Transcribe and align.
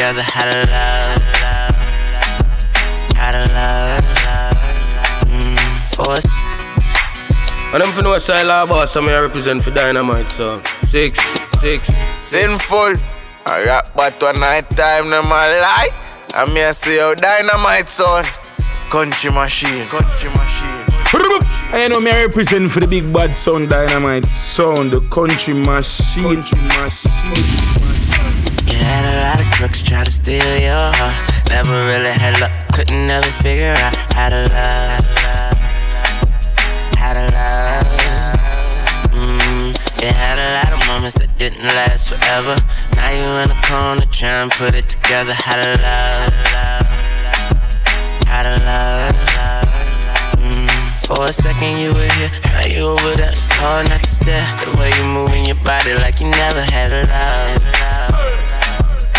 together. 0.00 0.22
How 0.22 0.50
to 0.50 0.58
love, 0.58 1.22
how 3.14 3.32
to 3.32 3.44
love. 3.52 4.04
Mm, 5.28 5.60
for. 5.94 6.16
And 7.74 7.82
I'm 7.82 7.92
for 7.92 8.02
no 8.02 8.16
style 8.16 8.66
boss, 8.66 8.96
I'm 8.96 9.04
here 9.04 9.22
represent 9.22 9.62
for 9.62 9.70
Dynamite, 9.70 10.30
so 10.30 10.62
six, 10.86 11.20
six. 11.60 11.88
Sinful. 12.16 12.94
I 13.44 13.64
rap 13.66 13.90
but 13.94 14.20
one 14.22 14.40
night 14.40 14.70
time, 14.70 15.10
them 15.10 15.28
my 15.28 15.46
lie. 15.60 15.90
I'm 16.34 16.48
here 16.56 16.72
see 16.72 16.98
how 16.98 17.12
Dynamite 17.14 17.90
son. 17.90 18.24
Country 18.90 19.30
machine, 19.30 19.84
country 19.86 20.30
machine. 20.30 20.80
I 21.72 21.88
know 21.88 22.00
me 22.00 22.10
I 22.10 22.24
represent 22.24 22.72
for 22.72 22.80
the 22.80 22.86
big 22.86 23.12
bad 23.12 23.36
sound 23.36 23.68
dynamite 23.68 24.26
sound, 24.26 24.90
the 24.92 25.00
country 25.10 25.54
machine. 25.54 26.42
Country 26.42 26.58
machine. 26.80 27.79
You 28.70 28.78
had 28.78 29.04
a 29.04 29.14
lot 29.22 29.40
of 29.40 29.46
crooks 29.52 29.82
try 29.82 30.04
to 30.04 30.10
steal 30.10 30.58
your 30.58 30.92
heart. 30.94 31.16
Never 31.50 31.86
really 31.86 32.12
had 32.12 32.38
luck, 32.40 32.52
couldn't 32.72 33.06
never 33.06 33.26
figure 33.42 33.74
out 33.74 33.94
how 34.14 34.28
to 34.28 34.46
love. 34.46 35.04
How 36.94 37.12
to 37.14 37.24
love. 37.34 37.86
Mm, 39.10 39.74
you 40.00 40.08
had 40.08 40.38
a 40.38 40.48
lot 40.54 40.72
of 40.72 40.86
moments 40.86 41.18
that 41.18 41.36
didn't 41.38 41.64
last 41.64 42.08
forever. 42.08 42.54
Now 42.94 43.10
you 43.10 43.26
in 43.42 43.48
the 43.48 43.58
corner 43.66 44.06
trying 44.12 44.50
to 44.50 44.56
put 44.56 44.74
it 44.74 44.88
together. 44.88 45.34
How 45.34 45.56
to 45.60 45.70
love. 45.74 46.32
How 48.30 48.42
to 48.46 48.54
love. 48.62 49.16
Mm, 50.38 50.70
for 51.04 51.24
a 51.24 51.32
second 51.32 51.78
you 51.78 51.92
were 51.92 52.12
here, 52.14 52.30
now 52.44 52.66
you 52.66 52.82
over 52.86 53.16
there. 53.16 53.32
It's 53.32 53.50
hard 53.50 53.88
not 53.88 54.04
to 54.04 54.08
stare. 54.08 54.46
The 54.64 54.78
way 54.78 54.90
you 54.96 55.04
moving 55.04 55.44
your 55.46 55.58
body 55.64 55.94
like 55.94 56.20
you 56.20 56.30
never 56.30 56.62
had 56.62 56.92
a 56.92 57.02
love. 57.10 57.79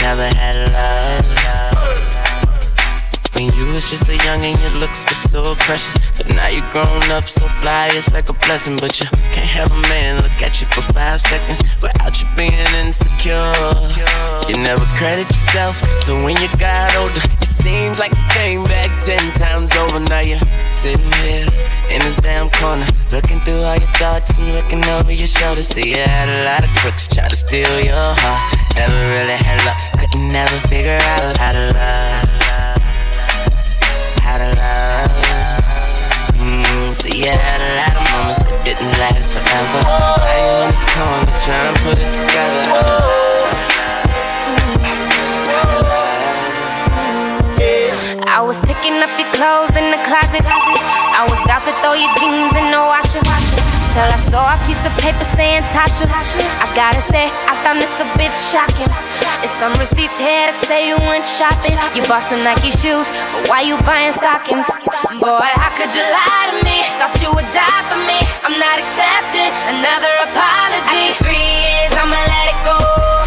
Never 0.01 0.27
had 0.35 0.55
love. 0.73 1.25
When 3.35 3.53
you 3.53 3.73
was 3.73 3.89
just 3.89 4.09
a 4.09 4.17
young 4.25 4.43
and 4.43 4.59
your 4.59 4.71
looks 4.81 5.05
were 5.05 5.13
so 5.13 5.55
precious. 5.55 5.97
But 6.17 6.27
now 6.29 6.47
you're 6.49 6.69
grown 6.71 7.03
up 7.11 7.27
so 7.29 7.47
fly, 7.61 7.89
it's 7.93 8.11
like 8.11 8.29
a 8.29 8.33
blessing. 8.33 8.77
But 8.77 8.99
you 8.99 9.07
can't 9.31 9.47
have 9.47 9.71
a 9.71 9.81
man 9.89 10.17
look 10.21 10.41
at 10.41 10.59
you 10.59 10.67
for 10.67 10.81
five 10.93 11.21
seconds 11.21 11.61
without 11.81 12.19
you 12.19 12.27
being 12.35 12.51
insecure. 12.83 13.53
You 14.49 14.55
never 14.63 14.85
credit 14.97 15.27
yourself, 15.27 15.77
so 16.01 16.21
when 16.23 16.35
you 16.41 16.49
got 16.57 16.95
older, 16.97 17.21
seems 17.61 17.99
like 17.99 18.11
you 18.11 18.27
came 18.29 18.63
back 18.65 18.89
ten 19.03 19.21
times 19.33 19.71
over. 19.75 19.99
Now 19.99 20.19
you're 20.19 20.39
sitting 20.67 21.11
here 21.23 21.47
in 21.89 21.99
this 22.01 22.15
damn 22.17 22.49
corner, 22.49 22.85
looking 23.11 23.39
through 23.41 23.61
all 23.61 23.75
your 23.77 23.93
thoughts 24.01 24.37
and 24.37 24.53
looking 24.53 24.83
over 24.97 25.11
your 25.11 25.27
shoulder. 25.27 25.63
See, 25.63 25.89
you 25.89 26.03
had 26.03 26.29
a 26.29 26.45
lot 26.45 26.63
of 26.63 26.69
crooks 26.81 27.07
try 27.07 27.27
to 27.27 27.35
steal 27.35 27.79
your 27.81 27.95
heart. 27.95 28.41
Never 28.75 28.99
really 29.13 29.37
had 29.37 29.59
luck, 29.65 29.77
couldn't 29.99 30.31
never 30.31 30.57
figure 30.67 30.99
out 31.01 31.37
how 31.37 31.51
to 31.51 31.65
love. 31.75 32.29
How 34.25 34.37
to 34.37 34.49
love. 34.61 35.11
Mm, 36.37 36.95
see, 36.95 37.17
you 37.19 37.29
had 37.29 37.61
a 37.61 37.71
lot 37.79 37.93
of 37.99 38.03
moments 38.11 38.37
that 38.39 38.65
didn't 38.65 38.91
last 38.97 39.31
forever. 39.31 39.79
Now 39.85 40.37
you 40.39 40.49
in 40.63 40.69
this 40.71 40.83
corner 40.95 41.29
trying 41.45 41.73
to 41.73 41.79
put 41.83 41.97
it 41.99 42.11
together. 42.15 43.30
I 48.41 48.43
was 48.43 48.57
picking 48.65 48.97
up 49.05 49.13
your 49.21 49.29
clothes 49.37 49.69
in 49.77 49.93
the 49.93 50.01
closet. 50.01 50.41
I 50.41 51.29
was 51.29 51.37
about 51.45 51.61
to 51.61 51.73
throw 51.85 51.93
your 51.93 52.09
jeans 52.17 52.49
in 52.57 52.73
the 52.73 52.81
washer. 52.81 53.21
Till 53.21 54.09
I 54.09 54.17
saw 54.33 54.57
a 54.57 54.57
piece 54.65 54.81
of 54.81 54.89
paper 54.97 55.21
saying 55.37 55.61
Tasha. 55.69 56.09
I 56.09 56.65
gotta 56.73 57.05
say, 57.13 57.29
I 57.29 57.53
found 57.61 57.85
this 57.85 57.93
a 58.01 58.07
bit 58.17 58.33
shocking. 58.33 58.89
It's 59.45 59.53
some 59.61 59.77
receipts 59.77 60.17
here 60.17 60.49
that 60.49 60.57
say 60.65 60.89
you 60.89 60.97
went 61.05 61.21
shopping. 61.21 61.77
You 61.93 62.01
bought 62.09 62.25
some 62.33 62.41
Nike 62.41 62.73
shoes, 62.81 63.05
but 63.29 63.45
why 63.45 63.61
you 63.61 63.77
buying 63.85 64.17
stockings? 64.17 64.65
Boy, 65.21 65.45
how 65.61 65.69
could 65.77 65.93
you 65.93 66.01
lie 66.01 66.49
to 66.49 66.65
me? 66.65 66.81
Thought 66.97 67.21
you 67.21 67.29
would 67.37 67.49
die 67.53 67.83
for 67.93 68.01
me. 68.09 68.17
I'm 68.41 68.57
not 68.57 68.81
accepting 68.81 69.53
another 69.69 70.17
apology. 70.25 71.13
After 71.13 71.29
three 71.29 71.45
years, 71.61 71.93
I'ma 71.93 72.17
let 72.17 72.45
it 72.49 72.59
go. 72.65 73.20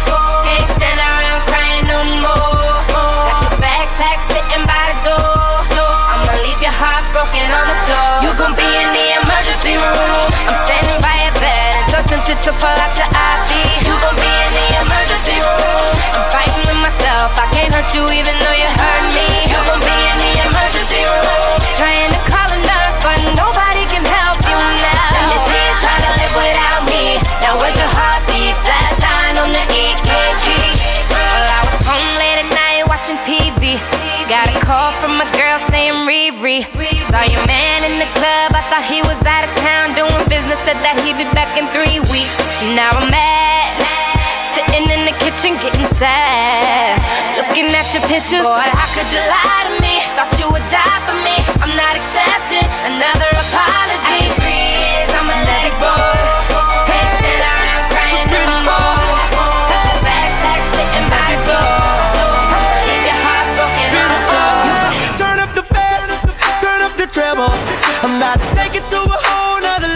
Tempted 12.25 12.41
to 12.41 12.51
pull 12.57 12.73
out 12.81 12.93
your 12.97 13.05
IV. 13.05 13.51
You 13.85 13.93
gon' 14.01 14.17
be 14.17 14.25
in 14.25 14.51
the 14.57 14.67
emergency 14.81 15.37
room. 15.37 15.93
I'm 16.17 16.25
fighting 16.33 16.65
with 16.65 16.81
myself. 16.81 17.29
I 17.37 17.45
can't 17.53 17.69
hurt 17.69 17.85
you 17.93 18.01
even 18.01 18.33
though 18.41 18.57
you 18.57 18.65
hurt 18.65 19.05
me. 19.13 19.45
You 19.45 19.59
gon' 19.69 19.81
be 19.85 19.93
in 19.93 20.17
the 20.17 20.31
emergency 20.49 21.05
room. 21.05 21.53
Trying 21.77 22.09
to 22.09 22.21
call 22.25 22.49
a 22.49 22.59
nurse, 22.65 22.97
but 23.05 23.17
nobody 23.37 23.85
can 23.93 24.01
help 24.01 24.41
you 24.41 24.57
now. 24.57 25.05
Let 25.13 25.25
me 25.29 25.37
see 25.45 25.61
you 25.69 25.75
try 25.85 25.97
to 26.01 26.11
live 26.17 26.33
without 26.33 26.81
me. 26.89 27.03
Now 27.45 27.61
where's 27.61 27.77
your 27.77 27.93
heartbeat? 27.93 28.57
Flatline 28.65 29.37
on 29.37 29.49
the 29.53 29.65
EKG. 29.69 30.45
Well, 31.13 31.45
I 31.45 31.61
was 31.61 31.77
home 31.85 32.09
late 32.17 32.41
at 32.41 32.49
night 32.57 32.89
watching 32.89 33.21
TV. 33.21 33.77
Got 34.25 34.49
a 34.49 34.57
call 34.65 34.89
from 34.97 35.21
a 35.21 35.27
girl 35.37 35.61
saying 35.69 36.09
Riri. 36.09 36.65
Business. 40.55 40.65
Said 40.65 40.81
that 40.81 40.97
he'd 41.03 41.17
be 41.17 41.27
back 41.33 41.57
in 41.57 41.67
three 41.69 41.99
weeks. 42.11 42.35
Now 42.75 42.89
I'm 42.95 43.09
mad. 43.11 43.75
Sitting 44.55 44.87
in 44.89 45.05
the 45.05 45.15
kitchen 45.19 45.59
getting 45.59 45.87
sad. 45.99 46.97
Looking 47.37 47.69
at 47.75 47.85
your 47.93 48.03
pictures. 48.07 48.43
Boy, 48.43 48.69
how 48.71 48.87
could 48.95 49.07
you 49.11 49.21
lie 49.27 49.63
to 49.67 49.73
me? 49.83 49.99
Thought 50.15 50.31
you 50.39 50.47
would 50.49 50.65
die 50.71 50.99
for 51.05 51.17
me. 51.21 51.35
I'm 51.61 51.75
not 51.75 51.93
accepting 51.95 52.67
another 52.87 53.29
apology. 53.29 54.25
After 54.25 54.41
three 54.41 54.63
years, 54.79 55.11
I'ma 55.13 55.35
let 55.43 55.65
it 55.67 55.75
go. 55.79 55.93
I'm 68.05 68.17
about 68.17 68.37
to 68.37 68.53
take 68.53 68.75
it 68.75 68.87
to 68.91 68.97
a 69.01 69.34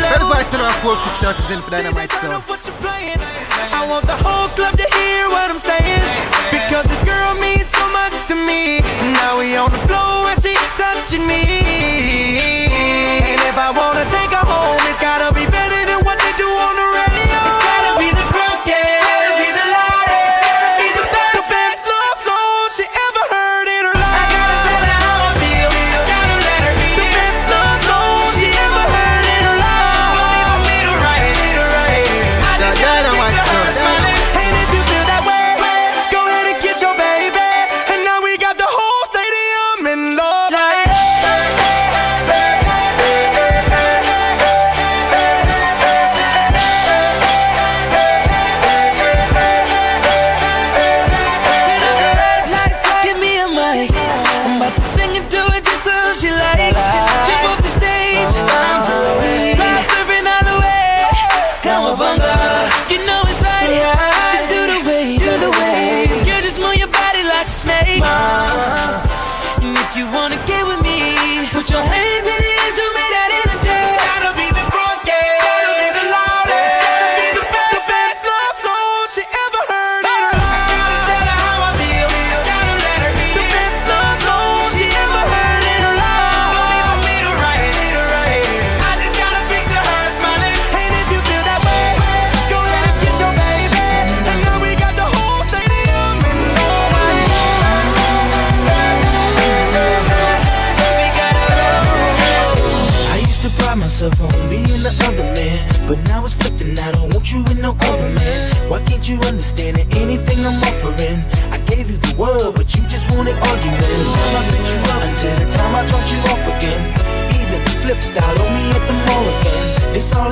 nother 0.09 0.25
Red 0.25 0.29
level. 0.29 0.33
Vice 0.33 0.53
and 0.53 0.61
our 0.61 0.73
450 0.81 1.25
represent 1.25 1.63
for 1.63 1.71
Dynamite 1.71 2.11
Sound. 2.11 2.33
up 2.33 2.49
what 2.49 2.65
you're 2.65 2.75
playing. 2.81 3.19
I 3.21 3.85
want 3.89 4.05
the 4.05 4.17
whole 4.17 4.49
club 4.57 4.73
to 4.77 4.87
hear 4.97 5.29
what 5.29 5.49
I'm 5.49 5.61
saying. 5.61 6.03
Because 6.49 6.85
this 6.89 7.01
girl 7.05 7.33
means 7.37 7.69
so 7.69 7.85
much 7.93 8.15
to 8.29 8.35
me. 8.35 8.81
Now 9.13 9.37
we 9.39 9.55
on 9.55 9.69
the 9.71 9.81
floor 9.85 10.29
and 10.33 10.41
she 10.41 10.55
touching 10.77 11.25
me. 11.25 11.45
And 13.21 13.41
if 13.45 13.57
I 13.57 13.69
wanna 13.71 14.05
take 14.09 14.31
her 14.33 14.45
home, 14.45 14.78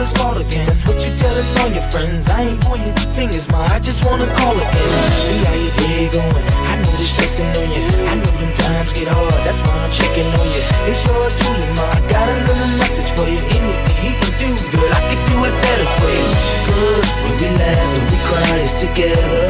Again. 0.08 0.68
That's 0.68 0.86
what 0.86 1.04
you 1.04 1.12
telling 1.18 1.44
all 1.60 1.68
your 1.68 1.84
friends. 1.90 2.30
I 2.30 2.42
ain't 2.46 2.64
your 2.64 3.12
fingers, 3.18 3.50
ma. 3.50 3.60
I 3.74 3.80
just 3.80 4.06
wanna 4.06 4.30
call 4.40 4.56
again. 4.56 5.12
See 5.18 5.42
how 5.44 5.56
your 5.58 5.74
day 5.82 6.08
going. 6.14 6.48
I 6.64 6.78
know 6.78 6.94
this 6.96 7.12
stressing 7.12 7.50
on 7.58 7.68
you. 7.76 7.84
I 8.08 8.16
know 8.16 8.32
them 8.40 8.54
times 8.54 8.94
get 8.94 9.10
hard. 9.10 9.42
That's 9.44 9.60
why 9.66 9.74
I'm 9.74 9.92
checking 9.92 10.30
on 10.30 10.48
you. 10.56 10.64
It's 10.88 11.04
yours 11.04 11.36
truly, 11.42 11.68
ma. 11.76 11.90
I 11.90 12.00
got 12.08 12.30
a 12.30 12.38
little 12.48 12.72
message 12.78 13.10
for 13.18 13.28
you. 13.28 13.42
Anything 13.50 13.98
he 14.00 14.12
can 14.16 14.34
do, 14.40 14.52
girl, 14.72 14.88
I 14.94 15.02
could 15.10 15.24
do 15.28 15.38
it 15.44 15.56
better 15.60 15.90
for 16.00 16.10
you. 16.16 16.30
Cause 16.70 17.14
when 17.28 17.36
we 17.42 17.50
laugh 17.60 17.92
and 17.98 18.08
we 18.08 18.18
cry, 18.30 18.56
it's 18.64 18.78
together. 18.80 19.46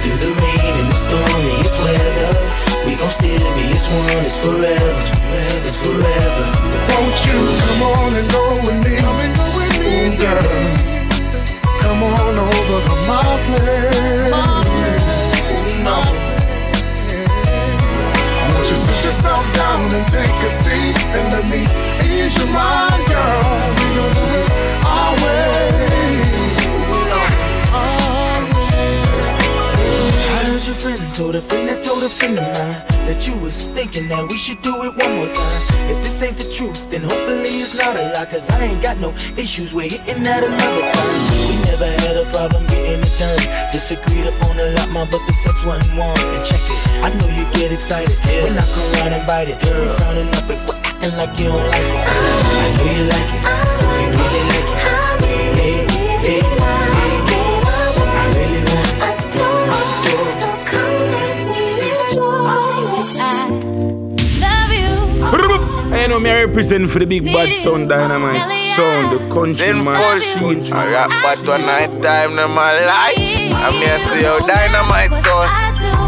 Through 0.00 0.22
the 0.22 0.32
rain 0.32 0.72
and 0.80 0.88
the 0.88 0.98
stormiest 0.98 1.76
weather, 1.82 2.32
we 2.86 2.96
gon' 2.96 3.10
still 3.10 3.48
be 3.58 3.66
as 3.76 3.86
one. 3.90 4.24
It's 4.24 4.38
forever, 4.38 4.92
it's 4.96 5.10
forever, 5.12 5.66
it's 5.66 5.78
forever. 5.82 6.46
Won't 6.94 7.18
you 7.26 7.38
come 7.60 7.82
on 7.92 8.10
and 8.16 8.28
go 8.32 8.44
with 8.64 8.78
me? 8.86 9.57
Come 9.88 9.96
and 9.96 10.18
go 10.18 10.18
with 10.18 10.18
me, 10.18 10.18
Ooh, 10.18 10.18
girl. 10.18 11.80
Come 11.80 12.02
on 12.02 12.38
over 12.38 12.88
to 12.88 12.96
my 13.08 13.24
place. 13.46 14.30
My 14.30 14.64
place. 14.64 15.74
No. 15.84 15.98
I 18.30 18.48
want 18.54 18.68
you 18.68 18.76
to 18.76 18.76
sit 18.76 19.04
yourself 19.04 19.44
down 19.54 19.94
and 19.94 20.06
take 20.08 20.42
a 20.42 20.50
seat 20.50 20.96
and 21.16 21.32
let 21.32 21.44
me 21.48 21.62
ease 22.06 22.36
your 22.36 22.48
mind, 22.48 23.06
girl. 23.08 23.68
We 23.78 23.88
I 30.58 30.60
your 30.66 30.74
friend 30.74 30.98
told 31.14 31.36
a 31.36 31.40
friend 31.40 31.68
that 31.68 31.84
told 31.84 32.02
a 32.02 32.08
friend 32.08 32.34
of 32.34 32.42
mine 32.42 32.82
that 33.06 33.22
you 33.30 33.36
was 33.38 33.62
thinking 33.78 34.10
that 34.10 34.26
we 34.26 34.34
should 34.34 34.58
do 34.58 34.74
it 34.82 34.90
one 34.90 35.12
more 35.14 35.30
time. 35.30 35.62
If 35.86 36.02
this 36.02 36.18
ain't 36.18 36.34
the 36.34 36.50
truth, 36.50 36.90
then 36.90 37.06
hopefully 37.06 37.62
it's 37.62 37.78
not 37.78 37.94
a 37.94 38.10
lie. 38.10 38.26
Cause 38.26 38.50
I 38.50 38.66
ain't 38.66 38.82
got 38.82 38.98
no 38.98 39.14
issues 39.38 39.70
with 39.70 39.94
hitting 39.94 40.24
that 40.26 40.42
another 40.42 40.82
time. 40.90 41.14
We 41.46 41.62
never 41.62 41.86
had 42.02 42.18
a 42.18 42.26
problem 42.34 42.66
getting 42.66 43.06
it 43.06 43.14
done. 43.22 43.38
Disagreed 43.70 44.26
upon 44.34 44.58
a 44.58 44.74
lot, 44.74 44.90
more, 44.90 45.06
but 45.06 45.22
the 45.30 45.32
sex 45.32 45.62
wasn't 45.62 45.94
one. 45.94 46.18
And 46.34 46.42
check 46.42 46.58
it, 46.58 46.80
I 47.06 47.14
know 47.14 47.30
you 47.38 47.46
get 47.54 47.70
excited 47.70 48.18
when 48.42 48.58
I 48.58 48.66
come 48.66 48.88
around 48.98 49.14
and 49.14 49.24
bite 49.30 49.54
it. 49.54 49.62
Girl, 49.62 49.86
frowning 49.94 50.26
up 50.34 50.50
and 50.50 50.58
quit 50.66 50.82
acting 50.82 51.14
like 51.14 51.38
you 51.38 51.54
don't 51.54 51.62
like 51.70 51.86
it. 51.86 52.02
I 52.02 52.66
know 52.74 52.90
you 52.98 53.04
like 53.06 53.30
it, 53.30 53.87
I 66.08 66.10
know 66.10 66.20
me 66.20 66.30
I 66.30 66.44
represent 66.44 66.88
for 66.88 67.00
the 67.00 67.04
big 67.04 67.26
bad 67.26 67.54
sound 67.54 67.90
dynamite 67.90 68.48
sound, 68.48 69.12
the 69.12 69.18
country 69.28 69.74
machine. 69.76 70.64
Sinful. 70.64 70.74
I 70.74 70.90
rap 70.90 71.10
but 71.22 71.46
one 71.46 71.66
night 71.66 72.00
time 72.00 72.30
in 72.30 72.50
my 72.56 72.72
life. 72.88 73.52
I'm 73.60 73.74
here 73.74 73.98
see 73.98 74.24
how 74.24 74.38
dynamite 74.38 75.12
sound. 75.12 75.52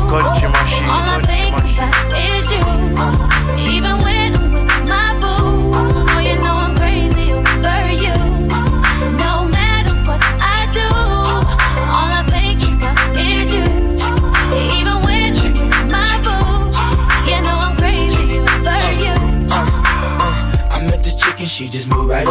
Country 0.09 0.49
machine, 0.49 0.89
country 0.89 1.51
machine. 1.51 2.40
Right 22.11 22.27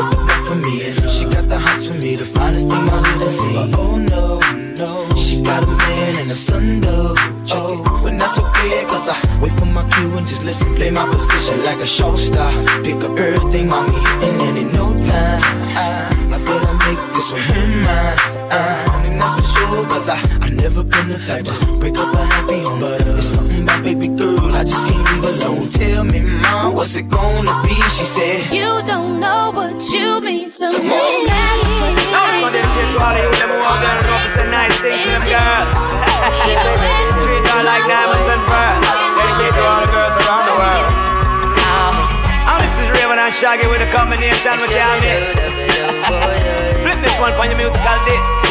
for 0.46 0.56
me. 0.56 0.76
And 0.88 1.10
she 1.10 1.26
got 1.26 1.48
the 1.48 1.58
hots 1.58 1.88
for 1.88 1.96
me, 1.96 2.16
the 2.16 2.26
finest 2.26 2.70
thing 2.70 2.86
my 2.86 3.00
has 3.24 3.40
seen. 3.40 3.74
Oh 3.76 3.98
no, 3.98 4.40
no, 4.76 5.16
she 5.16 5.42
got 5.42 5.64
a 5.64 5.68
man 5.68 6.20
and 6.20 6.30
a 6.30 6.34
son 6.34 6.82
though. 6.82 7.16
Oh, 7.52 7.82
but 8.04 8.14
that's 8.20 8.38
okay, 8.38 8.86
cause 8.86 9.08
I 9.08 9.16
wait 9.42 9.54
for 9.54 9.66
my 9.66 9.88
cue 9.90 10.18
and 10.18 10.28
just 10.28 10.44
listen, 10.44 10.76
play 10.76 10.92
my 10.92 11.08
position 11.08 11.64
like 11.64 11.80
a 11.80 11.88
show 11.88 12.16
star. 12.16 12.52
Pick 12.84 13.02
up 13.04 13.18
everything, 13.18 13.70
mommy, 13.70 13.96
and 14.26 14.40
then 14.40 14.58
in 14.58 14.72
no 14.74 14.92
time, 14.94 15.42
I, 15.80 16.12
I 16.36 16.38
better 16.46 16.74
make 16.86 17.02
this 17.16 17.32
one 17.32 17.82
mine. 17.84 18.39
Uh, 18.52 19.02
and 19.06 19.22
that's 19.22 19.36
for 19.36 19.46
sure, 19.54 19.86
cause 19.86 20.10
I, 20.10 20.18
I 20.42 20.50
never 20.50 20.84
been 20.84 21.08
the 21.10 21.20
type 21.22 21.46
to 21.46 21.78
break 21.78 21.98
up 21.98 22.14
a 22.14 22.24
happy 22.26 22.60
home. 22.62 22.80
But 22.80 23.06
uh, 23.06 23.18
it's 23.18 23.28
something 23.28 23.64
about 23.64 23.84
baby 23.84 24.08
girl, 24.10 24.56
I 24.56 24.64
just 24.64 24.86
can't 24.88 25.06
leave 25.14 25.24
alone. 25.24 25.70
Tell 25.70 26.04
me, 26.04 26.22
mom, 26.22 26.74
what's 26.74 26.96
it 26.96 27.10
gonna 27.10 27.54
be? 27.64 27.76
She 27.94 28.06
said, 28.06 28.52
You 28.54 28.82
don't 28.86 29.20
know 29.20 29.52
what 29.52 29.78
you 29.94 30.22
mean 30.22 30.50
to 30.58 30.68
me. 30.82 31.30
Now 32.10 32.42
for 32.42 32.50
them 32.50 32.66
kids, 32.74 32.96
all 32.98 33.14
of 33.14 33.22
you, 33.22 33.32
them 33.38 33.50
who 33.54 33.62
are 33.62 33.80
gonna 33.86 34.08
know 34.08 34.18
for 34.26 34.32
some 34.34 34.50
nice 34.50 34.76
things 34.82 35.02
to 35.04 35.10
them 35.14 35.24
girls. 35.30 35.78
Treat 37.24 37.46
her 37.46 37.62
like 37.64 37.86
diamonds 37.86 38.28
and 38.34 38.44
pearls. 38.50 39.14
Dedicate 39.14 39.54
to 39.54 39.62
all 39.62 39.82
the 39.86 39.90
girls 39.94 40.16
around 40.26 40.46
the 40.50 40.56
world. 40.58 41.10
And 42.50 42.64
this 42.66 42.74
is 42.82 42.88
Rayvon 42.98 43.18
and 43.22 43.34
Shaggy 43.34 43.68
with 43.68 43.82
a 43.82 43.90
combination 43.94 44.58
with 44.58 44.70
their 44.74 44.90
mix. 45.02 45.49
Flip 46.10 47.02
this 47.04 47.20
one 47.20 47.34
on 47.34 47.50
your 47.50 47.58
musical 47.58 48.06
disc. 48.06 48.49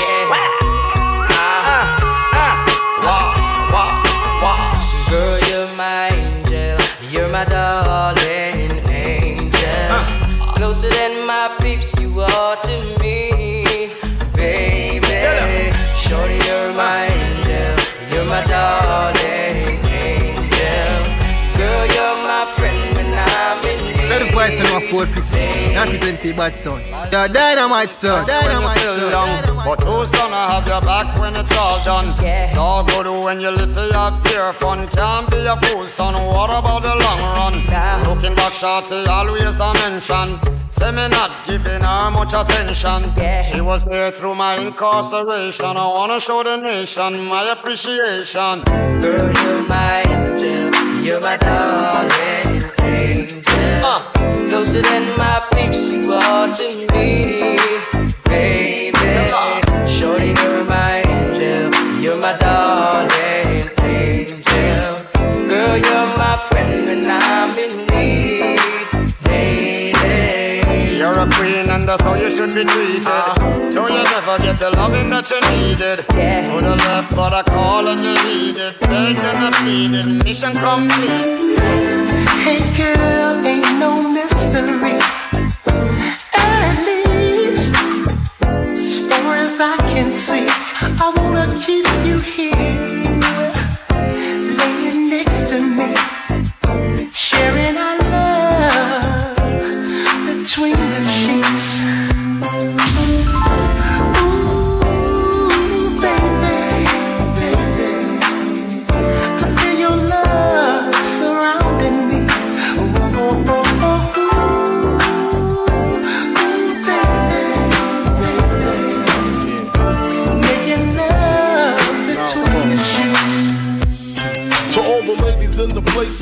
450. 25.06 25.74
Not 25.74 25.88
present 25.88 26.36
bad 26.36 26.56
son. 26.56 26.82
Dynamite 27.10 27.90
son. 27.90 28.26
Dynamite 28.26 28.78
son. 28.78 29.56
But 29.64 29.80
who's 29.82 30.10
gonna 30.10 30.48
have 30.50 30.66
your 30.66 30.80
back 30.80 31.16
when 31.20 31.36
it's 31.36 31.56
all 31.56 31.78
done? 31.84 32.06
Yeah. 32.20 32.48
It's 32.48 32.56
all 32.56 32.84
good 32.84 33.06
when 33.24 33.40
you 33.40 33.50
live 33.50 33.72
for 33.72 33.86
your 33.86 34.10
beer 34.22 34.52
fun. 34.54 34.88
Can't 34.88 35.30
be 35.30 35.46
a 35.46 35.56
fool, 35.56 35.86
son. 35.86 36.14
What 36.26 36.50
about 36.50 36.82
the 36.82 36.96
long 36.96 37.20
run? 37.36 37.64
Yeah. 37.66 38.02
Looking 38.08 38.34
back, 38.34 38.52
shorty 38.52 39.06
always 39.06 39.60
a 39.60 39.72
mention. 39.74 40.40
Say 40.70 40.90
me 40.90 41.06
not 41.06 41.46
giving 41.46 41.82
her 41.82 42.10
much 42.10 42.34
attention. 42.34 43.12
Yeah. 43.16 43.42
She 43.44 43.60
was 43.60 43.84
there 43.84 44.10
through 44.10 44.34
my 44.34 44.58
incarceration. 44.58 45.76
I 45.76 45.86
wanna 45.86 46.18
show 46.20 46.42
the 46.42 46.56
nation 46.56 47.24
my 47.26 47.52
appreciation. 47.52 48.62
Girl, 49.02 49.30
you're 49.42 49.62
my 49.68 50.02
angel. 50.08 51.04
You're 51.04 51.20
my 51.20 51.36
darling 51.36 52.64
angel. 52.82 53.47
Uh. 53.82 54.00
Closer 54.48 54.82
than 54.82 55.04
my 55.16 55.40
peeps, 55.52 55.90
you 55.90 56.12
are 56.12 56.52
to 56.54 56.68
me, 56.92 57.58
baby. 58.24 58.98
Shorty, 59.86 60.28
you're 60.40 60.64
my 60.64 61.02
angel. 61.06 61.70
You're 62.00 62.18
my 62.20 62.36
darling 62.38 63.70
angel. 63.82 64.96
Girl, 65.48 65.76
you're 65.76 66.08
my 66.16 66.36
friend 66.48 66.84
when 66.86 67.06
I'm 67.10 67.50
in 67.58 67.86
need, 67.88 68.58
lady. 69.26 70.96
You're 70.96 71.18
a 71.18 71.26
queen 71.30 71.68
and 71.70 71.88
that's 71.88 72.02
how 72.02 72.14
you 72.14 72.30
should 72.30 72.54
be 72.54 72.64
treated. 72.64 73.06
Uh. 73.06 73.70
So 73.70 73.86
you 73.88 74.02
never 74.02 74.38
get 74.38 74.56
the 74.58 74.70
loving 74.70 75.08
that 75.10 75.30
you 75.30 75.40
needed. 75.50 75.98
To 76.08 76.60
the 76.60 76.76
left, 76.76 77.14
but 77.14 77.32
I 77.32 77.42
call 77.42 77.86
and 77.88 78.00
you 78.00 78.14
need 78.24 78.56
it. 78.56 78.80
Begged 78.80 79.20
and 79.20 79.38
I 79.46 79.50
pleaded, 79.62 80.24
mission 80.24 80.52
complete. 80.52 81.58
Hey 82.44 82.60
girl, 82.76 83.42
I 91.00 91.10
wanna 91.16 91.46
keep 91.64 91.86
you 92.04 92.18
here, 92.18 92.47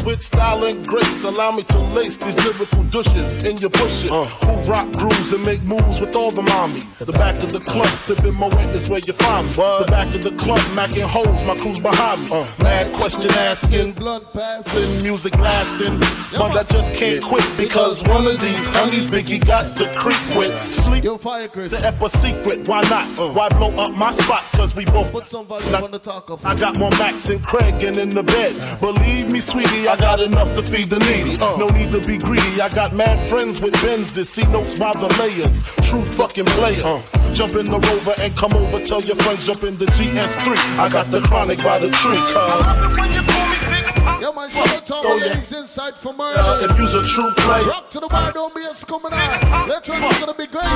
with 0.06 0.22
style 0.22 0.62
and 0.64 0.86
grace, 0.86 1.24
allow 1.24 1.50
me 1.50 1.64
to 1.64 1.78
lace 1.78 2.16
these 2.16 2.36
lyrical 2.44 2.84
douches 2.84 3.44
in 3.44 3.56
your 3.56 3.70
bushes. 3.70 4.10
Uh. 4.10 4.24
Who 4.46 4.70
rock 4.70 4.90
grooves 4.92 5.32
and 5.32 5.44
make 5.44 5.62
moves 5.64 6.00
with 6.00 6.14
all 6.14 6.30
the 6.30 6.42
mommies. 6.42 7.04
The 7.04 7.12
back 7.12 7.42
of 7.42 7.52
the 7.52 7.58
club, 7.58 7.88
sipping 7.88 8.34
Moet 8.34 8.54
is 8.74 8.88
where 8.88 9.00
you 9.00 9.12
find 9.14 9.46
me. 9.48 9.52
The 9.54 9.86
back 9.90 10.14
of 10.14 10.22
the 10.22 10.30
club, 10.32 10.60
macking 10.78 11.02
holes, 11.02 11.44
my 11.44 11.56
crew's 11.56 11.80
behind 11.80 12.22
me. 12.22 12.28
Uh. 12.32 12.46
Mad 12.62 12.94
question 12.94 13.30
asking, 13.32 13.92
blood 13.92 14.32
passing, 14.32 15.02
music 15.02 15.36
lasting. 15.38 15.98
But 16.38 16.56
I 16.56 16.62
just 16.62 16.94
can't 16.94 17.22
quit 17.22 17.44
because 17.56 18.02
one 18.04 18.26
of 18.26 18.40
these 18.40 18.66
honeys 18.76 19.06
Biggie 19.06 19.44
got 19.44 19.76
to 19.76 19.84
creep 19.96 20.38
with. 20.38 20.54
Sleep, 20.72 21.02
Yo, 21.04 21.18
fire 21.18 21.48
Chris. 21.48 21.72
the 21.72 21.86
ep 21.86 22.00
a 22.00 22.08
secret. 22.08 22.68
Why 22.68 22.82
not? 22.82 23.06
Uh. 23.18 23.32
Why 23.32 23.48
blow 23.48 23.70
up 23.76 23.92
my 23.94 24.12
spot? 24.12 24.44
Cause 24.52 24.74
we 24.74 24.84
both 24.84 25.10
Put 25.12 25.26
some 25.26 25.46
volume 25.46 25.74
on 25.74 25.90
the 25.90 25.98
talk 25.98 26.30
of 26.30 26.44
I 26.44 26.54
got 26.56 26.78
more 26.78 26.90
Mack 26.92 27.14
than 27.24 27.38
Craig 27.40 27.82
and 27.82 27.96
in 27.98 28.10
the 28.10 28.22
bed. 28.22 28.54
Believe 28.80 29.32
me, 29.32 29.40
sweetie, 29.40 29.88
I 29.88 29.95
got 29.96 30.20
enough 30.20 30.54
to 30.54 30.62
feed 30.62 30.86
the 30.86 30.98
needy. 31.00 31.36
No 31.38 31.68
need 31.68 31.92
to 31.92 32.00
be 32.06 32.18
greedy. 32.18 32.60
I 32.60 32.68
got 32.68 32.92
mad 32.94 33.18
friends 33.28 33.60
with 33.60 33.74
Benzes. 33.74 34.26
See 34.26 34.44
notes 34.46 34.78
by 34.78 34.92
the 34.92 35.08
layers. 35.18 35.62
True 35.88 36.02
fucking 36.04 36.46
players. 36.56 37.10
Jump 37.32 37.54
in 37.54 37.66
the 37.66 37.78
rover 37.78 38.14
and 38.20 38.34
come 38.36 38.52
over. 38.54 38.80
Tell 38.84 39.00
your 39.02 39.16
friends 39.16 39.46
jump 39.46 39.62
in 39.64 39.76
the 39.76 39.86
GS3. 39.86 40.78
I 40.78 40.88
got 40.88 41.10
the 41.10 41.20
chronic 41.22 41.58
by 41.62 41.78
the 41.78 41.90
tree. 41.90 42.16
Yo, 44.20 44.32
man, 44.32 44.50
shout 44.50 44.72
out 44.74 44.86
to 44.86 44.94
all 44.94 45.02
Oh, 45.06 45.18
the 45.18 45.26
yeah. 45.26 45.32
ladies 45.34 45.52
inside 45.52 45.94
for 45.94 46.10
Uh, 46.10 46.16
murder. 46.16 46.72
if 46.72 46.78
you's 46.78 46.94
a 46.94 47.02
true 47.04 47.30
player. 47.36 47.64
Rock 47.66 47.90
to 47.90 48.00
the 48.00 48.08
bar, 48.08 48.32
don't 48.32 48.54
be 48.54 48.62
a 48.62 48.68
out. 48.74 49.68
Let's 49.68 49.88
run, 49.88 50.02
it's 50.04 50.18
gonna 50.18 50.34
be 50.34 50.46
great. 50.46 50.72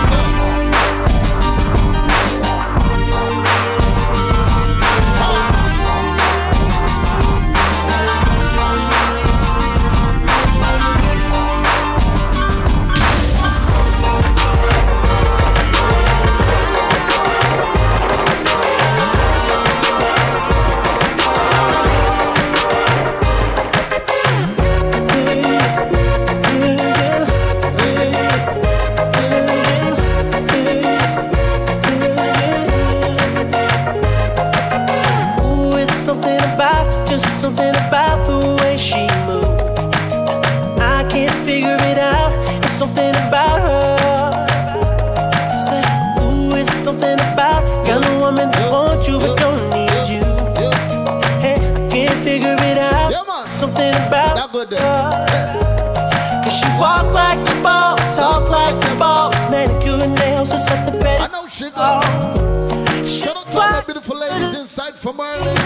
Walk 56.80 57.12
like 57.12 57.38
the 57.46 57.54
boss, 57.62 58.00
talk 58.16 58.48
like 58.48 58.80
the 58.80 58.94
boss. 58.96 59.34
Manicure 59.50 60.02
and 60.02 60.14
nails 60.14 60.50
just 60.50 60.70
at 60.70 60.90
the 60.90 60.98
bed. 60.98 61.20
I 61.20 61.26
know 61.28 61.46
she 61.46 61.70
got. 61.70 62.04
Oh. 62.06 63.04
Shout 63.04 63.36
out 63.36 63.46
to 63.52 63.58
all 63.58 63.72
the 63.76 63.82
beautiful 63.86 64.16
ladies 64.16 64.58
inside 64.58 64.94
from 64.98 65.20
early. 65.20 65.56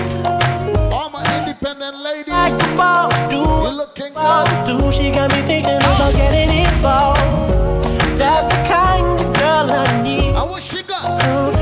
All 0.92 1.11
my 1.11 1.23
independent 1.38 1.97
ladies. 1.99 2.35
Like 2.35 2.59
the 2.59 2.71
boss 2.76 3.14
do. 3.30 3.37
You 3.37 3.73
looking 3.83 4.12
Boss 4.12 4.50
do. 4.66 4.76
She 4.92 5.12
got 5.12 5.30
me 5.33 5.40
thinking 5.42 5.80
oh. 5.83 5.94
about 5.94 6.14
getting 6.14 6.50
involved. 6.66 7.21
That's 8.18 8.47
the 8.52 8.61
kind 8.75 9.06
of 9.21 9.33
girl 9.35 9.71
I 9.71 10.02
need. 10.02 10.35
She 10.64 10.83
got? 10.83 11.21
She 11.21 11.23
got 11.23 11.54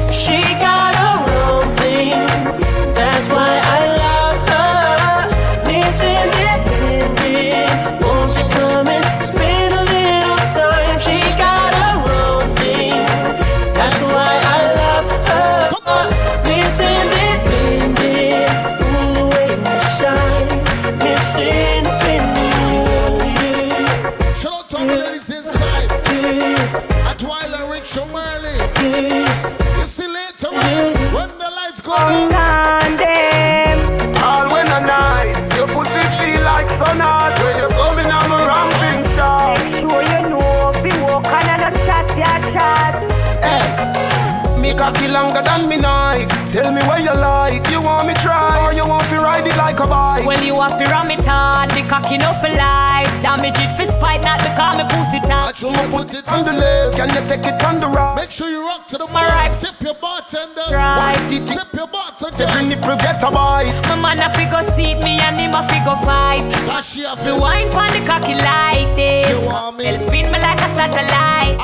bike 50.62 50.78
Well, 50.78 50.80
you 50.80 50.86
ram 50.86 51.10
it 51.10 51.26
hard, 51.26 51.70
the 51.70 51.82
cocky 51.88 52.18
no 52.18 52.32
for 52.40 52.48
life. 52.48 53.10
Damage 53.22 53.58
it 53.58 53.76
for 53.76 53.86
spite, 53.86 54.22
not 54.22 54.38
because 54.42 54.76
me 54.78 54.84
pussy 54.90 55.20
tight. 55.20 55.60
You 55.60 55.72
put 55.90 56.14
it 56.14 56.28
on 56.28 56.44
the 56.44 56.52
left, 56.52 56.96
can 56.96 57.08
you 57.10 57.28
take 57.28 57.46
it 57.46 57.62
on 57.64 57.80
the 57.80 57.88
right? 57.88 58.16
Make 58.16 58.30
sure 58.30 58.48
you 58.48 58.62
rock 58.62 58.86
to 58.88 58.98
the 58.98 59.06
My 59.06 59.22
bar. 59.22 59.28
right. 59.28 59.52
Tip 59.52 59.80
your 59.82 59.94
bartender. 59.94 60.62
Right. 60.70 61.18
Tip 61.28 61.72
your 61.74 61.86
bartender. 61.86 62.44
Every 62.44 62.66
nipple 62.66 62.96
get 62.96 63.22
a 63.22 63.30
bite 63.30 63.82
My 63.88 63.96
man 63.96 64.20
a 64.20 64.28
fi 64.34 64.50
go 64.50 64.60
seat 64.74 64.98
me 65.02 65.18
and 65.20 65.38
him 65.38 65.54
a 65.54 65.62
fi 65.68 65.84
go 65.84 65.96
fight. 66.04 66.52
Cause 66.66 66.86
she 66.88 67.04
a 67.04 67.16
Me 67.24 67.32
wine 67.32 67.70
pon 67.70 67.90
the 67.92 68.04
cocky 68.06 68.34
like 68.34 68.94
this. 68.96 69.26
She 69.26 69.46
want 69.46 69.76
me. 69.78 69.84
Well, 69.84 69.98
spin 70.06 70.30
me 70.32 70.38
like 70.38 70.60
a 70.60 70.68
satellite. 70.76 71.22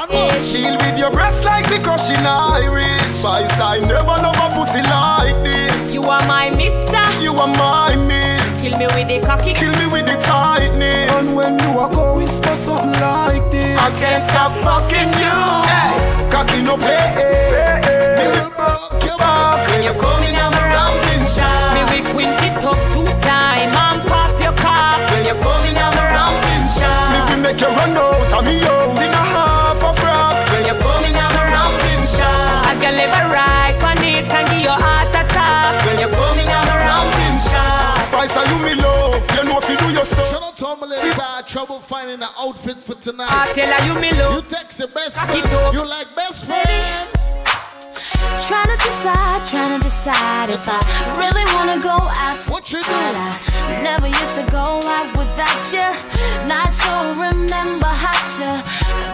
Deal 0.09 0.77
with 0.79 0.99
your 0.99 1.11
breast 1.11 1.45
like 1.45 1.69
me 1.69 1.79
crushing 1.79 2.17
iris 2.25 3.21
Spice, 3.21 3.61
I 3.61 3.81
never 3.81 4.17
love 4.23 4.37
a 4.37 4.55
pussy 4.55 4.81
like 4.83 5.45
this 5.45 5.93
You 5.93 6.03
are 6.05 6.25
my 6.27 6.51
mister. 6.51 7.05
You 7.23 7.35
are 7.35 7.49
my 7.49 7.97
miss 7.97 8.38
Kill 8.59 8.77
me 8.77 8.87
with 8.87 9.07
the 9.07 9.21
cocky. 9.25 9.55
Kill 9.55 9.73
me 9.79 9.87
with 9.87 10.07
the 10.07 10.19
tightness. 10.21 11.13
And 11.13 11.37
when 11.37 11.59
you 11.61 11.79
are 11.79 11.89
go 11.89 12.17
whisper 12.17 12.57
something 12.57 12.91
like 13.01 13.51
this. 13.53 13.79
I 13.79 13.87
can't 13.87 14.29
stop 14.29 14.53
fucking 14.67 15.15
you. 15.15 15.39
Hey, 15.71 16.31
cocky 16.31 16.63
no 16.63 16.77
play. 16.77 16.99
Me 18.19 18.27
will 18.35 18.51
broke 18.59 18.99
your 19.07 19.17
back 19.17 19.63
When 19.71 19.85
you 19.87 19.95
coming 19.95 20.35
on 20.35 20.51
my 20.51 20.75
ramping 20.75 21.27
shot. 21.31 21.71
Me 21.71 21.87
we 21.87 22.03
quint 22.11 22.43
it 22.43 22.65
up 22.65 22.75
two 22.91 23.07
time 23.23 23.71
and 23.71 24.03
pop 24.11 24.35
your 24.43 24.55
cock. 24.59 25.07
When 25.15 25.25
you 25.25 25.39
coming 25.39 25.79
on 25.79 25.95
my 25.95 26.05
ramping 26.11 26.67
shot. 26.67 27.15
Me 27.15 27.19
will 27.31 27.41
make 27.47 27.61
you 27.63 27.71
run 27.79 27.95
out 27.95 28.33
of 28.35 28.43
me 28.43 28.59
house. 28.59 28.99
In 28.99 29.15
a 29.15 29.23
half 29.39 29.83
a 29.87 29.91
frock. 29.95 30.35
When 30.51 30.67
you 30.67 30.75
coming 30.83 31.15
on 31.15 31.31
my 31.31 31.47
ramping 31.47 32.05
shot. 32.11 32.67
I 32.67 32.75
can 32.75 32.99
live 32.99 33.15
a 33.15 33.23
right 33.31 33.79
on 33.87 34.03
it 34.03 34.27
and 34.27 34.45
give 34.51 34.67
you 34.67 34.75
heart 34.75 35.15
attack. 35.15 35.79
When 35.87 36.03
you 36.03 36.11
coming 36.11 36.51
on 36.51 36.59
my 36.59 36.59
ramping 36.59 36.68
shot 38.19 38.29
Spice, 38.29 38.37
are 38.37 38.53
you 38.53 38.65
me 38.65 38.75
love 38.83 39.37
You 39.37 39.45
know 39.45 39.59
if 39.59 39.69
you 39.69 39.77
do 39.77 39.93
your 39.93 40.05
stuff 40.05 40.31
Shout 40.31 40.43
out 40.43 40.57
to 40.57 40.67
all 40.67 40.77
my 40.77 40.87
ladies 40.87 41.15
that 41.17 41.37
had 41.37 41.47
trouble 41.47 41.81
finding 41.81 42.23
an 42.23 42.29
outfit 42.39 42.83
for 42.83 42.95
tonight. 42.95 43.29
I 43.31 43.53
tell 43.53 43.73
her 43.73 43.87
you 43.87 44.01
me 44.01 44.13
love. 44.13 44.35
You 44.35 44.43
text 44.43 44.79
your 44.79 44.89
best 44.89 45.17
Cock 45.17 45.31
friend. 45.31 45.75
You 45.75 45.87
like 45.87 46.15
best 46.17 46.47
friend. 46.47 47.09
Trying 48.47 48.71
to 48.71 48.79
decide, 48.79 49.43
trying 49.47 49.79
to 49.79 49.83
decide 49.83 50.51
if 50.51 50.63
I 50.67 50.79
really 51.19 51.43
wanna 51.55 51.83
go 51.83 51.97
out. 52.23 52.39
What 52.49 52.71
you 52.71 52.83
do? 52.83 52.91
I 52.91 53.83
never 53.83 54.07
used 54.07 54.35
to 54.39 54.45
go 54.51 54.79
out 54.87 55.11
without 55.19 55.63
you. 55.75 55.89
Not 56.47 56.71
sure, 56.71 57.19
remember 57.19 57.91
how 57.91 58.19
to. 58.39 58.49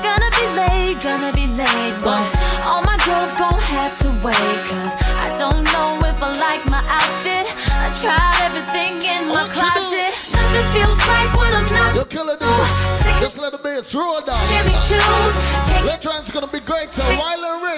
Gonna 0.04 0.30
be 0.37 0.44
late, 0.61 1.00
gonna 1.00 1.32
be 1.32 1.46
late, 1.56 1.96
but 2.04 2.20
all 2.68 2.82
my 2.82 2.99
girls 3.08 3.32
gon' 3.40 3.61
have 3.73 3.96
to 4.04 4.08
wait. 4.20 4.58
Cause 4.68 4.92
I 5.16 5.32
don't 5.38 5.64
know 5.73 6.04
if 6.04 6.23
I 6.23 6.30
like 6.37 6.64
my 6.68 6.84
outfit. 6.84 7.49
I 7.84 7.92
tried 7.92 8.40
everything 8.48 8.96
in 9.04 9.28
my 9.28 9.44
closet. 9.52 10.16
Nothing 10.32 10.66
feels 10.72 10.96
right 11.04 11.28
when 11.36 11.52
I'm 11.52 11.68
not. 11.68 11.94
You're 11.94 12.08
killing 12.08 12.40
it. 12.40 12.68
Sick 12.96 13.12
Just 13.20 13.36
let 13.36 13.52
the 13.52 13.58
bass 13.58 13.94
roll 13.94 14.22
down. 14.22 14.40
Jimmy 14.48 14.72
Choos. 14.80 15.36
Take 15.68 15.84
on, 16.08 16.24
gonna 16.32 16.46
be 16.46 16.60
great. 16.60 16.94
So 16.94 17.04
while 17.20 17.60
rich. 17.60 17.76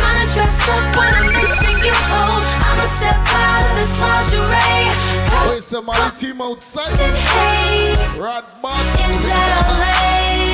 Trying 0.00 0.26
to 0.26 0.32
dress 0.32 0.68
up 0.68 0.96
when 0.96 1.12
I'm 1.12 1.26
missing 1.28 1.76
you. 1.84 1.92
Oh, 1.92 2.40
I'ma 2.72 2.86
step 2.88 3.20
out 3.36 3.68
of 3.68 3.76
this 3.76 3.92
lingerie. 4.00 5.52
Wait, 5.52 5.62
some 5.62 5.84
my 5.84 6.10
team 6.16 6.40
outside. 6.40 6.96
Hey, 6.96 7.92
Rod 8.18 8.46
Bond. 8.62 8.88
in 8.96 9.12
LA. 9.28 10.53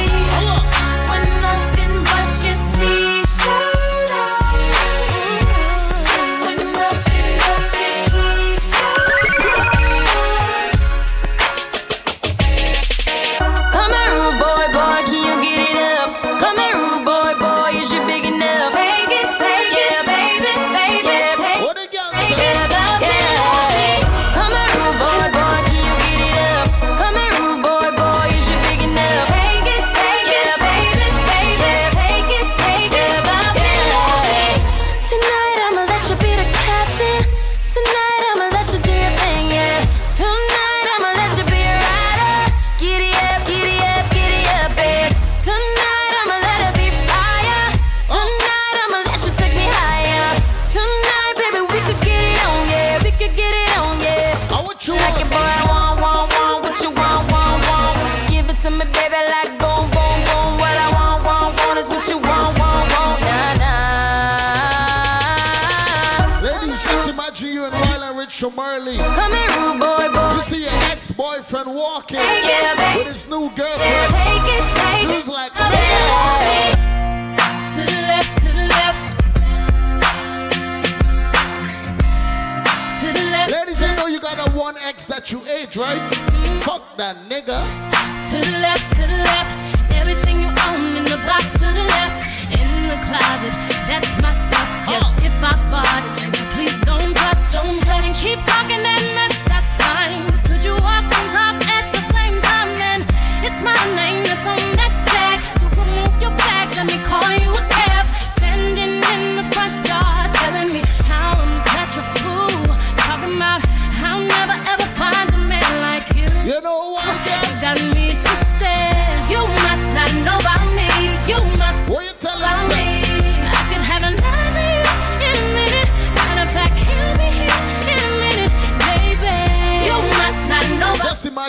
Boyfriend 71.50 71.76
walking 71.76 72.16
Yeah, 72.16 72.96
with 72.96 73.06
his 73.08 73.26
new 73.28 73.42
Yeah, 73.42 73.56
girlfriend. 73.56 74.10
take 74.12 74.46
it, 74.54 74.64
take 74.76 75.08
Dude's 75.08 75.28
like, 75.28 75.52
yeah. 75.54 76.74
To 77.74 77.80
the 77.80 78.00
left, 78.10 78.38
to 78.38 78.48
the 78.52 78.66
left. 78.68 79.02
To 83.00 83.06
the 83.12 83.24
left. 83.30 83.50
Ladies, 83.52 83.82
I 83.82 83.94
know 83.96 84.06
you 84.06 84.20
got 84.20 84.38
a 84.38 84.50
one 84.56 84.76
X 84.78 85.06
that 85.06 85.32
you 85.32 85.40
ate, 85.50 85.74
right? 85.76 85.98
Mm-hmm. 85.98 86.58
Fuck 86.60 86.96
that 86.98 87.16
nigga. 87.28 87.60
To 88.30 88.36
the 88.50 88.58
left, 88.58 88.92
to 88.94 89.00
the 89.00 89.18
left. 89.24 89.59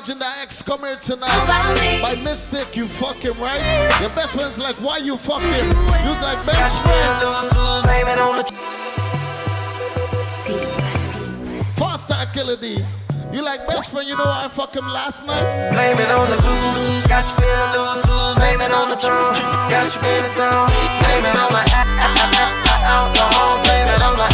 About 0.01 0.07
Just 0.07 0.17
imagine 0.17 0.19
that 0.19 0.41
ex 0.41 0.61
come 0.63 0.79
here 0.81 0.95
tonight. 0.95 1.43
About 1.43 1.79
me. 1.79 2.01
By 2.01 2.15
mistake, 2.15 2.75
you 2.75 2.87
fuck 2.87 3.17
him, 3.17 3.39
right? 3.39 3.61
Your 4.01 4.09
best 4.11 4.33
friend's 4.33 4.57
like, 4.57 4.75
why 4.77 4.97
you 4.97 5.17
fuck 5.17 5.41
him? 5.41 5.67
You 5.67 6.09
was 6.09 6.21
like, 6.23 6.43
best 6.45 6.81
friend. 6.81 7.21
Faster, 11.75 12.25
Killa 12.33 12.57
D. 12.57 12.79
You 13.31 13.41
like 13.43 13.65
best 13.65 13.91
friend, 13.91 14.07
you 14.09 14.17
know 14.17 14.27
I 14.27 14.49
fuck 14.49 14.75
him 14.75 14.85
last 14.87 15.25
night? 15.25 15.71
Blame 15.71 15.97
it 15.99 16.11
on 16.11 16.27
the 16.27 16.35
blues, 16.43 17.07
got 17.07 17.23
you 17.23 17.39
feeling 17.39 17.71
loose. 17.71 18.03
Blame 18.35 18.59
it 18.59 18.71
on 18.75 18.89
the 18.91 18.99
drunk, 18.99 19.39
got 19.71 19.87
you 19.87 20.03
in 20.03 20.23
the 20.27 20.31
zone. 20.35 20.67
Blame 20.99 21.23
it 21.23 21.37
on 21.39 21.51
the 21.55 21.63
alcohol, 22.83 23.63
blame 23.63 23.87
it 23.87 24.01
on 24.03 24.19
the 24.19 24.27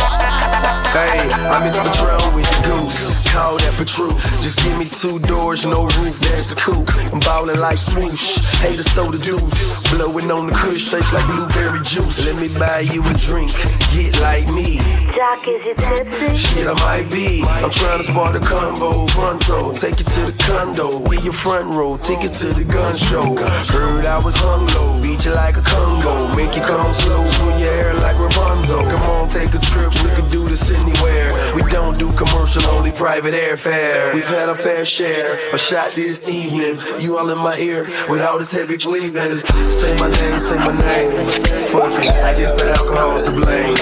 Hey, 0.97 1.29
I'm 1.45 1.61
in 1.67 1.73
the 1.73 1.81
Patron 1.85 2.33
with 2.33 2.49
the 2.49 2.57
goose. 2.65 3.29
Call 3.29 3.57
that 3.61 3.77
Petrus. 3.77 4.41
Just 4.41 4.57
give 4.65 4.73
me 4.79 4.85
two 4.89 5.19
doors, 5.27 5.63
no 5.63 5.85
roof, 6.01 6.17
that's 6.17 6.49
the 6.49 6.55
coupe. 6.55 6.89
I'm 7.13 7.19
ballin' 7.19 7.59
like 7.59 7.77
swoosh. 7.77 8.41
Haters 8.65 8.87
throw 8.97 9.11
the 9.11 9.19
deuce. 9.19 9.76
Blowing 9.91 10.29
on 10.31 10.47
the 10.47 10.53
kush, 10.53 10.91
taste 10.91 11.13
like 11.13 11.25
blueberry 11.27 11.79
juice. 11.79 12.25
Let 12.25 12.35
me 12.41 12.49
buy 12.59 12.83
you 12.91 13.01
a 13.03 13.13
drink, 13.17 13.51
get 13.93 14.19
like 14.19 14.47
me. 14.51 14.79
Jock, 15.15 15.47
is 15.47 15.65
you 15.65 15.73
tipsy? 15.73 16.35
Shit, 16.35 16.67
I 16.67 16.73
might 16.73 17.09
be. 17.09 17.41
I'm 17.43 17.71
trying 17.71 17.97
to 17.97 18.03
spar 18.03 18.33
the 18.33 18.39
combo. 18.39 19.07
Pronto, 19.07 19.73
take 19.73 19.97
you 19.99 20.05
to 20.05 20.31
the 20.31 20.35
condo. 20.43 20.99
We 21.09 21.17
your 21.21 21.33
front 21.33 21.67
row, 21.69 21.97
tickets 21.97 22.39
to 22.41 22.53
the 22.53 22.63
gun 22.63 22.95
show. 22.95 23.35
Heard 23.73 24.05
I 24.05 24.23
was 24.23 24.35
hung 24.35 24.67
low, 24.67 25.01
beat 25.01 25.25
you 25.25 25.33
like 25.33 25.57
a 25.57 25.61
Congo. 25.61 26.35
Make 26.35 26.55
you 26.55 26.61
come 26.61 26.93
slow, 26.93 27.23
pull 27.23 27.59
your 27.59 27.71
hair 27.71 27.93
like 27.95 28.17
Rapunzel. 28.19 28.83
Come 28.83 29.01
on, 29.09 29.27
take 29.27 29.53
a 29.53 29.59
trip, 29.59 29.91
we 30.03 30.09
can 30.15 30.29
do 30.29 30.45
this 30.45 30.71
anywhere. 30.71 31.31
We 31.55 31.63
don't 31.63 31.97
do 31.97 32.11
commercial, 32.13 32.63
only 32.67 32.91
private 32.91 33.33
airfare. 33.33 34.13
We've 34.13 34.27
had 34.27 34.49
our 34.49 34.55
fair 34.55 34.85
share 34.85 35.39
of 35.51 35.59
shots 35.59 35.95
this 35.95 36.27
evening. 36.29 36.77
You 36.99 37.17
all 37.17 37.29
in 37.29 37.37
my 37.39 37.57
ear 37.57 37.83
with 38.09 38.21
all 38.21 38.37
this 38.37 38.51
heavy 38.51 38.77
breathing. 38.77 39.41
Say 39.77 39.93
my 39.97 40.09
name, 40.09 40.39
say 40.39 40.57
my 40.57 40.71
name. 40.71 41.27
Fuck 41.69 42.03
it, 42.03 42.09
I 42.09 42.33
guess 42.33 42.51
the 42.53 42.71
alcohol's 42.71 43.21
to 43.21 43.31
blame. 43.31 43.75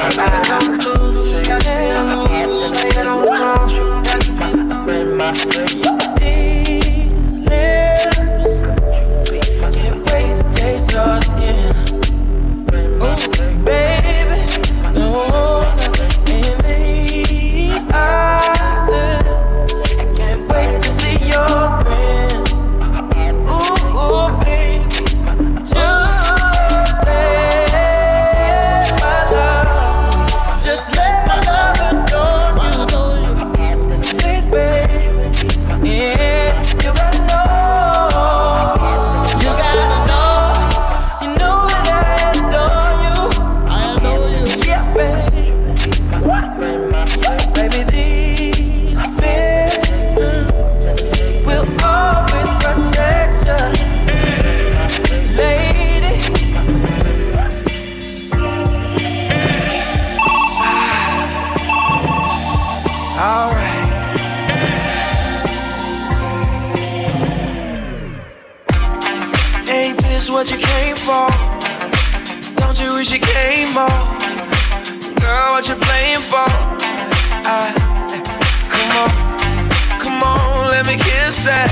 Can't 5.94 6.45
for? 71.06 71.30
Don't 72.56 72.80
you 72.80 72.96
wish 72.96 73.12
you 73.12 73.20
came 73.20 73.74
more? 73.74 74.02
Girl, 75.22 75.48
what 75.54 75.68
you 75.70 75.76
playing 75.76 76.24
for? 76.32 76.50
I, 77.46 77.70
come 78.74 78.92
on, 79.04 79.12
come 80.02 80.24
on, 80.24 80.68
let 80.72 80.86
me 80.88 80.96
kiss 80.98 81.38
that. 81.46 81.70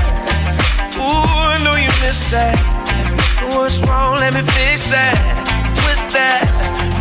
Ooh, 0.94 1.50
I 1.50 1.58
know 1.64 1.74
you 1.74 1.90
missed 2.06 2.30
that. 2.30 2.54
What's 3.54 3.78
wrong? 3.80 4.20
Let 4.20 4.34
me 4.34 4.42
fix 4.42 4.84
that. 4.94 5.18
Twist 5.82 6.10
that, 6.14 6.46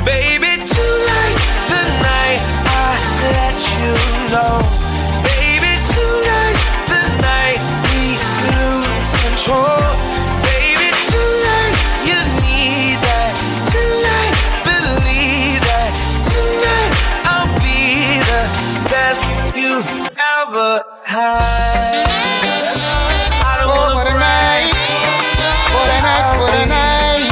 baby. 0.03 0.57
Tonight's 0.57 1.43
the 1.69 1.83
night 2.01 2.41
I 2.65 2.97
let 3.37 3.57
you 3.77 3.93
know, 4.33 4.57
baby. 5.29 5.73
Tonight's 5.93 6.63
the 6.89 7.03
night 7.29 7.61
we 7.85 8.17
lose 8.57 9.09
control, 9.21 9.85
don't 21.13 21.21
Oh, 23.65 23.93
what 23.93 24.07
a 24.07 24.17
night. 24.17 24.73
What 25.73 25.89
a 25.89 25.99
night, 26.01 26.39
what 26.41 26.53
a 26.53 26.65
night. 26.65 27.29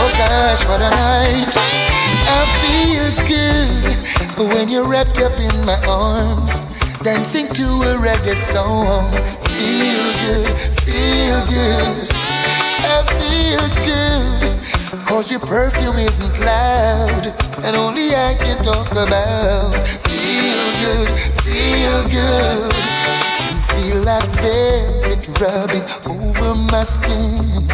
Oh 0.00 0.10
gosh, 0.16 0.64
what 0.64 0.80
a 0.80 0.88
night. 0.88 1.52
I 2.26 2.40
feel 2.62 3.06
good 3.28 4.50
when 4.54 4.68
you're 4.70 4.88
wrapped 4.88 5.20
up 5.20 5.38
in 5.38 5.64
my 5.66 5.78
arms, 5.86 6.58
dancing 7.02 7.48
to 7.48 7.62
a 7.62 7.96
reggae 8.00 8.34
song. 8.34 9.12
Feel 9.56 10.04
good, 10.24 10.48
feel 10.80 11.38
good. 11.52 12.08
I 12.82 13.04
feel 13.20 13.68
good. 13.84 14.49
Cause 14.90 15.30
your 15.30 15.38
perfume 15.38 15.98
isn't 15.98 16.40
loud, 16.40 17.26
and 17.62 17.76
only 17.76 18.08
I 18.10 18.34
can 18.34 18.60
talk 18.60 18.90
about. 18.90 19.86
Feel 19.86 20.64
good, 20.82 21.08
feel 21.46 22.02
good. 22.10 22.74
You 23.50 23.60
feel 23.70 24.02
like 24.02 24.28
velvet 24.42 25.28
rubbing 25.38 25.84
over 26.10 26.56
my 26.56 26.82
skin. 26.82 27.70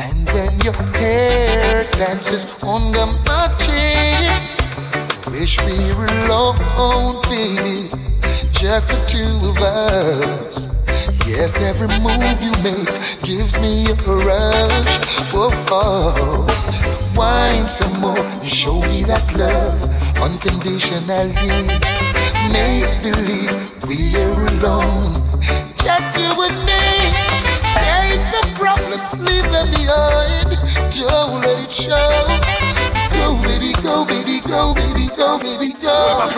And 0.00 0.26
when 0.30 0.58
your 0.60 0.72
hair 0.96 1.84
dances 1.92 2.64
under 2.64 3.06
my 3.28 3.54
chin, 3.58 4.40
wish 5.30 5.58
we 5.66 5.94
were 5.96 6.06
alone, 6.24 7.20
baby, 7.24 7.90
just 8.52 8.88
the 8.88 8.96
two 9.06 9.50
of 9.50 9.58
us. 9.58 10.75
Yes, 11.26 11.60
every 11.60 11.88
move 12.00 12.42
you 12.42 12.50
make 12.62 12.90
gives 13.22 13.60
me 13.60 13.86
a 13.86 13.94
rush. 14.26 14.98
Whoa, 15.32 15.50
oh. 15.70 16.46
wine 17.16 17.68
some 17.68 18.00
more 18.00 18.18
and 18.18 18.46
show 18.46 18.80
me 18.90 19.04
that 19.04 19.22
love 19.38 19.78
unconditionally. 20.20 21.32
Make 22.50 22.90
believe 23.02 23.54
we're 23.86 24.46
alone, 24.58 25.14
just 25.82 26.10
you 26.18 26.30
and 26.42 26.58
me. 26.66 26.84
Take 27.78 28.22
the 28.34 28.42
problems, 28.58 29.14
leave 29.20 29.46
them 29.52 29.68
behind. 29.70 30.58
Don't 30.90 31.40
let 31.42 31.64
it 31.64 31.72
show. 31.72 32.85
Go, 33.26 33.34
baby, 33.42 33.72
go, 33.82 34.04
baby, 34.06 34.38
go, 34.46 34.72
baby, 34.72 35.08
go, 35.16 35.38
baby, 35.42 35.72
go. 35.82 36.30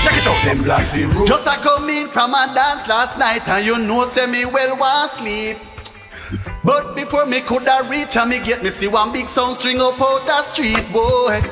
Check 0.00 0.16
it 0.16 0.26
out, 0.26 0.42
them 0.46 0.62
black 0.62 0.90
the 0.94 1.04
road. 1.04 1.26
Just 1.28 1.46
I 1.46 1.56
come 1.56 1.90
in 1.90 2.08
from 2.08 2.32
a 2.32 2.50
dance 2.54 2.88
last 2.88 3.18
night, 3.18 3.46
and 3.46 3.66
you 3.66 3.76
know, 3.78 4.06
say 4.06 4.26
me 4.26 4.46
well 4.46 4.78
want 4.78 5.10
sleep. 5.10 5.58
But 6.64 6.96
before 6.96 7.26
me 7.26 7.40
coulda 7.40 7.86
reach 7.90 8.16
and 8.16 8.30
me 8.30 8.38
get 8.42 8.62
me 8.62 8.70
see 8.70 8.88
one 8.88 9.12
big 9.12 9.28
sound 9.28 9.56
string 9.58 9.78
up 9.82 10.00
out 10.00 10.24
the 10.24 10.42
street, 10.42 10.90
boy. 10.90 11.42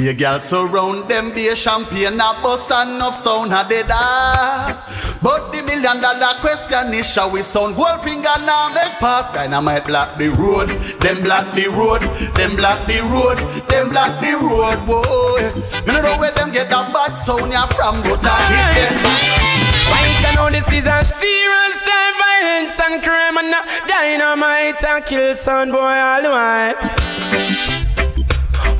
Be 0.00 0.08
a 0.08 0.14
girl 0.14 0.40
surround 0.40 1.10
them, 1.10 1.34
be 1.34 1.48
a 1.48 1.54
champagne, 1.54 2.18
a 2.18 2.32
bus 2.40 2.70
and 2.70 2.92
enough 2.92 3.14
sound 3.14 3.52
a 3.52 3.68
dead 3.68 3.90
off. 3.92 5.20
But 5.20 5.52
the 5.52 5.62
million 5.62 6.00
dollar 6.00 6.40
question 6.40 6.94
is 6.94 7.06
shall 7.06 7.30
we 7.30 7.42
sound 7.42 7.76
Goldfinger 7.76 8.46
now 8.46 8.72
make 8.72 8.96
pass 8.96 9.30
Dynamite 9.34 9.84
block 9.84 10.16
the 10.16 10.28
road, 10.28 10.70
them 11.00 11.22
block 11.22 11.54
the 11.54 11.68
road, 11.68 12.00
them 12.32 12.56
block 12.56 12.86
the 12.88 13.02
road, 13.12 13.36
them 13.68 13.90
block 13.90 14.18
the 14.22 14.32
road, 14.40 14.80
boy. 14.88 15.52
Me 15.84 15.92
no 15.92 16.00
know 16.00 16.16
where 16.18 16.32
them 16.32 16.50
get 16.50 16.70
that 16.70 16.94
bad 16.94 17.12
sound 17.12 17.52
ya 17.52 17.66
from, 17.66 18.00
but 18.00 18.24
I 18.24 18.40
hit 18.72 18.88
them. 18.88 19.04
Right, 19.92 20.24
I 20.24 20.32
know 20.34 20.48
this 20.48 20.72
is 20.72 20.86
a 20.88 21.04
serious 21.04 21.76
time, 21.84 22.14
violence 22.16 22.80
and 22.80 23.02
crime, 23.02 23.36
and 23.36 23.50
not 23.50 23.68
dynamite 23.86 24.82
and 24.82 25.04
kill 25.04 25.34
son 25.34 25.70
boy 25.70 25.76
all 25.76 26.22
the 26.22 26.30
while. 26.30 26.74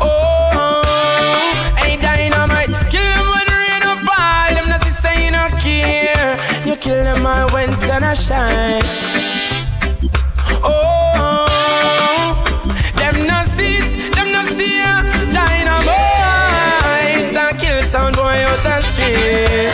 Oh, 0.03 0.40
sun 7.81 8.03
a 8.03 8.15
shine. 8.15 8.83
Oh, 10.63 12.37
them 12.97 13.27
not 13.27 13.47
see 13.47 13.77
it, 13.77 14.15
them 14.15 14.33
not 14.33 14.47
see 14.47 14.79
ya. 14.81 15.03
Dynamite 15.33 15.89
and 17.35 17.59
kill 17.59 17.81
sound 17.81 18.17
boy 18.17 18.45
out 18.49 18.63
the 18.63 18.83
street. 18.83 19.73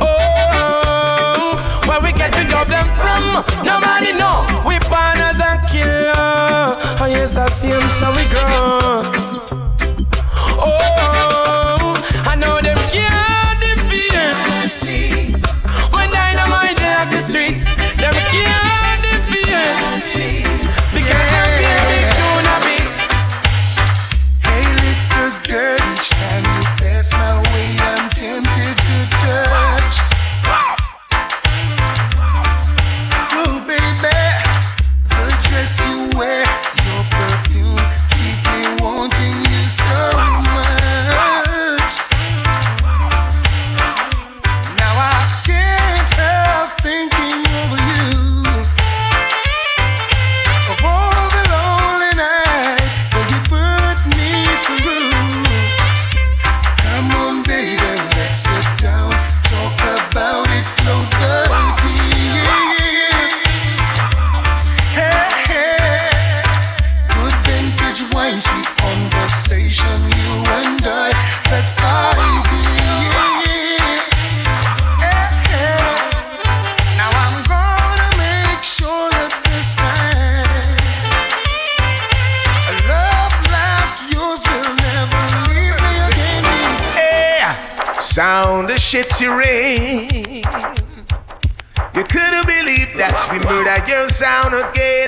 Oh, 0.00 1.54
where 1.86 2.00
we 2.00 2.12
get 2.12 2.32
to 2.32 2.44
dub 2.44 2.66
them 2.66 2.88
from? 2.98 3.44
Nobody 3.64 4.12
know. 4.12 4.44
We 4.66 4.78
born 4.90 5.18
as 5.30 5.38
a 5.38 5.60
killer. 5.70 6.76
Oh 7.00 7.06
yes, 7.08 7.36
I 7.36 7.48
see 7.48 7.68
him, 7.68 7.88
so 7.88 8.10
we 8.16 8.24
grow. 8.28 9.29
Streets, 17.30 17.79
shitty 88.90 89.30
rain. 89.30 90.42
You 91.94 92.02
couldn't 92.02 92.42
believe 92.42 92.90
that 92.98 93.22
we 93.30 93.38
murdered 93.38 93.86
your 93.86 94.08
sound 94.08 94.50
again. 94.50 95.06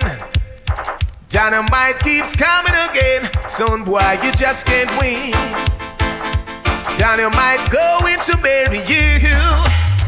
Dynamite 1.28 1.98
keeps 1.98 2.36
coming 2.36 2.78
again. 2.86 3.26
Son 3.48 3.82
boy, 3.82 4.22
you 4.22 4.30
just 4.38 4.66
can't 4.66 4.86
win. 5.02 5.34
Dynamite 6.94 7.58
going 7.74 8.22
to 8.22 8.38
bury 8.38 8.78
you, 8.86 9.18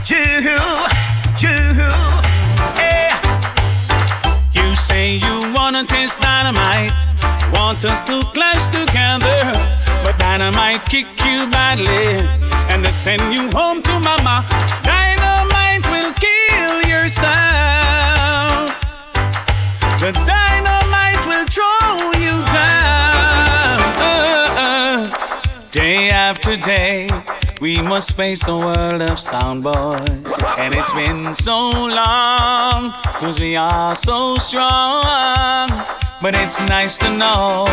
you, 0.06 0.54
you. 1.42 1.90
Hey. 2.78 3.10
You 4.54 4.76
say 4.76 5.16
you 5.16 5.50
wanna 5.52 5.82
taste 5.82 6.20
dynamite, 6.20 6.94
want 7.50 7.84
us 7.84 8.04
to 8.04 8.22
clash 8.34 8.68
together, 8.68 9.50
dynamite 10.24 10.82
kick 10.87 11.06
you 11.26 11.46
badly, 11.50 12.08
and 12.70 12.82
they 12.82 12.90
send 12.90 13.22
you 13.34 13.50
home 13.50 13.82
to 13.82 13.94
mama. 14.00 14.37
Dynamite 14.82 15.84
will 15.92 16.12
kill 16.26 16.74
your 16.92 17.08
sound. 17.08 18.72
The 20.00 20.12
dynamite 20.34 21.24
will 21.28 21.46
throw 21.56 21.88
you 22.24 22.37
down. 22.60 23.80
Uh, 24.08 24.64
uh. 24.66 25.68
Day 25.72 26.08
after 26.08 26.56
day, 26.56 27.10
we 27.60 27.82
must 27.82 28.16
face 28.16 28.48
a 28.48 28.56
world 28.56 29.02
of 29.02 29.18
sound 29.18 29.62
boys. 29.62 30.32
And 30.56 30.74
it's 30.74 30.92
been 30.92 31.34
so 31.34 31.58
long, 32.00 32.92
cause 33.20 33.38
we 33.38 33.56
are 33.56 33.94
so 33.94 34.37
strong. 34.37 35.68
But 36.22 36.35
it's 36.37 36.59
nice 36.61 36.96
to 36.98 37.11
know 37.16 37.66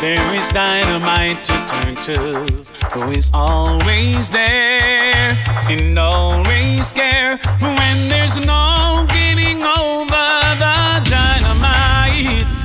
there 0.00 0.34
is 0.34 0.48
dynamite 0.48 1.44
to 1.44 1.52
turn 1.66 1.94
to, 2.08 2.46
who 2.92 3.10
is 3.10 3.30
always 3.34 4.30
there 4.30 5.36
and 5.68 5.98
always 5.98 6.90
care 6.92 7.36
when 7.60 8.08
there's 8.08 8.38
no 8.38 9.06
getting 9.10 9.60
over 9.62 10.26
the 10.62 11.04
dynamite. 11.04 12.58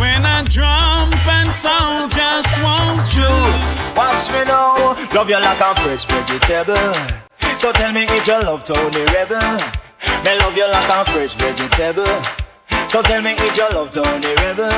When 0.00 0.24
a 0.24 0.42
drum 0.48 1.12
and 1.28 1.48
sound 1.48 2.10
just 2.10 2.50
won't 2.58 2.98
do. 3.14 3.30
Watch 3.94 4.30
me 4.32 4.42
now, 4.44 4.96
love 5.14 5.28
you 5.28 5.38
like 5.38 5.60
a 5.60 5.74
fresh 5.80 6.04
vegetable. 6.06 6.92
So 7.58 7.70
tell 7.70 7.92
me 7.92 8.04
if 8.08 8.26
you 8.26 8.42
love 8.42 8.64
Tony 8.64 9.04
Rebel. 9.14 9.38
Me 10.24 10.38
love 10.40 10.56
you 10.56 10.68
like 10.68 10.90
a 10.90 11.10
fresh 11.12 11.34
vegetable. 11.34 12.41
So 12.92 13.00
tell 13.00 13.22
me 13.22 13.32
if 13.32 13.56
your 13.56 13.70
love 13.72 13.90
turn 13.90 14.20
the 14.20 14.36
river. 14.44 14.68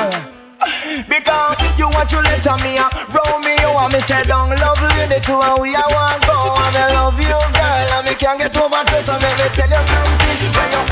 Because 1.03 1.59
you 1.75 1.83
want 1.91 2.07
to 2.15 2.23
let 2.23 2.47
me 2.63 2.79
uh, 2.79 2.87
you 3.11 3.69
want 3.75 3.91
me 3.91 3.99
say 3.99 4.23
down 4.23 4.55
love 4.55 4.79
lady 4.95 5.19
to 5.19 5.35
and 5.35 5.59
we 5.59 5.75
I 5.75 5.83
want 5.91 6.23
go 6.23 6.47
and 6.47 6.75
I 6.79 6.95
love 6.95 7.19
you 7.19 7.27
girl 7.27 7.91
and 7.91 8.07
me 8.07 8.15
can't 8.15 8.39
get 8.39 8.55
over 8.55 8.71
to 8.71 8.97
so 9.03 9.19
let 9.19 9.35
me 9.35 9.51
tell 9.51 9.67
you 9.67 9.83
something 9.83 10.39
when 10.55 10.69
you 10.71 10.83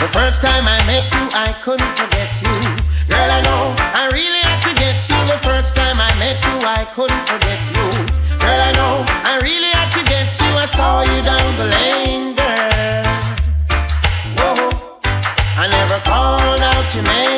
The 0.00 0.08
first 0.08 0.40
time 0.40 0.64
I 0.64 0.80
met 0.88 1.12
you, 1.12 1.28
I 1.36 1.52
couldn't 1.60 1.92
forget 2.00 2.32
you. 2.40 2.56
Girl, 3.12 3.28
I 3.28 3.44
know 3.44 3.76
I 3.92 4.08
really 4.08 4.40
had 4.48 4.64
to 4.64 4.72
get 4.80 5.04
you. 5.12 5.20
The 5.28 5.36
first 5.44 5.76
time 5.76 6.00
I 6.00 6.08
met 6.16 6.40
you, 6.40 6.56
I 6.64 6.88
couldn't 6.96 7.24
forget 7.28 7.60
you. 7.76 7.84
Girl, 8.40 8.60
I 8.64 8.72
know 8.72 9.04
I 9.28 9.44
really 9.44 9.72
had 9.76 9.92
to 9.92 10.02
get 10.08 10.32
you. 10.40 10.50
I 10.56 10.64
saw 10.64 11.04
you 11.04 11.20
down 11.20 11.48
the 11.60 11.68
lane, 11.68 12.32
girl. 12.32 13.07
I 15.60 15.66
never 15.66 15.98
called 16.06 16.60
out 16.60 16.94
your 16.94 17.02
name, 17.02 17.37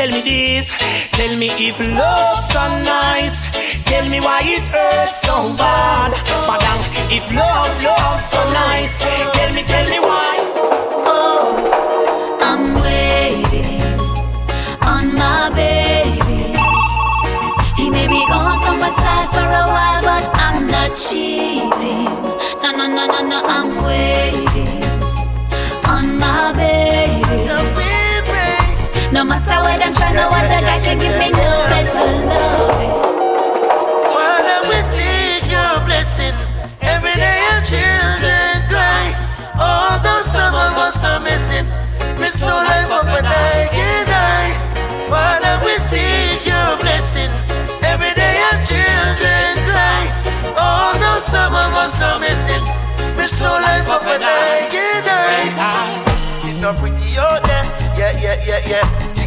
Tell 0.00 0.08
me 0.12 0.22
this, 0.22 0.72
tell 1.10 1.36
me 1.36 1.50
if 1.68 1.78
love's 1.78 2.48
so 2.48 2.62
nice. 2.84 3.38
Tell 3.84 4.08
me 4.08 4.18
why 4.18 4.40
it 4.44 4.62
hurts 4.62 5.20
so 5.20 5.54
bad. 5.58 6.12
Madam, 6.48 6.80
if 7.12 7.30
love, 7.36 7.68
love's 7.84 8.24
so 8.24 8.40
nice. 8.50 8.98
Tell 9.36 9.52
me, 9.52 9.62
tell 9.62 9.90
me 9.90 9.98
why. 10.00 10.36
Oh, 11.04 12.40
I'm 12.40 12.72
waiting 12.80 13.82
on 14.88 15.14
my 15.20 15.50
baby. 15.50 16.56
He 17.76 17.90
may 17.90 18.08
be 18.08 18.24
gone 18.24 18.64
from 18.64 18.80
my 18.80 18.88
side 18.88 19.28
for 19.28 19.44
a 19.44 19.66
while, 19.68 20.00
but 20.00 20.24
I'm 20.32 20.66
not 20.66 20.96
cheating. 20.96 22.08
No, 22.62 22.72
no, 22.72 22.86
no, 22.86 23.04
no, 23.06 23.20
no, 23.28 23.42
I'm 23.44 23.84
waiting 23.84 24.49
No 29.80 29.86
I'm 29.86 29.94
trying, 29.94 30.14
no 30.14 30.28
other 30.28 30.60
guy 30.60 30.78
can 30.84 30.98
give 31.00 31.16
me 31.16 31.30
no 31.32 31.64
better 31.72 32.12
love. 32.28 33.00
Father, 34.12 34.68
we 34.68 34.76
seek 34.92 35.48
your 35.48 35.80
blessing. 35.88 36.36
Every 36.84 37.16
day 37.16 37.40
our 37.48 37.64
children 37.64 38.60
cry. 38.68 39.16
Although 39.56 40.20
some 40.20 40.52
of 40.52 40.76
us 40.76 41.02
are 41.02 41.20
missing, 41.20 41.64
we 42.20 42.26
still 42.26 42.60
life 42.60 42.92
up 42.92 43.08
and 43.08 43.26
I 43.26 43.68
can 43.72 44.04
die. 44.04 44.52
Father, 45.08 45.64
we 45.64 45.72
seek 45.80 46.44
your 46.44 46.76
blessing. 46.76 47.32
Every 47.80 48.12
day 48.12 48.36
our 48.52 48.60
children 48.60 49.56
cry. 49.64 50.12
Although 50.60 51.24
some 51.24 51.54
of 51.56 51.72
us 51.72 51.96
are 52.02 52.20
missing, 52.20 52.60
we 53.16 53.26
still 53.26 53.56
life 53.64 53.88
up 53.88 54.04
and 54.04 54.22
I 54.22 54.68
can 54.68 55.02
die. 55.08 56.04
It's 56.44 56.60
not 56.60 56.76
pretty 56.76 57.16
out 57.16 57.42
there. 57.44 57.64
Yeah, 57.96 58.12
yeah, 58.20 58.44
yeah, 58.44 58.68
yeah. 58.68 59.19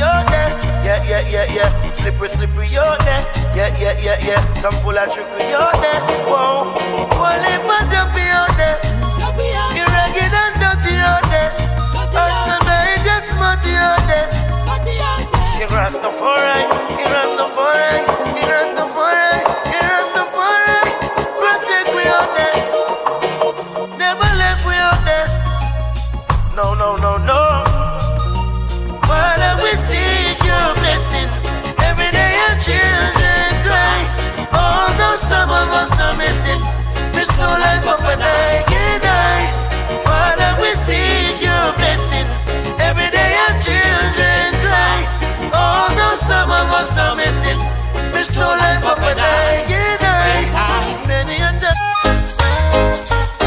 Out 0.00 0.30
there. 0.30 0.48
Yeah, 0.80 1.04
yeah, 1.04 1.28
yeah, 1.28 1.44
yeah. 1.52 1.92
Slippery, 1.92 2.28
slippery 2.28 2.78
out 2.78 2.98
there. 3.04 3.20
Yeah, 3.54 3.68
yeah, 3.78 4.00
yeah, 4.00 4.18
yeah. 4.24 4.40
Some 4.58 4.72
full 4.80 4.96
of 4.96 5.12
trickery 5.12 5.52
out 5.52 5.76
there. 5.76 6.00
Whoa. 6.24 6.72
One 7.20 7.40
lip 7.44 7.68
and 7.68 7.90
dumpy 7.92 8.24
out 8.32 8.48
there. 8.56 8.80
You 9.76 9.84
ragged 9.92 10.32
and 10.32 10.56
dirty 10.56 10.96
out 10.96 11.22
there. 11.28 11.52
Some 12.48 12.64
night 12.64 13.04
and 13.04 13.24
smutty 13.28 13.76
out 13.76 14.00
there. 14.08 14.28
You 15.60 15.66
Rastafari, 15.68 16.64
you 16.96 17.06
Rastafari, 17.12 18.00
you 18.40 18.44
Rastafari, 18.48 19.44
you 19.68 19.80
Rastafari. 19.84 20.80
Protect 21.36 21.88
we 21.92 22.08
out. 22.08 22.32
Never 23.98 24.30
left 24.40 24.64
there. 25.04 25.28
No, 26.56 26.74
no, 26.74 26.96
no, 26.96 27.09
children 32.70 33.50
cry. 33.66 34.00
Although 34.54 35.16
some 35.16 35.50
of 35.50 35.68
us 35.82 35.92
are 35.98 36.16
missing, 36.16 36.60
we 37.14 37.22
still 37.22 37.56
life 37.66 37.86
up 37.86 38.02
and 38.12 38.22
I 38.22 38.62
can 38.70 39.00
die. 39.00 39.46
Father, 40.06 40.50
we 40.62 40.70
seek 40.86 41.36
your 41.48 41.66
blessing. 41.78 42.26
Every 42.88 43.10
day 43.10 43.30
our 43.44 43.54
children 43.66 44.48
cry. 44.64 44.98
Although 45.52 46.16
some 46.30 46.50
of 46.50 46.66
us 46.80 46.92
are 47.04 47.16
missing, 47.16 47.60
we 48.14 48.22
still 48.22 48.54
life 48.64 48.84
up 48.84 49.02
and 49.10 49.20
I 49.20 49.64
can 49.70 49.98
die. 49.98 51.06
Many 51.06 51.36
a 51.48 51.50
time. 51.58 53.39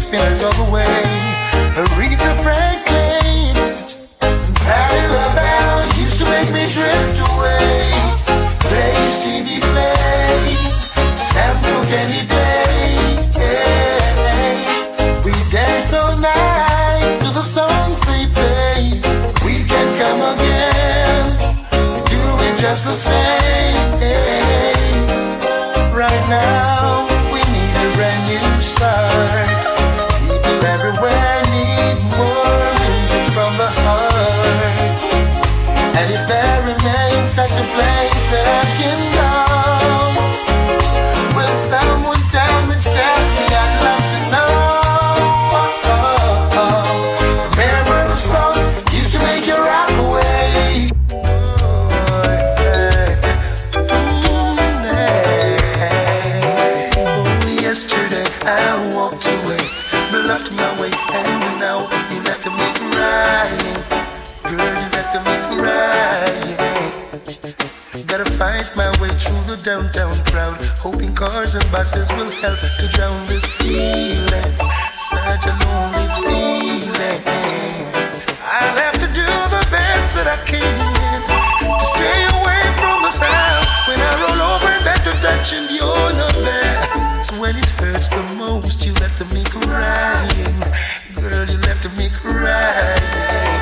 Spinners 0.00 0.42
all 0.42 0.64
the 0.64 0.70
way. 0.72 1.19
Most, 88.80 88.86
you 88.86 88.92
left 88.94 89.18
to 89.18 89.34
make 89.34 89.48
it 89.48 89.66
right. 89.66 91.28
Girl, 91.28 91.48
you 91.48 91.58
have 91.68 91.80
to 91.82 91.88
make 91.90 92.12
it 92.12 92.24
right. 92.24 93.60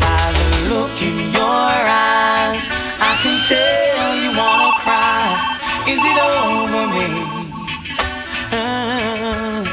By 0.00 0.32
the 0.38 0.48
look 0.70 0.94
in 1.02 1.16
your 1.32 1.74
eyes, 1.86 2.64
I 3.00 3.12
can 3.22 3.36
tell 3.50 4.12
you 4.22 4.30
wanna 4.38 4.72
cry. 4.82 5.24
Is 5.92 6.02
it 6.10 6.18
over 6.28 6.84
me? 6.94 7.08
Uh, 8.50 9.64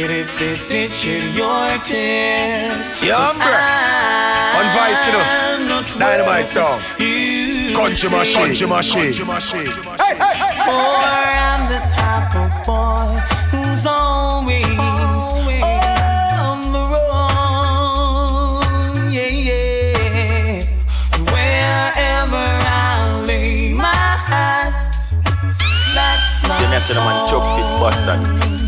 and 0.00 0.10
if 0.12 0.40
it 0.40 0.60
did 0.68 0.92
shed 0.92 1.34
your 1.34 1.78
tears, 1.84 2.86
Yeah, 3.02 3.16
cause 3.16 3.34
bruh. 3.34 3.96
I'm 4.52 4.56
On 4.56 4.66
voice, 4.76 5.02
you 5.06 5.12
know. 5.12 5.26
Dynamite 5.98 6.48
song. 6.48 6.80
you 6.98 7.15
Country 7.86 8.08
say. 8.08 8.16
machine. 8.16 8.42
Country 8.46 8.66
machine. 8.66 9.70
For 9.70 9.94
I'm 10.74 11.62
the 11.70 11.78
type 11.94 12.34
of 12.34 12.50
boy 12.66 13.22
who's 13.52 13.86
always 13.86 14.66
on 16.34 16.58
the 16.72 16.82
road. 16.90 18.58
Yeah, 19.12 19.30
yeah. 19.30 20.60
Wherever 21.30 22.46
I 22.66 23.22
lay 23.24 23.72
my 23.72 23.86
hat, 23.86 24.72
that's 25.94 26.42
my 26.42 26.58
You 26.60 26.68
mess 26.68 26.88
with 26.88 26.98
the 26.98 27.04
man, 27.04 27.24
choke 27.24 27.46
fit, 27.56 27.68
Boston. 27.78 28.65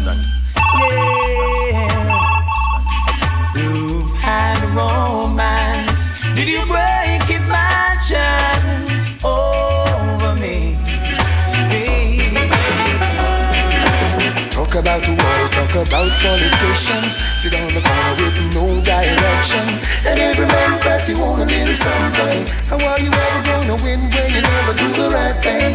Politicians. 16.23 17.19
Sit 17.39 17.55
on 17.55 17.71
the 17.75 17.83
corner 17.83 18.15
with 18.19 18.37
no 18.55 18.65
direction. 18.83 19.67
And 20.07 20.19
every 20.19 20.47
man 20.47 20.81
press 20.81 21.09
you 21.09 21.19
want 21.19 21.43
a 21.43 21.47
little 21.47 21.75
something. 21.75 22.47
How 22.67 22.79
are 22.79 23.01
you 23.01 23.11
ever 23.11 23.43
gonna 23.47 23.77
win 23.83 24.01
when 24.11 24.29
you 24.35 24.43
never 24.43 24.75
do 24.75 24.89
the 24.99 25.09
right 25.15 25.37
thing? 25.43 25.75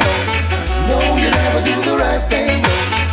No, 0.87 0.99
you 1.15 1.29
never 1.31 1.61
do 1.63 1.75
the 1.87 1.95
right 1.95 2.23
thing. 2.27 2.59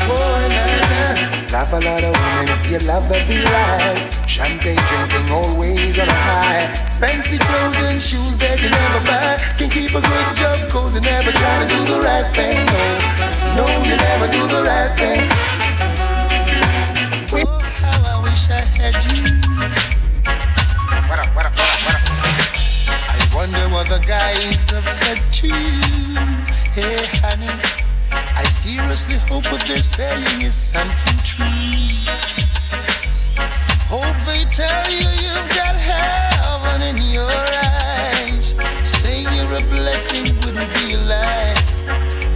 Boy, 0.07 0.43
nah, 0.55 0.91
nah. 0.91 1.55
Laugh 1.55 1.73
a 1.73 1.81
lot 1.87 2.03
of 2.03 2.15
women, 2.15 2.59
you 2.71 2.79
love 2.87 3.07
that 3.11 3.23
be 3.27 3.39
life. 3.43 4.11
Champagne 4.27 4.79
drinking, 4.87 5.31
always 5.31 5.99
on 5.99 6.09
a 6.09 6.19
high. 6.31 6.67
Fancy 6.99 7.39
clothes 7.39 7.79
and 7.91 8.03
shoes 8.03 8.37
that 8.39 8.63
you 8.63 8.71
never 8.71 9.03
buy. 9.07 9.39
Can 9.59 9.71
keep 9.71 9.91
a 9.91 10.03
good 10.03 10.29
job, 10.39 10.59
cause 10.71 10.95
you 10.95 11.03
never 11.03 11.33
try 11.33 11.55
to 11.63 11.67
do 11.67 11.79
the 11.91 11.99
right 12.07 12.29
thing. 12.35 12.59
No, 12.71 13.63
no, 13.63 13.65
you 13.87 13.97
never 13.97 14.27
do 14.31 14.43
the 14.47 14.63
right 14.63 14.95
thing. 14.99 15.50
I 18.83 18.95
wonder 23.35 23.69
what 23.69 23.89
the 23.91 23.99
guys 23.99 24.71
have 24.71 24.91
said 24.91 25.21
to 25.33 25.49
you. 25.49 25.53
Hey, 26.73 27.05
honey, 27.21 27.51
I 28.11 28.45
seriously 28.49 29.17
hope 29.29 29.53
what 29.53 29.67
they're 29.67 29.77
saying 29.77 30.41
is 30.41 30.55
something 30.55 31.19
true. 31.25 31.45
Hope 33.93 34.17
they 34.25 34.47
tell 34.51 34.91
you 34.91 35.05
you've 35.25 35.51
got 35.53 35.77
heaven 35.77 36.81
in 36.81 37.03
your 37.03 37.29
eyes. 37.29 38.55
Saying 38.85 39.29
you're 39.35 39.59
a 39.59 39.63
blessing 39.69 40.35
wouldn't 40.37 40.73
be 40.75 40.95
a 40.95 40.99
lie. 41.05 41.55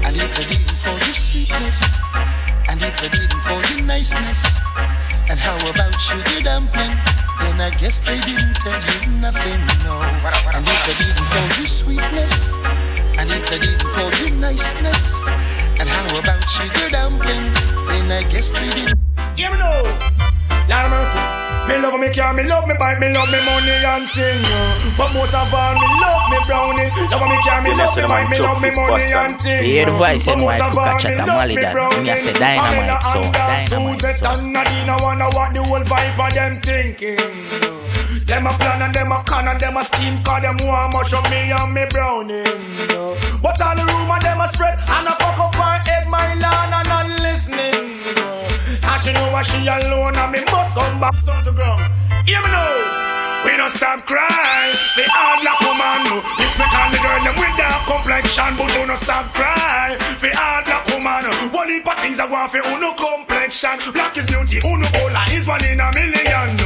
And 0.04 0.14
if 0.14 0.30
they 0.36 0.44
didn't 0.56 0.78
call 0.84 0.98
you 0.98 1.14
sweetness, 1.14 1.80
and 2.68 2.82
if 2.82 2.94
they 3.00 3.08
didn't 3.08 3.40
call 3.44 3.62
you 3.72 3.82
niceness, 3.82 4.44
how 5.44 5.56
about 5.70 5.94
sugar 6.00 6.40
dumpling? 6.42 6.96
Then 7.38 7.60
I 7.60 7.70
guess 7.78 8.00
they 8.00 8.18
didn't 8.20 8.54
tell 8.64 8.80
you 8.80 9.12
nothing, 9.20 9.60
no. 9.84 9.94
And 10.56 10.64
if 10.66 10.80
they 10.88 10.96
didn't 11.04 11.28
call 11.28 11.48
you 11.60 11.66
sweetness, 11.66 12.50
and 13.18 13.30
if 13.30 13.44
they 13.50 13.58
didn't 13.58 13.92
call 13.92 14.10
you 14.24 14.34
niceness, 14.36 15.18
and 15.78 15.88
how 15.88 16.18
about 16.18 16.48
sugar 16.48 16.88
dumpling? 16.90 17.52
Then 17.88 18.10
I 18.10 18.22
guess 18.28 18.50
they 18.52 18.70
didn't. 18.70 18.98
Hear 19.36 19.50
me 19.50 19.58
now. 19.58 19.82
Lord 20.68 20.90
mercy. 20.90 21.43
Me 21.68 21.80
love 21.80 21.98
me 21.98 22.12
car, 22.12 22.34
me 22.34 22.44
love 22.44 22.68
me 22.68 22.74
bike, 22.78 23.00
me 23.00 23.08
love 23.12 23.30
me 23.32 23.40
money 23.44 23.76
and 23.80 24.04
thing. 24.10 24.40
But 24.98 25.14
most 25.14 25.32
of 25.32 25.48
all, 25.48 25.72
me 25.72 25.88
love 26.00 26.24
me 26.28 26.38
brownie. 26.44 26.88
Love 27.08 27.24
me 27.24 27.38
car, 27.40 27.62
me 27.62 27.72
love 27.72 27.96
me 27.96 28.04
bike, 28.04 28.28
me 28.28 28.38
love 28.38 28.60
me 28.60 28.70
money 28.76 29.12
and 29.12 29.40
thing. 29.40 29.64
Hear 29.64 29.86
the 29.86 29.92
voice 29.92 30.26
But 30.26 30.36
and 30.36 30.44
why 30.44 30.58
most 30.58 30.68
of 30.68 30.72
cook 30.76 30.86
a 30.86 30.90
all, 30.92 30.98
chat 31.00 31.10
me 31.10 31.16
a 31.16 31.26
love 31.26 31.36
molly 31.38 31.56
me 31.56 31.62
brownie. 31.72 32.02
Me 32.04 32.10
a 32.10 32.16
say 32.16 32.32
dynamite, 32.32 32.68
Pamela 32.68 33.00
so 33.00 33.20
and 33.22 33.32
dynamite, 33.32 34.00
Susan 34.00 34.16
so. 34.20 34.28
and 34.28 34.52
Nadine 34.52 34.92
wanna 35.00 35.28
what 35.32 35.52
the 35.54 35.62
whole 35.64 35.84
vibe 35.88 36.20
of 36.20 36.34
them 36.34 36.54
thinking. 36.60 37.74
Them 38.24 38.46
a 38.46 38.52
plan 38.56 38.80
and 38.80 38.94
them 38.94 39.12
a 39.12 39.22
con 39.24 39.48
and 39.48 39.60
them 39.60 39.76
a 39.76 39.84
scheme 39.84 40.16
Cause 40.24 40.40
them 40.40 40.56
want 40.64 40.94
much 40.94 41.12
of 41.12 41.28
me 41.30 41.52
and 41.52 41.74
me 41.74 41.84
browning 41.92 42.56
But 43.44 43.60
all 43.60 43.76
the 43.76 43.84
rumor 43.84 44.18
them 44.20 44.40
a 44.40 44.48
spread 44.48 44.73
She 49.44 49.64
know 49.64 49.78
alone 49.78 50.16
and 50.16 50.32
me 50.32 50.40
must 50.50 50.74
come 50.74 51.00
back 51.00 51.24
down 51.24 51.44
to 51.44 51.52
ground 51.52 51.92
Hear 52.26 52.40
me 52.42 52.48
now 52.48 53.04
we 53.44 53.52
don't 53.60 53.68
stop 53.68 54.00
crying. 54.08 54.72
The 54.96 55.04
hard 55.04 55.44
black 55.44 55.60
woman 55.60 56.00
no. 56.08 56.16
Respect 56.40 56.72
all 56.72 56.88
the 56.88 56.96
girl 57.04 57.20
them 57.28 57.36
with 57.36 57.52
dark 57.60 57.84
complexion, 57.84 58.56
but 58.56 58.72
do 58.72 58.88
not 58.88 58.96
stop 58.96 59.28
crying. 59.36 60.00
The 60.24 60.32
hard 60.32 60.64
black 60.64 60.88
woman, 60.88 61.28
one 61.52 61.68
heap 61.68 61.84
of 61.84 61.92
things 62.00 62.16
I 62.16 62.24
want 62.24 62.48
for 62.48 62.64
uno 62.64 62.96
complexion. 62.96 63.76
Black 63.92 64.16
is 64.16 64.24
beauty, 64.32 64.64
uno 64.64 64.88
cola 64.96 65.28
is 65.28 65.44
one 65.44 65.60
in 65.68 65.76
a 65.76 65.92
million. 65.92 66.56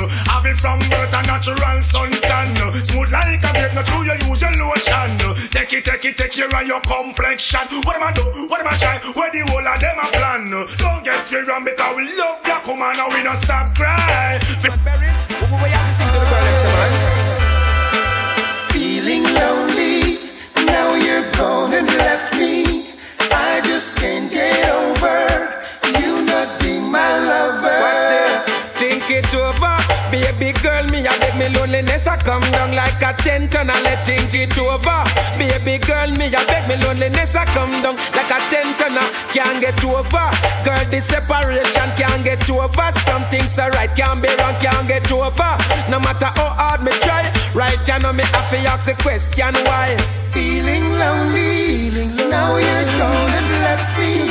No. 0.62 0.70
Have 0.70 0.80
it 0.80 0.90
from 0.90 0.90
birth 0.90 1.14
a 1.14 1.22
natural 1.26 1.80
suntan. 1.82 2.54
no. 2.58 2.72
Smooth 2.72 3.12
like 3.12 3.42
a 3.42 3.50
grape, 3.52 3.74
no 3.74 3.82
true 3.82 4.04
you 4.04 4.14
use 4.28 4.42
your 4.42 4.52
lotion. 4.58 5.16
no. 5.18 5.34
Take 5.50 5.72
it, 5.72 5.84
take 5.84 6.04
it, 6.04 6.16
take 6.16 6.32
care 6.32 6.48
of 6.48 6.66
your 6.66 6.80
complexion. 6.80 7.60
What 7.84 7.96
am 7.96 8.02
I 8.02 8.12
do? 8.12 8.22
What 8.48 8.60
am 8.60 8.66
I 8.68 8.76
try? 8.78 8.98
Where 9.14 9.30
the 9.30 9.40
whole 9.50 9.66
of 9.66 9.80
them 9.80 9.98
a 9.98 10.06
plan? 10.12 10.50
no. 10.50 10.66
Don't 10.78 11.04
get 11.04 11.30
me 11.30 11.38
wrong 11.46 11.64
because 11.64 11.96
we 11.96 12.16
love 12.16 12.42
black 12.44 12.66
woman 12.66 12.98
and 12.98 13.14
we 13.14 13.22
don't 13.22 13.36
stop 13.36 13.74
crying. 13.74 14.40
Berries, 14.84 15.18
we 15.28 15.70
have 15.70 15.86
to 15.86 15.92
sing 15.92 16.08
to 16.08 16.18
the 16.18 16.26
girl 16.26 16.44
them 16.44 16.56
say, 16.58 16.72
man. 16.74 16.90
Feeling 18.72 19.24
lonely, 19.34 20.18
now 20.66 20.94
you're 20.94 21.30
gone 21.32 21.72
and 21.74 21.86
left 21.86 22.36
me. 22.36 22.86
I 23.30 23.60
just 23.64 23.96
can't 23.96 24.30
get 24.30 24.68
over 24.70 25.58
you 26.00 26.22
not 26.24 26.60
being 26.60 26.90
my 26.90 27.18
lover. 27.18 27.80
Watch 27.80 28.04
this. 28.08 28.54
Think 28.78 29.10
it 29.10 29.34
over, 29.34 29.76
baby 30.10 30.52
girl. 30.60 30.84
Me 30.88 31.06
a 31.06 31.12
beg 31.20 31.36
me 31.38 31.48
loneliness 31.48 32.06
a 32.06 32.16
come 32.16 32.44
down 32.52 32.74
like 32.74 33.00
a 33.02 33.12
tent 33.22 33.54
and 33.56 33.70
I 33.70 33.80
let 33.82 34.06
think 34.06 34.32
it 34.34 34.56
over. 34.58 35.04
Baby 35.38 35.78
girl, 35.78 36.10
me 36.16 36.26
a 36.28 36.40
beg 36.46 36.68
me 36.68 36.76
loneliness 36.82 37.34
a 37.34 37.44
come 37.46 37.72
down 37.82 37.96
like 38.16 38.30
a 38.30 38.38
tent 38.50 38.80
and 38.80 38.98
I 38.98 39.06
can't 39.32 39.60
get 39.60 39.82
over. 39.84 40.28
Girl, 40.64 40.84
this 40.90 41.04
separation 41.06 41.88
can't 41.96 42.24
get 42.24 42.42
over. 42.50 42.92
Some 43.04 43.24
things 43.30 43.58
are 43.58 43.70
right, 43.70 43.90
can't 43.94 44.20
be 44.22 44.28
wrong, 44.38 44.54
can't 44.60 44.88
get 44.88 45.10
over. 45.12 45.52
No 45.90 46.00
matter 46.00 46.30
how 46.36 46.50
hard 46.56 46.82
me 46.82 46.92
try, 47.04 47.30
right? 47.54 47.78
You 47.86 47.98
know 48.00 48.12
me 48.12 48.24
have 48.24 48.50
to 48.50 48.58
ask 48.68 48.86
the 48.86 48.94
question 49.02 49.54
why. 49.66 49.96
Feeling 50.32 50.92
lonely, 50.98 51.90
now 52.28 52.56
you're 52.56 52.88
gone 52.98 53.32
and 53.38 53.50
left 53.64 53.98
me. 53.98 54.28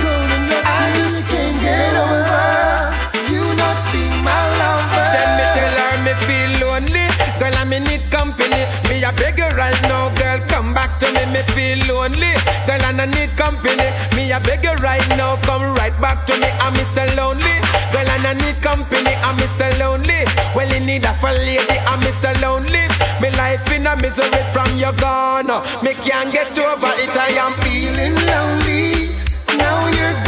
I 0.70 0.92
just 0.96 1.24
can't 1.30 1.62
get 1.62 1.96
over 1.96 3.07
right 9.68 9.82
now, 9.84 10.10
girl, 10.16 10.40
come 10.48 10.74
back 10.74 11.00
to 11.00 11.08
me 11.12 11.24
me 11.34 11.42
feel 11.54 11.80
lonely. 11.88 12.34
Girl, 12.68 12.84
I 12.84 13.06
need 13.06 13.36
company. 13.36 13.88
Me, 14.16 14.32
I 14.32 14.40
beg 14.40 14.64
you 14.64 14.76
right 14.84 15.08
now, 15.18 15.36
come 15.44 15.64
right 15.76 15.96
back 16.00 16.26
to 16.28 16.34
me. 16.40 16.50
I'm 16.64 16.74
Mr. 16.74 17.04
Lonely. 17.16 17.56
Girl, 17.92 18.08
I 18.08 18.34
need 18.34 18.62
company. 18.62 19.14
I'm 19.28 19.38
Mr. 19.38 19.68
Lonely. 19.80 20.24
Well, 20.56 20.72
in 20.74 20.86
need 20.86 21.06
of 21.06 21.22
a 21.24 21.32
lady. 21.34 21.78
I'm 21.92 22.00
Mr. 22.02 22.32
Lonely. 22.42 22.88
Me 23.22 23.30
life 23.38 23.72
in 23.72 23.88
a 23.88 23.96
misery 23.96 24.44
from 24.54 24.70
your 24.78 24.94
gone. 24.94 25.52
Me 25.84 25.94
can't 25.96 26.32
get 26.32 26.58
over 26.60 26.92
it. 27.04 27.16
I 27.16 27.30
am 27.44 27.54
feeling 27.64 28.16
lonely. 28.32 29.16
Now 29.58 29.88
you're 29.98 30.27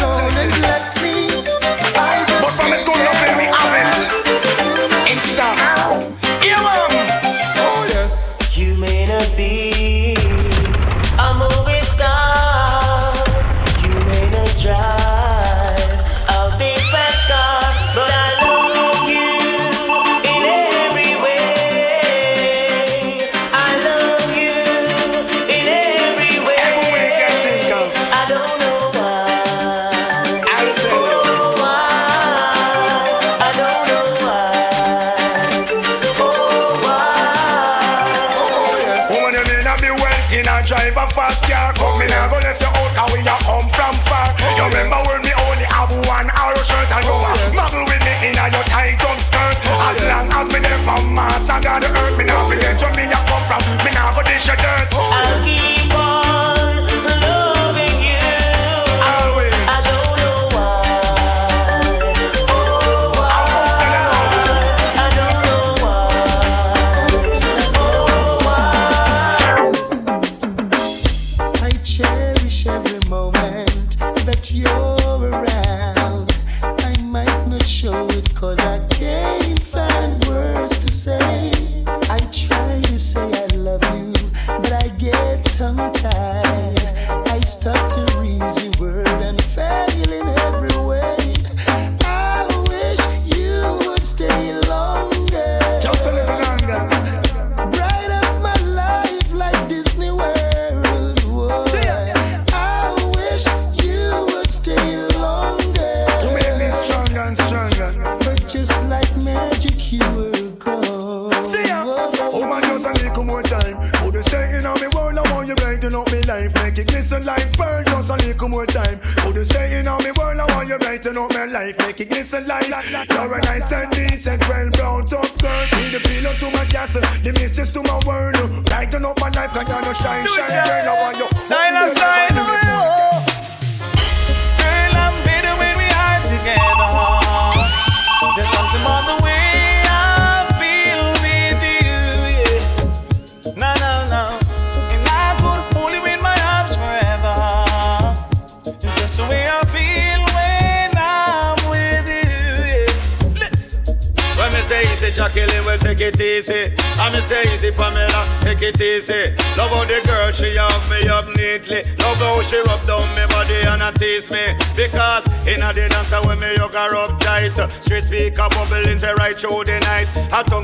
I 51.79 51.81
gotta 51.81 51.99
hurt 52.01 52.17
me 52.17 52.25
now. 52.25 52.45
Forget 52.45 52.81
where 52.81 52.91
me 52.91 53.03
a 53.03 53.15
come 53.23 53.43
from, 53.47 53.85
me 53.85 53.91
now 53.91 54.11
go 54.11 54.21
dish 54.23 54.47
your 54.47 54.57
dirt. 54.57 55.08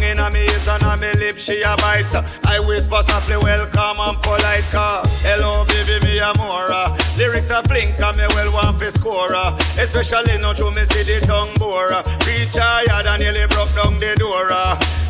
In 0.06 0.20
a 0.20 0.30
me 0.32 0.42
ears 0.42 0.68
and 0.68 0.84
a 0.84 0.98
me 0.98 1.12
lip 1.18 1.38
she 1.38 1.62
a 1.62 1.76
bite. 1.78 2.14
I 2.46 2.60
whisper 2.60 3.02
softly, 3.04 3.38
welcome 3.38 4.00
and 4.00 4.18
polite 4.22 4.68
car. 4.72 5.02
Hello 5.26 5.66
baby, 5.66 5.98
me 6.06 6.20
a 6.20 6.32
Mora. 6.38 6.94
Lyrics 7.18 7.50
a 7.50 7.62
blink 7.64 8.00
and 8.00 8.18
me 8.18 8.26
well 8.36 8.52
want 8.54 8.80
fi 8.80 8.90
score. 8.90 9.34
Especially 9.82 10.38
now 10.38 10.54
to 10.54 10.70
me 10.72 10.84
see 10.94 11.04
the 11.04 11.26
tongue 11.26 11.54
bore. 11.58 11.90
Reach 12.28 12.54
higher 12.54 13.04
than 13.04 13.20
nearly 13.20 13.48
broke 13.48 13.74
down 13.74 13.98
the 13.98 14.16
door. 14.18 14.50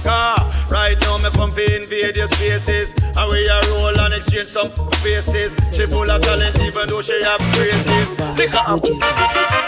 Car, 0.04 0.38
right 0.70 0.98
now 1.02 1.18
me 1.18 1.30
come 1.36 1.52
fi 1.52 1.66
invade 1.76 2.18
your 2.18 2.28
spaces. 2.28 2.94
And 3.16 3.28
we 3.32 3.48
a 3.48 3.60
roll 3.72 4.00
and 4.00 4.14
exchange 4.14 4.48
some 4.48 4.72
faces. 5.04 5.54
She 5.74 5.86
full 5.86 6.10
of 6.10 6.22
talent 6.22 6.60
even 6.60 6.88
though 6.88 7.02
she 7.02 7.22
have 7.24 7.42
braces. 7.54 8.16
Lick 8.38 8.56
up. 8.56 9.65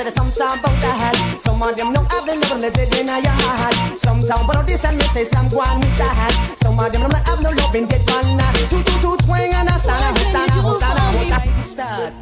To 0.00 0.04
the 0.04 0.12
sometime 0.16 0.58
about 0.58 0.76
that. 0.80 1.14
Some 1.40 1.60
of 1.60 1.76
them 1.76 1.92
don't 1.92 2.08
have 2.12 2.24
the 2.24 2.34
love 2.48 2.60
that 2.64 2.72
they 2.72 2.88
in 2.88 3.08
your 3.08 3.36
heart. 3.44 3.76
Sometime, 4.00 4.46
but 4.46 4.56
all 4.56 4.64
this 4.64 4.84
and 4.84 4.96
me 4.96 5.04
say 5.12 5.24
some 5.24 5.48
go 5.48 5.60
on 5.60 5.80
with 5.80 5.96
that. 6.00 6.32
Some 6.56 6.78
of 6.80 6.88
them 6.92 7.04
don't 7.04 7.20
have 7.28 7.40
no 7.44 7.50
love 7.52 7.74
in 7.76 7.84
that 7.88 8.00
one. 8.08 8.40
Two 8.72 8.80
two 8.80 8.96
two 9.04 9.16
twang 9.24 9.52
and 9.52 9.68
a 9.68 9.76
stand 9.76 10.16
a 10.16 10.20
stand 10.32 10.52
a 10.56 10.72
stand 10.80 11.00
a 11.00 11.64
Start. 11.64 12.12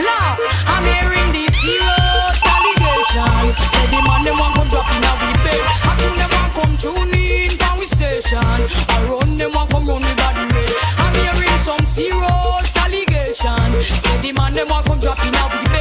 Love, 0.00 0.40
I'm 0.64 0.84
hearing 0.88 1.30
this 1.36 1.52
serious 1.60 2.40
allegation. 2.48 3.44
Say 3.60 3.86
the 3.92 4.00
man 4.08 4.20
them 4.24 4.40
want 4.40 4.56
come 4.56 4.68
drop 4.72 4.88
in 4.88 5.04
a 5.04 5.12
we 5.20 5.30
bed. 5.44 5.62
How 5.84 5.92
come 5.92 6.16
them 6.16 6.30
want 6.32 6.52
come 6.56 6.74
tune 6.80 7.12
in 7.12 7.52
from 7.60 7.76
we 7.76 7.86
station? 7.86 8.40
I 8.40 8.96
run 9.04 9.36
them 9.36 9.52
want 9.52 9.68
come 9.68 9.84
run 9.84 10.00
with 10.00 10.16
body 10.16 10.48
red. 10.48 10.72
I'm 10.96 11.12
hearing 11.12 11.60
some 11.60 11.84
serious 11.84 12.72
allegation. 12.72 13.68
Say 14.00 14.16
the 14.24 14.32
man 14.32 14.56
them 14.56 14.72
want 14.72 14.86
come 14.86 14.98
drop 14.98 15.20
in 15.20 15.34
a 15.36 15.44
we 15.52 15.60
bed. 15.68 15.71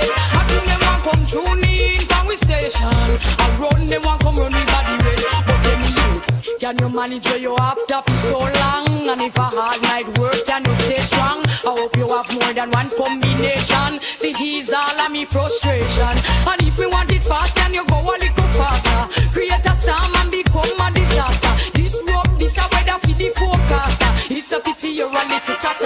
Come 1.03 1.25
tune 1.25 1.63
in 1.65 2.01
from 2.01 2.27
we 2.27 2.37
station? 2.37 2.85
I 2.85 3.57
run 3.59 3.87
them 3.87 4.03
want 4.03 4.21
come 4.21 4.35
run 4.35 4.51
with 4.53 4.67
body 4.67 4.95
red. 5.01 5.19
But 5.47 5.59
me 5.81 5.89
you, 5.97 6.57
can 6.59 6.77
you 6.77 6.89
manage 6.89 7.25
where 7.25 7.39
you 7.39 7.55
after 7.57 8.01
for 8.05 8.17
so 8.19 8.39
long? 8.39 9.09
And 9.09 9.21
if 9.21 9.35
a 9.35 9.49
hard 9.49 9.81
night 9.81 10.07
work, 10.19 10.45
can 10.45 10.63
you 10.63 10.75
stay 10.75 11.01
strong? 11.01 11.41
I 11.65 11.73
hope 11.73 11.97
you 11.97 12.07
have 12.07 12.29
more 12.31 12.53
than 12.53 12.69
one 12.69 12.89
combination. 12.93 13.97
To 14.21 14.27
ease 14.43 14.71
all 14.71 14.99
of 15.01 15.11
me 15.11 15.25
frustration. 15.25 16.13
And 16.45 16.61
if 16.61 16.77
you 16.77 16.89
want 16.89 17.11
it 17.11 17.23
fast, 17.23 17.55
can 17.55 17.73
you 17.73 17.83
go 17.87 17.97
a 17.97 18.15
little 18.21 18.49
faster? 18.53 19.01
Create 19.33 19.65
a 19.65 19.73
storm 19.81 20.13
and 20.21 20.29
become 20.29 20.81
a 20.85 20.91
disaster. 20.93 21.53
This 21.73 21.97
rope, 22.05 22.29
this 22.37 22.55
a 22.57 22.65
weather 22.69 22.99
for 23.01 23.15
the 23.17 23.29
forecaster. 23.35 24.11
It's 24.29 24.51
a 24.51 24.59
pity 24.59 24.89
you're 24.89 25.09
a 25.09 25.23
little 25.25 25.55
tatter. 25.55 25.80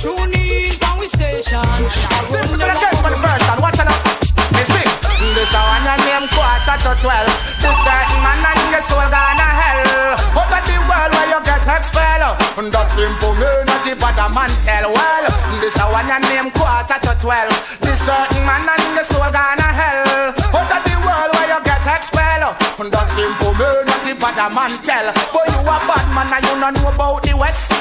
Tune 0.00 0.32
in 0.32 0.72
from 0.80 0.96
we 0.96 1.06
station. 1.06 1.60
I 1.60 2.24
run 2.32 2.48
to 2.48 2.56
them 2.56 2.72
the 2.72 2.76
case 2.80 3.00
for 3.04 3.12
the 3.12 3.20
version. 3.20 3.56
Watch 3.60 3.76
it 3.76 3.84
out. 3.84 4.00
Me 4.56 4.64
sing. 4.64 4.90
This 5.36 5.52
a 5.52 5.60
one 5.60 5.84
your 5.84 5.98
name 6.08 6.26
quarter 6.32 6.76
to 6.88 6.92
twelve. 7.04 7.28
This 7.60 7.76
certain 7.84 8.20
man 8.24 8.40
and 8.40 8.72
your 8.72 8.80
soul 8.88 9.04
gonna 9.12 9.48
hell. 9.60 10.16
Out 10.40 10.52
of 10.56 10.62
the 10.64 10.76
world 10.88 11.10
where 11.12 11.28
you 11.28 11.40
get 11.44 11.64
expelled. 11.68 12.40
And 12.56 12.72
that 12.72 12.88
simple 12.96 13.36
me 13.36 13.50
not 13.68 13.80
the 13.84 13.92
but 14.00 14.16
a 14.16 14.26
man 14.32 14.52
tell 14.64 14.88
well. 14.88 15.26
This 15.60 15.76
a 15.76 15.84
one 15.92 16.08
your 16.08 16.20
name 16.32 16.48
quarter 16.56 16.96
to 16.96 17.12
twelve. 17.20 17.52
This 17.84 18.00
certain 18.00 18.42
man 18.48 18.64
and 18.64 18.96
your 18.96 19.04
soul 19.04 19.28
gonna 19.28 19.68
hell. 19.68 20.32
Out 20.32 20.72
of 20.72 20.80
the 20.80 20.96
world 21.04 21.30
where 21.36 21.48
you 21.52 21.60
get 21.60 21.84
expelled. 21.84 22.56
And 22.80 22.88
that 22.88 23.08
simple 23.12 23.52
me 23.52 23.68
not 23.84 24.00
the 24.08 24.12
but 24.16 24.38
a 24.40 24.48
man 24.48 24.72
tell. 24.80 25.12
But 25.28 25.44
you 25.44 25.60
a 25.60 25.76
bad 25.84 26.08
man 26.16 26.32
and 26.32 26.40
you 26.48 26.56
don't 26.56 26.72
know 26.80 26.88
about 26.88 27.09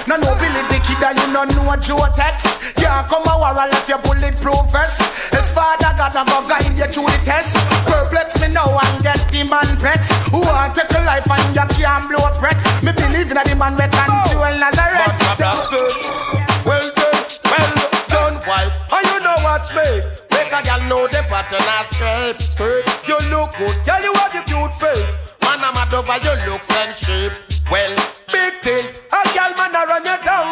No 0.10 0.18
know 0.18 0.34
Billy 0.41 0.66
Kid 0.82 1.05
and 1.05 1.22
you 1.22 1.30
don't 1.30 1.53
know 1.53 1.70
Joe 1.78 2.01
Tex. 2.18 2.41
Can't 2.74 3.05
come 3.05 3.30
a 3.30 3.38
war 3.38 3.53
left 3.53 3.88
your 3.88 4.01
bulletproof 4.01 4.66
vest. 4.74 5.05
His 5.30 5.53
father 5.53 5.93
got 5.93 6.18
a 6.18 6.26
go 6.26 6.41
guide 6.49 6.66
you 6.74 6.89
through 6.89 7.14
the 7.14 7.22
test. 7.30 7.53
Perplex 7.86 8.41
me 8.41 8.49
now 8.49 8.74
and 8.74 9.03
get 9.05 9.22
the 9.30 9.45
man 9.45 9.70
vex. 9.78 10.10
Who 10.34 10.41
want 10.41 10.74
take 10.74 10.89
a 10.97 11.05
life 11.05 11.30
and 11.30 11.53
you 11.53 11.62
can't 11.78 12.10
blow 12.10 12.26
a 12.26 12.34
breath. 12.41 12.57
Me 12.82 12.89
believe 12.89 13.30
in 13.30 13.38
a 13.38 13.43
the 13.45 13.53
man 13.53 13.78
we 13.78 13.86
can 13.86 14.10
fuel 14.34 14.49
Nazareth. 14.57 15.14
Well 16.66 16.89
done, 16.97 17.22
well 17.45 17.74
done, 18.10 18.36
wife. 18.49 18.74
And 18.89 19.05
you 19.14 19.20
know 19.22 19.38
what's 19.45 19.70
me? 19.78 20.01
Make 20.34 20.49
a 20.49 20.66
girl 20.66 20.82
know 20.89 21.05
the 21.05 21.22
pattern 21.30 21.62
of 21.62 21.86
skirt, 21.86 22.41
skirt. 22.41 22.82
You 23.05 23.22
look 23.30 23.53
good, 23.62 23.78
girl. 23.86 24.01
You 24.01 24.14
have 24.18 24.34
the 24.34 24.41
cute 24.41 24.74
face. 24.82 25.38
Man, 25.45 25.62
I'm 25.62 25.78
mad 25.78 25.93
over 25.93 26.18
your 26.26 26.49
looks 26.49 26.66
and 26.82 26.97
shape. 26.97 27.38
Well, 27.70 27.93
a 29.80 29.88
run 29.88 30.03
you 30.03 30.17
down. 30.23 30.51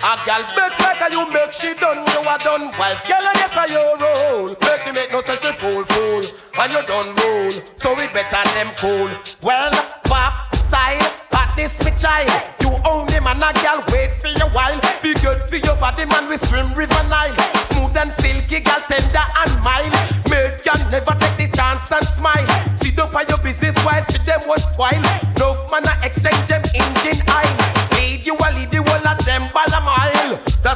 A 0.00 0.14
girl 0.22 0.42
makes 0.54 0.78
like 0.78 1.00
a 1.02 1.08
you 1.10 1.26
make 1.32 1.52
she 1.52 1.74
done. 1.74 2.06
You 2.06 2.20
are 2.22 2.38
done, 2.38 2.70
wife. 2.78 3.02
Girl, 3.08 3.26
and 3.26 3.38
yes, 3.38 3.56
are 3.56 3.68
your 3.68 3.98
role. 3.98 4.48
Make 4.62 4.86
me 4.86 4.92
make 4.92 5.10
no 5.10 5.20
such 5.22 5.44
a 5.44 5.52
fool, 5.58 5.84
fool. 5.84 6.22
And 6.60 6.72
you 6.72 6.82
done 6.86 7.10
roll. 7.18 7.50
So 7.74 7.90
we 7.98 8.06
better 8.14 8.44
them 8.54 8.70
cool. 8.78 9.10
Well, 9.42 9.72
pop 10.04 10.54
style. 10.54 11.02
But 11.30 11.50
this 11.56 11.82
me 11.84 11.90
child, 11.98 12.30
you 12.60 12.70
own 12.86 13.08
only 13.10 13.20
man 13.20 13.42
a 13.42 13.52
girl 13.58 13.82
wait 13.90 14.14
for 14.22 14.28
your 14.38 14.50
while. 14.50 14.78
Be 15.02 15.14
good 15.14 15.42
for 15.48 15.56
your 15.56 15.76
body, 15.76 16.04
man. 16.04 16.28
We 16.28 16.36
swim 16.36 16.72
river 16.74 17.02
Nile, 17.08 17.34
smooth 17.64 17.96
and 17.96 18.12
silky, 18.12 18.60
girl 18.60 18.82
tender 18.86 19.26
and 19.42 19.54
mild. 19.64 19.92
Make 20.30 20.62
can 20.62 20.78
never 20.90 21.14
take 21.18 21.36
this 21.36 21.50
chance 21.50 21.90
and 21.90 22.06
smile. 22.06 22.46
See 22.76 22.92
don't 22.92 23.10
for 23.10 23.22
your 23.28 23.38
business 23.38 23.74
while 23.84 24.04
for 24.04 24.18
them 24.22 24.40
was 24.46 24.62
wild. 24.78 25.02
No 25.38 25.66
man 25.70 25.90
a 25.90 26.06
exchange 26.06 26.46
them 26.46 26.62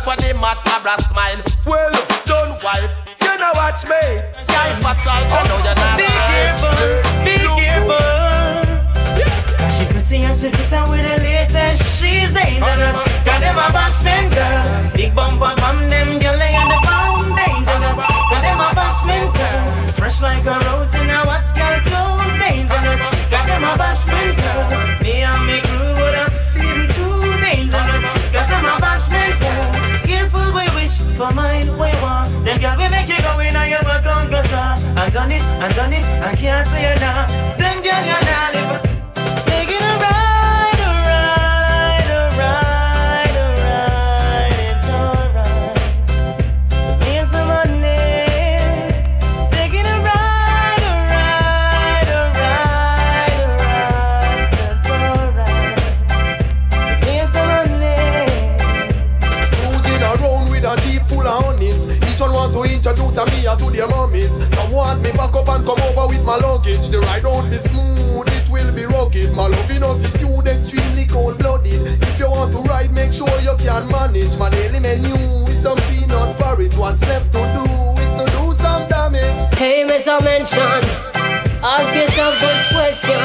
That's 0.03 0.19
why 0.19 0.27
they 0.27 0.35
mad 0.35 0.59
cabra 0.65 0.99
smile. 0.99 1.39
Well, 1.65 1.95
don't 2.27 2.59
wife. 2.59 2.91
You 3.23 3.39
know 3.39 3.53
watch 3.55 3.87
me. 3.87 4.03
Guy 4.51 4.75
fatal, 4.83 5.15
I 5.15 5.47
know 5.47 5.63
you're 5.63 5.79
not 5.79 5.95
Be 5.95 6.11
careful, 6.27 6.75
be 7.23 7.39
careful. 7.55 8.03
She 9.79 9.87
pretty 9.87 10.27
and 10.27 10.35
she 10.35 10.51
fit 10.51 10.73
out 10.73 10.91
with 10.91 11.07
the 11.07 11.23
latest. 11.23 11.87
She's 12.03 12.35
dangerous. 12.35 12.99
Got 13.23 13.47
them 13.47 13.63
a 13.63 13.71
bashman 13.71 14.27
girl. 14.35 14.91
Big 14.91 15.15
bumper 15.15 15.55
from 15.63 15.87
them 15.87 16.19
girl 16.19 16.35
they 16.37 16.51
on 16.51 16.67
the 16.67 16.83
ground 16.83 17.39
dangerous. 17.39 17.95
Got 18.27 18.43
them 18.43 18.59
a 18.59 18.75
bashman 18.75 19.31
girl. 19.39 19.93
Fresh 19.95 20.21
like 20.21 20.45
a 20.45 20.59
rose 20.67 20.93
in 20.99 21.11
a 21.15 21.23
what 21.23 21.47
girl 21.55 21.79
clothes 21.87 22.27
dangerous. 22.43 23.03
Got 23.31 23.47
them 23.47 23.63
a 23.63 23.79
bashman 23.79 24.35
girl. 24.35 25.02
For 31.23 31.35
mine 31.35 31.67
we 31.79 31.91
want. 32.03 32.29
Them 32.45 32.59
girl 32.59 32.77
we 32.79 32.89
make 32.91 33.09
you 33.09 33.21
go 33.23 33.39
in 33.39 33.55
and 33.55 33.71
you 33.71 33.79
work 33.87 34.07
on 34.07 34.29
guitar. 34.29 34.75
I 34.97 35.09
done 35.11 35.31
it, 35.31 35.43
I 35.43 35.69
done 35.73 35.93
it, 35.93 36.05
I 36.05 36.35
can't 36.35 36.67
say 36.67 36.93
it 36.93 37.01
now. 37.01 37.27
Them 37.59 37.83
girl 37.83 38.03
you 38.11 38.19
not 38.27 38.55
live. 38.55 38.92
A 63.23 63.31
me 63.31 63.43
to 63.43 63.71
their 63.71 63.89
mummies. 63.89 64.33
Some 64.55 64.73
want 64.73 65.03
me 65.03 65.13
back 65.13 65.35
up 65.35 65.49
and 65.49 65.65
come 65.65 65.81
over 65.81 66.07
with 66.09 66.25
my 66.25 66.37
luggage. 66.37 66.89
The 66.89 67.01
ride 67.01 67.25
won't 67.25 67.51
be 67.51 67.59
smooth, 67.59 68.29
it 68.29 68.49
will 68.51 68.75
be 68.75 68.85
rugged. 68.87 69.35
My 69.37 69.47
loving 69.47 69.83
attitude 69.83 70.49
extremely 70.49 71.07
cold 71.07 71.39
blooded. 71.39 72.03
If 72.03 72.19
you 72.19 72.31
want 72.31 72.53
to 72.53 72.59
ride, 72.69 72.93
make 72.93 73.13
sure 73.13 73.29
you 73.41 73.55
can 73.59 73.87
manage. 73.89 74.37
My 74.39 74.51
daily 74.51 74.81
menu 74.81 75.15
is 75.45 75.63
some 75.63 75.79
peanut 75.89 76.39
porridge. 76.39 76.77
What's 76.77 77.01
left 77.03 77.33
to 77.33 77.43
do 77.57 77.65
is 78.01 78.13
to 78.19 78.25
do 78.37 78.55
some 78.55 78.89
damage. 78.89 79.55
Hey, 79.55 79.85
Mr. 79.87 80.23
Mention, 80.25 80.83
ask 81.63 81.95
yourself 81.95 82.35
this 82.41 82.61
question. 82.75 83.23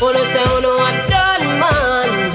Wanna 0.00 0.24
say, 0.32 0.44
oh, 0.46 0.60
wanna 0.60 0.68
what 0.68 1.08
done, 1.08 1.60
man? 1.60 2.27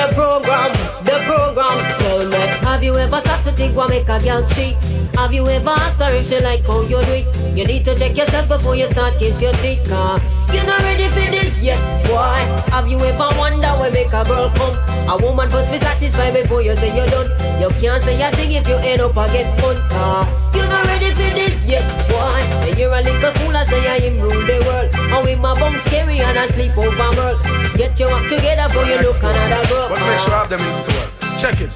The 0.00 0.14
program, 0.14 0.72
the 1.04 1.18
program. 1.26 1.76
Tell 1.98 2.26
me, 2.26 2.38
have 2.64 2.82
you 2.82 2.94
ever 2.96 3.20
sat 3.20 3.44
to 3.44 3.52
think 3.52 3.76
what 3.76 3.90
make 3.90 4.08
a 4.08 4.18
girl 4.18 4.46
cheat? 4.48 4.76
Have 5.14 5.32
you 5.32 5.46
ever 5.46 5.70
asked 5.70 6.00
her 6.00 6.12
if 6.16 6.26
she 6.26 6.40
like 6.40 6.62
how 6.62 6.80
you 6.82 7.02
do 7.02 7.12
it? 7.12 7.56
You 7.56 7.66
need 7.66 7.84
to 7.84 7.94
check 7.94 8.16
yourself 8.16 8.48
before 8.48 8.76
you 8.76 8.88
start 8.88 9.18
kiss 9.18 9.42
your 9.42 9.52
teeth, 9.54 9.90
car. 9.90 10.18
You're 10.52 10.66
not 10.66 10.82
ready 10.82 11.08
for 11.08 11.30
this 11.30 11.62
yet, 11.62 11.78
boy. 12.06 12.34
Have 12.74 12.88
you 12.88 12.98
ever 12.98 13.28
wondered 13.38 13.76
where 13.78 13.90
make 13.92 14.12
a 14.12 14.24
girl 14.24 14.50
come? 14.58 14.74
A 15.06 15.14
woman 15.22 15.48
must 15.48 15.70
be 15.70 15.78
satisfied 15.78 16.34
before 16.34 16.62
you 16.62 16.74
say 16.74 16.94
you're 16.94 17.06
done. 17.06 17.30
You 17.60 17.68
can't 17.78 18.02
say 18.02 18.20
a 18.20 18.30
thing 18.32 18.52
if 18.52 18.66
you 18.68 18.76
end 18.76 19.00
up 19.00 19.16
a 19.16 19.26
get 19.30 19.46
fun, 19.60 19.76
ah, 19.94 20.26
car. 20.26 20.50
You're 20.54 20.68
not 20.68 20.86
ready 20.86 21.10
for 21.10 21.30
this 21.38 21.66
yet, 21.66 21.86
boy. 22.10 22.42
And 22.66 22.78
you're 22.78 22.92
a 22.92 23.00
little 23.00 23.32
fool, 23.38 23.56
I 23.56 23.64
say 23.64 23.86
I 23.86 24.00
him 24.00 24.20
rule 24.20 24.42
the 24.46 24.58
world. 24.66 24.90
And 24.94 25.24
with 25.24 25.38
my 25.38 25.54
bum 25.54 25.78
scary 25.86 26.18
and 26.18 26.38
I 26.38 26.48
sleep 26.48 26.76
over 26.76 27.10
world. 27.14 27.42
Get 27.78 27.98
your 28.00 28.10
act 28.10 28.28
together 28.28 28.66
before 28.66 28.86
you 28.90 28.98
look 28.98 29.22
another 29.22 29.62
girl. 29.70 29.88
But 29.88 30.02
make 30.02 30.18
sure 30.18 30.34
I 30.34 30.46
have 30.46 30.50
them 30.50 30.60
in 30.60 30.72
store. 30.82 31.06
Check 31.38 31.62
it. 31.62 31.74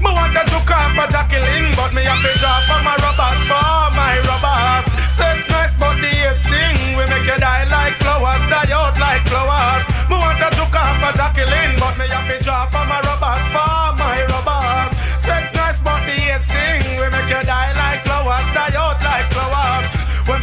Me 0.00 0.12
want 0.12 0.36
to 0.36 0.44
off 0.60 0.92
for 0.92 1.08
Jacqueline, 1.10 1.72
but 1.74 1.94
me 1.94 2.04
have 2.04 2.20
to 2.20 2.32
draw 2.38 2.60
for 2.68 2.84
my 2.84 2.96
robbers, 3.00 3.40
for 3.48 3.96
my 3.96 4.20
robbers. 4.28 5.05
Sex 5.16 5.48
nice, 5.48 5.72
but 5.80 5.96
the 6.02 6.10
hate 6.12 6.36
sting. 6.36 6.76
We 6.96 7.04
make 7.08 7.24
you 7.24 7.38
die 7.40 7.64
like 7.72 7.96
flowers, 8.04 8.42
die 8.52 8.72
out 8.76 8.96
like 9.00 9.24
flowers. 9.30 9.82
Me 10.10 10.16
want 10.20 10.38
to 10.44 10.48
took 10.56 10.76
off 10.76 10.96
for 11.00 11.12
Jacqueline, 11.16 11.72
but 11.80 11.96
me 11.96 12.06
have 12.12 12.28
to 12.28 12.36
draw 12.44 12.68
for 12.68 12.84
my 12.84 13.00
robbers, 13.08 13.44
for 13.54 13.96
my 13.96 14.18
robbers. 14.28 14.92
Sex 15.24 15.48
nice, 15.56 15.80
but 15.80 16.00
the 16.04 16.16
hate 16.20 16.44
sting. 16.44 17.00
We 17.00 17.06
make 17.08 17.32
you 17.32 17.42
die 17.48 17.75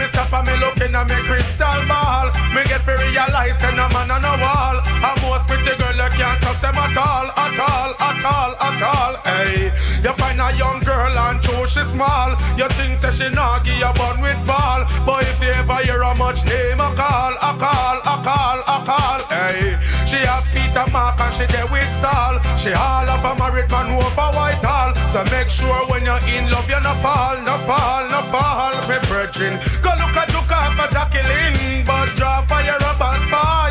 me 0.04 0.10
stop 0.10 0.34
and 0.34 0.48
me 0.48 0.56
looking 0.60 0.94
at 0.96 1.08
me 1.08 1.16
crystal 1.24 1.80
ball. 1.88 2.28
Me 2.52 2.62
get 2.68 2.84
to 2.84 2.94
realize 3.08 3.56
that 3.64 3.74
no 3.80 3.88
man 3.96 4.12
on 4.12 4.24
a 4.24 4.34
wall. 4.44 4.78
A 4.84 5.12
most 5.24 5.48
pretty 5.48 5.72
girl 5.80 5.96
you 5.96 6.10
can't 6.20 6.40
trust 6.44 6.62
them 6.62 6.76
at 6.76 6.98
all 7.00 7.28
At 7.32 7.56
all, 7.56 7.92
at 7.96 8.24
all, 8.28 8.52
at 8.60 8.82
all. 8.84 9.14
Hey, 9.24 9.72
you 10.04 10.14
find 10.20 10.40
a 10.44 10.50
young 10.60 10.84
girl 10.84 11.08
and 11.08 11.40
true 11.40 11.64
she 11.68 11.84
small. 11.88 12.36
You 12.60 12.68
think 12.76 13.00
that 13.00 13.16
she 13.16 13.32
give 13.32 13.80
you 13.80 13.94
bun 13.96 14.20
with 14.20 14.40
ball. 14.44 14.84
But 15.08 15.24
if 15.24 15.40
you 15.40 15.56
ever 15.56 15.80
hear 15.88 16.04
how 16.04 16.16
much 16.20 16.44
name 16.44 16.84
I 16.84 16.90
call 17.00 17.34
I 17.40 17.52
call, 17.64 17.98
I 18.04 18.16
call, 18.28 18.60
I 18.68 18.78
call. 18.84 19.20
Hey, 19.32 19.80
she 20.14 20.22
have 20.30 20.46
Peter 20.54 20.86
Mark 20.94 21.20
and 21.20 21.34
she 21.34 21.46
there 21.50 21.66
with 21.74 21.90
Saul. 21.98 22.38
She 22.62 22.72
all 22.74 23.10
of 23.10 23.26
a 23.26 23.34
married 23.42 23.70
man 23.74 23.90
over 23.98 24.30
Whitehall 24.38 24.94
So 25.10 25.26
make 25.34 25.50
sure 25.50 25.82
when 25.90 26.06
you're 26.06 26.22
in 26.30 26.52
love 26.54 26.70
you 26.70 26.80
no 26.86 26.94
fall, 27.02 27.38
no 27.42 27.58
fall, 27.66 28.06
no 28.14 28.22
fall. 28.30 28.74
Me 28.88 28.98
virgin. 29.10 29.58
Go 29.82 29.90
look 29.98 30.14
at 30.14 30.30
Duke 30.30 30.54
for 30.78 30.88
Jacqueline 30.94 31.84
But 31.86 32.14
draw 32.16 32.46
your 32.62 32.78
robbers, 32.86 33.24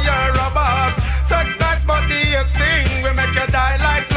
your 0.03 0.27
robbers 0.35 0.95
Sex 1.23 1.47
nice 1.61 1.85
but 1.85 2.03
the 2.11 2.43
sting. 2.51 3.03
We 3.03 3.11
make 3.15 3.35
you 3.39 3.47
die 3.47 3.79
like 3.79 4.12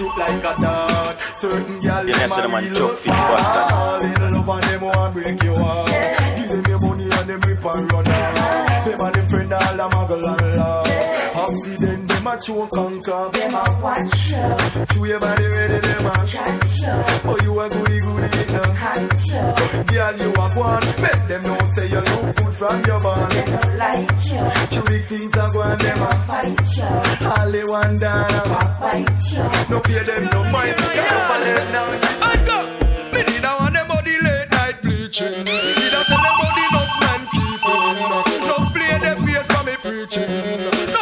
Psychedelic 0.00 0.28
and 0.28 0.40
a 0.40 0.40
juke 0.40 0.42
like 0.42 0.44
a 0.44 0.62
dog. 0.62 1.20
Certain 1.34 1.80
gal 1.80 2.08
Yeah, 2.08 2.16
them 2.18 2.28
so 2.28 2.42
the 2.42 2.48
a 2.48 2.50
man 2.50 2.74
joke 2.74 2.98
love 2.98 3.06
bastard. 3.06 4.20
Little 4.20 4.42
love 4.42 4.48
and 4.48 4.64
them 4.64 4.80
want 4.80 5.14
break 5.14 5.42
you 5.42 5.52
off. 5.52 6.36
Give 6.36 6.48
them 6.48 6.64
your 6.66 6.80
money 6.80 7.04
and 7.04 7.28
them 7.28 7.40
rip 7.40 7.64
and 7.64 7.92
run 7.92 8.09
Accident 12.40 12.70
them 12.70 12.70
a 12.70 12.70
choke 12.70 12.76
and 12.78 13.04
cough. 13.04 13.32
Them 13.32 13.54
a 13.54 13.80
watch 13.82 14.30
you. 14.30 14.86
Chew 14.94 15.04
your 15.04 15.20
body 15.20 15.46
ready 15.46 15.80
them 15.80 16.06
a 16.06 16.12
catch 16.26 16.80
you. 16.80 16.88
Oh 17.28 17.38
you 17.42 17.60
a 17.60 17.68
goody 17.68 18.00
goody 18.00 18.28
you 18.38 18.46
know. 18.52 18.72
Hot 18.80 19.26
you. 19.28 19.84
Girl 19.84 20.16
you 20.16 20.32
a 20.32 20.48
one. 20.56 20.86
Make 21.02 21.28
them 21.28 21.42
know 21.42 21.66
say 21.66 21.88
you 21.88 22.00
look 22.00 22.36
good 22.36 22.54
from 22.54 22.84
your 22.84 23.00
bond. 23.00 23.32
They 23.32 23.44
don't 23.44 23.76
like 23.76 24.24
you. 24.24 24.42
Chew 24.70 24.82
big 24.84 25.04
things 25.04 25.34
a 25.34 25.48
go 25.52 25.62
and 25.62 25.80
them 25.80 26.02
a 26.02 26.14
fight 26.26 26.76
you. 26.76 27.26
All 27.28 27.50
they 27.50 27.64
want 27.64 28.00
down 28.00 28.30
a 28.30 28.42
bite 28.80 29.32
you. 29.32 29.44
No 29.68 29.80
pay 29.80 30.02
them 30.02 30.24
no 30.32 30.42
mind. 30.50 30.76
Can't 30.76 31.22
fall 31.28 31.40
them 31.44 31.66
now. 31.72 31.88
And 32.30 32.46
go. 32.46 32.58
Me 33.12 33.20
need 33.20 33.44
a 33.44 33.52
one 33.60 33.72
them 33.72 33.86
body 33.88 34.16
late 34.24 34.50
night 34.50 34.76
bleaching. 34.80 35.44
Need 35.44 35.92
a 35.92 36.00
tell 36.08 36.22
them 36.24 36.36
body 36.40 36.64
enough 36.70 36.92
man 37.04 37.20
keeping. 37.32 38.48
No 38.48 38.56
play 38.72 38.94
them 39.02 39.16
face 39.26 39.46
for 39.46 39.62
me 39.64 39.74
preaching. 39.76 40.30
Now 40.94 40.99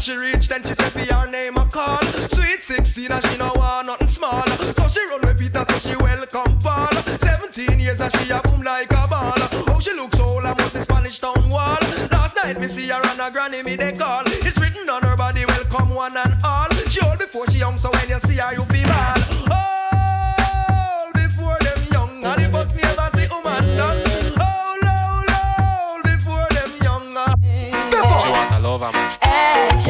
she 0.00 0.16
reach 0.16 0.48
then 0.48 0.62
she 0.64 0.72
said 0.72 0.92
for 0.92 1.14
her 1.14 1.26
name 1.30 1.56
a 1.56 1.66
call. 1.66 2.02
Sweet 2.32 2.62
16 2.62 3.12
and 3.12 3.24
she 3.24 3.36
no 3.36 3.52
want 3.56 3.86
nothing 3.86 4.08
small. 4.08 4.46
So 4.46 4.88
she 4.88 5.04
run 5.06 5.20
with 5.20 5.38
Peter 5.38 5.64
so 5.68 5.90
she 5.90 5.96
welcome 5.96 6.58
fall. 6.60 6.92
17 7.20 7.78
years 7.78 8.00
and 8.00 8.12
she 8.16 8.30
a 8.30 8.40
boom 8.40 8.62
like 8.62 8.90
a 8.90 9.06
ball. 9.08 9.36
Oh 9.68 9.78
she 9.80 9.92
looks 9.94 10.18
old 10.18 10.44
and 10.44 10.56
must 10.56 10.72
the 10.72 10.80
Spanish 10.80 11.20
town 11.20 11.48
wall. 11.50 11.78
Last 12.12 12.34
night 12.36 12.58
me 12.58 12.66
see 12.66 12.88
her 12.88 13.00
and 13.02 13.20
her 13.20 13.30
granny 13.30 13.62
me 13.62 13.76
they 13.76 13.92
call. 13.92 14.22
It's 14.26 14.58
written 14.58 14.88
on 14.88 15.02
her 15.02 15.16
body 15.16 15.44
welcome 15.44 15.90
one 15.90 16.16
and 16.16 16.34
all. 16.44 16.70
She 16.88 17.00
old 17.02 17.18
before 17.18 17.46
she 17.50 17.58
young 17.58 17.76
so 17.76 17.90
when 17.90 18.08
you 18.08 18.20
see 18.20 18.36
her 18.36 18.54
you 18.54 18.64
feel 18.64 18.88
bad. 18.88 19.19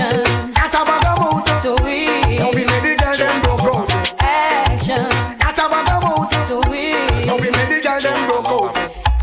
Action. 0.00 0.52
That 0.56 0.72
a 0.72 0.80
bag 0.88 1.04
of 1.12 1.20
mood. 1.20 1.44
Sweet. 1.60 2.38
Now 2.38 2.50
we 2.50 2.64
make 2.64 2.82
the 2.82 2.96
girl 2.96 3.16
them 3.16 3.42
broke 3.42 3.68
out. 3.68 3.84
Action. 4.22 5.04
That 5.40 5.60
a 5.60 5.68
bag 5.68 5.92
of 5.92 6.00
mood. 6.08 6.32
Sweet. 6.48 7.26
Now 7.26 7.36
we 7.36 7.50
make 7.52 7.68
the 7.68 7.80
girl 7.84 8.00
them 8.00 8.26
broke 8.26 8.48
out. 8.48 8.72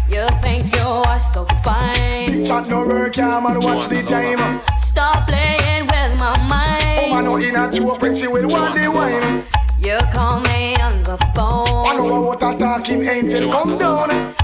You 0.07 0.27
think 0.41 0.71
you 0.75 0.85
are 0.85 1.19
so 1.19 1.45
fine. 1.65 2.29
Big 2.29 2.45
chat 2.45 2.69
no 2.69 2.85
work, 2.85 3.17
yeah 3.17 3.39
man. 3.39 3.59
Watch 3.59 3.87
the 3.87 4.03
time. 4.03 4.61
Stop 4.77 5.27
playing 5.27 5.85
with 5.89 6.19
my 6.19 6.37
mind. 6.45 7.01
Oh 7.01 7.09
man, 7.09 7.09
mind. 7.09 7.25
no 7.25 7.37
in 7.37 7.55
a 7.55 7.71
joke 7.71 8.01
when 8.01 8.15
she 8.15 8.27
will 8.27 8.47
want 8.47 8.75
the 8.75 8.87
wine. 8.87 9.43
You 9.79 9.97
call 10.13 10.41
me 10.41 10.75
on 10.77 11.01
the 11.03 11.17
phone. 11.33 11.87
I 11.89 11.95
know 11.97 12.21
what 12.21 12.43
a 12.43 12.57
talking 12.57 13.03
angel 13.03 13.51
come 13.51 13.77
down. 13.77 14.36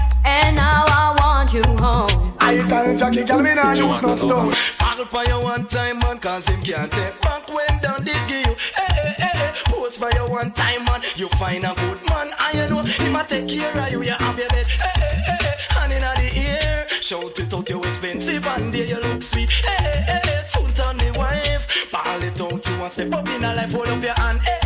I 2.94 2.96
Jackie, 2.96 3.24
girl, 3.24 3.40
me 3.40 3.52
nah 3.56 3.72
use 3.72 4.02
no 4.02 4.14
stone. 4.14 4.54
Paddle 4.78 5.06
for 5.06 5.24
you 5.24 5.42
one 5.42 5.66
time, 5.66 5.98
man, 5.98 6.16
cause 6.18 6.46
him 6.46 6.62
can't 6.62 6.92
take 6.92 7.20
back 7.22 7.48
when 7.48 7.80
down 7.82 8.04
did 8.04 8.16
give 8.28 8.46
you. 8.46 8.54
Hey, 8.76 8.94
hey, 8.94 9.14
hey. 9.18 9.52
Pose 9.64 9.98
for 9.98 10.08
you 10.14 10.30
one 10.30 10.52
time, 10.52 10.84
man. 10.84 11.00
You 11.16 11.28
find 11.30 11.64
a 11.64 11.74
good 11.74 11.98
man, 12.08 12.30
and 12.38 12.56
you 12.56 12.68
know 12.70 12.82
him 12.84 13.16
a 13.16 13.24
take 13.24 13.48
care 13.48 13.76
of 13.76 13.90
you. 13.90 14.02
You 14.04 14.12
have 14.12 14.38
your 14.38 14.48
bed. 14.48 14.66
Hey, 14.68 14.92
hey, 14.94 15.34
hey. 15.40 15.54
Hand 15.70 15.92
in 15.92 16.00
the 16.02 16.62
air. 16.62 16.86
Shout 17.00 17.36
it 17.36 17.52
out, 17.52 17.68
you 17.68 17.82
expensive, 17.82 18.46
and 18.46 18.72
there 18.72 18.86
you 18.86 19.00
look 19.00 19.22
sweet. 19.22 19.50
Hey, 19.50 20.04
hey, 20.06 20.20
hey. 20.22 20.42
Soon 20.44 20.68
turn 20.70 20.96
the 20.98 21.18
wife. 21.18 21.90
Ball 21.90 22.22
it 22.22 22.40
out, 22.40 22.68
you 22.68 22.78
want 22.78 22.92
step 22.92 23.12
up 23.12 23.28
in 23.28 23.42
a 23.42 23.56
life, 23.56 23.72
hold 23.72 23.88
up 23.88 24.02
your 24.04 24.14
hand. 24.14 24.40
Hey. 24.40 24.63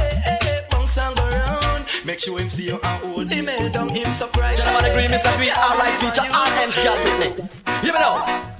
Make 2.08 2.20
sure 2.20 2.38
him 2.38 2.48
see 2.48 2.68
you 2.68 2.80
and 2.82 3.04
hold 3.04 3.30
him 3.30 3.46
head 3.48 3.72
down, 3.72 3.90
him 3.90 4.10
surprise. 4.12 4.56
Gentlemen, 4.56 4.90
agree, 4.90 5.14
Mr. 5.14 5.28
Sweet, 5.36 5.54
alright, 5.58 5.92
feature 6.00 6.22
RM 6.22 6.70
Girl 6.82 7.04
Whitney. 7.04 7.48
Hear 7.82 7.92
me 7.92 7.98
now. 7.98 8.57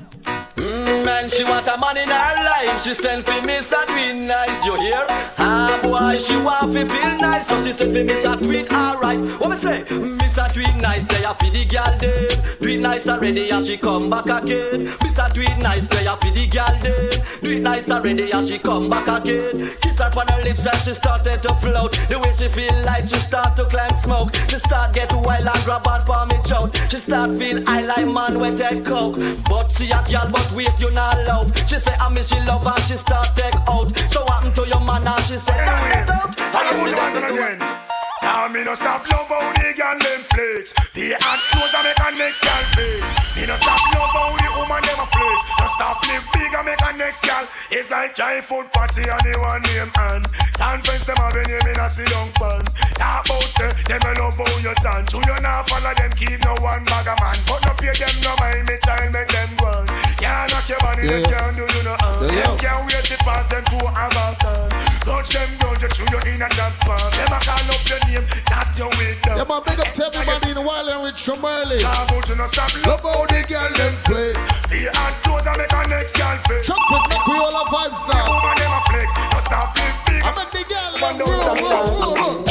Mm, 0.58 1.04
man, 1.04 1.28
she 1.28 1.44
want 1.44 1.68
a 1.68 1.78
man 1.78 1.96
in 1.96 2.08
her 2.08 2.34
life. 2.44 2.82
She 2.82 2.92
send 2.92 3.24
for 3.24 3.38
Mr. 3.46 3.86
Tweet 3.86 4.16
nice, 4.16 4.64
you 4.66 4.74
hear? 4.74 5.06
Ah, 5.38 5.78
boy, 5.82 6.18
she 6.18 6.36
want 6.36 6.72
to 6.72 6.84
feel 6.84 7.18
nice, 7.18 7.46
so 7.46 7.62
she 7.62 7.72
send 7.72 7.92
for 7.92 8.02
Mr. 8.02 8.36
Tweet, 8.42 8.72
alright. 8.72 9.20
What 9.38 9.50
me 9.50 9.56
say? 9.56 9.84
Mr. 9.84 10.52
Tweet 10.52 10.74
nice, 10.82 11.06
they 11.06 11.24
are 11.24 11.34
for 11.34 11.50
the 11.50 11.64
girl 11.64 11.98
dead. 11.98 12.58
Tweet 12.60 12.80
nice 12.80 13.08
already, 13.08 13.50
and 13.50 13.64
she 13.64 13.76
come 13.76 14.10
back 14.10 14.26
again. 14.26 14.86
Mr. 14.86 15.32
Tweet 15.32 15.58
nice, 15.58 15.86
they 15.86 16.06
are 16.08 16.16
for 16.16 16.30
the 16.32 16.46
girl 16.48 16.80
dead. 16.80 17.18
It 17.58 17.62
nice 17.62 17.90
already, 17.90 18.30
and 18.30 18.46
she 18.46 18.58
come 18.58 18.90
back 18.90 19.06
again. 19.08 19.68
Kiss 19.80 19.98
her 20.00 20.10
on 20.16 20.28
her 20.28 20.42
lips, 20.42 20.66
and 20.66 20.78
she 20.78 20.94
started 20.94 21.42
to 21.42 21.54
float. 21.62 21.92
The 22.08 22.18
way 22.18 22.32
she 22.34 22.48
feel 22.48 22.74
like 22.84 23.08
she 23.08 23.16
start 23.16 23.56
to 23.56 23.64
climb 23.64 23.94
smoke. 23.94 24.34
She 24.48 24.58
start 24.58 24.94
get 24.94 25.12
wild 25.12 25.46
and 25.46 25.64
grab 25.64 25.86
on 25.86 26.00
for 26.02 26.26
me 26.26 26.36
choke. 26.44 26.74
She 26.90 26.98
start 26.98 27.30
feel 27.38 27.62
I 27.68 27.82
like 27.82 28.06
man 28.06 28.38
with 28.38 28.58
that 28.58 28.84
coke. 28.84 29.16
But 29.48 29.70
see 29.70 29.90
a 29.90 30.02
girl, 30.10 30.30
but 30.30 30.47
wait, 30.54 30.72
you 30.78 30.90
not 30.90 31.16
love. 31.26 31.50
She 31.68 31.76
say 31.76 31.94
I 32.00 32.08
miss 32.08 32.28
she 32.28 32.40
love 32.46 32.66
and 32.66 32.82
she 32.84 32.94
start 32.94 33.28
take 33.36 33.54
out. 33.68 33.88
So 34.10 34.24
happened 34.26 34.54
to 34.56 34.68
your 34.68 34.80
man 34.80 35.06
and 35.06 35.22
she 35.24 35.36
say 35.36 35.56
turn 35.56 35.92
it 35.92 36.10
out. 36.10 36.34
I 36.40 36.76
want 36.76 36.90
to 36.92 37.34
again. 37.34 37.88
Now 38.22 38.48
me 38.48 38.64
no 38.64 38.74
stop 38.74 39.06
love 39.08 39.28
how 39.28 39.40
the 39.54 39.72
girl 39.78 39.98
them 39.98 40.22
flex. 40.26 40.74
The 40.92 41.14
hot 41.22 41.40
clothes 41.48 41.72
I 41.72 41.80
make 41.86 42.02
a 42.02 42.08
next 42.18 42.40
girl 42.42 42.64
flex. 42.74 43.02
Me 43.36 43.42
no 43.46 43.54
stop 43.56 43.80
love 43.94 44.10
how 44.10 44.36
the 44.36 44.48
woman 44.58 44.82
them 44.82 45.00
a 45.00 45.06
flex. 45.06 45.38
No 45.60 45.66
stop 45.70 45.96
live 46.10 46.26
big 46.34 46.52
and 46.52 46.66
make 46.66 46.82
a 46.82 46.90
next 46.98 47.22
girl. 47.22 47.46
It's 47.70 47.90
like 47.90 48.14
giant 48.14 48.44
food 48.44 48.66
party 48.74 49.06
and 49.06 49.22
the 49.22 49.32
one 49.38 49.62
name 49.70 49.92
and 50.12 50.24
conference 50.58 51.04
them 51.06 51.16
have 51.16 51.34
a 51.34 51.42
name 51.46 51.66
in 51.72 51.78
a 51.78 51.86
sit 51.88 52.10
down 52.10 52.28
pan. 52.36 52.64
Talk 52.98 53.26
about 53.26 53.48
say 53.54 53.70
them 53.86 54.02
a 54.02 54.12
love 54.18 54.34
how 54.34 54.50
you 54.60 54.74
dance. 54.82 55.12
You 55.14 55.22
you 55.22 55.38
not 55.38 55.70
follow 55.70 55.94
them 55.94 56.12
keep 56.18 56.38
no 56.42 56.52
one 56.58 56.84
bag 56.84 57.06
of 57.06 57.18
man. 57.22 57.38
But 57.46 57.62
no 57.64 57.72
pay 57.78 57.94
them 57.94 58.16
no 58.26 58.34
mind 58.42 58.66
me 58.66 58.76
child 58.82 59.08
make 59.14 59.30
them 59.30 59.50
run. 59.62 60.07
Can't 60.18 60.50
knock 60.50 60.68
your 60.68 60.78
body 60.82 61.06
they 61.06 61.22
can't 61.22 61.54
do 61.54 61.62
you 61.62 61.82
no 61.86 61.94
harm. 62.02 62.26
Them 62.26 62.58
can't 62.58 62.82
wait 62.90 63.06
to 63.06 63.16
pass 63.22 63.46
them 63.46 63.62
to 63.70 63.78
about 63.86 64.34
time. 64.42 64.66
Touch 65.06 65.30
them 65.30 65.46
down 65.62 65.78
you 65.78 65.88
chew 65.94 66.02
you 66.10 66.20
in 66.26 66.42
a 66.42 66.48
dance 66.58 66.74
farm. 66.82 67.06
Them 67.14 67.30
a 67.30 67.38
call 67.38 67.70
up 67.70 67.82
your 67.86 68.02
name, 68.10 68.26
chat 68.50 68.66
you 68.74 68.90
with 68.98 69.14
them. 69.22 69.38
Yeah, 69.38 69.46
man, 69.46 69.62
big 69.62 69.78
up 69.78 69.94
to 69.94 70.02
everybody 70.10 70.50
in 70.50 70.56
the 70.58 70.62
wild 70.66 70.90
and 70.90 71.06
rich 71.06 71.22
from 71.22 71.44
early. 71.46 71.78
Talk 71.78 72.10
you 72.10 72.34
no 72.34 72.50
stop 72.50 72.74
love 72.82 73.06
how 73.06 73.30
the 73.30 73.46
girl 73.46 73.70
them 73.78 73.94
flex. 74.10 74.34
The 74.66 74.90
hot 74.90 75.14
clothes 75.22 75.46
I 75.46 75.54
make 75.54 75.70
a 75.70 75.86
next 75.86 76.18
girl 76.18 76.36
flex. 76.50 76.66
Chop 76.66 76.82
it, 76.82 77.02
make 77.14 77.26
we 77.30 77.38
all 77.38 77.54
a 77.54 77.62
vibes 77.70 78.02
now. 78.10 78.26
The 78.26 78.34
woman 78.34 78.58
a 78.58 78.80
flex. 78.90 79.08
No 79.30 79.38
stop 79.46 79.70
live 79.78 79.98
big. 80.02 80.22
I 80.26 80.30
make 80.34 80.50
the 80.50 80.62
girl 80.66 80.92
them 80.98 81.14
don't 81.14 81.30
roll, 81.30 81.54
stop 81.62 82.47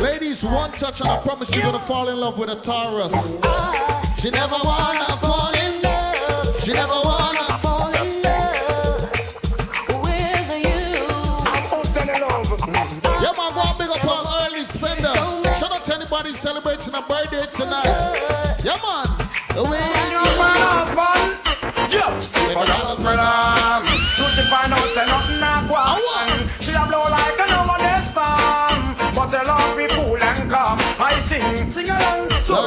Ladies, 0.00 0.42
one 0.42 0.70
touch 0.72 1.00
and 1.00 1.10
I 1.10 1.20
promise 1.22 1.54
you're 1.54 1.64
gonna 1.64 1.78
fall 1.80 2.08
in 2.08 2.16
love 2.16 2.38
with 2.38 2.48
a 2.48 2.56
Taurus. 2.56 3.12
She 4.22 4.30
never 4.30 4.56
wanna 4.64 5.04
fall 5.18 5.52
in 5.52 5.82
love. 5.82 6.60
She 6.62 6.72
never 6.72 6.98
wanna 7.04 7.58
fall 7.58 7.92
in 7.92 8.22
love 8.22 9.02
with 10.02 10.64
you. 10.64 11.08
Yeah, 13.20 13.32
man, 13.36 13.52
go 13.52 13.62
and 13.66 13.78
big 13.78 13.90
up 13.90 14.04
all 14.06 14.26
early 14.46 14.62
spender. 14.62 15.14
Shout 15.58 15.72
out 15.72 15.84
to 15.84 15.94
anybody 15.94 16.32
celebrating 16.32 16.94
a 16.94 17.02
birthday 17.02 17.44
tonight. 17.52 18.03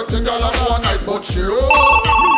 Along. 0.08 0.24
Certain 0.24 0.24
girl 0.24 0.44
are 0.44 0.54
so 0.54 0.78
nice, 0.82 1.04
but 1.04 1.26
she 1.26 1.42
roll. 1.42 1.58
Me 1.58 1.62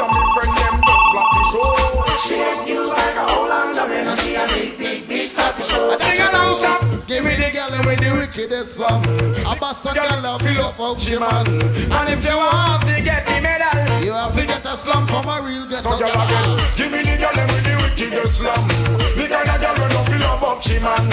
and 0.02 0.12
me 0.12 0.22
friend 0.34 0.58
them 0.58 0.82
don't 0.82 1.06
flop 1.12 1.30
the 1.34 1.44
show. 1.52 2.28
She 2.28 2.36
ain't 2.36 2.68
you 2.68 2.88
like 2.88 3.16
a 3.16 3.28
whole 3.28 3.50
London, 3.50 3.92
and 3.92 4.20
she 4.20 4.36
a 4.36 4.48
big, 4.48 4.78
big, 4.78 5.08
big 5.08 5.32
happy 5.32 5.64
show. 5.64 5.98
Sing 6.00 6.22
along, 6.22 6.56
stop. 6.56 7.08
Give 7.08 7.24
me 7.24 7.36
the 7.36 7.52
girl 7.52 7.72
with 7.86 8.00
the 8.00 8.12
wickedest 8.14 8.78
fun. 8.78 9.04
A 9.46 9.56
boss 9.60 9.86
and 9.86 9.96
girl 9.96 10.22
love 10.22 10.42
fill 10.42 10.62
up 10.62 10.80
out 10.80 11.00
she 11.00 11.18
man. 11.18 11.48
And 11.48 12.10
if 12.10 12.24
you 12.26 12.38
want 12.38 12.84
to 12.84 13.02
get 13.02 13.26
the 13.26 13.42
medal, 13.42 14.06
You 14.06 14.14
have 14.14 14.36
to 14.36 14.46
get 14.46 14.66
a 14.66 14.78
slum 14.78 15.08
from 15.08 15.28
a 15.28 15.42
real 15.42 15.66
ghetto 15.68 15.98
girl 15.98 16.14
girl. 16.14 16.60
Give 16.78 16.92
me 16.92 17.02
the 17.02 17.18
girl 17.18 17.34
with 17.34 17.64
the 17.64 17.89
wickedest 18.00 18.38
slum. 18.38 18.68
The 18.68 19.28
kind 19.28 19.50
of 19.50 19.60
girl 19.60 19.88
we 20.08 20.20
don't 20.20 20.40
feel 20.40 20.62
she 20.62 20.80
man. 20.80 21.04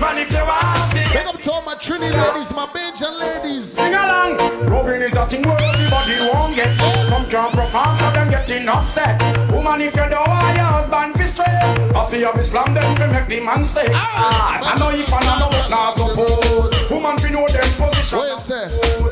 Man, 0.00 0.18
if 0.18 0.32
you 0.32 0.44
want 0.44 0.92
to 0.92 1.12
Big 1.12 1.26
up 1.26 1.40
to 1.42 1.52
all 1.52 1.62
my 1.62 1.74
Trini 1.74 2.10
ladies, 2.10 2.50
my 2.52 2.66
Bajan 2.66 3.18
ladies. 3.18 3.72
Sing 3.72 3.94
along. 3.94 4.36
Roving 4.66 5.02
is 5.02 5.16
a 5.16 5.26
thing 5.26 5.42
where 5.42 5.58
everybody 5.60 6.30
won't 6.32 6.54
get. 6.54 6.74
Some 7.08 7.28
can't 7.28 7.52
perform, 7.52 7.96
so 7.96 8.10
them 8.10 8.30
getting 8.30 8.68
upset. 8.68 9.20
Woman, 9.52 9.82
if 9.82 9.94
you 9.94 10.08
don't 10.08 10.28
want 10.28 10.56
your 10.56 10.66
husband 10.66 11.14
to 11.14 11.24
stray, 11.24 11.62
feel 12.10 12.34
you 12.36 12.42
slam 12.42 12.74
them 12.74 12.96
to 12.96 13.08
make 13.08 13.28
the 13.28 13.40
man 13.40 13.64
stay. 13.64 13.88
Ah, 13.92 14.74
I 14.74 14.78
know 14.78 14.90
if 14.90 15.12
I 15.12 15.20
know 15.38 15.46
what 15.46 15.70
not 15.70 15.94
suppose. 15.94 16.90
Woman, 16.90 17.16
we 17.22 17.30
know 17.30 17.46
them 17.46 17.62
position. 17.78 18.18
What 18.18 18.28
you 18.28 18.38
say? 18.38 19.11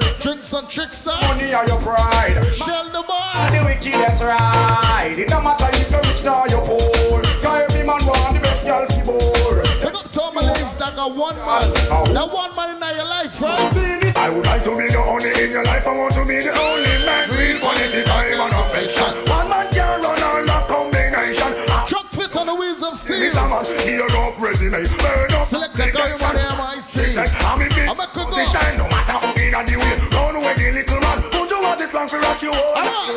Drinks 0.50 0.64
and 0.64 0.68
tricks. 0.68 1.06
Money 1.06 1.54
are 1.54 1.64
your 1.64 1.78
pride. 1.78 2.42
Shell 2.52 2.90
the 2.90 3.04
bar. 3.06 3.50
The 3.54 3.62
wickedest 3.64 4.20
right. 4.20 5.14
It 5.16 5.28
don't 5.28 5.44
matter 5.44 5.70
if 5.70 5.90
you're 5.90 6.02
rich 6.02 6.24
nor 6.24 6.42
you're 6.50 6.66
poor. 6.66 7.22
Cause 7.38 7.70
every 7.70 7.86
man 7.86 8.02
want 8.02 8.34
the 8.34 8.40
best 8.42 8.66
girl 8.66 8.84
for 8.90 9.04
bore. 9.06 9.62
Pick 9.78 9.94
up 9.94 10.10
to 10.10 10.22
my 10.34 10.42
ladies 10.42 10.74
that 10.74 10.96
got 10.96 11.14
one 11.14 11.36
man. 11.46 11.62
That 12.10 12.26
one 12.34 12.56
man 12.56 12.82
in 12.82 12.96
your 12.98 13.06
life, 13.06 13.40
right? 13.40 14.16
I 14.16 14.28
would 14.28 14.44
like 14.46 14.64
to 14.64 14.74
be 14.74 14.90
the 14.90 14.98
only 14.98 15.30
in 15.38 15.50
your 15.54 15.62
life. 15.62 15.86
I 15.86 15.94
want 15.94 16.14
to 16.18 16.26
be 16.26 16.42
the 16.42 16.50
only 16.50 16.98
man. 17.06 17.30
Real 17.30 17.58
quality 17.62 18.02
time 18.02 18.42
and 18.42 18.54
affection. 18.58 19.12
One 19.30 19.46
man 19.46 19.70
can 19.70 20.02
run 20.02 20.18
all 20.18 20.42
that 20.50 20.66
combination. 20.66 21.50
Truck 21.86 22.10
fit 22.10 22.34
on 22.34 22.46
the 22.50 22.56
wheels 22.58 22.82
of 22.82 22.98
steel. 22.98 23.22
This 23.22 23.38
a 23.38 23.46
man, 23.46 23.62
tear 23.86 24.02
up 24.18 24.34
resume, 24.34 24.82
burn 24.98 25.30
up. 25.30 25.46
Select 25.46 25.78
the 25.78 25.94
guy 25.94 26.18
from 26.18 26.34
the 26.34 26.42
MIC. 26.58 27.14
I'm 27.46 27.62
in 27.62 27.68
big 27.70 27.86
I'm 27.86 28.00
a 28.02 28.10
good 28.10 28.26
position, 28.26 28.82
no 28.82 28.90
matter 28.90 29.14
how 29.14 29.34
big 29.34 29.54
the 29.54 29.89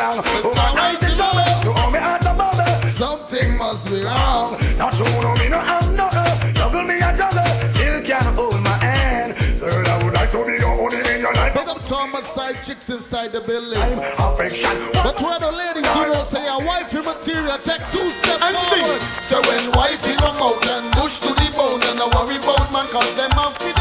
long? 0.04 0.22
Oh, 0.44 0.54
my 0.56 0.74
nice 0.76 1.02
and 1.04 1.16
trouble. 1.16 1.48
You 1.64 1.72
owe 1.80 1.92
me 1.92 2.00
at 2.00 2.20
the 2.22 2.34
bubble. 2.36 2.90
Something 2.90 3.58
must 3.58 3.88
be 3.90 4.04
wrong. 4.04 4.60
Not 4.78 4.98
you 5.00 5.06
know 5.24 5.34
me, 5.40 5.50
no, 5.50 5.58
I'm 5.60 5.96
not. 5.96 6.14
Uh, 6.14 6.52
juggle 6.54 6.84
me 6.84 6.98
a 7.00 7.10
juggle. 7.16 7.46
Still 7.72 8.02
can't 8.04 8.36
hold 8.36 8.60
my 8.62 8.76
hand. 8.84 9.36
Girl, 9.60 9.88
I 9.88 10.04
would 10.04 10.14
like 10.14 10.32
to 10.32 10.46
be 10.46 10.54
your 10.60 10.76
only 10.76 11.00
in 11.14 11.22
your 11.22 11.34
life. 11.34 11.54
Pick 11.54 11.68
up 11.68 11.84
to 11.86 11.96
all 11.96 12.08
my 12.08 12.22
side 12.22 12.58
chicks 12.64 12.90
inside 12.90 13.32
the 13.32 13.42
building. 13.42 13.80
I'm 13.80 14.00
affection. 14.20 14.72
But 14.94 15.20
where 15.22 15.40
the 15.40 15.52
ladies, 15.52 15.88
you 15.96 16.06
know, 16.12 16.24
say 16.24 16.46
a 16.48 16.58
wifey 16.60 17.02
material, 17.02 17.58
take 17.58 17.82
two 17.92 18.10
steps 18.10 18.44
And 18.44 18.56
sing. 18.70 18.84
forward. 18.84 19.02
So 19.24 19.38
when 19.42 19.64
wifey 19.74 20.16
come 20.20 20.38
out 20.44 20.62
and 20.68 20.92
push 21.00 21.20
to 21.26 21.32
the 21.32 21.50
bone, 21.58 21.82
and 21.82 21.98
I 22.00 22.08
worry 22.14 22.38
about 22.38 22.72
man, 22.72 22.88
cause 22.92 23.14
them 23.16 23.32
have 23.40 23.56
for 23.58 23.73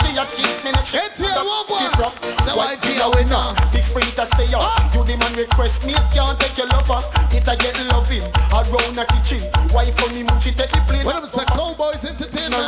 she 0.00 0.14
a 0.16 0.24
kiss 0.24 0.64
me. 0.64 0.70
She 0.86 0.98
Hey, 0.98 1.08
Tia, 1.14 1.42
what 1.42 1.68
one? 1.68 1.90
The 2.46 2.52
wifey 2.56 2.98
a 3.02 3.06
winner. 3.12 3.54
Big 3.70 3.84
sprinter 3.84 4.26
stay 4.26 4.48
up. 4.54 4.64
Ah. 4.64 4.90
You 4.94 5.04
the 5.04 5.16
man 5.18 5.32
request 5.36 5.86
me, 5.86 5.94
can't 6.14 6.38
take 6.40 6.56
your 6.58 6.68
love 6.72 6.90
off. 6.90 7.06
It 7.34 7.46
a 7.46 7.54
get 7.58 7.76
loving 7.92 8.24
around 8.50 8.94
the 8.96 9.04
kitchen. 9.14 9.42
Wife 9.70 9.94
on 10.02 10.10
me, 10.14 10.24
she 10.40 10.50
take 10.54 10.72
the 10.72 10.80
plate. 10.88 11.04
When 11.04 11.16
I'm 11.16 11.26
say 11.26 11.44
Cowboys 11.52 12.04
Entertainment. 12.04 12.66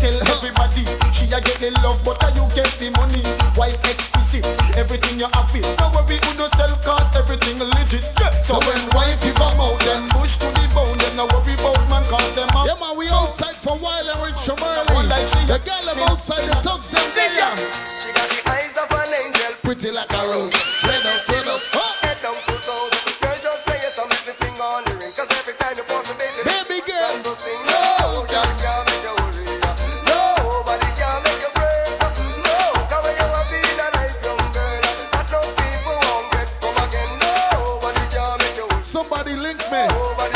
tell 0.00 0.16
everybody 0.32 0.84
she 1.12 1.26
a 1.34 1.40
get 1.42 1.58
the 1.60 1.74
love, 1.82 1.98
but 2.04 2.16
a 2.24 2.28
you 2.38 2.46
get 2.54 2.70
the 2.78 2.94
money. 2.96 3.22
Wife 3.58 3.78
exquisite, 3.84 4.46
everything 4.78 5.18
you 5.18 5.28
have 5.34 5.50
it. 5.52 5.66
No 5.82 5.90
worry, 5.92 6.16
who 6.16 6.30
no 6.38 6.46
sell 6.56 6.72
cause 6.86 7.10
everything 7.16 7.58
legit. 7.58 8.04
Yeah. 8.20 8.30
So 8.40 8.56
when 8.62 8.80
The 15.48 15.56
girl 15.64 15.80
them 15.80 15.96
outside 16.12 16.44
the 16.44 16.60
thugs 16.60 16.90
them 16.92 17.08
Sing 17.08 17.24
there. 17.32 17.40
ya. 17.40 17.56
She 18.04 18.12
got 18.12 18.28
the 18.28 18.40
eyes 18.52 18.76
of 18.76 18.92
an 18.92 19.08
angel. 19.16 19.48
Pretty 19.64 19.88
like 19.96 20.12
a 20.12 20.20
rose. 20.28 20.52
Red 20.84 21.00
up, 21.08 21.24
red 21.24 21.48
up. 21.48 21.60
Oh, 21.72 21.88
Head 22.04 22.20
down 22.20 22.36
toes. 22.36 22.92
Girl, 23.16 23.32
just 23.32 23.64
say 23.64 23.80
yes, 23.80 23.96
I'm 23.96 24.12
everything 24.12 24.52
on 24.60 24.84
the 24.84 24.92
ring. 25.00 25.08
Cause 25.16 25.32
every 25.32 25.56
time 25.56 25.72
you 25.80 25.88
pause 25.88 26.04
the 26.04 26.14
baby, 26.20 26.44
baby 26.44 26.78
girl. 26.84 27.16
to 27.24 27.32
sing. 27.32 27.64
No, 27.64 28.28
girl 28.28 28.44
can't 28.60 28.84
make 28.92 29.00
you 29.08 29.14
worry. 29.16 29.56
Nobody 30.04 30.88
can 31.00 31.16
make 31.24 31.40
you 31.40 31.52
break. 31.56 31.96
No, 32.44 32.58
cause 32.92 33.08
you 33.08 33.28
a 33.32 33.40
a 33.40 33.88
nice 33.96 34.16
young 34.20 34.44
girl, 34.52 34.76
that 35.16 35.26
no 35.32 35.40
people 35.48 35.96
won't 35.96 36.28
get 36.36 36.48
come 36.60 36.76
again. 36.76 37.10
Nobody 37.24 38.04
can 38.12 38.32
make 38.36 38.56
you 38.60 38.66
worry. 38.68 38.84
Somebody 38.84 39.32
link 39.32 39.64
me. 39.72 40.27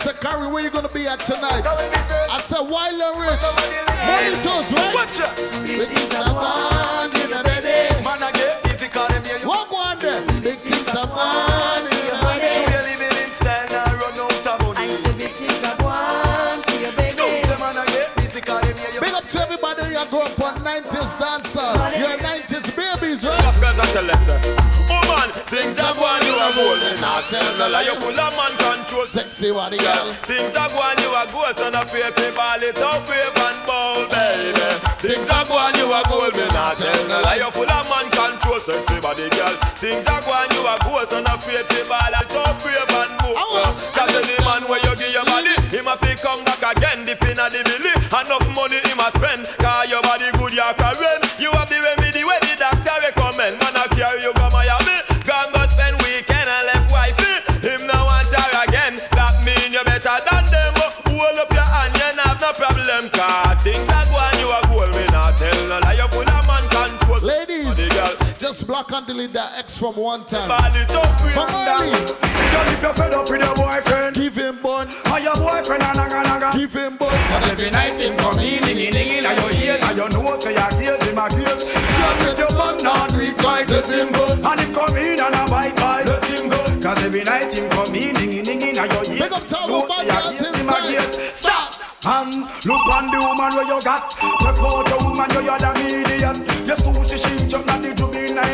Nobody 0.00 0.18
can 0.18 0.40
Them 0.42 0.52
where 0.52 0.64
you 0.64 0.70
gonna 0.70 0.88
be 0.88 1.06
at 1.06 1.20
tonight? 1.20 1.62
Come 1.62 1.78
and 1.78 1.92
be 1.92 1.98
said. 2.08 2.26
I 2.30 2.40
said, 2.40 2.64
Wild 2.64 3.00
and 3.00 3.20
Rich. 3.20 3.40
Monitos, 4.00 4.72
right? 4.72 4.94
Watch 4.96 5.20
out. 5.20 5.36
Big 5.66 5.88
things 5.92 6.14
are 6.16 6.24
fun 6.40 7.12
in 7.20 7.28
the 7.28 7.40
ready. 7.44 8.00
Man, 8.00 8.22
I 8.22 8.32
get 8.32 8.62
busy 8.64 8.88
calling 8.88 9.20
me. 9.20 9.28
You 9.40 9.48
Walk 9.48 9.72
on 9.72 9.98
there. 10.00 10.24
Big 10.40 10.56
things 10.56 10.88
are 10.96 11.04
fun 11.04 11.84
in 11.84 12.00
the 12.00 12.16
ready. 12.16 12.48
you 12.48 12.80
living 12.80 13.12
in 13.12 13.28
style 13.28 13.68
now, 13.68 13.92
run 14.00 14.16
out 14.24 14.46
of 14.48 14.56
money. 14.64 14.88
Scoop, 17.12 17.36
say, 17.44 17.56
man, 17.60 17.76
I 17.76 17.84
get 17.92 18.08
busy 18.16 18.40
calling 18.40 18.72
me. 18.72 18.88
You 18.96 19.00
Big 19.04 19.12
up 19.12 19.28
to 19.28 19.36
everybody 19.36 19.84
who 19.84 20.00
grew 20.08 20.24
up 20.24 20.40
on 20.40 20.56
90s 20.64 21.12
dancer. 21.20 21.76
You're 22.00 22.16
90s 22.16 22.72
babies, 22.72 23.20
right? 23.20 23.36
Yes, 23.44 24.79
things 25.50 25.78
are 25.78 25.94
going 25.94 26.24
you 26.26 26.34
are 26.34 26.52
gold. 26.54 26.82
Not 27.00 27.24
tell 27.30 27.50
no 27.58 27.66
lie, 27.70 27.86
you 27.86 27.96
full 28.00 28.18
of 28.18 28.32
man 28.36 28.54
control. 28.58 29.04
Sexy 29.04 29.50
the 29.50 29.78
girl. 29.78 30.08
Things 30.26 30.54
are 30.56 30.70
going 30.70 31.00
you 31.00 31.10
are 31.14 31.28
gold, 31.30 31.56
son 31.56 31.74
of 31.74 31.86
paper, 31.90 32.30
ball 32.36 32.62
it 32.62 32.78
up, 32.78 33.02
wave 33.08 33.36
and 33.36 33.60
bowl, 33.66 34.04
baby. 34.10 34.66
Things 35.00 35.28
are 35.30 35.46
going 35.46 35.76
you 35.78 35.88
are 35.90 36.06
gold, 36.06 36.34
me 36.36 36.46
not 36.52 36.78
tell 36.78 37.02
no 37.08 37.18
lie, 37.22 37.40
you 37.40 37.50
full 37.54 37.70
of 37.70 37.86
man 37.88 38.06
control. 38.10 38.58
Sexy 38.60 38.98
body 39.00 39.28
girl. 39.30 39.54
Things 39.78 40.06
are 40.06 40.22
going 40.22 40.50
you 40.52 40.62
are 40.66 40.80
gold, 40.84 41.08
son 41.08 41.26
of 41.26 41.40
paper, 41.46 41.82
ball 41.88 42.14
it 42.14 42.34
up, 42.34 42.58
wave 42.66 42.92
and 42.92 43.12
bowl. 43.22 43.34
Cause 43.94 44.14
any 44.14 44.38
man 44.44 44.62
where 44.68 44.82
you 44.84 44.94
give 44.96 45.12
your 45.14 45.24
body, 45.24 45.54
him 45.70 45.86
a 45.86 45.94
pick 45.96 46.20
come 46.20 46.44
back 46.44 46.62
again, 46.76 47.04
dip 47.04 47.22
in 47.24 47.38
a 47.38 47.46
the 47.48 47.62
billy. 47.64 47.92
Enough 48.10 48.48
money 48.54 48.80
him 48.82 49.00
a 49.00 49.08
spend, 49.16 49.42
block 68.80 68.98
and 68.98 69.06
delete 69.06 69.32
that 69.32 69.58
X 69.58 69.76
from 69.78 69.96
one 69.96 70.24
time. 70.24 70.48
Ball 70.48 70.72
it 70.72 70.90
up, 70.90 71.24
wave 71.24 71.34
From 71.34 71.48
early. 71.52 71.90
Girl, 71.92 72.68
if 72.72 72.82
you're 72.82 72.94
fed 72.94 73.12
up 73.12 73.28
with 73.28 73.40
your 73.40 73.54
boyfriend, 73.54 74.16
Give 74.16 74.34
him 74.34 74.56
bun. 74.62 74.88
or 75.12 75.20
your 75.20 75.36
boyfriend 75.36 75.82
a 75.82 75.92
naga 75.94 76.22
naga. 76.24 76.58
Give 76.58 76.72
him 76.72 76.96
bun. 76.96 77.12
Cause 77.12 77.48
every 77.50 77.70
night 77.70 77.98
him 78.00 78.16
come 78.16 78.38
in, 78.38 78.62
ding 78.62 78.90
ding 78.90 79.08
in 79.20 79.24
your 79.24 79.52
ear, 79.60 79.76
and 79.82 79.96
you 79.98 80.08
know 80.08 80.40
say 80.40 80.54
your 80.56 80.70
gaze 80.80 81.02
him 81.04 81.18
a 81.18 81.28
gaze. 81.28 81.64
Just 81.68 82.24
if 82.24 82.38
your 82.38 82.52
man 82.56 82.76
not 82.82 83.12
it 83.14 83.42
right, 83.42 83.68
let 83.68 83.86
him 83.86 84.12
go. 84.12 84.24
And 84.32 84.60
him 84.60 84.72
come 84.72 84.96
in 84.96 85.20
and 85.20 85.34
a 85.34 85.42
bite 85.50 85.76
bite, 85.76 86.06
let 86.06 86.24
him 86.24 86.48
go. 86.48 86.60
Cause 86.80 87.02
every 87.04 87.24
night 87.24 87.52
him 87.52 87.68
come 87.70 87.94
in, 87.94 88.14
ding 88.14 88.44
ding 88.44 88.62
in 88.62 88.74
your 88.74 89.04
ear. 89.12 89.28
Big 89.28 89.32
up 89.32 89.46
to 89.48 89.58
all 89.58 89.68
know 89.68 89.86
the 89.86 89.94
say 89.94 90.06
bad 90.08 90.24
your 90.24 90.32
gaze 90.32 90.56
him 90.56 90.68
a 90.68 90.76
inside. 90.78 91.36
Stop. 91.36 91.90
And 92.02 92.32
look 92.64 92.86
on 92.88 93.12
the 93.12 93.20
woman 93.20 93.52
where 93.54 93.68
you 93.68 93.80
got 93.82 94.10
Check 94.10 94.56
out 94.56 94.86
the 94.88 94.96
woman 95.04 95.28
you 95.44 95.50
are 95.50 95.58
the 95.58 95.70
medium 95.76 96.09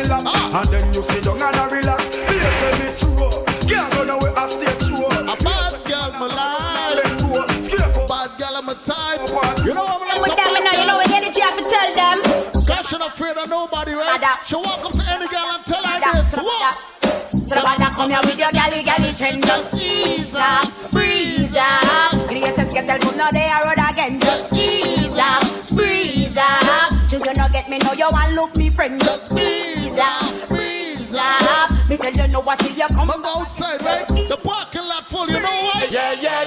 juvenile 0.07 0.23
Ah. 0.25 0.61
And 0.61 0.69
then 0.71 0.93
you 0.93 1.03
sit 1.03 1.23
down 1.23 1.41
and 1.41 1.55
a 1.55 1.67
relax 1.75 2.03
They 2.07 2.39
say 2.39 2.83
miss 2.83 3.03
row 3.03 3.43
Can't 3.67 3.93
run 3.95 4.09
away 4.09 4.31
a 4.35 4.47
stage 4.47 4.83
show 4.87 5.07
A 5.07 5.35
bad 5.43 5.73
girl, 5.85 6.11
my 6.19 6.27
life. 6.27 6.95
Let 6.95 7.19
go 7.19 7.61
Skip 7.61 7.81
up 7.81 8.07
Bad 8.07 8.31
girl, 8.39 8.55
I'm 8.55 8.69
a 8.69 8.75
type. 8.75 9.21
You 9.65 9.73
know 9.73 9.83
what 9.83 10.01
I'm 10.01 10.07
And 10.07 10.21
like? 10.21 10.21
with 10.23 10.35
them, 10.37 10.49
you 10.55 10.63
know, 10.63 10.71
you 10.79 10.87
know, 10.87 10.97
what 10.97 11.11
energy 11.11 11.41
I 11.41 11.45
have 11.51 11.57
to 11.59 11.65
tell 11.67 11.91
them. 11.93 12.17
Cause 12.67 12.87
she 12.89 12.97
not 12.97 13.09
afraid 13.11 13.37
of 13.37 13.49
nobody, 13.49 13.93
right? 13.93 14.19
Mother. 14.19 14.33
She 14.45 14.55
walk 14.55 14.83
up 14.85 14.91
to 14.93 15.03
any 15.11 15.27
girl 15.27 15.47
and 15.51 15.65
tell 15.65 15.83
her 15.83 15.99
Mother, 15.99 16.19
this. 16.19 16.31
so 16.31 16.43
What? 16.43 16.75
So 17.47 17.55
the 17.55 17.61
bad 17.63 17.91
come 17.93 18.09
here 18.09 18.19
with 18.23 18.39
your 18.39 18.51
galley 18.51 18.83
galley 18.83 19.13
trend 19.13 19.43
Just 19.45 19.73
ease 19.75 20.35
up, 20.35 20.67
breeze 20.91 21.55
up 21.55 22.11
Greatest 22.27 22.73
get 22.73 22.85
tell 22.87 23.15
no 23.15 23.27
they 23.31 23.47
are 23.47 23.63
road 23.63 23.79
again 23.89 24.19
Just 24.19 24.51
ease 24.53 25.15
up, 25.17 25.43
breeze 25.69 26.35
up 26.35 26.91
You 27.11 27.19
you 27.19 27.33
no 27.39 27.47
get 27.49 27.69
me 27.69 27.77
no 27.79 27.93
you 27.93 28.07
want 28.11 28.33
look 28.33 28.55
me 28.57 28.69
friend 28.69 28.99
Just 29.01 29.31
ease 29.31 29.86
up, 29.99 30.49
breeze 30.49 31.13
up 31.15 31.71
Me 31.89 31.97
tell 31.97 32.11
you 32.11 32.27
no 32.31 32.41
what 32.41 32.61
see 32.61 32.73
you 32.73 32.87
come 32.89 33.11
I'm 33.11 33.25
outside, 33.25 33.81
right? 33.83 34.07
The 34.07 34.37
parking 34.43 34.85
lot 34.85 35.07
full, 35.07 35.27
you 35.29 35.39
know 35.39 35.49
why? 35.49 35.87
Yeah, 35.89 36.11
yeah, 36.13 36.43
yeah, 36.43 36.46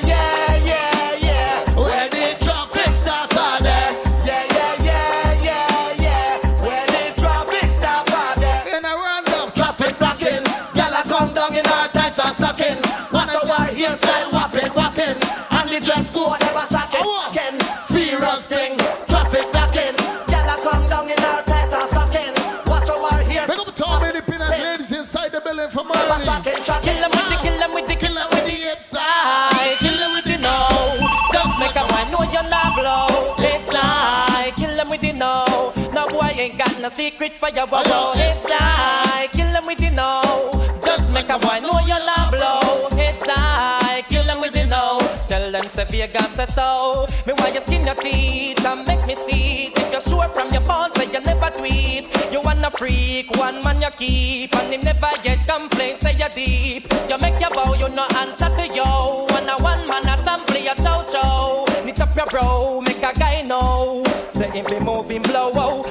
Secret 36.91 37.33
for 37.33 37.49
your 37.51 37.67
wow 37.67 38.13
Head 38.15 38.43
side 38.45 39.33
Kill 39.33 39.53
them 39.53 39.67
with 39.67 39.79
the 39.79 39.91
no 39.91 40.51
Just 40.85 41.13
make 41.13 41.29
a 41.29 41.39
boy 41.39 41.61
know 41.61 41.81
you're 41.87 42.05
not 42.05 42.31
blow. 42.31 42.89
Heads 42.97 43.25
high, 43.27 44.03
kill 44.09 44.25
them 44.25 44.41
with 44.41 44.53
the 44.53 44.67
know. 44.67 44.99
Tell 45.29 45.53
them 45.53 45.65
say 45.65 45.85
Vegas 45.85 46.31
say 46.31 46.47
so. 46.47 47.07
Me 47.27 47.33
why 47.35 47.49
you 47.49 47.61
skin 47.61 47.87
your 47.87 47.95
teeth 47.95 48.65
and 48.65 48.87
make 48.87 49.05
me 49.07 49.15
see 49.15 49.67
it. 49.67 49.79
If 49.79 49.93
you're 49.93 50.01
sure 50.01 50.29
from 50.29 50.49
your 50.51 50.63
phone, 50.63 50.93
say 50.95 51.07
you 51.07 51.21
never 51.21 51.51
tweet. 51.51 52.07
You 52.33 52.41
wanna 52.43 52.71
freak, 52.71 53.31
one 53.37 53.63
man 53.63 53.83
you 53.83 53.91
keep, 53.91 54.55
and 54.57 54.73
him 54.73 54.81
never 54.81 55.11
get 55.23 55.47
complaints. 55.47 56.03
Say 56.03 56.15
you 56.15 56.29
deep. 56.35 56.93
You 57.09 57.19
make 57.19 57.41
your 57.41 57.51
bow, 57.51 57.75
you 57.75 57.89
no 57.89 58.07
answer 58.17 58.51
to 58.59 58.67
yo. 58.75 59.27
And 59.37 59.51
a 59.51 59.57
one 59.63 59.87
man 59.87 60.07
assembly 60.09 60.61
a 60.61 60.65
your 60.65 60.75
chow 60.77 61.05
chow. 61.05 61.65
Knit 61.85 62.01
up 62.01 62.15
your 62.17 62.27
bro, 62.27 62.81
make 62.81 63.03
a 63.03 63.13
guy 63.13 63.43
know. 63.43 64.05
Say 64.31 64.51
him 64.51 64.65
be 64.69 64.79
moving 64.79 65.23
blow, 65.23 65.51
oh, 65.55 65.83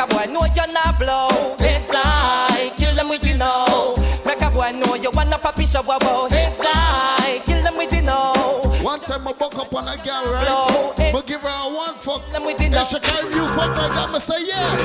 a 0.00 0.06
boy 0.06 0.32
know 0.32 0.40
you're 0.56 0.72
not 0.72 0.98
blow. 0.98 1.28
Heads 1.58 1.90
high, 1.92 2.72
kill 2.76 2.94
them 2.94 3.08
with 3.08 3.20
the 3.20 3.36
know. 3.36 3.94
Make 4.24 4.40
a 4.42 4.50
boy 4.50 4.72
know 4.72 4.94
you 4.94 5.10
wanna 5.12 5.38
papi 5.38 5.66
show 5.70 5.82
wow. 5.82 6.28
Heads 6.30 6.60
high, 6.62 7.40
kill 7.44 7.62
them 7.62 7.76
with 7.76 7.90
the 7.90 8.00
know. 8.00 8.60
One 8.82 9.00
time 9.00 9.28
I 9.28 9.32
buck 9.32 9.56
up 9.56 9.74
on 9.74 9.88
a 9.88 9.96
girl, 10.02 10.32
right? 10.32 10.46
Blow. 10.46 11.12
Me 11.12 11.22
give 11.26 11.42
her 11.42 11.48
a 11.48 11.74
one 11.74 11.94
fuck. 11.98 12.22
And 12.32 12.88
she 12.88 12.98
carry 13.00 13.26
you 13.34 13.46
fuck 13.48 13.76
like 13.76 13.92
that, 13.92 14.10
me 14.12 14.20
say 14.20 14.46
yeah. 14.46 14.76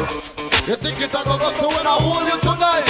You 0.67 0.75
think 0.75 0.99
it 0.99 1.13
a 1.13 1.23
go 1.23 1.37
go 1.37 1.51
so 1.51 1.69
when 1.69 1.87
I 1.87 1.95
hold 2.01 2.27
you 2.27 2.39
tonight, 2.41 2.83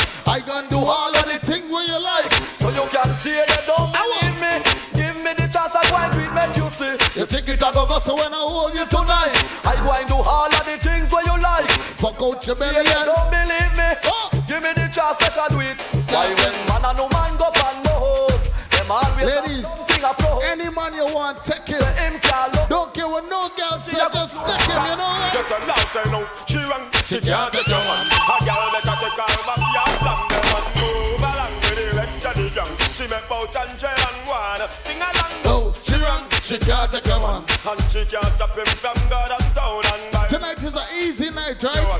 out 12.25 12.47
your 12.47 12.55
belly 12.55 12.81
they 12.81 12.89
and 12.89 13.05
don't 13.05 13.29
believe 13.29 13.73
me. 13.77 13.89
Oh. 14.09 14.29
Give 14.49 14.61
me 14.61 14.71
the 14.73 14.89
chance, 14.89 15.17
make 15.21 15.37
I 15.37 15.45
do 15.49 15.61
it. 15.61 15.77
Why 16.09 16.29
when 16.33 16.55
man 16.65 16.81
and 16.89 16.97
no 16.97 17.05
man 17.13 17.31
go 17.37 17.49
pan 17.53 17.75
no 17.85 17.93
hoes, 17.93 18.49
them 18.73 18.89
always 18.89 19.25
Ladies, 19.25 19.65
something 19.65 20.41
any 20.49 20.69
man 20.73 20.93
you 20.93 21.05
want, 21.13 21.41
take 21.45 21.69
him. 21.69 21.81
Him 22.01 22.17
can't. 22.21 22.53
Don't 22.69 22.93
care 22.93 23.07
what 23.07 23.25
no 23.29 23.49
girl 23.53 23.77
say, 23.77 23.97
just 23.97 24.37
take 24.41 24.65
him, 24.69 24.81
you 24.89 24.97
know 24.97 25.11
what? 25.17 25.33
Just 25.33 25.53
a 25.53 25.57
loud 25.69 25.87
say 25.93 26.05
no. 26.09 26.19
She 26.49 26.61
rang, 26.65 26.85
she 27.05 27.17
can't 27.21 27.53
take 27.53 27.69
your 27.69 27.83
man. 27.85 28.05
A 28.09 28.35
girl 28.41 28.65
better 28.73 28.95
take 29.01 29.17
her 29.21 29.41
mafia 29.45 29.81
and 29.85 29.97
slam 30.01 30.21
them 30.29 30.45
and 30.49 30.67
move 30.81 31.25
along 31.25 31.53
with 31.61 31.77
the 31.77 31.87
rest 31.93 32.25
of 32.25 32.33
the 32.37 32.45
gang. 32.49 32.73
She 32.93 33.05
make 33.05 33.25
bout 33.29 33.53
and 33.53 33.71
trail 33.77 34.01
and 34.01 34.19
one. 34.25 34.61
Sing 34.69 35.01
along. 35.01 35.33
No, 35.45 35.69
she 35.73 35.97
run, 36.01 36.21
she 36.41 36.57
can't 36.57 36.89
take 36.89 37.05
him 37.05 37.21
on. 37.21 37.45
And 37.45 37.81
she 37.89 38.01
can't 38.05 38.33
stop 38.33 38.53
him 38.57 38.69
from 38.81 38.97
God 39.09 39.29
and 39.29 39.49
town 39.53 39.83
and 39.93 40.03
by. 40.13 40.25
Tonight 40.29 40.61
is 40.63 40.73
an 40.73 40.85
easy 41.01 41.29
night, 41.29 41.61
right? 41.61 41.94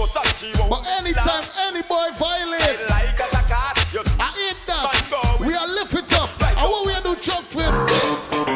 But 0.00 0.86
anytime 0.98 1.44
any 1.58 1.82
boy 1.82 2.08
violates, 2.16 2.88
Like 2.88 3.20
a 3.20 3.28
cat, 3.46 3.86
you 3.92 4.00
I 4.18 4.32
hate 4.32 4.56
that. 4.66 5.36
We 5.40 5.54
are 5.54 5.66
lift 5.66 5.92
it 5.94 6.12
up. 6.14 6.30
And 6.40 6.70
what 6.70 6.86
we 6.86 6.92
are 6.94 7.02
do 7.02 7.16
chuck 7.20 7.44
flip? 7.44 7.70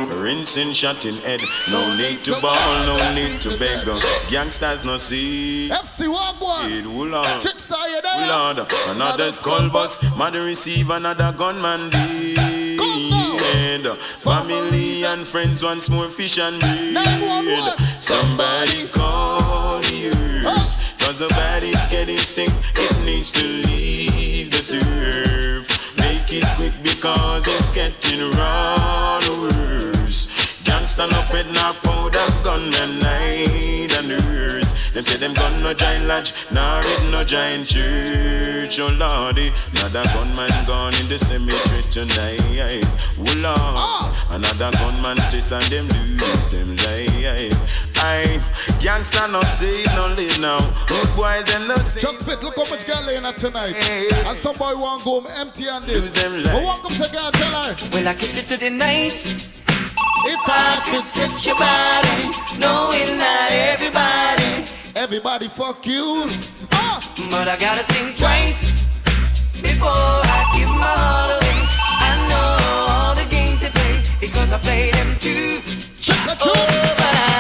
Rinsing, 0.09 0.73
shot 0.73 1.05
in 1.05 1.15
head. 1.17 1.43
No 1.71 1.97
need 1.97 2.25
to 2.25 2.41
ball, 2.41 2.87
no 2.87 2.97
need 3.15 3.41
to 3.43 3.51
beg. 3.59 3.85
Gangsters 4.31 4.85
no 4.85 4.97
see. 4.97 5.69
FC 5.71 6.09
Wagwan. 6.09 6.71
It 6.71 6.87
will 6.87 7.15
on. 7.15 7.41
Trickster, 7.43 7.77
you 7.89 8.01
there? 8.01 8.27
Lord, 8.27 8.67
another 8.89 9.31
skull 9.31 9.69
bus, 9.69 10.03
mother 10.17 10.45
receive 10.45 10.89
another 10.91 11.33
gunman 11.37 11.91
dead. 11.91 12.41
Family 14.21 15.05
and 15.05 15.27
friends 15.27 15.63
once 15.63 15.89
more 15.89 16.09
fish 16.09 16.39
and 16.39 16.59
bread. 16.61 17.79
Somebody 18.01 18.87
call 18.89 19.81
the 19.81 20.09
earth, 20.09 20.84
cause 21.05 21.19
the 21.19 21.29
body's 21.29 21.85
getting 21.91 22.17
stink. 22.17 22.51
It 22.77 22.93
needs 23.05 23.31
to 23.33 23.45
leave 23.45 24.51
the 24.51 24.63
turf. 24.65 25.65
Make 25.99 26.33
it 26.33 26.47
quick 26.57 26.73
because 26.83 27.47
it's 27.47 27.69
getting 27.75 28.31
raw 28.33 29.21
worse. 29.41 30.33
Gangsta 30.65 31.05
no 31.11 31.21
pet 31.31 31.47
no 31.53 31.73
powder 31.85 32.29
gun 32.43 32.73
and 32.83 32.95
night 33.03 33.93
and 33.99 34.09
nurse. 34.09 34.93
Them 34.93 35.05
say 35.05 35.19
them 35.19 35.35
gun 35.35 35.63
no 35.63 35.75
giant 35.75 36.07
lodge, 36.07 36.33
nor 36.51 36.81
it 36.81 37.11
no 37.11 37.25
giant 37.25 37.67
church. 37.67 38.79
Oh 38.81 38.89
lordy, 38.89 39.53
another 39.73 40.05
gunman 40.15 40.51
gone 40.67 40.95
in 41.01 41.07
the 41.09 41.19
cemetery 41.19 41.83
tonight. 41.93 42.41
Oh 43.19 43.35
lord, 43.45 43.59
ah! 43.59 44.29
another 44.33 44.71
gunman 44.79 45.17
chase 45.31 45.53
and 45.53 45.65
them 45.65 45.87
lose 45.89 46.53
them 46.53 46.77
life. 46.87 47.84
I 48.07 48.23
gangsta 48.85 49.33
no 49.33 49.41
save 49.41 49.87
no 49.97 50.09
live 50.15 50.39
now. 50.39 50.59
Good 50.87 51.09
boys 51.17 51.49
and 51.55 51.67
no 51.67 51.77
save. 51.77 52.03
Chuck 52.03 52.17
Fit, 52.21 52.43
look 52.43 52.55
how 52.57 52.69
much 52.69 52.87
girl 52.87 53.09
in 53.09 53.25
at 53.25 53.37
tonight. 53.39 53.77
And 54.29 54.37
some 54.37 54.57
boy 54.57 54.77
want 54.77 55.03
go 55.05 55.21
home 55.21 55.27
empty 55.27 55.69
and 55.69 55.87
Lose 55.89 56.13
this. 56.13 56.23
them 56.23 56.43
But 56.45 56.63
welcome 56.63 56.93
to 56.93 57.11
girl, 57.11 57.31
tell 57.33 57.63
her. 57.63 57.75
Well, 57.93 58.07
I 58.07 58.15
kiss 58.15 58.37
it 58.37 58.47
to 58.53 58.61
the 58.61 58.69
nice. 58.69 59.49
If 60.27 60.41
I 60.45 60.81
could 60.85 61.07
touch 61.17 61.47
your 61.47 61.57
body, 61.57 62.29
knowing 62.61 63.17
that 63.25 63.49
everybody, 63.73 64.69
everybody 64.95 65.49
fuck 65.49 65.87
you. 65.87 66.29
Ah. 66.73 67.01
but 67.31 67.49
I 67.49 67.57
gotta 67.57 67.85
think 67.93 68.19
twice 68.19 68.85
before 69.63 70.21
I 70.37 70.41
give 70.55 70.69
my 70.69 70.93
heart 71.03 71.31
away. 71.41 71.61
I 72.09 72.13
know 72.29 72.49
all 72.93 73.15
the 73.15 73.27
games 73.31 73.61
to 73.65 73.71
play 73.73 73.97
because 74.21 74.53
I 74.53 74.59
play 74.59 74.91
them 74.91 75.17
too. 75.19 75.61
Oh, 76.47 76.53
but 76.97 77.15
I 77.15 77.34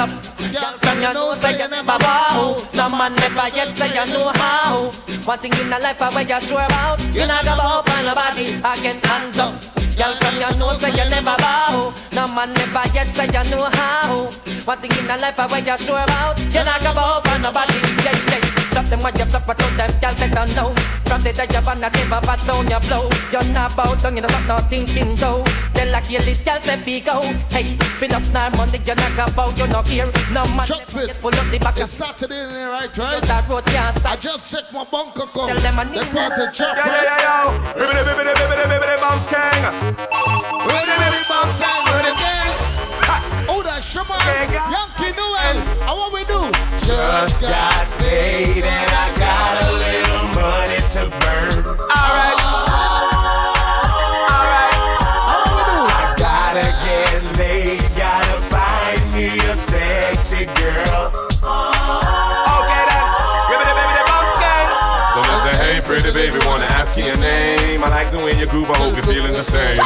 up. 0.00 0.08
Girl, 0.52 0.78
from 0.80 1.02
your 1.02 1.12
nose, 1.12 1.40
say 1.40 1.52
you 1.52 1.68
never 1.68 1.98
bow. 1.98 2.56
No 2.74 2.88
man 2.88 3.14
never 3.16 3.48
yet 3.54 3.76
say 3.76 3.88
you 3.88 4.06
know 4.12 4.32
how. 4.34 4.90
One 5.24 5.38
thing 5.38 5.52
in 5.60 5.70
the 5.70 5.78
life 5.78 6.00
I 6.00 6.08
where 6.14 6.24
you 6.24 6.40
sure 6.40 6.64
about. 6.64 7.00
You 7.14 7.26
not 7.26 7.44
go 7.44 7.56
bow 7.56 7.82
for 7.82 8.02
nobody. 8.02 8.56
Again, 8.60 8.98
hands 9.04 9.38
up. 9.38 9.52
Girl, 9.96 10.14
from 10.16 10.40
your 10.40 10.56
nose, 10.56 10.80
say 10.80 10.90
you 10.90 11.08
never 11.10 11.36
bow. 11.36 11.92
No 12.12 12.26
man 12.34 12.52
never 12.54 12.84
yet 12.94 13.08
say 13.14 13.26
you 13.26 13.50
know 13.50 13.68
how. 13.72 14.30
One 14.64 14.78
thing 14.78 14.92
in 14.98 15.06
the 15.06 15.16
life 15.18 15.38
I 15.38 15.46
where 15.46 15.60
you 15.60 15.78
sure 15.78 16.02
about. 16.02 16.38
You 16.40 16.64
not 16.64 16.80
go 16.80 16.94
bow 16.94 17.20
for 17.20 17.38
nobody. 17.38 17.78
Yeah, 18.04 18.16
yeah. 18.32 18.60
Drop 18.70 18.84
them 18.86 19.00
when 19.00 19.14
you 19.18 19.24
flop, 19.24 19.46
but 19.46 19.58
told 19.58 19.74
them, 19.74 19.90
girl, 20.00 20.14
they 20.14 20.28
don't 20.30 20.54
know. 20.54 20.74
From 21.04 21.22
the 21.22 21.32
day 21.32 21.46
you're 21.50 21.68
on 21.68 21.80
the 21.80 21.88
table, 21.90 22.20
but 22.22 22.38
down 22.46 22.70
your 22.70 22.80
blow. 22.86 23.10
You're 23.32 23.44
not 23.52 23.74
bow 23.76 23.94
down, 23.96 24.16
you're 24.16 24.22
not, 24.22 24.46
not 24.46 24.70
thinking 24.70 25.16
so. 25.16 25.42
Tell 25.74 25.90
like 25.90 26.04
kill 26.04 26.22
this 26.22 26.40
girl, 26.42 26.60
say 26.62 26.80
be 26.84 27.00
go. 27.00 27.20
Hey, 27.50 27.76
been 27.98 28.12
up 28.12 28.22
now 28.32 28.48
money, 28.50 28.80
you're 28.86 28.94
not 28.94 29.34
bow, 29.34 29.52
you're 29.56 29.66
not 29.66 29.88
here. 29.88 30.06
No 30.30 30.46
man, 30.54 30.66
Chuck 30.66 30.88
Fit. 30.88 31.16
pull 31.20 31.34
up 31.34 31.50
the 31.50 31.58
back 31.58 31.78
It's 31.78 31.90
Saturday 31.90 32.44
in 32.44 32.52
there, 32.52 32.68
right, 32.68 32.96
right? 32.96 33.22
that 33.22 33.48
road 33.48 33.64
can't 33.66 34.06
I 34.06 34.14
just 34.16 34.52
checked 34.52 34.72
my 34.72 34.84
bunker 35.14 35.32
code. 35.32 35.48
Tell 35.48 35.60
them 35.60 35.78
I 35.78 35.84
The 35.84 35.90
need 35.90 36.06
party 36.10 36.56
Chuck 36.56 36.76
Yeah, 36.76 36.86
yeah, 36.86 37.02
yeah, 37.02 37.44
yo. 37.44 37.58
Bibbidi, 37.74 38.02
bibbidi, 38.06 38.32
bibbidi, 38.38 38.64
bibbidi, 38.70 38.96
bounce 39.00 39.26
gang. 39.28 39.62
Bibbidi, 40.66 40.94
bibbidi, 41.00 41.22
bounce 41.30 41.58
gang. 41.60 41.80
Bibbidi, 41.86 42.12
gang. 42.20 42.50
Oh, 43.48 43.62
that 43.62 43.82
Shema. 43.82 44.16
Yankee 44.18 45.12
Noel. 45.16 45.56
And 45.88 45.94
what 45.98 46.12
we 46.12 46.22
do? 46.24 46.40
Just 46.86 47.42
got 47.42 47.86
paid 47.98 48.64
and 48.64 48.90
I 48.90 49.06
got 49.18 49.54
a 49.62 49.70
little 49.82 50.26
money 50.38 50.80
to 50.94 51.02
burn. 51.18 51.59
You're 69.06 69.14
feeling 69.14 69.32
the 69.32 69.44
same. 69.44 69.76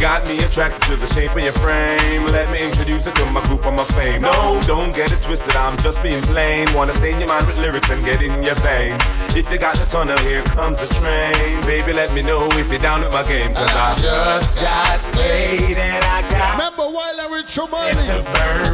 Got 0.00 0.26
me 0.26 0.38
attracted 0.38 0.82
to 0.90 0.96
the 0.96 1.06
shape 1.06 1.30
of 1.32 1.42
your 1.42 1.52
frame. 1.62 2.26
Let 2.32 2.50
me 2.50 2.62
introduce 2.62 3.06
you 3.06 3.12
to 3.12 3.24
my 3.30 3.42
group 3.44 3.66
on 3.66 3.76
my 3.76 3.84
fame. 3.94 4.22
No, 4.22 4.60
don't 4.66 4.94
get 4.94 5.12
it 5.12 5.22
twisted, 5.22 5.54
I'm 5.56 5.76
just 5.78 6.02
being 6.02 6.22
plain. 6.22 6.66
Wanna 6.74 6.92
stain 6.94 7.18
your 7.18 7.28
mind 7.28 7.46
with 7.46 7.58
lyrics 7.58 7.90
and 7.90 8.04
get 8.04 8.22
in 8.22 8.42
your 8.42 8.56
veins. 8.56 9.02
If 9.34 9.50
you 9.50 9.58
got 9.58 9.76
the 9.76 9.86
tunnel, 9.86 10.18
here 10.18 10.42
comes 10.54 10.80
the 10.80 10.88
train. 10.94 11.34
Baby, 11.64 11.92
let 11.92 12.12
me 12.14 12.22
know 12.22 12.48
if 12.52 12.70
you're 12.70 12.80
down 12.80 13.00
with 13.00 13.12
my 13.12 13.22
game. 13.24 13.54
Cause 13.54 13.70
I 13.70 13.94
just 14.00 14.56
got 14.58 15.00
paid 15.14 15.78
and 15.78 16.04
I 16.04 16.22
got. 16.30 16.52
Remember 16.58 16.86
while 16.90 17.20
I 17.20 17.26
reach 17.30 17.54
from 17.54 17.74
early. 17.74 18.24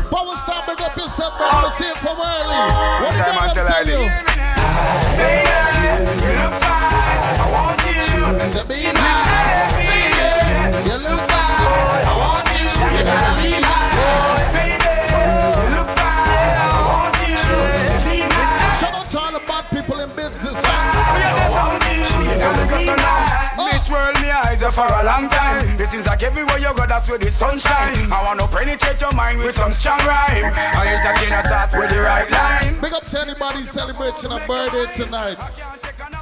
Power 0.09 0.37
star, 0.37 0.65
big 0.67 0.81
up 0.81 0.97
yourself, 0.97 1.37
bro. 1.37 1.47
I'm 1.49 1.71
see 1.73 1.89
it 1.89 1.97
from 1.99 2.19
early. 2.19 2.57
What 3.05 3.15
Time 3.17 3.35
did 3.35 3.37
I 3.37 3.49
until 3.49 3.67
tell 3.67 3.77
I 3.77 3.89
you? 3.89 4.01
You 6.21 6.33
look 6.41 6.55
fine. 6.61 6.71
I 6.71 6.79
want 6.81 6.95
you 6.95 7.00
to 8.39 8.65
be 8.69 8.87
mine. 8.95 9.75
You 10.87 11.03
look 11.03 11.19
fine. 11.27 12.07
I 12.07 12.15
want 12.15 12.47
you. 12.55 12.63
Gotta 13.03 13.35
be. 13.43 13.59
Baby, 14.55 14.95
you 15.11 15.67
look 15.75 15.91
fine. 15.99 16.55
I 16.63 16.79
want 16.87 17.19
you 17.27 17.35
to 17.91 17.99
be 18.07 18.23
to 19.11 19.19
all 19.19 19.33
the 19.35 19.43
bad 19.51 19.65
people 19.75 19.99
in 19.99 20.09
business. 20.15 20.55
Miss 23.59 23.91
World, 23.91 24.15
me 24.23 24.31
eyes 24.31 24.63
for 24.63 24.87
a 24.87 25.05
long 25.05 25.27
time. 25.29 25.67
It 25.81 25.89
seems 25.89 26.07
like 26.07 26.23
everywhere 26.23 26.59
you 26.59 26.73
go, 26.75 26.87
that's 26.87 27.09
where 27.09 27.19
the 27.19 27.31
sunshine. 27.31 27.97
I 28.13 28.23
wanna 28.23 28.47
penetrate 28.47 29.01
your 29.01 29.13
mind 29.13 29.39
with 29.39 29.57
some 29.57 29.73
strong 29.73 29.99
rhyme. 30.07 30.53
I 30.55 30.87
entertain 30.87 31.33
a 31.33 31.43
thought 31.43 31.73
with 31.73 31.91
the 31.91 32.01
right 32.01 32.31
line. 32.31 32.81
Big 32.81 32.93
up 32.93 33.07
to 33.07 33.21
anybody 33.23 33.63
celebrating 33.65 34.31
a 34.31 34.39
birthday 34.47 34.87
tonight. 34.95 35.39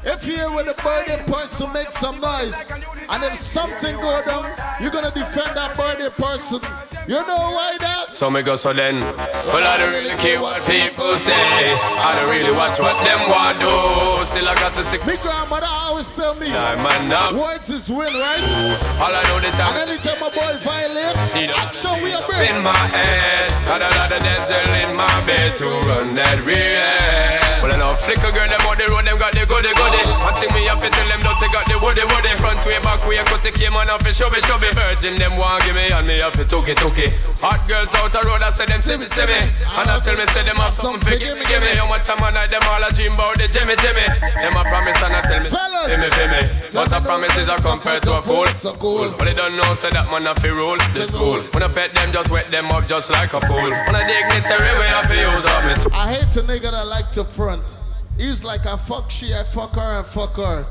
If 0.05 0.27
you're 0.27 0.37
here 0.37 0.51
with 0.55 0.69
a 0.69 0.83
birthday 0.83 1.23
person, 1.27 1.73
make 1.73 1.93
some 1.93 2.21
noise. 2.21 2.71
And 3.11 3.25
if 3.25 3.39
something 3.39 3.97
go 3.97 4.23
down, 4.25 4.47
you're 4.81 4.91
gonna 4.91 5.11
defend 5.11 5.57
that 5.57 5.77
birthday 5.77 6.09
person. 6.11 6.61
You 7.09 7.17
know 7.27 7.57
why 7.57 7.77
that? 7.81 8.15
So 8.15 8.31
me 8.31 8.43
go 8.43 8.57
so 8.57 8.73
then. 8.73 9.01
Well, 9.01 9.65
I 9.67 9.79
don't 9.79 9.93
really 9.93 10.15
care 10.17 10.41
what 10.41 10.61
people 10.67 11.17
say. 11.19 11.33
I 11.35 12.15
don't 12.15 12.31
really 12.31 12.55
watch 12.55 12.79
what 12.79 12.95
them 13.03 13.21
want 13.29 13.59
do. 13.59 14.27
Still 14.27 14.49
I 14.49 14.55
got 14.55 14.73
to 14.77 14.85
stick. 14.85 15.05
My 15.07 15.17
grandmother 15.17 15.67
always 15.69 16.13
tell 16.13 16.35
me, 16.35 16.49
Yeah, 16.49 16.77
man, 16.77 17.11
up. 17.11 17.35
words 17.35 17.71
is 17.71 17.89
win, 17.89 18.07
right? 18.13 18.79
All 19.01 19.09
I 19.09 19.23
know 19.25 19.41
the 19.41 19.51
time. 19.57 19.77
And 19.77 19.91
anytime 19.91 20.21
a 20.21 20.31
boy 20.31 20.53
violate, 20.63 21.17
Need 21.35 21.51
action 21.51 21.97
we 22.03 22.13
a 22.13 22.21
in 22.53 22.63
my 22.63 22.77
head. 22.77 23.51
Got 23.65 23.81
a 23.81 23.89
lot 23.97 24.13
of 24.13 24.21
dental 24.23 24.69
in 24.85 24.97
my 24.97 25.27
bed 25.27 25.55
to 25.57 25.65
run 25.89 26.13
that 26.13 26.45
real. 26.45 27.48
Well, 27.59 27.75
I 27.75 27.77
know 27.77 27.95
flicker 27.99 28.31
girl, 28.31 28.47
them 28.47 28.63
on 28.71 28.79
the 28.79 28.87
road, 28.87 29.05
them 29.05 29.19
got 29.19 29.35
the 29.35 29.43
goody 29.43 29.75
goody. 29.75 30.03
One 30.23 30.35
thing 30.39 30.51
me 30.55 30.71
have 30.71 30.79
to 30.79 30.89
tell 30.89 31.09
them, 31.11 31.21
don't 31.21 31.39
take 31.43 31.55
out 31.59 31.67
the 31.67 31.77
woody 31.83 32.07
woody. 32.07 32.31
Front 32.39 32.63
way, 32.63 32.79
back 32.87 33.03
way, 33.03 33.19
cut 33.27 33.43
the 33.43 33.51
came 33.51 33.75
on 33.75 33.91
off 33.91 34.07
and 34.07 34.15
shove 34.15 34.35
it, 34.35 34.47
shove 34.47 34.63
it. 34.63 34.75
Virgin, 34.79 35.19
them 35.19 35.35
want 35.35 35.67
give 35.67 35.75
me, 35.75 35.91
and 35.91 36.07
me 36.07 36.23
have 36.23 36.33
to 36.39 36.47
took 36.47 36.71
it, 36.71 36.79
took 36.79 36.97
it. 36.99 37.11
Hot 37.43 37.59
girls 37.67 37.91
out 37.99 38.15
the 38.15 38.23
road, 38.23 38.43
I 38.47 38.55
say 38.55 38.67
them 38.67 38.79
see 38.79 38.95
me, 38.95 39.11
see 39.11 39.27
me. 39.27 39.39
And 39.75 39.91
I 39.91 39.99
tell 39.99 40.15
me, 40.15 40.27
say 40.31 40.47
them 40.47 40.57
have 40.63 40.75
something 40.75 41.03
for 41.03 41.19
give 41.19 41.35
me, 41.35 41.45
give 41.51 41.63
me. 41.63 41.75
How 41.75 41.91
much 41.91 42.07
time 42.07 42.23
I 42.23 42.31
night, 42.31 42.51
them 42.51 42.63
all 42.71 42.83
a 42.83 42.91
dream 42.95 43.19
about 43.19 43.35
the 43.43 43.51
Jimmy, 43.51 43.75
Jimmy. 43.83 44.07
Them 44.07 44.55
a 44.55 44.63
promise 44.63 45.03
and 45.03 45.19
I 45.19 45.21
tell 45.27 45.43
me, 45.43 45.51
give 45.51 45.99
me, 45.99 46.09
give 46.15 46.31
me. 46.31 46.43
But 46.71 46.95
a 46.95 47.01
promise 47.03 47.35
is 47.35 47.51
a 47.51 47.59
compared 47.59 48.07
to 48.07 48.19
a 48.19 48.23
fool. 48.23 48.47
So 48.55 48.75
cool. 48.79 49.11
But 49.19 49.27
they 49.27 49.35
don't 49.35 49.59
know, 49.59 49.75
say 49.75 49.91
that 49.91 50.07
man 50.15 50.23
have 50.31 50.39
to 50.47 50.51
rule 50.55 50.79
this 50.95 51.11
school. 51.11 51.43
When 51.51 51.63
I 51.67 51.69
pet 51.69 51.91
them, 51.91 52.15
just 52.15 52.31
wet 52.31 52.51
them 52.55 52.71
up 52.71 52.87
just 52.87 53.11
like 53.11 53.35
a 53.35 53.41
pool. 53.43 53.71
When 53.75 53.95
I 53.99 54.07
dignitary, 54.07 54.71
we 54.79 54.87
have 54.87 55.11
to 55.11 55.17
use 55.19 55.43
up 55.43 55.67
me. 55.67 55.75
I 55.91 56.15
hate 56.15 56.31
a 56.39 56.43
nigga 56.47 56.71
that 56.71 56.87
like 56.87 57.11
to 57.19 57.25
front. 57.49 57.79
He's 58.19 58.45
like, 58.45 58.67
I 58.67 58.77
fuck 58.77 59.11
she, 59.11 59.33
I 59.33 59.43
fuck 59.43 59.75
her, 59.77 59.81
and 59.81 60.07
fuck 60.07 60.37
her. 60.37 60.67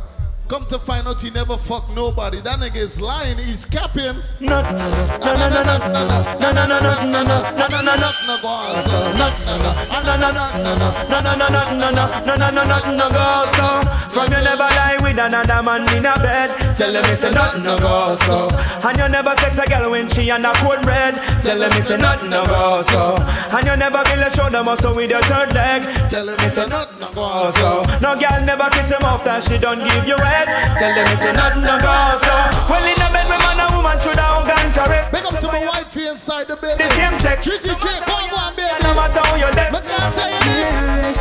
Come 0.48 0.66
to 0.68 0.80
find 0.80 1.06
out 1.06 1.22
he 1.22 1.30
never 1.30 1.58
fuck 1.58 1.90
nobody. 1.94 2.40
That 2.40 2.60
nigga 2.60 2.78
is 2.78 3.02
lying. 3.02 3.38
He's 3.38 3.66
capping. 3.66 4.24
No, 4.40 4.62
no, 4.62 4.72
no, 4.72 4.78
no, 4.78 4.88
no, 4.88 5.78
no, 5.78 5.88
no, 5.88 6.22
no, 6.40 6.64
no, 6.64 6.68
no, 6.68 6.80
no, 6.80 7.04
no, 7.04 7.42
no, 7.52 7.68
no, 7.68 7.96
no, 7.96 8.12
no, 8.28 8.42
go 8.42 8.48
on. 8.48 8.80
No, 9.18 9.28
no, 9.44 9.58
no. 9.60 9.72
No, 9.92 10.00
no, 10.08 10.16
no, 10.16 10.32
no, 10.32 10.48
no, 10.64 10.76
no, 10.78 11.20
no, 11.20 11.36
no, 11.36 11.50
no, 11.50 11.92
no, 11.92 12.06
no, 12.24 12.38
no, 12.38 12.50
no, 12.52 12.64
no, 12.64 12.96
no, 12.96 13.10
go 13.12 13.52
so. 13.58 13.98
From 14.18 14.32
you 14.32 14.42
never 14.42 14.70
lie 14.72 14.98
with 15.02 15.20
another 15.20 15.62
man 15.62 15.84
in 15.96 16.06
a 16.06 16.16
bed. 16.16 16.50
Tell 16.78 16.92
them 16.92 17.04
it's 17.12 17.24
a 17.24 17.32
nothing 17.32 17.64
no 17.64 17.78
go 17.78 18.16
so. 18.16 18.48
And 18.88 18.98
you 18.98 19.10
never 19.10 19.36
sex 19.38 19.58
a 19.58 19.66
girl 19.66 19.92
when 19.92 20.10
she 20.10 20.32
on 20.32 20.46
a 20.46 20.54
cold 20.56 20.86
red. 20.86 21.16
Tell 21.44 21.60
them 21.60 21.72
it's 21.74 21.90
a 21.92 21.98
nothing 21.98 22.30
no 22.30 22.46
go 22.46 22.82
so. 22.84 23.16
And 23.52 23.66
you 23.68 23.76
never 23.76 24.04
feel 24.06 24.24
a 24.24 24.30
shoulder 24.32 24.64
muscle 24.64 24.96
with 24.96 25.12
your 25.12 25.22
third 25.24 25.54
leg. 25.54 25.84
Tell 26.10 26.26
them 26.26 26.38
it's 26.40 26.58
a 26.58 26.68
nothing 26.68 27.00
no 27.00 27.12
go 27.12 27.52
so. 27.52 27.84
No 28.02 28.16
girl 28.16 28.46
never 28.46 28.70
kiss 28.72 28.92
him 28.92 29.04
off 29.04 29.24
that 29.26 29.44
she 29.44 29.58
don't 29.58 29.80
give 29.80 30.08
you 30.08 30.18
head. 30.18 30.37
Tell 30.78 30.94
them 30.94 31.08
it's 31.10 31.26
nothing 31.26 31.64
no 31.64 31.78
go 31.82 31.94
so. 32.22 32.36
Well 32.70 32.86
in 32.86 33.02
a 33.02 33.10
bed 33.10 33.26
with 33.26 33.42
man 33.42 33.60
and 33.60 33.72
woman 33.74 33.98
should 34.00 34.20
have 34.20 34.46
and 34.48 34.74
caress. 34.74 35.10
Big 35.12 35.26
up 35.26 35.40
to 35.40 35.48
my 35.48 35.66
wifey 35.66 36.08
inside 36.08 36.48
the 36.48 36.56
building. 36.56 36.78
The 36.78 36.94
same 36.94 37.18
sex. 37.20 37.46
Trizzy 37.46 37.74
J, 37.82 38.00
come 38.06 38.34
on, 38.38 38.56
baby. 38.56 38.78
No 38.84 38.94
matter 38.94 39.22
how 39.26 39.36
you 39.36 39.50
dead. 39.54 39.72
Me 39.74 39.80
can't 39.82 40.14
tell 40.14 40.30
you 40.30 40.42
this. 40.46 41.18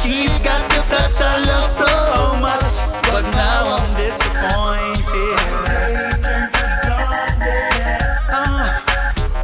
She's 0.00 0.32
got 0.40 0.64
the 0.72 0.80
touch 0.88 1.20
I 1.20 1.36
love 1.44 1.68
so 1.68 1.92
much, 2.40 2.80
but 3.12 3.22
now 3.36 3.76
I'm 3.76 3.92
disappointed. 4.00 5.38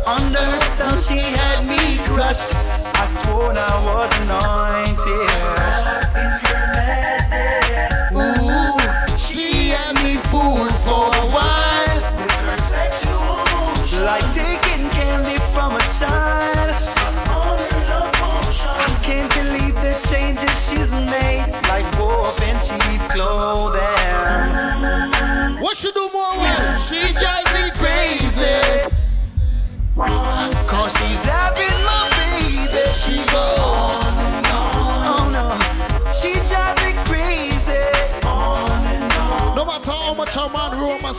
Under 0.09 0.41
her 0.41 0.59
spell, 0.59 0.97
she 0.97 1.19
had 1.21 1.67
me 1.69 1.99
crushed. 2.09 2.55
I 2.97 3.05
swore 3.07 3.53
I 3.53 3.85
was 3.85 4.11
anointed. 4.25 5.68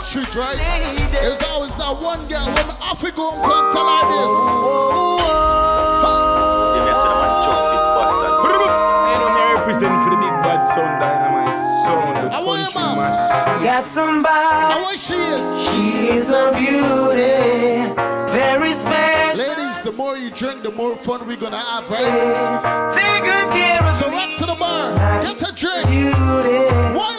Street, 0.09 0.33
right? 0.35 0.57
There's 1.11 1.41
always 1.43 1.75
that 1.75 1.93
one 2.01 2.27
girl 2.27 2.45
when 2.45 2.65
I 2.81 2.89
have 2.89 2.99
to 2.99 3.11
go 3.11 3.29
and 3.31 3.43
come 3.45 3.71
tell 3.73 3.85
her 3.85 4.03
this. 4.09 4.33
Yeah, 6.73 6.81
me 6.81 6.93
say 6.97 7.13
man 7.13 7.31
chunk 7.45 7.61
fit 7.69 7.85
bastard. 7.93 8.33
You 8.49 9.17
know 9.21 9.29
me 9.37 9.41
represent 9.53 9.93
for 10.01 10.09
the 10.09 10.17
big 10.17 10.35
bad 10.41 10.65
sound 10.65 10.97
dynamite 10.97 11.61
sound, 11.85 12.17
the 12.17 12.29
How 12.33 12.41
country 12.41 12.73
mash. 12.97 13.63
Got 13.63 13.85
somebody. 13.85 14.73
How 14.73 14.95
she 14.97 15.13
is? 15.13 15.41
She 15.69 15.83
is 16.17 16.31
a 16.31 16.49
beauty. 16.57 17.93
Very 18.33 18.73
special. 18.73 19.45
Ladies, 19.45 19.81
the 19.81 19.91
more 19.91 20.17
you 20.17 20.31
drink, 20.31 20.63
the 20.63 20.71
more 20.71 20.95
fun 20.97 21.27
we're 21.27 21.37
gonna 21.37 21.57
have, 21.57 21.87
right? 21.89 22.89
Take 22.91 23.23
good 23.29 23.49
care 23.53 23.83
of 23.85 23.93
So 23.95 24.07
me. 24.09 24.15
rock 24.17 24.37
to 24.39 24.45
the 24.47 24.55
bar, 24.55 24.95
get 25.21 25.41
a 25.47 25.51
drink. 25.53 25.85
Beauty. 25.87 26.65
While 26.97 27.18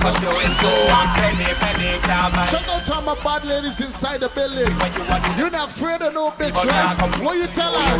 you 0.00 0.32
in 0.32 0.52
two. 0.56 0.66
One 0.88 1.08
penny, 1.12 1.52
penny, 1.60 2.00
can't 2.00 2.32
Shout 2.50 2.68
out 2.68 2.84
to 2.86 3.00
my 3.02 3.14
bad 3.22 3.44
ladies 3.44 3.80
inside 3.80 4.20
the 4.20 4.28
building. 4.28 4.72
You're 5.36 5.50
not 5.50 5.68
afraid 5.68 6.00
of 6.02 6.14
no 6.14 6.30
bitch, 6.30 6.54
right? 6.54 7.22
What 7.22 7.36
you 7.36 7.46
tell 7.48 7.74
her? 7.74 7.96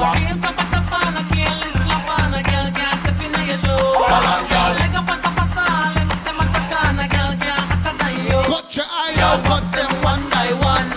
Cut 8.51 8.77
your 8.77 8.87
eye 8.89 9.15
out, 9.19 9.45
cut 9.45 9.65
them 9.73 10.03
one 10.03 10.31
by 10.31 10.53
one. 10.55 10.89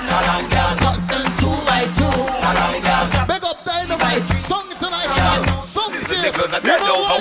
Cut 0.80 1.00
them 1.10 1.26
two 1.42 1.56
by 1.68 1.84
two. 1.98 2.18
Big 3.28 3.44
up 3.44 3.66
Dynamite, 3.66 4.42
Song 4.42 4.70
International, 4.72 5.62
Song 5.62 5.94
State. 5.96 6.34
You 6.64 6.80
know 6.80 7.02
what? 7.02 7.13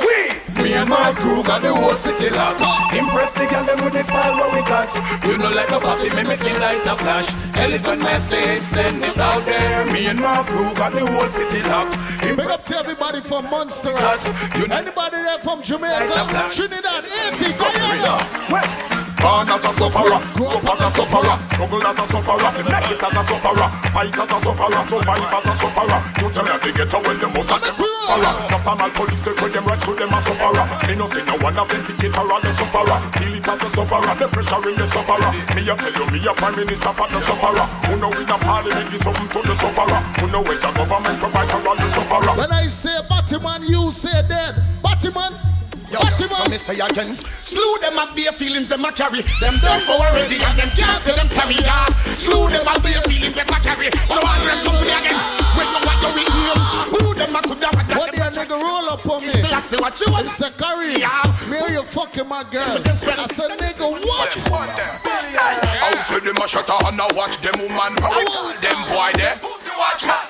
And 1.43 1.49
got 1.49 1.63
the 1.63 1.75
whole 1.75 1.95
city 1.97 2.31
locked. 2.31 2.61
Impress 2.95 3.33
the 3.33 3.47
girl 3.51 3.67
them 3.67 3.83
with 3.83 3.95
the 3.95 4.05
style 4.05 4.33
where 4.37 4.55
we 4.55 4.63
got. 4.63 4.95
You 5.27 5.37
know 5.39 5.51
like 5.51 5.71
a 5.71 5.81
fussy, 5.81 6.09
make 6.15 6.29
me 6.29 6.37
feel 6.37 6.55
like 6.61 6.87
a 6.87 6.95
flash. 6.95 7.35
Elephant 7.57 8.01
message, 8.01 8.63
send 8.67 9.03
this 9.03 9.19
out 9.19 9.45
there. 9.45 9.85
Me 9.87 10.07
and 10.07 10.21
my 10.21 10.45
crew 10.47 10.73
got 10.75 10.93
the 10.93 11.05
whole 11.05 11.29
city 11.31 11.61
locked. 11.69 11.99
Big 12.21 12.47
up 12.47 12.65
to 12.67 12.79
everybody 12.79 13.21
from 13.21 13.51
Monster. 13.51 13.91
You 13.91 14.69
know 14.69 14.77
anybody 14.77 15.17
there 15.17 15.41
from 15.41 15.63
Jamaica, 15.63 16.51
Trinidad, 16.55 17.07
Haiti, 17.07 17.53
Guyana. 17.59 19.12
Born 19.23 19.49
as 19.49 19.65
a 19.65 19.71
sufferer, 19.71 20.19
grow 20.35 20.51
up 20.51 20.67
as 20.67 20.81
a 20.83 20.89
sufferer, 20.91 21.37
struggle 21.55 21.87
as 21.87 21.99
a 21.99 22.07
sufferer, 22.11 22.51
make 22.67 22.91
it 22.91 23.03
as 23.03 23.15
a 23.15 23.23
sufferer, 23.23 23.69
fight 23.95 24.19
as 24.19 24.33
a 24.35 24.39
sufferer, 24.43 24.83
survive 24.83 25.31
as 25.31 25.47
a 25.47 25.53
sufferer. 25.63 26.01
You 26.19 26.27
tell 26.35 26.43
me 26.43 26.55
they 26.59 26.73
get 26.75 26.93
away 26.93 27.15
the 27.23 27.29
most 27.31 27.53
of 27.55 27.63
them. 27.63 27.79
After 28.11 28.75
my 28.75 28.91
police 28.91 29.23
take 29.23 29.41
with 29.41 29.53
them 29.53 29.65
right 29.65 29.81
through 29.81 29.95
them 29.95 30.11
a 30.11 30.21
sufferer. 30.21 30.65
Me 30.89 30.95
no 30.99 31.07
say 31.07 31.23
no 31.25 31.39
one 31.39 31.57
of 31.57 31.69
them 31.71 31.87
ticket 31.87 32.19
or 32.19 32.41
the 32.43 32.51
sufferer. 32.51 32.99
Feel 33.15 33.35
it 33.39 33.47
as 33.47 33.63
a 33.63 33.71
sufferer, 33.71 34.15
the 34.19 34.27
pressure 34.27 34.69
in 34.69 34.75
the 34.75 34.87
sufferer. 34.91 35.31
Me 35.55 35.63
a 35.71 35.75
tell 35.79 35.95
you, 35.95 36.07
me 36.11 36.19
a 36.27 36.33
prime 36.35 36.57
minister 36.57 36.93
for 36.93 37.07
the 37.07 37.21
sufferer. 37.21 37.67
Who 37.87 37.97
know 38.03 38.11
in 38.11 38.27
the 38.27 38.39
parliament 38.43 38.91
give 38.91 39.01
something 39.07 39.29
to 39.31 39.41
the 39.47 39.55
sufferer. 39.55 40.03
Who 40.19 40.27
know 40.35 40.43
which 40.43 40.67
a 40.67 40.71
government 40.75 41.19
provide 41.23 41.47
for 41.47 41.69
all 41.69 41.77
the 41.77 41.89
sufferer. 41.89 42.35
When 42.35 42.51
I 42.51 42.67
say 42.67 42.99
Batman, 43.09 43.63
you 43.71 43.93
say 43.93 44.27
dead. 44.27 44.59
Batman. 44.83 45.62
Yo, 45.93 46.01
so 46.33 46.49
me 46.49 46.57
say 46.57 46.81
again, 46.81 47.19
slew 47.45 47.77
them 47.85 47.93
and 47.99 48.17
bare 48.17 48.33
feelings 48.33 48.69
them 48.69 48.85
a 48.85 48.93
carry. 48.93 49.21
Them 49.45 49.61
done 49.61 49.85
go 49.85 50.01
already 50.01 50.41
and 50.41 50.57
them 50.57 50.73
can't 50.73 50.97
say 50.97 51.13
them 51.13 51.29
sorry. 51.29 51.61
Yeah, 51.61 51.85
slew 52.17 52.49
them 52.49 52.65
and 52.65 52.83
bare 52.83 53.05
feelings 53.05 53.35
them 53.37 53.45
a 53.53 53.59
carry. 53.61 53.91
But 54.09 54.17
I 54.17 54.25
want 54.25 54.41
them 54.41 54.59
something 54.65 54.89
again. 54.89 55.21
When 55.53 55.69
you 55.69 55.81
want 55.85 56.01
your 56.01 56.13
weakness, 56.17 56.61
who 56.97 57.13
them 57.13 57.37
a 57.37 57.41
could 57.45 57.61
have 57.61 57.77
What 57.93 58.09
the 58.09 58.25
nigga 58.33 58.57
roll 58.57 58.89
up 58.89 59.05
on 59.05 59.21
me? 59.21 59.37
I 59.37 59.61
say 59.61 59.77
what 59.77 60.01
you 60.01 60.09
want. 60.09 60.33
It's 60.33 60.41
a 60.41 60.51
curry. 60.51 60.97
Yeah. 60.97 61.29
Me 61.53 61.61
or 61.61 61.69
you 61.69 61.85
fucking 61.85 62.27
my 62.27 62.43
girl. 62.49 62.65
I 62.65 62.95
said 63.29 63.53
nigga 63.61 63.93
what? 63.93 64.33
How 64.49 65.93
say 66.09 66.21
them 66.25 66.41
a 66.41 66.49
shut 66.49 66.71
up 66.71 66.89
and 66.89 66.97
a 66.97 67.05
watch 67.13 67.37
them 67.45 67.53
woman. 67.69 68.01
How 68.01 68.17
we 68.49 68.57
them 68.65 68.81
boy 68.89 69.13
there? 69.21 69.37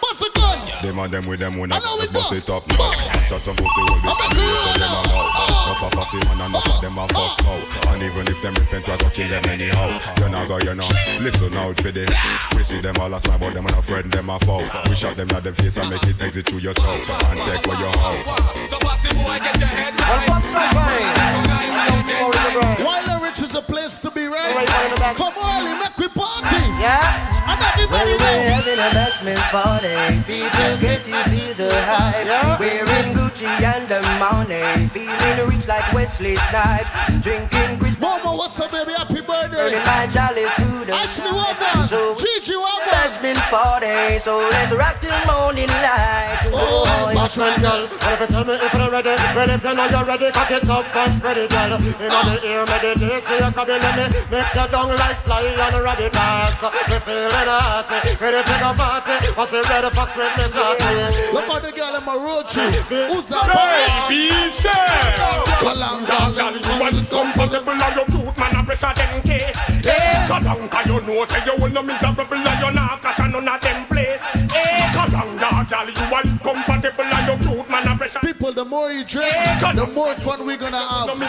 Bust 0.03 0.27
a 0.27 0.31
gun. 0.35 0.52
Them 0.83 0.99
and 0.99 1.13
them 1.15 1.27
with 1.27 1.39
them 1.39 1.59
when 1.59 1.71
I 1.71 1.79
just 1.79 2.13
bust 2.13 2.33
it 2.33 2.51
up. 2.51 2.67
Chat 2.67 3.41
some 3.43 3.55
pussy 3.55 3.83
will 3.87 4.03
be 4.03 4.11
free, 4.35 4.43
so 4.43 4.71
them 4.83 4.91
a 4.91 4.99
out. 5.15 5.31
Enough 5.63 5.83
of 5.85 5.93
fussy 5.95 6.19
man 6.27 6.41
and 6.43 6.51
enough 6.51 6.75
of 6.75 6.81
them 6.83 6.99
a 6.99 7.07
fuck 7.07 7.39
out. 7.47 7.87
And 7.95 8.03
even 8.03 8.27
if 8.27 8.43
them 8.43 8.55
repent, 8.55 8.87
we 8.89 8.97
go 8.99 9.09
kill 9.15 9.29
them 9.31 9.45
anyhow. 9.47 9.89
You 10.19 10.29
know 10.29 10.43
go, 10.49 10.59
you 10.59 10.75
know. 10.75 10.89
Listen 11.23 11.55
out 11.55 11.79
for 11.81 11.93
this. 11.93 12.11
We 12.57 12.65
see 12.65 12.81
them 12.81 12.97
all 13.01 13.15
as 13.15 13.29
my 13.31 13.39
but 13.39 13.55
them 13.55 13.65
and 13.67 13.75
a 13.79 13.83
friend 13.83 14.11
them 14.11 14.29
a 14.29 14.41
foul. 14.41 14.67
We 14.91 14.97
shot 14.97 15.15
them 15.15 15.31
at 15.31 15.45
the 15.45 15.53
face 15.53 15.77
and 15.77 15.89
make 15.89 16.03
it 16.03 16.21
exit 16.21 16.49
through 16.49 16.59
your 16.59 16.75
throat 16.75 17.09
and 17.09 17.39
take 17.47 17.63
where 17.67 17.79
you 17.79 17.87
out. 17.87 18.69
So 18.69 18.77
fussy 18.83 19.15
boy, 19.23 19.39
get 19.39 19.59
your 19.61 19.69
head 19.71 19.95
right. 20.03 20.29
Wild 22.85 23.23
& 23.23 23.23
Rich 23.23 23.41
is 23.41 23.55
a 23.55 23.63
place 23.63 23.99
to 24.01 24.11
be, 24.11 24.27
right? 24.27 24.67
From 25.17 25.33
Orly, 25.39 25.75
make 25.79 25.97
we 25.97 26.09
party. 26.09 26.59
Yeah. 26.83 27.31
And 27.47 27.59
everybody 27.61 28.15
Well, 28.15 28.19
know. 28.19 28.39
we're 28.39 28.51
having 28.51 28.79
a 28.79 28.89
bashment 28.95 29.43
party. 29.51 30.23
People 30.27 30.72
get 30.81 31.05
to 31.05 31.25
feel 31.31 31.55
the 31.55 31.71
hype. 31.73 32.61
Wearing 32.61 33.32
Gucci 33.43 33.63
and 33.63 33.89
the 33.89 34.01
money. 34.19 34.89
Feeling 34.89 35.49
rich 35.49 35.67
like 35.67 35.93
Wesley 35.93 36.37
Snipes. 36.37 36.91
Drinking 37.21 37.79
Chris. 37.79 37.99
Mama, 37.99 38.37
what's 38.37 38.59
up, 38.61 38.71
baby? 38.71 38.93
Happy 38.93 39.21
birthday. 39.21 39.57
Burning 39.57 39.85
my 39.85 40.07
jolly 40.07 40.47
to 40.57 40.85
the 40.87 40.95
Ashley 40.95 41.31
Wagner. 41.31 41.87
So, 41.87 42.15
Gigi 42.17 42.55
Wagner. 42.55 42.93
Bashment 42.93 43.41
party. 43.51 44.19
So 44.19 44.39
let's 44.39 44.73
rock 44.73 45.01
till 45.01 45.15
morning 45.27 45.69
light. 45.69 46.51
Oh, 46.53 47.13
Bashment 47.15 47.61
girl. 47.61 47.87
What 47.89 48.13
if 48.13 48.21
you 48.21 48.27
tell 48.27 48.45
me 48.45 48.55
if 48.55 48.75
you're 48.75 48.91
ready? 48.91 49.11
Ready 49.11 49.53
if 49.53 49.65
you 49.65 49.75
know 49.75 49.87
you're 49.87 50.05
ready. 50.05 50.31
Cock 50.31 50.51
it 50.51 50.69
up 50.69 50.97
and 50.97 51.15
spread 51.15 51.39
it, 51.39 51.51
girl. 51.51 51.75
In 51.75 51.83
the 51.83 52.41
ear, 52.47 52.65
meditate. 52.67 53.25
So 53.25 53.35
you 53.35 53.51
can 53.53 53.67
be 53.67 53.73
let 53.73 53.95
me. 53.99 54.07
Mix 54.31 54.55
your 54.55 54.69
down 54.69 54.89
like 54.89 55.17
sly 55.17 55.43
and 55.43 55.77
radicals. 55.83 56.55
Me 56.91 56.99
feeling 57.03 57.49
hot. 57.51 57.91
Ready 58.21 58.43
for 58.43 58.59
the 58.59 58.71
party. 58.79 59.27
What's 59.35 59.51
the 59.51 59.63
red 59.63 59.93
fox 59.93 60.17
with 60.17 60.31
me 60.39 60.45
shorty? 60.51 61.33
Look 61.33 61.49
at 61.49 61.63
the 61.63 61.73
girl 61.73 61.95
in 61.97 62.05
my 62.05 62.15
road 62.15 62.49
trip. 62.49 62.73
Who's 63.11 63.29
that 63.29 63.32
Paris? 63.32 63.32
Baby, 63.33 64.51
you 67.65 67.73
and 67.73 67.97
your 67.97 68.05
tooth 68.07 68.37
man 68.39 68.55
them 68.97 69.23
case. 69.23 69.57
You 70.87 71.01
know 71.01 71.25
say 71.25 71.45
you 71.47 71.55
will 71.59 71.71
no 71.71 71.83
miserable 71.83 72.37
you 72.37 72.45
catch 73.01 73.19
none 73.19 73.49
of 73.49 73.61
them 73.61 73.87
place. 73.87 74.21
You 74.35 74.43
and 76.15 77.27
your 77.27 77.39
tooth 77.39 77.69
man. 77.69 77.99
People, 78.23 78.53
the 78.53 78.65
more 78.65 78.93
you 78.93 79.05
drink, 79.05 79.35
the 79.75 79.87
more 79.95 80.15
fun 80.17 80.45
we 80.47 80.57
gonna 80.57 80.79
have. 80.79 81.09
And 81.09 81.21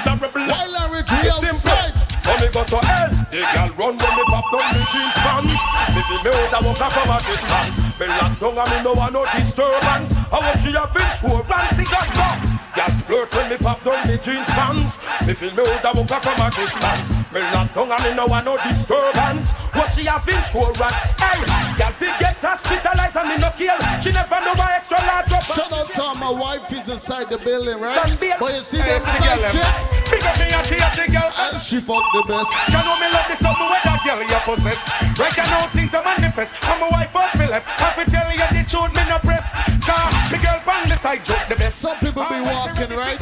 Rich, 0.91 1.11
we 1.11 1.17
It's 1.17 1.43
outside. 1.43 2.02
So 2.23 2.31
me 2.39 2.47
go 2.55 2.63
so 2.63 2.79
hell 2.79 3.11
The 3.31 3.43
girl 3.51 3.69
run 3.75 3.93
when 3.99 4.13
me 4.15 4.23
pop 4.31 4.47
down 4.47 4.63
me 4.71 4.79
jeans 4.95 5.17
pants. 5.27 5.63
Me 5.91 6.01
feel 6.07 6.21
me 6.23 6.31
out 6.31 6.55
a 6.55 6.59
walk 6.63 6.79
from 6.79 7.11
a 7.11 7.17
distance. 7.19 7.75
Me 7.99 8.07
lock 8.07 8.39
down 8.39 8.57
and 8.63 8.69
me 8.71 8.77
no 8.79 8.93
want 8.93 9.11
no 9.11 9.25
disturbance. 9.35 10.15
I 10.31 10.39
want 10.39 10.59
she 10.63 10.71
a 10.71 10.87
fish 10.87 11.19
who 11.19 11.35
run 11.43 11.67
see 11.75 11.83
got 11.83 12.07
so 12.15 12.27
Girl 12.73 12.91
flirt 13.03 13.35
when 13.35 13.49
me 13.49 13.57
pop 13.57 13.83
down 13.83 14.07
me 14.07 14.17
jeans 14.17 14.47
pants. 14.55 14.99
Me 15.27 15.33
feel 15.33 15.53
me 15.53 15.63
out 15.67 15.83
a 15.83 15.91
walk 15.99 16.23
from 16.23 16.39
a 16.39 16.47
distance. 16.47 17.11
Me 17.33 17.41
lock 17.51 17.73
down 17.75 17.91
and 17.91 18.03
me 18.03 18.13
no 18.15 18.25
want 18.25 18.45
no 18.45 18.57
disturbance 18.57 19.51
What 19.73 19.91
she 19.91 20.05
a 20.05 20.19
fish 20.21 20.49
who 20.53 20.65
runs 20.77 20.93
Hey, 21.17 21.39
girl 21.77 21.93
fi 21.97 22.09
get 22.19 22.37
hospitalized 22.37 23.17
and 23.17 23.29
me 23.29 23.37
no 23.37 23.49
kill 23.57 23.77
She 24.01 24.11
never 24.11 24.39
know 24.45 24.53
my 24.55 24.77
extra 24.77 24.97
large 25.05 25.31
up 25.31 25.43
Shout 25.43 25.71
out 25.73 25.93
to 25.93 26.01
all 26.01 26.15
my 26.15 26.31
wife 26.31 26.71
is 26.71 26.89
inside 26.89 27.29
the 27.29 27.37
building, 27.37 27.79
right? 27.79 28.17
But 28.39 28.53
you 28.53 28.61
see 28.61 28.77
Hey, 28.77 28.99
them 28.99 29.05
side 29.05 29.39
girl, 29.41 29.51
chick? 29.51 29.65
Eh? 29.65 30.11
Big 30.11 30.23
up 30.23 30.37
me 30.37 30.45
a 30.53 30.61
TFG 30.61 30.99
girl 31.11 31.31
eh? 31.33 31.49
And 31.49 31.57
she 31.61 31.81
fuck 31.81 32.05
the 32.13 32.23
best. 32.29 32.53
You 32.69 32.81
know 32.85 32.95
me 33.01 33.07
love 33.13 33.27
the 33.29 33.37
something 33.41 33.69
where 33.69 33.83
that 33.83 33.99
girl 34.05 34.21
you 34.21 34.41
possess 34.45 34.81
Right 35.17 35.35
you 35.37 35.47
know 35.49 35.65
things 35.73 35.93
are 35.93 36.03
manifest 36.03 36.53
I'm 36.69 36.81
a 36.83 36.89
wife 36.93 37.15
of 37.15 37.29
Philip 37.33 37.63
I 37.65 37.89
fi 37.97 38.03
tell 38.05 38.29
you 38.29 38.45
the 38.53 38.61
truth 38.69 38.93
me 38.93 39.03
no 39.09 39.17
press 39.19 39.47
Cause 39.81 40.13
the 40.29 40.37
girl 40.37 40.61
on 40.83 40.89
the 40.89 40.97
side 40.97 41.25
joke 41.25 41.45
the 41.49 41.55
best 41.55 41.79
Some 41.79 41.97
people 41.97 42.25
be 42.29 42.41
walking, 42.41 42.95
right? 42.95 43.21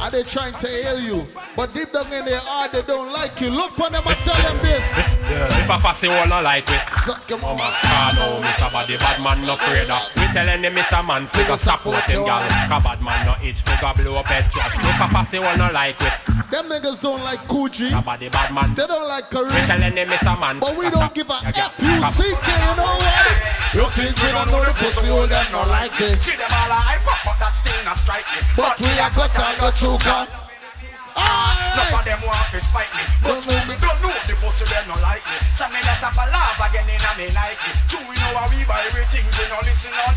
And 0.00 0.12
they 0.12 0.22
trying 0.22 0.52
to 0.54 0.66
hail 0.66 0.98
you. 1.00 1.26
But 1.56 1.74
deep 1.74 1.92
down 1.92 2.12
in 2.12 2.24
their 2.24 2.40
heart, 2.40 2.72
they 2.72 2.82
don't 2.82 3.12
like 3.12 3.40
you. 3.40 3.50
Look 3.50 3.78
on 3.80 3.92
them 3.92 4.02
and 4.06 4.16
tell 4.24 4.40
them 4.42 4.58
this. 4.62 4.84
If 5.58 5.67
a 5.68 5.78
fussy 5.80 6.08
one 6.08 6.28
no 6.28 6.40
like 6.40 6.68
it 6.68 6.80
Suck 7.04 7.28
him 7.30 7.40
Oh 7.42 7.54
my 7.54 7.70
god, 7.82 8.14
oh 8.24 8.40
Mr. 8.44 8.72
Body 8.72 8.96
Bad 8.96 9.22
man 9.22 9.40
no 9.46 9.54
afraid 9.54 9.88
of 9.90 10.02
We 10.16 10.24
telling 10.32 10.62
him 10.64 10.74
Mr. 10.74 11.04
Man 11.06 11.26
Figure 11.28 11.56
support 11.56 12.04
him 12.04 12.24
gal 12.24 12.40
Cause 12.68 12.84
bad 12.84 13.00
man 13.02 13.26
no 13.26 13.34
itch 13.44 13.60
Figure 13.62 13.92
blow 13.96 14.16
up 14.16 14.26
head 14.26 14.50
truck 14.50 14.72
If 14.74 15.00
a 15.00 15.08
fussy 15.12 15.38
one 15.38 15.58
no 15.58 15.70
like 15.70 16.00
it 16.00 16.12
Them 16.50 16.66
niggas 16.68 17.00
don't 17.00 17.22
like 17.22 17.46
Coochie. 17.48 17.90
Cause 17.90 18.04
body 18.04 18.28
bad 18.28 18.52
man 18.54 18.74
They 18.74 18.86
don't 18.86 19.08
like 19.08 19.30
We 19.30 19.38
Kareem. 19.38 19.66
telling 19.66 19.96
him 19.96 20.08
Mr. 20.08 20.38
Man 20.40 20.58
But 20.60 20.76
we 20.76 20.88
don't 20.90 21.14
give 21.14 21.30
a 21.30 21.38
you 21.44 21.52
CK, 21.52 22.46
you 22.48 22.72
know 22.76 22.96
what? 22.96 23.74
You 23.74 23.84
think 23.92 24.16
we 24.16 24.28
don't 24.32 24.50
know 24.50 24.64
the 24.64 24.72
pussy 24.74 25.06
hole 25.06 25.26
them 25.26 25.46
no 25.52 25.62
like 25.68 26.00
it 26.00 26.20
See 26.22 26.36
them 26.36 26.48
all 26.50 26.70
a 26.72 26.78
hype 26.80 27.04
up 27.06 27.18
but 27.24 27.36
that 27.40 27.52
still 27.52 27.84
not 27.84 27.96
strike 27.96 28.24
me 28.32 28.40
But 28.56 28.78
we 28.80 28.88
a 28.98 29.08
cut 29.10 29.36
and 29.38 29.58
got 29.60 29.76
through 29.76 29.98
gun. 29.98 30.47
None 31.18 31.94
of 31.94 32.04
them 32.04 32.20
want 32.22 32.48
to 32.54 32.60
spite 32.60 32.90
me 32.94 33.02
But 33.22 33.42
you 33.42 33.58
me 33.66 33.74
don't 33.80 33.98
know 34.02 34.14
the 34.26 34.34
pussy 34.38 34.64
them 34.70 34.86
no 34.88 34.96
like 35.02 35.24
me. 35.26 35.36
So 35.52 35.66
me 35.68 35.80
that's 35.82 36.02
a 36.02 36.10
laugh 36.30 36.58
again 36.62 36.86
in 36.86 37.02
a 37.02 37.10
me 37.18 37.26
Nike 37.34 37.70
True 37.90 38.04
we 38.06 38.14
know 38.18 38.38
how 38.38 38.48
we 38.50 38.62
buy 38.64 38.80
everything 38.86 39.26
we 39.26 39.44
no 39.50 39.58
listen 39.66 39.92
on 40.06 40.14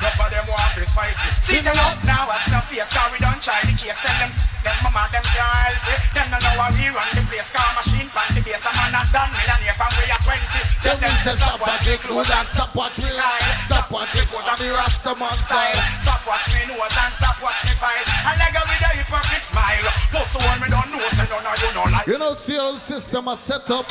Enough 0.00 0.16
of 0.16 0.28
them 0.32 0.46
want 0.48 0.64
to 0.80 0.84
spite 0.88 1.12
me. 1.12 1.28
Sit 1.36 1.60
them 1.60 1.76
up 1.84 2.00
now 2.08 2.24
watch 2.24 2.48
no 2.48 2.64
face. 2.64 2.88
Cause 2.88 3.12
we 3.12 3.20
don't 3.20 3.36
try 3.36 3.60
the 3.68 3.76
case. 3.76 4.00
Tell 4.00 4.16
them 4.16 4.32
them 4.64 4.76
mama 4.84 5.08
them 5.08 5.24
can't 5.24 5.40
help 5.40 5.88
it 5.88 6.00
Them 6.12 6.28
no 6.28 6.36
know 6.36 6.56
how 6.56 6.72
we 6.72 6.88
run 6.88 7.04
the 7.12 7.20
place. 7.28 7.52
Car 7.52 7.68
machine 7.76 8.08
pan 8.12 8.28
the 8.32 8.40
base. 8.40 8.64
A 8.64 8.72
man 8.80 8.96
a 8.96 9.04
done 9.12 9.28
millionaire 9.28 9.76
from 9.76 9.92
we 10.00 10.08
are 10.08 10.20
20 10.24 10.40
Tell 10.80 10.96
them 10.96 11.14
say 11.20 11.36
stop 11.36 11.60
watch 11.60 11.84
me 11.84 12.00
clothes 12.00 12.32
and 12.32 12.48
Stop 12.48 12.72
watch 12.72 12.96
me 12.96 13.12
style. 13.12 13.44
Stop 13.68 13.92
watch 13.92 14.12
me 14.16 14.24
clothes 14.24 14.48
and 14.48 14.60
me 14.64 14.68
Rasta 14.72 15.12
man 15.20 15.36
style. 15.36 15.80
Stop 16.00 16.24
watch 16.24 16.48
me 16.48 16.60
nose 16.64 16.96
and 16.96 17.12
stop 17.12 17.36
watch 17.44 17.60
me 17.68 17.72
file. 17.76 18.04
And 18.24 18.36
like 18.40 18.56
a 18.56 18.62
with 18.64 18.84
a 18.84 18.90
hypocrite 18.96 19.44
smile. 19.44 19.84
Post 20.16 20.40
one 20.48 20.60
me 20.64 20.68
don't 20.72 20.88
know 20.88 21.04
say 21.12 21.28
none 21.28 21.44
of 21.44 21.56
you 21.60 21.70
no 21.76 21.84
like. 21.92 22.08
You 22.08 22.16
know, 22.16 22.32
see 22.40 22.56
how 22.56 22.72
the 22.72 22.80
system 22.80 23.28
are 23.28 23.36
set 23.36 23.68
up. 23.68 23.84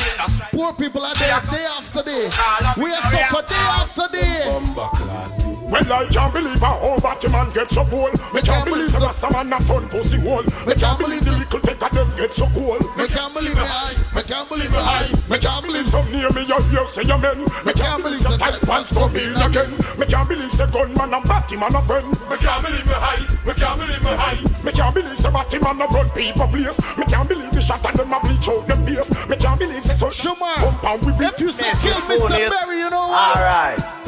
Poor 0.54 0.74
people 0.74 1.06
are 1.06 1.14
there 1.22 1.42
day 1.54 1.66
after 1.70 2.02
day. 2.02 2.30
We 2.78 2.90
are 2.94 3.06
suffer 3.14 3.46
day 3.46 3.66
after 3.78 4.08
day. 4.10 5.49
Well, 5.70 5.94
I 5.94 6.08
can't 6.08 6.34
believe 6.34 6.62
a 6.62 6.66
whole 6.66 7.00
Batman 7.00 7.54
get 7.54 7.72
so 7.72 7.86
cool. 7.86 8.10
Me 8.34 8.42
can't 8.42 8.66
believe 8.66 8.92
the 8.92 8.98
Rasta 8.98 9.30
man 9.32 9.50
not 9.50 9.62
turn 9.70 9.88
pussy 9.88 10.20
hole. 10.20 10.44
Me 10.66 10.74
can't 10.74 10.98
believe 10.98 11.24
the 11.24 11.32
little 11.32 11.60
take 11.60 11.82
of 11.82 11.92
them 11.94 12.10
get 12.18 12.34
so 12.34 12.50
cool. 12.58 12.80
Me 12.98 13.06
can't 13.08 13.34
believe 13.34 13.54
me 13.54 13.62
high. 13.62 13.94
Me 14.16 14.24
can't 14.24 14.50
believe 14.50 14.72
me 14.72 14.82
high. 14.82 15.10
Me 15.30 15.38
can't 15.38 15.64
believe 15.64 15.88
some 15.88 16.12
near 16.12 16.32
me 16.32 16.42
you 16.42 16.60
hear 16.74 16.88
say 16.88 17.06
amen. 17.06 17.46
Me 17.66 17.74
can't 17.74 18.02
believe 18.02 18.22
some 18.22 18.38
tight 18.40 18.60
pants 18.62 18.92
come 18.92 19.16
in 19.16 19.38
again. 19.38 19.70
Me 19.98 20.06
can't 20.10 20.28
believe 20.28 20.52
say 20.54 20.66
gunman 20.74 21.14
and 21.14 21.24
Batman 21.30 21.76
a 21.76 21.82
friend. 21.86 22.10
Me 22.26 22.38
can't 22.42 22.66
believe 22.66 22.88
me 22.90 22.98
high. 22.98 23.22
Me 23.46 23.54
can't 23.54 23.78
believe 23.78 24.02
me 24.02 24.14
high. 24.18 24.42
Me 24.66 24.72
can't 24.72 24.96
believe 24.96 25.20
say 25.20 25.30
Batman 25.30 25.82
a 25.82 25.86
run 25.86 26.10
people 26.18 26.48
place. 26.48 26.82
Me 26.98 27.06
can't 27.06 27.30
believe 27.30 27.52
the 27.52 27.62
shot 27.62 27.86
and 27.86 27.94
them 27.94 28.12
a 28.12 28.20
bleach 28.20 28.50
out 28.50 28.66
them 28.66 28.82
face. 28.86 29.10
Me 29.30 29.38
can't 29.38 29.60
believe 29.60 29.86
say 29.86 29.94
so 29.94 30.10
compound 30.34 31.06
we 31.06 31.14
If 31.26 31.40
you 31.40 31.52
say 31.52 31.70
kill 31.78 32.02
Mr. 32.10 32.50
Berry, 32.50 32.80
you 32.80 32.90
know 32.90 33.10
what? 33.10 33.38
Alright. 33.38 33.99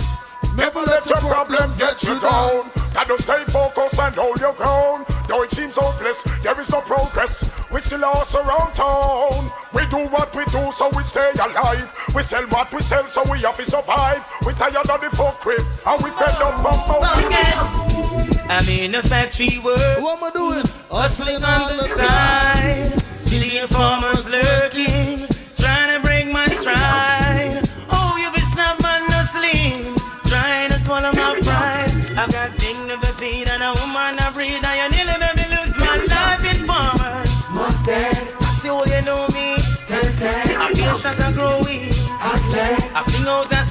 Never 0.56 0.82
let 0.82 1.06
your 1.07 1.18
problems 1.18 1.78
get 1.78 2.03
you 2.03 2.19
down. 2.19 2.69
Gotta 2.94 3.18
stay 3.22 3.44
focused 3.45 3.99
and 3.99 4.15
hold 4.15 4.40
your 4.40 4.53
ground. 4.53 5.06
Though 5.28 5.44
it 5.44 5.52
seems 5.52 5.78
hopeless, 5.78 6.23
there 6.44 6.60
is 6.60 6.69
no 6.69 6.82
progress. 6.82 7.49
We 7.72 7.80
still 7.80 8.03
are 8.03 8.26
around 8.36 8.73
town. 8.73 9.52
We 9.73 9.86
do 9.88 10.07
what 10.10 10.36
we 10.36 10.44
do, 10.45 10.72
so 10.72 10.90
we 10.95 11.03
stay 11.03 11.32
alive. 11.40 11.90
We 12.14 12.23
sell 12.23 12.44
what 12.48 12.73
we 12.73 12.82
sell, 12.82 13.07
so 13.07 13.23
we 13.32 13.40
have 13.40 13.56
to 13.57 13.65
survive. 13.65 14.23
We 14.45 14.53
tired 14.53 14.76
of 14.76 14.99
the 14.99 15.10
folk 15.15 15.40
crib, 15.40 15.61
and 15.86 16.03
we 16.03 16.10
fed 16.11 16.41
up 16.41 16.60
from 16.60 16.73
folk. 16.86 17.03
I'm 18.49 18.68
in 18.68 18.95
a 18.95 19.02
factory 19.02 19.60
work. 19.60 19.80
What 20.02 20.18
am 20.18 20.23
I 20.26 20.32
doing? 20.32 20.65
Hustling 20.90 21.44
on 21.44 21.78
the 21.78 21.88
side. 21.88 22.99
Silly 23.15 23.60
informers 23.60 24.30
lurking. 24.30 25.31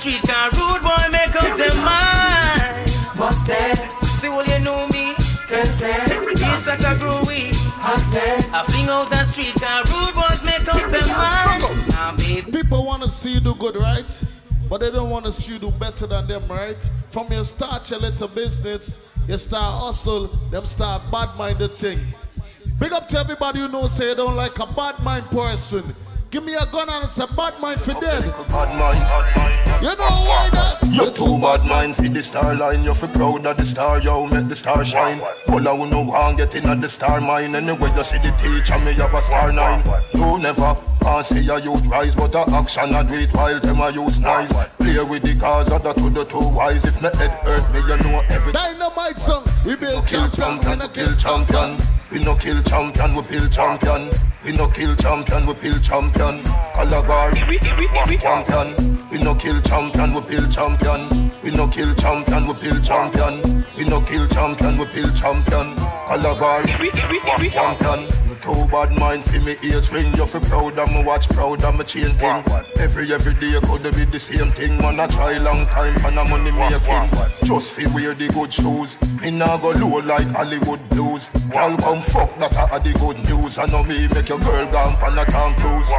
Street 0.00 0.22
car. 0.22 0.48
Rude 0.56 0.82
boy 0.82 1.04
make 1.12 1.36
up 1.36 1.56
their 1.58 1.74
mind. 1.84 2.88
Mustard. 3.18 3.76
See 4.02 4.28
how 4.28 4.40
you 4.40 4.64
know 4.64 4.88
me. 4.88 5.12
Feel 5.46 6.56
shot 6.56 6.84
and 6.84 6.98
growing. 6.98 7.52
I 7.82 8.64
fling 8.66 8.88
out 8.88 9.10
the 9.10 9.24
street 9.24 9.54
car. 9.60 9.82
Rude 9.84 10.14
boys 10.14 10.42
make 10.42 10.66
up 10.66 10.90
their 10.90 11.06
mind. 11.14 11.88
Now, 11.90 12.16
baby. 12.16 12.50
People 12.50 12.86
want 12.86 13.02
to 13.02 13.10
see 13.10 13.34
you 13.34 13.40
do 13.40 13.54
good, 13.54 13.76
right? 13.76 14.24
But 14.70 14.80
they 14.80 14.90
don't 14.90 15.10
want 15.10 15.26
to 15.26 15.32
see 15.32 15.52
you 15.52 15.58
do 15.58 15.70
better 15.70 16.06
than 16.06 16.26
them, 16.26 16.48
right? 16.48 16.90
From 17.10 17.30
your 17.30 17.44
start 17.44 17.90
your 17.90 18.00
little 18.00 18.28
business, 18.28 19.00
you 19.28 19.36
start 19.36 19.82
hustle, 19.82 20.28
them 20.50 20.64
start 20.64 21.02
bad 21.12 21.36
minded 21.36 21.76
thing. 21.76 22.14
Big 22.78 22.92
up 22.92 23.06
to 23.08 23.18
everybody 23.18 23.58
you 23.60 23.68
know 23.68 23.86
say 23.86 24.08
you 24.08 24.14
don't 24.14 24.36
like 24.36 24.58
a 24.60 24.66
bad 24.66 24.98
mind 25.02 25.26
person. 25.26 25.94
Give 26.30 26.44
me 26.44 26.54
a 26.54 26.64
gun 26.66 26.88
and 26.88 27.08
say 27.10 27.26
bad 27.36 27.58
mind 27.60 27.80
for 27.80 27.92
dead. 27.94 28.22
Bad 28.48 28.70
mind. 28.78 29.82
You 29.82 29.88
know 29.88 30.14
why 30.28 30.48
that? 30.52 30.78
You 30.92 31.10
too 31.10 31.38
bad 31.40 31.66
mind 31.66 31.96
for 31.96 32.02
the 32.02 32.22
star 32.22 32.54
line. 32.54 32.84
You 32.84 32.94
feel 32.94 33.08
proud 33.08 33.46
of 33.46 33.56
the 33.56 33.64
star, 33.64 33.98
yo, 33.98 34.28
make 34.28 34.46
the 34.48 34.54
star 34.54 34.84
shine. 34.84 35.20
All 35.48 35.66
I 35.66 35.72
wanna 35.72 36.04
want 36.04 36.38
get 36.38 36.54
in 36.54 36.66
at 36.66 36.80
the 36.80 36.88
star 36.88 37.20
mine. 37.20 37.56
Anyway, 37.56 37.90
you 37.96 38.02
see 38.04 38.18
the 38.18 38.30
teacher, 38.38 38.78
me 38.78 38.92
have 38.92 39.12
a 39.12 39.20
star 39.20 39.52
nine. 39.52 39.82
You 40.14 40.38
never 40.38 40.76
can't 41.02 41.26
see 41.26 41.48
a 41.48 41.58
youth 41.58 41.86
rise, 41.86 42.14
but 42.14 42.34
a 42.34 42.44
action 42.54 42.94
a 42.94 43.02
do 43.02 43.14
it 43.14 43.34
while 43.34 43.58
them 43.58 43.80
a 43.80 43.90
use 43.90 44.20
nice. 44.20 44.52
Play 44.76 45.02
with 45.02 45.22
the 45.22 45.34
cars, 45.40 45.72
other 45.72 45.94
to 45.94 46.10
the 46.10 46.24
two 46.24 46.38
wise. 46.54 46.84
If 46.84 47.02
me 47.02 47.08
head 47.18 47.32
hurt 47.42 47.66
me, 47.74 47.80
you 47.80 47.96
know 48.06 48.20
everything. 48.30 48.52
Dynamite 48.52 49.18
song, 49.18 49.44
we 49.64 49.76
build 49.76 50.06
kill 50.06 50.28
champion, 50.30 50.78
we 50.78 50.88
kill 50.88 51.14
champion. 51.16 51.76
We 52.10 52.18
no 52.24 52.34
kill 52.34 52.62
champion, 52.62 53.14
we 53.14 53.22
build 53.22 53.52
champion. 53.52 54.10
We 54.44 54.52
no 54.52 54.68
kill 54.68 54.96
champion, 54.96 55.46
we 55.46 55.54
build 55.54 55.82
champion. 55.84 56.42
Calabar, 56.74 57.32
champion. 57.32 58.74
We 59.10 59.18
no 59.18 59.34
kill 59.34 59.60
champion, 59.60 60.14
we 60.14 60.20
build 60.22 60.50
champion. 60.52 61.30
We 61.42 61.50
no 61.50 61.68
kill 61.68 61.94
champion, 61.94 62.46
we 62.46 62.54
build 62.54 62.84
champion. 62.84 63.64
We 63.76 63.84
no 63.84 64.00
kill 64.00 64.26
champion, 64.28 64.78
we 64.78 64.84
build 64.86 65.16
champion. 65.16 65.76
Calabar, 66.08 66.62
champion. 66.64 68.29
You 68.40 68.54
too 68.54 68.66
bad 68.70 68.98
mind 68.98 69.22
see 69.22 69.38
me 69.44 69.56
ears 69.62 69.92
ring. 69.92 70.06
You 70.14 70.24
feel 70.24 70.40
proud 70.40 70.78
of 70.78 70.88
me 70.94 71.04
watch, 71.04 71.28
proud 71.28 71.62
of 71.62 71.78
me 71.78 71.84
chain 71.84 72.06
thing. 72.06 72.42
Every 72.80 73.12
every 73.12 73.34
day 73.34 73.56
I 73.56 73.60
could 73.60 73.82
be 73.82 74.04
the 74.04 74.18
same 74.18 74.50
thing. 74.52 74.78
Man, 74.78 75.00
I 75.00 75.06
try 75.08 75.36
long 75.38 75.66
time 75.66 75.96
and 76.06 76.18
a 76.18 76.24
money 76.24 76.52
making. 76.52 77.10
Just 77.44 77.76
fi 77.76 77.84
wear 77.94 78.14
the 78.14 78.28
good 78.32 78.52
shoes. 78.52 78.96
Me 79.20 79.30
nah 79.30 79.58
go 79.58 79.70
low 79.72 80.00
like 80.00 80.26
Hollywood 80.32 80.80
blues. 80.90 81.28
Girl 81.52 81.76
come 81.76 82.00
fuck 82.00 82.34
that 82.36 82.56
a 82.56 82.78
the 82.80 82.96
good 82.98 83.18
news. 83.28 83.58
I 83.58 83.66
know 83.66 83.82
me 83.84 84.08
make 84.08 84.28
your 84.28 84.38
girl 84.40 84.66
gone 84.72 84.96
pan 84.96 85.18
a 85.18 85.24
Tom 85.26 85.54
Cruise. 85.56 85.90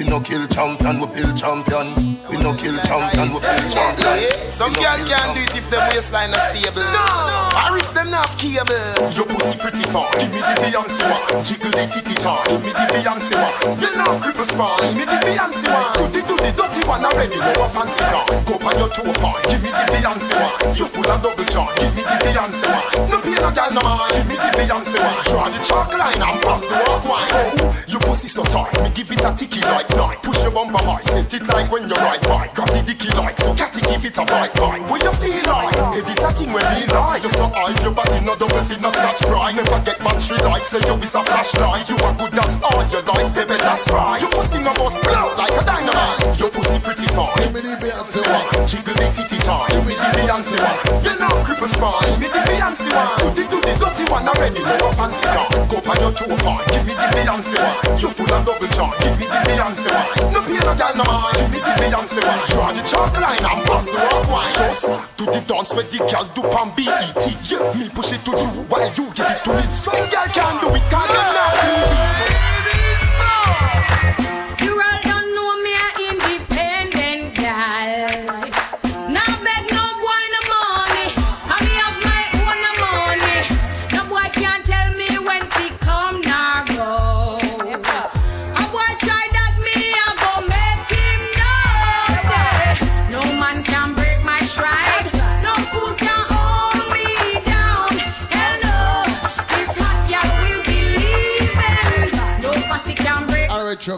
We 0.00 0.08
no 0.08 0.18
kill 0.18 0.48
champion, 0.48 0.98
we 0.98 1.06
build 1.12 1.36
champion. 1.36 1.92
We 2.26 2.40
no 2.40 2.56
kill 2.56 2.74
champion, 2.88 3.28
we 3.30 3.38
build 3.38 3.68
champion. 3.70 4.32
Some 4.48 4.72
girl 4.72 4.98
can't 5.06 5.36
do 5.36 5.42
it 5.44 5.54
if 5.54 5.68
them 5.70 5.86
waistline 5.92 6.32
are 6.32 6.40
stable. 6.50 6.88
No. 6.88 7.04
Or 7.52 7.76
if 7.76 7.92
them 7.92 8.10
not 8.10 8.32
cable. 8.38 8.74
Your 9.12 9.26
pussy 9.28 9.58
pretty 9.58 9.84
far, 9.92 10.08
give 10.16 10.32
me 10.32 10.40
the 10.40 10.54
Beyonce 10.64 11.04
one. 11.04 11.19
Jiggle 11.44 11.70
the 11.70 11.86
titty 11.86 12.14
give 12.20 12.62
me 12.64 12.72
the 12.74 12.84
Beyonce 12.92 13.34
one. 13.38 13.80
You 13.80 13.90
know 13.96 14.12
cripple 14.20 14.44
spine, 14.44 14.94
me 14.96 15.04
the 15.04 15.18
Beyonce 15.24 15.66
one. 15.70 15.92
Do 15.96 16.04
the 16.10 16.20
do 16.26 16.36
the 16.36 16.50
dirty 16.52 16.82
one 16.88 17.04
already, 17.04 17.38
no 17.38 17.64
fancy 17.70 18.04
car. 18.10 18.26
Go 18.44 18.58
by 18.58 18.74
your 18.76 18.90
toe 18.90 19.12
part, 19.22 19.40
give 19.48 19.62
me 19.62 19.70
the 19.70 19.84
Beyonce 19.94 20.34
one. 20.36 20.76
You 20.76 20.86
full 20.86 21.08
of 21.08 21.22
double 21.22 21.44
charge, 21.46 21.76
give 21.78 21.94
me 21.96 22.02
the 22.02 22.16
Beyonce 22.24 22.66
one. 22.66 23.10
No 23.10 23.16
pay 23.22 23.38
no 23.38 23.50
girl 23.54 23.70
no 23.72 23.80
man, 23.80 24.10
give 24.12 24.26
me 24.28 24.36
the 24.36 24.50
Beyonce 24.58 24.98
one. 25.00 25.22
Draw 25.24 25.48
the 25.48 25.60
chalk 25.64 25.90
line 25.96 26.20
and 26.20 26.38
pass 26.42 26.62
the 26.66 26.76
walk 26.86 27.04
wine. 27.08 27.30
Oh, 27.32 27.74
your 27.86 28.00
pussy 28.00 28.28
so 28.28 28.42
tight, 28.44 28.74
me 28.82 28.90
give 28.90 29.10
it 29.12 29.24
a 29.24 29.30
ticky 29.32 29.60
like 29.62 29.88
night. 29.96 30.22
Push 30.22 30.42
your 30.42 30.52
bumper 30.52 30.82
high, 30.82 31.02
set 31.02 31.32
it 31.34 31.46
like 31.48 31.70
when 31.70 31.88
you 31.88 31.96
ride 31.96 32.22
by. 32.22 32.48
Got 32.54 32.68
the 32.74 32.82
dicky 32.82 33.08
like 33.16 33.38
so, 33.38 33.54
catty 33.54 33.80
give 33.80 34.04
it 34.04 34.18
a 34.18 34.24
bite 34.26 34.54
bite. 34.54 34.82
What 34.90 35.02
you 35.02 35.12
feel 35.16 35.44
like? 35.46 35.74
It 35.96 36.08
is 36.08 36.22
a 36.22 36.30
thing 36.32 36.52
when 36.52 36.66
we 36.74 36.86
lie. 36.90 37.18
You 37.22 37.30
so 37.30 37.48
high, 37.48 37.74
your 37.82 37.94
body 37.94 38.20
no 38.20 38.34
double 38.36 38.62
fin, 38.68 38.80
no 38.82 38.90
scratch 38.90 39.20
pride. 39.22 39.56
Never 39.56 39.80
get 39.84 39.98
battery 40.00 40.38
light, 40.44 40.62
say 40.62 40.82
you 40.86 40.96
is 41.10 41.14
a 41.14 41.22
flashlight. 41.24 41.88
You 41.88 41.96
are 42.06 42.14
good 42.14 42.34
as 42.38 42.54
all 42.62 42.84
your 42.86 43.02
life, 43.02 43.34
baby, 43.34 43.56
that's 43.58 43.90
right. 43.90 44.20
Your 44.20 44.30
pussy 44.30 44.62
no 44.62 44.72
bust 44.74 45.02
blow 45.02 45.34
like 45.34 45.50
a 45.50 45.62
dynamite. 45.64 46.38
Your 46.38 46.50
pussy 46.50 46.78
pretty 46.78 47.06
fine. 47.10 47.34
Give 47.42 47.54
me 47.54 47.60
the 47.60 47.76
Beyonce 47.82 48.22
one. 48.30 48.66
Jiggle 48.66 48.94
the 48.94 49.06
titty 49.10 49.38
time. 49.42 49.68
Give 49.70 49.86
me 49.86 49.94
the 49.94 50.08
Beyonce 50.14 50.56
one. 50.62 50.78
You 51.02 51.14
know 51.18 51.34
cripple 51.42 51.68
spine. 51.68 52.06
Give 52.06 52.20
me 52.20 52.28
the 52.30 52.40
Beyonce 52.46 52.90
one. 52.94 53.34
Do 53.34 53.42
the 53.42 53.44
do 53.50 53.58
the 53.60 53.72
dirty 53.80 54.04
one 54.10 54.28
already. 54.28 54.62
No 54.62 54.86
a 54.86 54.90
fancy 54.94 55.26
car. 55.26 55.48
Go 55.66 55.78
by 55.82 55.94
your 55.98 56.12
toe 56.14 56.36
part. 56.46 56.62
Give 56.70 56.86
me 56.86 56.94
the 56.94 57.06
Beyonce 57.16 57.58
one. 57.58 57.78
You 57.98 58.08
full 58.14 58.30
of 58.30 58.40
double 58.46 58.70
charge. 58.70 58.98
Give 59.02 59.16
me 59.18 59.26
the 59.26 59.40
Beyonce 59.50 59.90
one. 59.90 60.08
No 60.30 60.40
pay 60.46 60.62
no 60.62 61.04
man. 61.10 61.34
Give 61.34 61.50
me 61.50 61.58
the 61.58 61.74
Beyonce 61.82 62.20
one. 62.22 62.42
Draw 62.46 62.70
the 62.70 62.82
chalk 62.86 63.14
line 63.18 63.42
and 63.42 63.60
pass 63.66 63.86
the 63.90 63.98
walk 63.98 64.24
wine. 64.30 64.54
Just 64.54 64.86
do 65.18 65.24
the 65.26 65.40
dance 65.48 65.74
where 65.74 65.86
the 65.90 65.98
girl 66.06 66.26
do 66.38 66.42
pan 66.54 66.68
BET. 66.78 67.18
Yeah, 67.50 67.66
me 67.74 67.90
push 67.90 68.12
it 68.14 68.22
to 68.24 68.32
you 68.32 68.62
while 68.70 68.86
you 68.94 69.10
give 69.10 69.26
it 69.26 69.40
to 69.42 69.50
me. 69.58 69.64
Some 69.74 69.98
girl 70.14 70.28
can 70.30 70.54
do 70.62 70.68
it, 70.78 70.84
can 70.86 70.99
you 71.08 71.30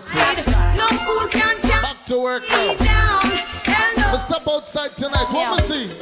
no 0.00 0.86
fool 0.86 1.28
can 1.28 1.60
Back 1.82 2.06
to 2.06 2.18
work 2.18 2.44
now. 2.48 2.74
down. 2.76 3.20
Hell 3.64 3.96
no. 3.98 4.12
We 4.12 4.18
step 4.18 4.48
outside 4.48 4.96
tonight. 4.96 5.26
What 5.30 5.68
we 5.68 5.86
see? 5.86 6.01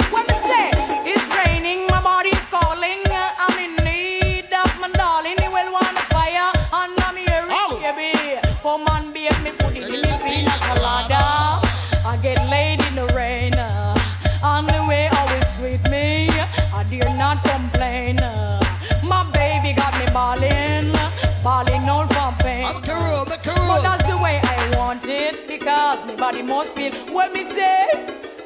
Must 26.39 26.77
feel 26.77 26.93
what 27.13 27.33
me 27.33 27.45
say. 27.45 27.89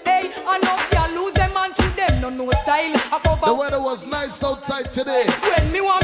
Hey, 0.04 0.32
I 0.46 0.58
know 0.58 0.76
you 0.92 1.20
lose 1.20 1.34
them 1.34 1.50
and 1.54 1.74
treat 1.76 1.94
them 1.94 2.20
no 2.20 2.30
no 2.30 2.50
style. 2.62 2.92
The 3.44 3.54
weather 3.54 3.80
was 3.80 4.06
nice 4.06 4.42
outside 4.42 4.90
today. 4.90 5.26
When 5.42 5.72
me 5.72 5.80
want 5.82 6.03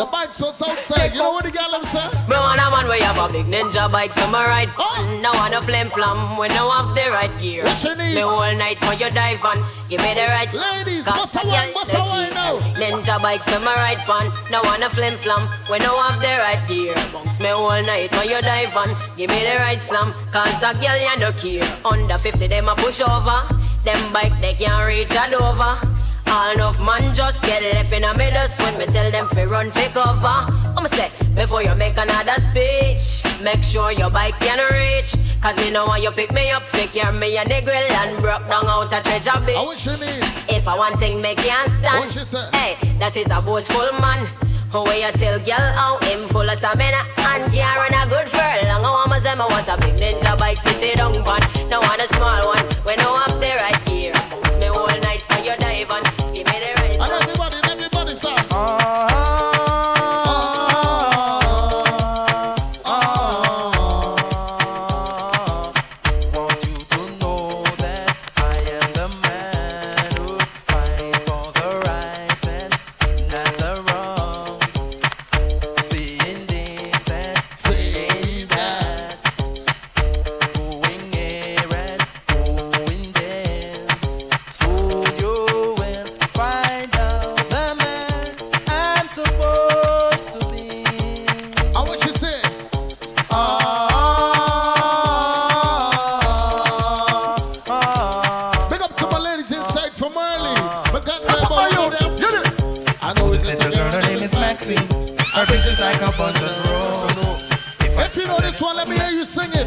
The 0.00 0.06
bikes 0.06 0.40
was 0.40 0.62
outside. 0.62 1.12
You 1.12 1.18
know 1.18 1.32
what 1.32 1.44
the 1.44 1.50
gal 1.50 1.72
them 1.72 1.84
say? 1.84 2.08
Me 2.24 2.32
want 2.32 2.56
a 2.56 2.72
man 2.72 2.88
where 2.88 2.96
you 2.96 3.04
have 3.04 3.20
a 3.20 3.28
big 3.30 3.44
ninja 3.44 3.84
bike 3.92 4.14
to 4.14 4.26
my 4.32 4.48
right. 4.48 4.70
Oh. 4.78 5.20
No 5.20 5.28
want 5.36 5.52
a 5.52 5.60
flame 5.60 5.90
flam 5.90 6.38
when 6.38 6.48
no 6.56 6.70
have 6.72 6.96
the 6.96 7.12
right 7.12 7.28
gear. 7.36 7.64
What 7.64 7.84
you 7.84 7.94
need? 8.00 8.14
Me 8.14 8.24
whole 8.24 8.48
night 8.56 8.80
for 8.80 8.94
your 8.96 9.10
dive 9.10 9.44
on. 9.44 9.60
Give 9.92 10.00
me 10.00 10.16
the 10.16 10.24
right. 10.32 10.48
Ladies, 10.56 11.04
what's 11.04 11.36
a 11.36 11.44
wine, 11.44 11.76
what's 11.76 11.92
a 11.92 12.00
wine 12.00 12.32
now? 12.32 12.56
Ninja 12.80 13.20
bike 13.20 13.44
to 13.52 13.60
my 13.60 13.76
right 13.76 14.00
one. 14.08 14.32
No 14.48 14.64
want 14.64 14.82
a 14.82 14.88
flim 14.88 15.20
flam 15.20 15.44
when 15.68 15.82
no 15.84 15.92
have 16.00 16.16
the 16.16 16.32
right 16.32 16.64
gear. 16.64 16.96
Bounce 17.12 17.38
me 17.38 17.52
all 17.52 17.68
night 17.84 18.10
when 18.16 18.24
you 18.24 18.40
dive 18.40 18.74
on. 18.74 18.96
Give 19.20 19.28
me 19.28 19.44
the 19.44 19.60
right 19.60 19.82
slam. 19.82 20.16
Cause 20.32 20.56
the 20.64 20.72
girl 20.80 20.96
you 20.96 21.12
no 21.20 21.28
care. 21.36 21.68
Under 21.84 22.16
50 22.16 22.48
them 22.48 22.72
a 22.72 22.74
push 22.74 23.02
over. 23.04 23.44
Them 23.84 24.00
bike 24.14 24.32
they 24.40 24.54
can't 24.54 24.80
reach 24.88 25.12
a 25.12 25.28
Dover. 25.28 25.99
All 26.30 26.52
enough 26.52 26.78
man 26.80 27.12
just 27.12 27.42
get 27.42 27.62
left 27.62 27.92
in 27.92 28.04
a 28.04 28.14
dust 28.30 28.60
when 28.60 28.78
me 28.78 28.86
tell 28.86 29.10
them 29.10 29.28
fi 29.28 29.44
run 29.44 29.70
fi 29.72 29.88
cover. 29.88 30.26
I'ma 30.76 30.88
say 30.88 31.10
before 31.34 31.62
you 31.62 31.74
make 31.74 31.96
another 31.96 32.38
speech, 32.40 33.22
make 33.42 33.62
sure 33.62 33.92
your 33.92 34.10
bike 34.10 34.38
can 34.40 34.58
reach. 34.72 35.14
Cause 35.42 35.56
me 35.56 35.70
know 35.70 35.88
when 35.88 36.02
you 36.02 36.10
pick 36.10 36.32
me 36.32 36.50
up, 36.50 36.62
pick 36.72 36.94
your 36.94 37.12
me 37.12 37.36
and 37.36 37.50
the 37.50 37.60
grill 37.62 37.92
and 38.02 38.20
broke 38.22 38.46
down 38.46 38.66
out 38.66 38.92
a 38.92 39.02
treasure 39.02 39.40
bitch. 39.42 39.86
You 39.86 39.96
need. 40.06 40.56
If 40.56 40.68
I 40.68 40.76
want 40.76 40.98
thing 40.98 41.20
me 41.20 41.34
can't 41.34 41.70
stand. 41.70 42.04
What 42.04 42.10
she 42.12 42.24
say? 42.24 42.48
Hey, 42.52 42.76
that 42.98 43.16
is 43.16 43.30
a 43.30 43.40
boastful 43.40 43.90
man. 44.00 44.26
Who 44.70 44.84
way 44.84 45.02
you 45.02 45.10
tell 45.12 45.38
girl 45.40 45.72
how 45.74 45.98
him 46.06 46.28
full 46.28 46.48
of 46.48 46.58
stamina 46.58 47.02
and 47.34 47.52
can 47.52 47.76
run 47.76 47.90
a 47.90 48.08
good 48.08 48.28
furlong. 48.30 48.84
I 48.84 48.90
want 49.08 49.22
say 49.22 49.30
I 49.30 49.46
want 49.46 49.66
a 49.66 49.76
big 49.82 49.98
ninja 49.98 50.38
bike 50.38 50.62
to 50.62 50.70
sit 50.74 50.96
down 50.96 51.16
on. 51.16 51.42
No 51.70 51.80
want 51.80 52.00
a 52.00 52.06
small 52.14 52.54
one. 52.54 52.64
When 52.86 52.98
no 52.98 53.16
up 53.16 53.34
there 53.40 53.56
right 53.56 53.84
gear, 53.86 54.14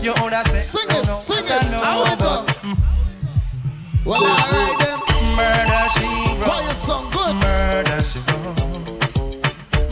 you 0.04 0.12
it. 0.12 0.22
Own 0.22 0.32
that 0.32 0.46
say, 0.48 0.60
Sing 0.60 0.82
oh, 0.90 1.00
it, 1.00 1.08
no, 1.08 1.20
sing 1.20 1.46
it. 1.46 1.52
I 1.52 1.70
know 1.70 1.82
I 1.82 2.16
go. 2.16 2.46
Well, 4.06 4.24
alright 4.24 4.80
then. 4.80 5.00
Murder 5.36 5.88
she 5.96 6.08
wrote. 6.38 6.48
Why 6.48 6.68
you 6.68 6.74
song 6.74 7.10
good? 7.12 7.36
Murder 7.40 8.04
she 8.04 8.20
wrote. 8.20 8.64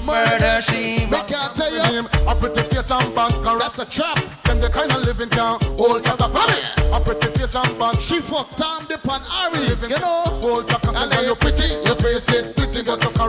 Murder 0.05 0.61
she 0.61 1.05
Me 1.07 1.19
can't 1.27 1.55
tell 1.55 1.71
you 1.71 1.83
name. 1.83 2.07
A 2.27 2.35
pretty 2.35 2.61
face 2.63 2.91
and 2.91 3.15
back, 3.15 3.33
and 3.33 3.61
That's 3.61 3.79
a 3.79 3.85
trap. 3.85 4.19
them 4.43 4.59
the 4.59 4.69
kind 4.69 4.91
of 4.91 5.03
living 5.05 5.29
can 5.29 5.59
hold 5.77 6.03
jack 6.03 6.19
up. 6.19 6.35
A 6.35 6.99
pretty 6.99 7.27
face 7.37 7.55
and 7.55 7.79
back, 7.79 7.99
She 7.99 8.19
fucked 8.19 8.57
Tom 8.57 8.85
Dip 8.89 9.07
and 9.07 9.25
Harry. 9.25 9.69
You 9.69 9.99
know. 9.99 10.23
hold 10.43 10.67
jack 10.67 10.83
and 10.83 11.13
say 11.13 11.25
you 11.25 11.35
pretty. 11.35 11.67
Your 11.85 11.95
face 11.95 12.27
it 12.29 12.55
pretty, 12.55 12.83
but 12.83 13.01
your 13.01 13.13
dirty. 13.13 13.20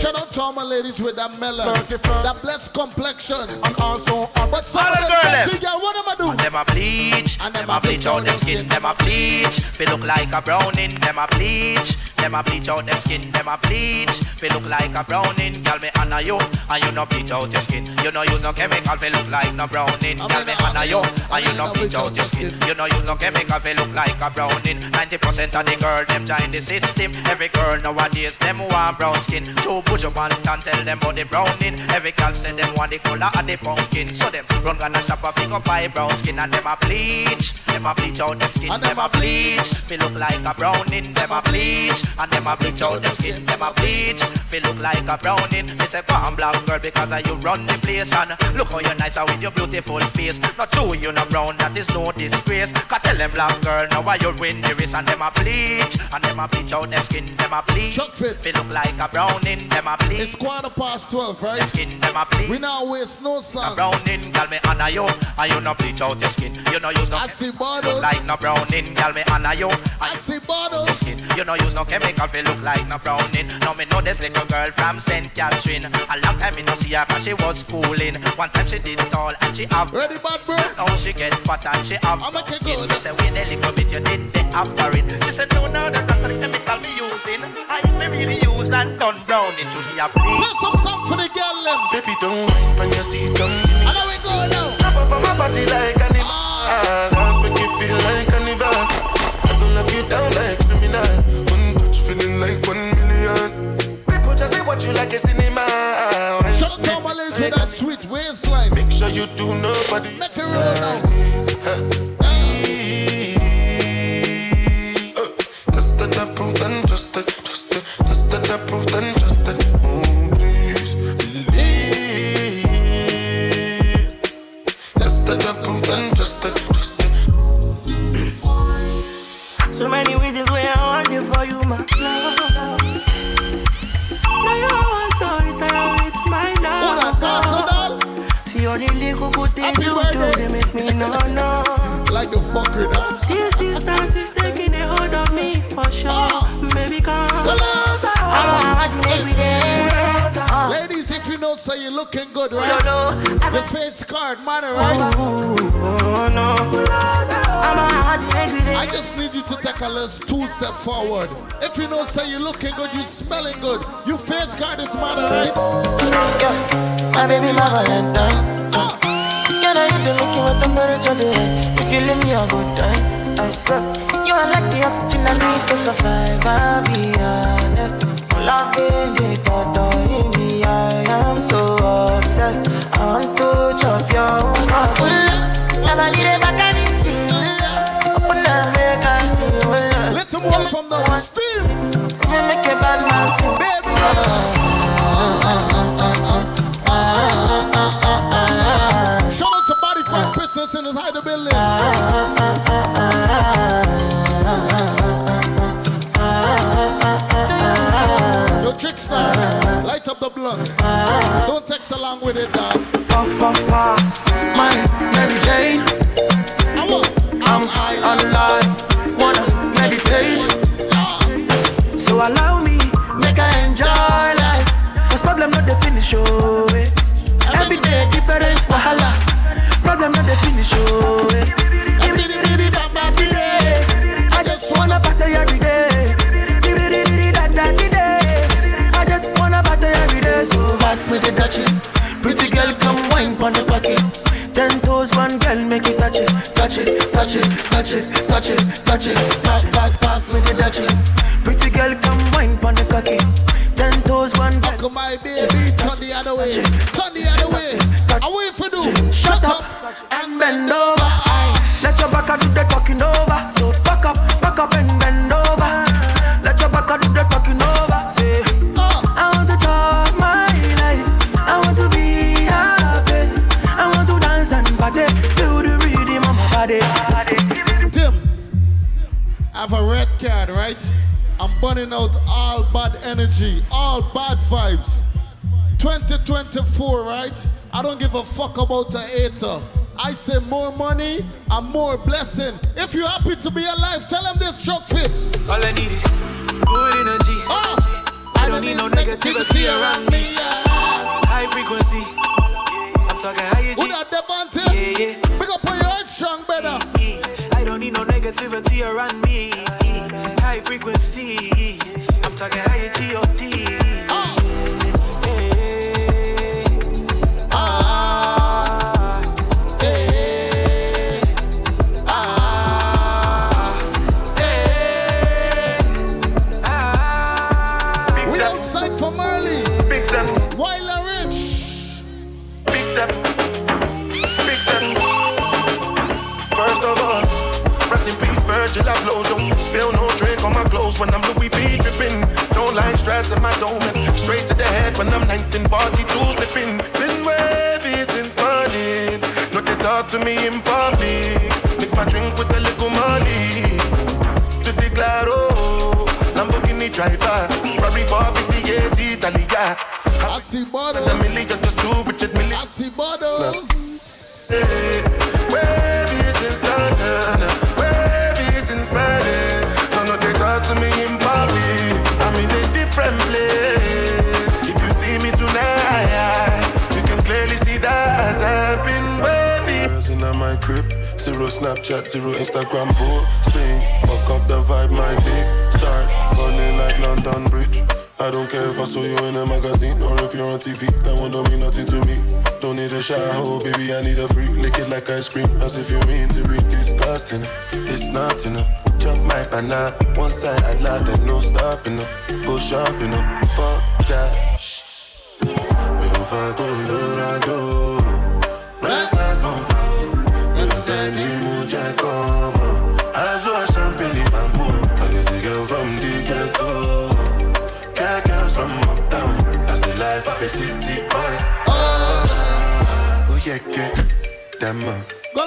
Shout 0.00 0.16
out 0.16 0.32
to 0.32 0.40
all 0.40 0.52
my 0.54 0.62
ladies 0.62 0.98
with 1.00 1.16
that 1.16 1.38
melon. 1.38 1.66
That 1.88 2.38
blessed 2.40 2.72
complexion. 2.72 3.48
And 3.50 3.76
also, 3.80 4.24
a 4.34 4.46
But 4.50 4.64
some 4.64 4.86
All 4.86 4.92
of 4.92 4.98
the 4.98 5.08
them 5.08 5.10
girl 5.10 5.46
them. 5.52 5.60
girl, 5.60 5.80
what 5.82 5.96
am 5.96 6.08
I 6.08 6.14
do? 6.36 6.42
Them 6.42 6.54
a 6.54 6.64
bleach, 6.64 7.38
And 7.42 7.54
them 7.54 7.68
a 7.68 7.80
bleach 7.80 8.06
out 8.06 8.24
them 8.24 8.38
skin, 8.38 8.66
them 8.68 8.84
a 8.86 8.94
bleach. 8.94 9.60
They 9.76 9.84
look 9.84 10.02
like 10.04 10.32
a 10.32 10.40
browning, 10.40 10.94
them 11.00 11.18
a 11.18 11.26
bleach. 11.28 11.96
Them 12.20 12.34
a 12.34 12.42
bleach 12.42 12.68
out 12.68 12.86
them 12.86 13.00
skin, 13.00 13.30
them 13.32 13.48
a 13.48 13.58
bleach. 13.58 14.20
They 14.40 14.48
look 14.50 14.66
like 14.66 14.94
a 14.94 15.04
browning, 15.04 15.62
girl 15.62 15.78
me 15.78 15.90
honor 15.98 16.20
you, 16.20 16.38
and 16.70 16.84
you 16.84 16.92
no 16.92 17.06
bleach 17.06 17.30
out 17.30 17.50
your 17.50 17.62
skin. 17.62 17.86
You 18.04 18.12
no 18.12 18.22
use 18.22 18.42
no 18.42 18.52
chemical, 18.52 18.96
they 18.96 19.10
look 19.10 19.28
like 19.30 19.54
no 19.54 19.66
browning, 19.66 20.18
girl 20.18 20.44
me 20.44 20.54
honor 20.60 20.84
you, 20.84 21.00
and 21.00 21.44
you 21.44 21.52
no 21.54 21.72
bleach 21.72 21.94
out 21.94 22.14
your 22.14 22.24
skin. 22.26 22.52
You 22.66 22.74
no 22.74 22.86
use 22.86 23.04
no 23.04 23.16
chemical, 23.16 23.58
they 23.60 23.74
look 23.74 23.92
like 23.94 24.20
a 24.20 24.30
browning. 24.30 24.80
Ninety 24.90 25.18
percent 25.18 25.54
of 25.56 25.64
the 25.66 25.76
girl 25.76 26.04
them 26.04 26.26
join 26.26 26.50
the 26.50 26.60
system. 26.60 27.12
Every 27.26 27.48
girl 27.48 27.80
nowadays 27.80 28.38
them 28.38 28.58
want 28.58 28.98
brown 28.98 29.20
skin. 29.22 29.44
Two 29.62 29.82
push 29.82 30.04
up 30.04 30.16
and 30.16 30.62
tell 30.62 30.84
them 30.84 30.98
about 30.98 31.14
the 31.14 31.24
browning. 31.24 31.78
Every 31.90 32.12
girl 32.12 32.34
say 32.34 32.52
them 32.52 32.74
want 32.76 32.90
the 32.90 32.98
color 32.98 33.30
of 33.34 33.46
the 33.46 33.56
pumpkin. 33.56 34.14
So 34.14 34.30
them 34.30 34.44
run 34.62 34.78
gonna 34.78 35.02
shop 35.02 35.24
a 35.24 35.32
figure 35.32 35.60
buy 35.60 35.88
brown 35.88 36.16
skin 36.18 36.38
and 36.38 36.52
them 36.52 36.66
a 36.66 36.76
bleach. 36.80 37.54
Them 37.64 37.86
a 37.86 37.94
bleach 37.94 38.20
out 38.20 38.38
them 38.38 38.50
skin. 38.52 38.80
Them 38.80 38.98
a 38.98 39.08
bleach. 39.08 39.88
Me 39.88 39.96
look 39.96 40.14
like 40.14 40.44
a 40.44 40.54
browning. 40.54 41.12
Them 41.14 41.32
a 41.32 41.42
bleach. 41.42 42.02
And 42.18 42.30
them 42.30 42.46
a 42.46 42.56
bleach 42.56 42.82
out 42.82 43.02
them 43.02 43.14
skin. 43.14 43.44
Them 43.46 43.62
a 43.62 43.72
bleach. 43.74 44.22
Me 44.52 44.60
look 44.60 44.78
like 44.78 45.06
a 45.08 45.16
browning. 45.18 45.66
Me 45.78 45.86
say 45.86 46.02
on 46.10 46.34
black 46.36 46.64
girl 46.66 46.78
because 46.78 47.12
of 47.12 47.26
you 47.26 47.34
run 47.36 47.66
the 47.66 47.74
place 47.74 48.12
and 48.12 48.30
look 48.56 48.68
how 48.68 48.80
you 48.80 48.94
nice 48.98 49.18
with 49.18 49.40
your 49.40 49.50
beautiful 49.52 50.00
face. 50.00 50.40
Not 50.58 50.72
true 50.72 50.94
you 50.94 51.12
no 51.12 51.24
brown 51.26 51.56
that 51.58 51.76
is 51.76 51.88
no 51.94 52.10
disgrace. 52.12 52.72
Cause 52.72 53.00
tell 53.02 53.16
them 53.16 53.30
black 53.32 53.60
girl 53.62 53.86
now 53.90 54.02
why 54.02 54.16
you 54.20 54.32
win 54.38 54.60
the 54.60 54.74
race 54.74 54.94
and 54.94 55.06
them 55.06 55.22
a 55.22 55.30
bleach. 55.30 55.98
And 56.12 56.22
them 56.24 56.40
a 56.40 56.48
bleach 56.48 56.72
out 56.72 56.90
them 56.90 57.02
skin. 57.04 57.26
Them 57.36 57.52
a 57.52 57.62
bleach. 57.66 57.94
Chuck 57.94 58.12
fit. 58.16 58.44
Me 58.44 58.52
look 58.52 58.68
like 58.70 58.98
a 58.98 59.08
browning. 59.08 59.68
Them 59.68 59.86
a 59.86 59.96
bleach. 59.98 60.20
It's 60.20 60.36
quarter 60.36 60.70
past 60.70 61.10
12, 61.10 61.42
right? 61.42 61.60
Them 61.60 61.68
skin. 61.68 62.00
Them 62.00 62.16
a 62.16 62.26
bleach. 62.30 62.50
We 62.50 62.58
now 62.58 62.84
waste 62.84 63.22
no 63.22 63.38
A 63.38 63.42
song. 63.42 63.76
browning, 63.76 64.32
girl, 64.32 64.48
me 64.48 64.58
honor 64.66 64.88
you, 64.90 65.06
and 65.38 65.52
you 65.52 65.60
no 65.60 65.74
bleach 65.74 66.00
out 66.00 66.20
your 66.20 66.30
skin. 66.30 66.52
You 66.72 66.80
no 66.80 66.90
use 66.90 67.10
no 67.10 67.16
I 67.16 67.26
see 67.26 67.50
bottles. 67.50 68.00
like 68.02 68.24
no 68.26 68.36
browning, 68.36 68.94
girl, 68.94 69.12
me 69.12 69.22
honor 69.30 69.54
you. 69.54 69.70
I 70.00 70.16
see 70.16 70.38
bottles. 70.40 70.90
Skin. 71.00 71.19
You 71.36 71.44
no 71.44 71.54
use 71.54 71.74
no 71.74 71.84
chemical, 71.84 72.26
feel 72.28 72.44
look 72.44 72.60
like 72.62 72.86
no 72.88 72.98
browning. 72.98 73.48
Now 73.60 73.72
me 73.74 73.84
know 73.86 74.00
this 74.00 74.20
little 74.20 74.44
girl 74.46 74.70
from 74.72 75.00
St. 75.00 75.32
Catherine. 75.34 75.84
A 75.86 76.16
long 76.24 76.38
time 76.38 76.54
me 76.54 76.62
no 76.62 76.74
see 76.74 76.94
her 76.94 77.04
'cause 77.06 77.24
she 77.24 77.34
was 77.34 77.60
schooling. 77.60 78.16
One 78.36 78.50
time 78.50 78.66
she 78.66 78.78
did 78.78 78.98
tall 79.10 79.32
and 79.40 79.56
she 79.56 79.66
have. 79.70 79.92
Ready, 79.92 80.18
bad 80.18 80.40
bro? 80.44 80.56
Now 80.76 80.94
she 80.96 81.12
get 81.12 81.34
fat 81.46 81.64
and 81.66 81.86
she 81.86 81.94
have. 82.02 82.22
I'm 82.22 82.36
a 82.36 82.40
skin. 82.52 82.76
good. 82.78 82.88
Me 82.90 82.96
say 82.96 83.12
wait 83.12 83.38
a 83.38 83.44
little 83.48 83.72
bit, 83.72 83.92
you 83.92 84.00
did 84.00 84.32
the 84.32 84.42
offering. 84.54 85.08
She 85.24 85.32
said 85.32 85.52
no, 85.54 85.66
no, 85.66 85.88
that's 85.90 86.06
not 86.08 86.20
the 86.22 86.38
chemical 86.38 86.78
me 86.80 86.90
using. 86.96 87.42
I 87.68 87.80
me 87.98 88.06
really 88.06 88.38
use 88.42 88.70
and 88.72 88.98
done 88.98 89.22
brown 89.26 89.54
it. 89.54 89.66
You 89.74 89.82
see 89.82 89.98
a 89.98 90.08
bleach. 90.08 90.40
Play 90.40 90.54
some 90.60 90.78
song 90.84 91.00
for 91.08 91.16
the 91.16 91.28
girl, 91.28 91.56
them. 91.64 91.80
Baby, 91.92 92.14
don't 92.20 92.50
mind 92.50 92.78
when 92.78 92.88
you 92.92 93.02
see 93.04 93.28
them. 93.28 93.50
And 93.88 93.94
now 93.96 94.06
we 94.10 94.16
go 94.24 94.34
now. 94.54 94.76
Wrap 94.82 94.96
up 94.96 95.12
on 95.12 95.22
my 95.22 95.36
body 95.38 95.64
like 95.66 95.96
an 95.96 96.02
animal. 96.02 96.30
Ah. 96.30 97.08
Dance 97.12 97.40
make 97.42 97.58
you 97.60 97.70
feel 97.78 97.96
like 97.96 98.26
carnival. 98.28 98.66
I 98.66 99.14
don't 99.14 99.19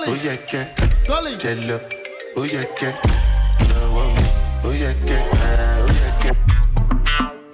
Oh 0.06 0.14
yeah 0.24 0.38
Jello 1.38 1.80
Oh 2.36 2.44
yeah 2.44 2.65
Oh 4.64 4.70
yeah 4.70 4.94
Oh 5.74 5.90
yeah 5.98 6.34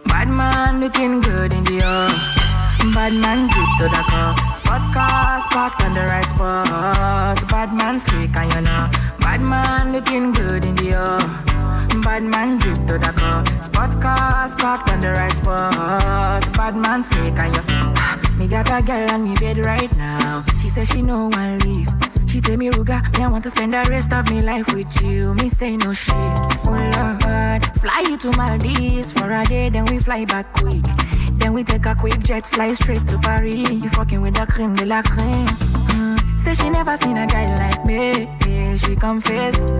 Bad 0.04 0.28
man 0.28 0.82
looking 0.82 1.22
good 1.22 1.54
in 1.54 1.64
the 1.64 1.80
air. 1.80 2.12
Bad 2.94 3.14
man 3.14 3.48
grip 3.48 3.70
to 3.78 3.86
the 3.88 4.04
car 4.10 4.36
Spot 4.54 4.82
car, 4.94 5.40
spot 5.40 5.82
on 5.82 5.94
the 5.94 6.02
right 6.02 6.26
spot. 6.26 7.48
Bad 7.50 7.72
man 7.74 8.00
slick 8.00 8.36
and 8.36 8.54
you 8.54 8.62
know. 8.62 8.90
Bad 9.22 9.40
man 9.40 9.94
looking 9.94 10.34
good 10.34 10.66
in 10.66 10.76
the 10.76 10.92
air. 10.92 11.49
Bad 12.04 12.24
man 12.24 12.58
drip 12.60 12.78
to 12.88 12.98
the 12.98 13.14
car, 13.16 13.62
Spot 13.62 14.02
cars 14.02 14.56
parked 14.56 14.90
on 14.90 15.02
the 15.02 15.12
right 15.12 15.34
spot. 15.34 16.42
Bad 16.54 16.76
man 16.76 17.02
snake 17.02 17.38
and 17.38 17.56
you. 17.56 17.64
me 18.40 18.48
got 18.48 18.70
a 18.70 18.86
girl 18.86 19.10
on 19.12 19.24
me 19.24 19.36
bed 19.36 19.58
right 19.58 19.96
now. 19.98 20.44
She 20.62 20.70
says 20.70 20.88
she 20.90 21.02
no 21.02 21.30
one 21.30 21.60
leave. 21.60 21.88
She 22.28 22.40
tell 22.42 22.58
me, 22.58 22.70
Ruga, 22.70 23.02
me 23.18 23.24
I 23.24 23.28
want 23.28 23.44
to 23.46 23.50
spend 23.50 23.74
the 23.74 23.86
rest 23.90 24.14
of 24.14 24.30
me 24.30 24.42
life 24.42 24.72
with 24.72 25.02
you. 25.02 25.34
Me 25.36 25.48
say 25.50 25.78
no 25.78 25.94
shit. 25.94 26.14
Oh 26.14 27.18
Lord, 27.22 27.66
fly 27.78 28.06
you 28.08 28.18
to 28.18 28.32
Maldives 28.38 29.12
for 29.12 29.32
a 29.32 29.44
day, 29.46 29.70
then 29.70 29.86
we 29.86 29.98
fly 30.00 30.26
back 30.26 30.54
quick. 30.54 30.84
Then 31.40 31.54
we 31.54 31.64
take 31.64 31.86
a 31.86 31.96
quick 31.96 32.20
jet, 32.20 32.46
fly 32.46 32.74
straight 32.74 33.08
to 33.08 33.18
Paris. 33.18 33.70
You 33.70 33.90
fucking 33.90 34.22
with 34.22 34.36
the 34.36 34.46
cream 34.46 34.76
de 34.76 34.86
la 34.86 35.02
creme. 35.02 35.48
Mm. 35.48 36.20
Say 36.38 36.54
she 36.54 36.70
never 36.70 36.96
seen 36.98 37.18
a 37.18 37.26
guy 37.26 37.48
like 37.58 37.86
me. 37.86 38.28
Yeah, 38.46 38.76
she 38.76 38.96
confess. 38.96 39.74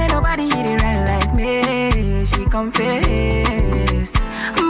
Say 0.00 0.06
nobody 0.06 0.44
hit 0.48 0.64
it 0.64 0.80
right 0.80 1.04
like 1.12 1.34
me. 1.36 2.24
She 2.24 2.46
confess. 2.46 4.12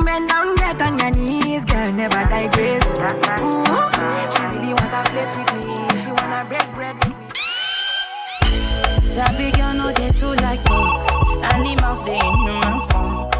Bend 0.05 0.28
down, 0.28 0.57
get 0.57 0.82
on 0.82 0.98
your 0.98 1.12
knees, 1.12 1.65
girl, 1.65 1.93
never 1.93 2.24
digress. 2.28 2.98
Ooh, 3.39 3.62
she 4.32 4.43
really 4.51 4.74
want 4.74 4.90
to 4.90 5.02
flex 5.12 5.31
with 5.39 5.52
me. 5.55 5.66
She 6.02 6.11
wanna 6.11 6.44
break 6.48 6.66
bread 6.74 6.97
with 6.98 7.15
me. 7.15 7.28
Sabi 9.07 9.52
girl 9.52 9.74
no 9.74 9.93
get 9.93 10.16
too 10.16 10.35
like 10.43 10.65
talk. 10.65 10.98
Animals 11.55 12.05
they 12.05 12.19
in 12.19 12.35
human 12.43 12.81
form. 12.89 13.39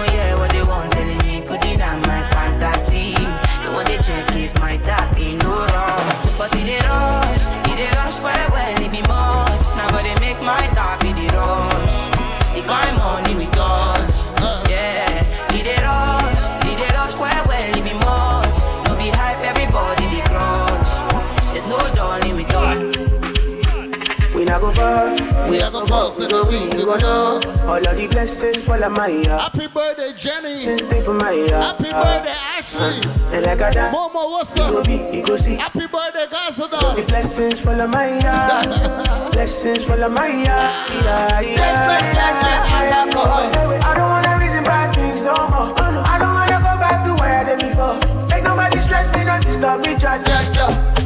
We 25.51 25.61
are 25.61 25.69
go 25.69 25.85
far, 25.85 26.09
so 26.11 26.25
the 26.27 26.45
wind 26.45 26.73
We 26.75 26.85
go 26.85 26.95
know. 26.95 27.41
All 27.67 27.75
of 27.75 27.83
the 27.83 28.07
blessings 28.07 28.63
fall 28.63 28.81
on 28.81 28.93
my 28.93 29.07
yard. 29.07 29.51
Happy 29.51 29.67
birthday, 29.67 30.13
Jenny. 30.15 30.63
Things 30.63 30.83
stay 30.87 31.03
for 31.03 31.13
my 31.13 31.31
yard. 31.31 31.51
Happy 31.51 31.91
birthday, 31.91 32.39
Ashley. 32.55 33.03
Uh, 33.03 33.35
and 33.35 33.45
like 33.45 33.59
I 33.59 33.71
that. 33.71 33.93
Momo, 33.93 34.31
what's 34.31 34.55
You 34.55 34.63
go 34.63 34.79
up? 34.79 34.85
be, 34.87 34.95
you 35.11 35.21
go 35.21 35.35
see. 35.35 35.55
Happy 35.57 35.87
birthday, 35.87 36.27
Gaza. 36.31 36.69
The 36.71 37.03
blessings 37.05 37.59
fall 37.59 37.81
on 37.81 37.91
my 37.91 38.17
yard. 38.23 39.33
blessings 39.33 39.83
fall 39.83 40.01
on 40.01 40.13
my 40.13 40.27
yard. 40.27 40.47
Yeah, 40.47 41.41
yeah. 41.41 41.59
Blessing, 41.59 42.11
blessing, 42.15 42.59
alcohol. 42.95 43.51
I 43.83 43.91
don't 43.93 44.07
wanna 44.07 44.39
reason 44.39 44.63
bad 44.63 44.95
things 44.95 45.21
no 45.21 45.35
more. 45.51 45.75
Oh, 45.75 45.91
no. 45.91 45.99
I 46.07 46.15
don't 46.15 46.31
wanna 46.31 46.63
go 46.63 46.79
back 46.79 47.03
to 47.03 47.11
where 47.19 47.35
I 47.39 47.43
did 47.43 47.59
before. 47.59 47.99
Make 48.31 48.45
nobody 48.45 48.79
stress 48.79 49.13
me, 49.17 49.25
not 49.25 49.43
disturb 49.43 49.85
me, 49.85 49.99
cha. 49.99 50.15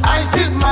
I 0.06 0.22
sip 0.22 0.52
my 0.52 0.65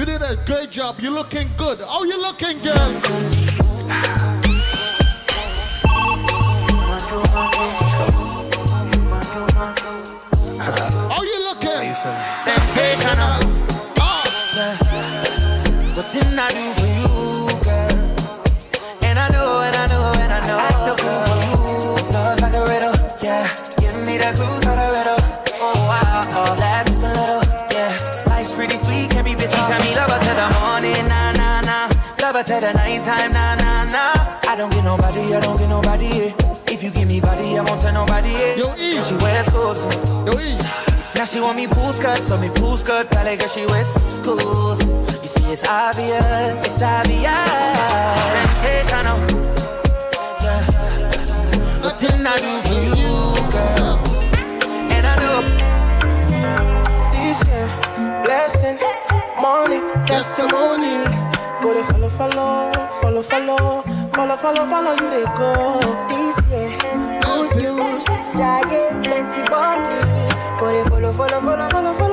You 0.00 0.06
did 0.06 0.22
a 0.22 0.34
great 0.46 0.70
job. 0.70 0.98
You're 0.98 1.12
looking 1.12 1.50
good. 1.58 1.82
Oh, 1.82 2.04
you 2.04 2.18
looking, 2.18 2.58
girl? 2.60 2.74
How 11.10 11.22
you 11.22 11.44
looking? 11.44 11.68
How 11.68 11.82
you 11.82 11.92
feeling? 11.92 12.18
Sensational. 12.34 13.40
Nothing 15.94 16.38
I 16.38 16.48
do 16.48 16.79
her 33.06 33.16
to 33.16 33.22
the 33.22 33.30
nighttime, 33.30 33.32
nah, 33.32 33.54
nah, 33.56 33.84
nah. 33.84 34.50
I 34.50 34.56
don't 34.56 34.70
get 34.72 34.84
nobody, 34.84 35.34
I 35.34 35.40
don't 35.40 35.58
get 35.58 35.68
nobody, 35.68 36.06
yeah. 36.06 36.34
If 36.66 36.82
you 36.82 36.90
give 36.90 37.08
me 37.08 37.20
body, 37.20 37.58
I 37.58 37.62
won't 37.62 37.80
tell 37.80 37.92
nobody, 37.92 38.30
yeah. 38.30 38.54
Yo, 38.56 38.74
E. 38.76 39.00
She 39.02 39.14
wears 39.16 39.48
clothes. 39.48 39.84
Yo, 40.26 40.38
E. 40.38 40.56
Now 41.14 41.24
she 41.24 41.40
want 41.40 41.56
me 41.56 41.66
pool 41.66 41.92
skirt, 41.92 42.18
so 42.18 42.38
me 42.38 42.48
pool 42.50 42.76
skirt, 42.76 43.10
ballet 43.10 43.36
girl, 43.36 43.48
she 43.48 43.66
wears 43.66 43.88
schools. 43.88 44.80
You 45.22 45.28
see, 45.28 45.52
it's 45.52 45.66
obvious, 45.68 46.64
it's 46.64 46.82
obvious. 46.82 47.50
Sensational. 48.32 49.18
Yeah. 50.42 51.80
Nothing 51.82 52.26
I 52.26 52.36
do 52.38 52.52
for 52.68 52.80
you, 52.96 53.16
girl. 53.52 53.98
And 54.90 55.06
I 55.06 55.14
know 55.20 55.42
This 57.12 57.44
year, 57.46 57.68
blessing, 58.24 58.78
money, 59.40 59.80
testimony. 60.06 61.29
Go 61.62 61.74
to 61.74 61.82
follow, 61.84 62.08
follow, 62.08 62.72
follow, 63.00 63.22
follow, 63.22 63.82
follow, 64.14 64.36
follow, 64.36 64.64
follow 64.66 64.92
you 64.92 65.10
they 65.10 65.24
go. 65.36 65.80
This 66.08 66.38
year, 66.48 66.72
good 67.20 67.56
news, 67.56 68.04
giant 68.36 69.04
plenty 69.04 69.42
money. 69.50 70.00
Go 70.58 70.72
follow, 70.88 71.12
follow, 71.12 71.12
follow, 71.12 71.40
follow, 71.40 71.68
follow, 71.68 71.94
follow, 71.94 72.09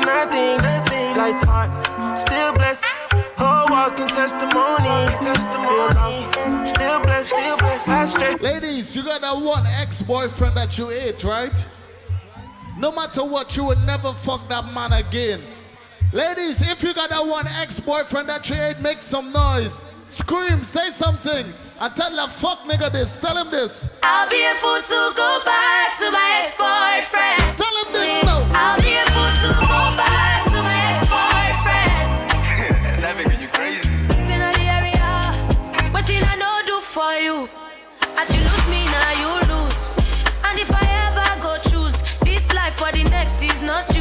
nothing. 0.00 0.58
Life's 1.16 1.44
hard, 1.44 1.70
still 2.18 2.52
blessed. 2.54 2.84
Testimony. 4.16 5.06
Still 6.66 7.00
blessed, 7.00 7.30
still 7.30 7.56
blessed. 7.56 8.42
Ladies, 8.42 8.96
you 8.96 9.02
got 9.02 9.20
that 9.20 9.36
one 9.36 9.66
ex-boyfriend 9.66 10.56
that 10.56 10.76
you 10.78 10.90
ate, 10.90 11.22
right? 11.24 11.68
No 12.78 12.90
matter 12.92 13.24
what, 13.24 13.56
you 13.56 13.64
will 13.64 13.78
never 13.80 14.12
fuck 14.12 14.48
that 14.48 14.72
man 14.72 14.92
again. 14.92 15.42
Ladies, 16.12 16.62
if 16.62 16.82
you 16.82 16.94
got 16.94 17.10
that 17.10 17.26
one 17.26 17.46
ex-boyfriend 17.46 18.28
that 18.28 18.48
you 18.50 18.56
ate, 18.56 18.80
make 18.80 19.02
some 19.02 19.32
noise. 19.32 19.86
Scream, 20.08 20.64
say 20.64 20.90
something. 20.90 21.52
And 21.78 21.94
tell 21.94 22.10
that 22.16 22.32
fuck 22.32 22.60
nigga 22.64 22.90
this. 22.90 23.14
Tell 23.16 23.36
him 23.36 23.50
this. 23.50 23.90
I'll 24.02 24.30
be 24.30 24.40
a 24.40 24.54
fool 24.56 24.80
to 24.80 25.12
go 25.14 25.40
back 25.44 25.98
to 26.00 26.10
my 26.10 26.40
ex-boyfriend. 26.40 27.58
Tell 27.60 27.76
him 27.84 27.92
this 27.92 28.24
now. 28.24 28.48
I'll 28.56 28.80
be 28.80 28.96
a 28.96 29.04
fool 29.12 29.32
to 29.44 29.50
go 29.60 29.82
back 30.00 30.48
to 30.56 30.58
my 30.64 30.72
ex-boyfriend. 30.96 32.08
that 33.04 33.12
nigga, 33.20 33.36
you 33.42 33.48
crazy. 33.52 33.92
Been 34.08 34.40
on 34.40 34.56
the 34.56 34.64
area, 34.72 35.04
but 35.92 36.08
in 36.08 36.24
I 36.24 36.36
know 36.40 36.64
do 36.64 36.80
for 36.80 37.12
you. 37.20 37.44
As 38.16 38.32
you 38.32 38.40
lose 38.40 38.68
me, 38.72 38.80
now 38.88 39.12
you 39.20 39.28
lose. 39.44 39.92
And 40.48 40.56
if 40.58 40.72
I 40.72 40.80
ever 41.12 41.28
go 41.44 41.60
choose 41.68 42.00
this 42.24 42.40
life 42.54 42.80
for 42.80 42.90
the 42.90 43.04
next 43.04 43.42
is 43.44 43.62
not 43.62 43.94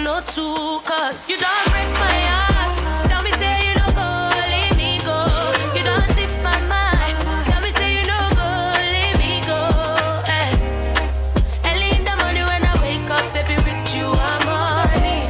you 0.00 0.04
know. 0.04 0.80
Cause 0.84 1.28
you 1.28 1.36
don't 1.36 1.64
break 1.70 1.90
my 1.98 2.18
heart. 2.30 3.08
Tell 3.08 3.22
me 3.22 3.32
say 3.32 3.68
you 3.68 3.74
don't 3.74 3.94
go, 3.94 4.08
leave 4.52 4.76
me 4.76 4.98
go. 5.04 5.26
You 5.76 5.82
don't 5.84 6.08
tiff 6.16 6.32
my 6.42 6.56
mind. 6.74 7.16
Tell 7.48 7.60
me 7.60 7.70
say 7.72 7.98
you 7.98 8.04
don't 8.04 8.34
go, 8.34 8.48
leave 8.94 9.18
me 9.18 9.40
go. 9.46 9.60
Eh. 10.38 10.50
Early 11.68 11.90
in 11.96 12.04
the 12.04 12.14
morning 12.22 12.46
when 12.50 12.62
I 12.64 12.74
wake 12.82 13.10
up, 13.10 13.24
baby, 13.34 13.56
with 13.66 13.94
you 13.96 14.06
I'm 14.08 14.42
morning. 14.48 15.26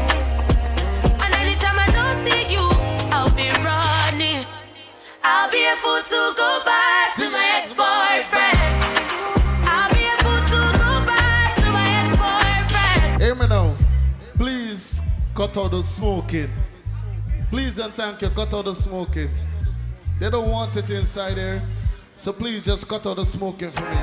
And 1.22 1.32
anytime 1.42 1.78
I 1.78 1.88
don't 1.98 2.18
see 2.24 2.42
you, 2.55 2.64
I'll 3.10 3.32
be 3.34 3.48
running. 3.66 4.47
I'll 5.24 5.51
be 5.51 5.64
a 5.66 5.76
fool 5.82 6.02
to 6.02 6.20
go 6.36 6.62
back 6.64 6.90
cut 15.41 15.57
out 15.57 15.71
the 15.71 15.83
smoking. 15.83 16.51
Please 17.51 17.79
and 17.79 17.95
thank 17.95 18.21
you, 18.21 18.29
cut 18.29 18.53
out 18.53 18.67
the 18.67 18.75
smoking. 18.75 19.31
They 20.19 20.29
don't 20.29 20.51
want 20.51 20.77
it 20.77 20.91
inside 20.91 21.39
there. 21.39 21.67
So 22.19 22.35
please 22.35 22.67
just 22.67 22.87
cut 22.87 23.07
out 23.07 23.17
the 23.17 23.25
smoking 23.25 23.73
for 23.73 23.81
me. 23.81 23.97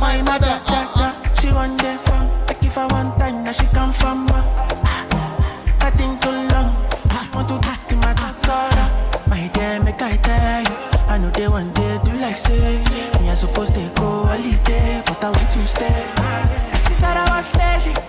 My 0.00 0.22
mother, 0.22 0.58
uh, 0.64 0.92
uh, 1.04 1.34
she 1.34 1.52
want 1.52 1.78
there 1.82 1.98
from. 1.98 2.26
Like 2.46 2.64
if 2.64 2.78
I 2.78 2.86
want 2.86 3.18
time, 3.18 3.44
now 3.44 3.52
she 3.52 3.66
come 3.66 3.92
from. 3.92 4.26
Uh, 4.30 4.40
I 5.80 5.92
think 5.94 6.22
too 6.22 6.30
long. 6.30 6.72
She 7.12 7.36
want 7.36 7.48
to 7.50 7.58
dance 7.58 7.84
to 7.84 7.96
my 7.96 8.14
takara. 8.14 9.28
My 9.28 9.48
dear, 9.48 9.82
make 9.84 10.00
I 10.00 10.16
tell 10.16 10.62
you. 10.62 10.96
I 11.08 11.18
know 11.18 11.30
they 11.30 11.46
one 11.46 11.74
day 11.74 11.85
sexy 12.36 13.18
Minha 13.20 13.36
supposta 13.36 13.80
go 13.98 14.28
ali 14.28 14.56
te 14.64 15.02
Bota 15.06 15.28
um 15.28 15.32
twist 15.52 15.78
que 15.78 17.04
a 17.04 17.24
was 17.30 17.52
lazy 17.54 18.05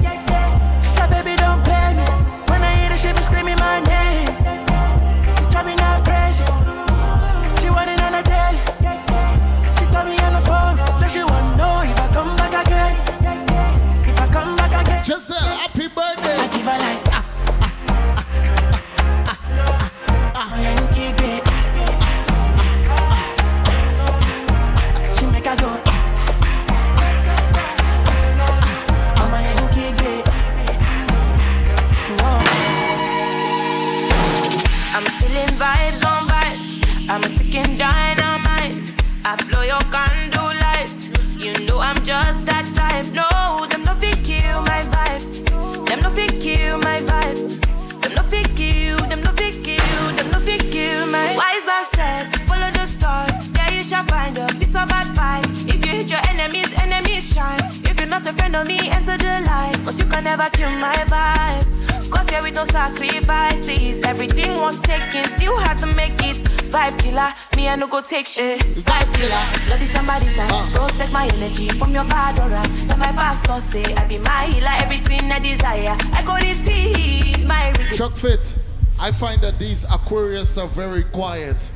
you're 58.57 58.65
not 58.65 58.65
a 58.65 58.65
friend 58.65 58.65
of 58.65 58.67
me, 58.67 58.89
enter 58.89 59.17
the 59.17 59.45
light. 59.45 59.75
Cause 59.85 59.99
you 59.99 60.05
can 60.05 60.23
never 60.23 60.49
kill 60.51 60.71
my 60.71 60.95
vibe. 61.07 62.09
Got 62.09 62.29
here 62.29 62.41
with 62.41 62.55
no 62.55 62.65
sacrifices. 62.65 64.01
Everything 64.03 64.55
was 64.55 64.79
taken, 64.81 65.25
still 65.37 65.57
had 65.57 65.77
to 65.79 65.87
make 65.95 66.13
it. 66.23 66.37
Vibe 66.71 66.99
killer, 66.99 67.33
me 67.55 67.69
I 67.69 67.75
no 67.75 67.87
go 67.87 68.01
take 68.01 68.27
shit. 68.27 68.59
Vibe 68.61 69.13
killer, 69.15 69.67
bloody 69.67 69.85
somebody 69.85 70.25
time. 70.35 70.51
Uh. 70.51 70.87
Protect 70.89 71.11
my 71.11 71.27
energy 71.33 71.69
from 71.69 71.93
your 71.93 72.05
bad 72.05 72.39
aura. 72.39 72.65
Then 72.87 72.99
my 72.99 73.11
pastor 73.11 73.61
say 73.61 73.93
I 73.95 74.07
be 74.07 74.17
my 74.19 74.45
healer, 74.45 74.71
everything 74.75 75.31
I 75.31 75.39
desire. 75.39 75.95
I 76.13 76.23
go 76.23 76.35
receive 76.35 77.47
my 77.47 77.73
Chuck 77.93 78.17
Fit, 78.17 78.55
I 78.99 79.11
find 79.11 79.41
that 79.41 79.59
these 79.59 79.85
Aquarius 79.85 80.57
are 80.57 80.67
very 80.67 81.03
quiet. 81.03 81.71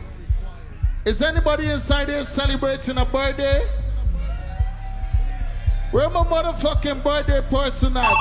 Is 1.06 1.22
anybody 1.22 1.66
inside 1.72 2.10
here 2.10 2.24
celebrating 2.24 2.98
a 2.98 3.06
birthday? 3.06 3.68
Where 5.92 6.10
my 6.10 6.24
motherfucking 6.24 7.04
birthday 7.04 7.42
person 7.50 7.98
at? 7.98 8.16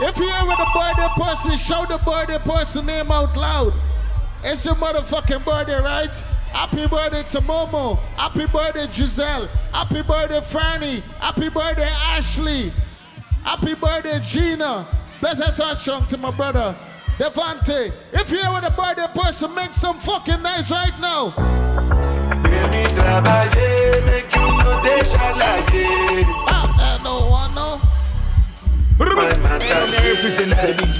If 0.00 0.16
you're 0.16 0.46
with 0.46 0.58
a 0.58 0.70
birthday 0.74 1.08
person, 1.22 1.56
show 1.58 1.84
the 1.84 1.98
birthday 1.98 2.38
person 2.38 2.86
name 2.86 3.10
out 3.10 3.36
loud. 3.36 3.74
It's 4.42 4.64
your 4.64 4.74
motherfucking 4.74 5.44
birthday, 5.44 5.80
right? 5.80 6.14
Happy 6.50 6.86
birthday 6.86 7.24
to 7.24 7.40
Momo. 7.42 7.98
Happy 8.16 8.46
birthday, 8.46 8.90
Giselle. 8.90 9.48
Happy 9.70 10.00
birthday, 10.00 10.40
Franny. 10.40 11.02
Happy 11.20 11.50
birthday, 11.50 11.90
Ashley. 12.06 12.72
Happy 13.42 13.74
birthday, 13.74 14.18
Gina. 14.20 14.88
Bless 15.20 15.60
all 15.60 15.74
strong 15.74 16.06
to 16.06 16.16
my 16.16 16.30
brother, 16.30 16.74
Devante. 17.18 17.92
If 18.12 18.30
you're 18.30 18.54
with 18.54 18.64
a 18.64 18.70
birthday 18.70 19.08
person, 19.14 19.54
make 19.54 19.74
some 19.74 19.98
fucking 19.98 20.40
noise 20.40 20.70
right 20.70 20.98
now. 21.00 21.34
Baby, 24.88 25.04
trabalhei, 25.04 25.60
make 25.60 25.74
you 25.74 25.90
no 25.90 26.16
deixa. 26.16 26.78
I 26.78 27.00
don't 27.04 27.30
want 27.30 27.54
no. 27.54 27.80
Vai 28.96 29.34
matar 29.38 29.82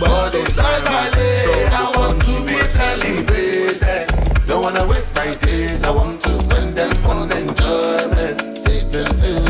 All 0.07 0.31
this 0.31 0.57
life 0.57 0.87
I 0.87 1.09
live, 1.17 1.73
I 1.73 1.93
want 1.97 2.21
to 2.21 2.41
be 2.45 2.57
celebrated. 2.69 4.07
Don't 4.47 4.63
wanna 4.63 4.87
waste 4.87 5.17
my 5.17 5.33
days, 5.33 5.85
I 5.85 5.91
want 5.91 6.21
to 6.23 6.35
spend 6.35 6.77
them 6.77 6.93
on 7.07 7.33
enjoyment. 7.33 8.43
Ich 8.69 8.85
bin 8.93 9.07
too 9.17 9.41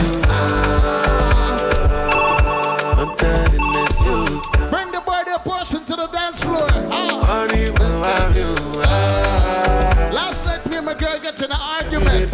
I'm 2.97 3.17
telling 3.17 3.73
this 3.73 4.01
you. 4.03 4.25
Bring 4.71 4.93
the 4.93 5.03
birthday 5.05 5.39
person 5.45 5.85
to 5.87 5.97
the 5.97 6.07
dance 6.13 6.41
floor. 6.41 6.71
Honey, 6.71 7.71
will 7.71 8.03
have 8.05 8.37
you. 8.37 8.55
Ah. 8.85 10.11
Last 10.13 10.45
night, 10.47 10.65
me 10.71 10.77
and 10.77 10.87
my 10.87 10.95
girl 10.95 11.19
get 11.19 11.41
in 11.43 11.51
an 11.51 11.59
argument. 11.61 12.31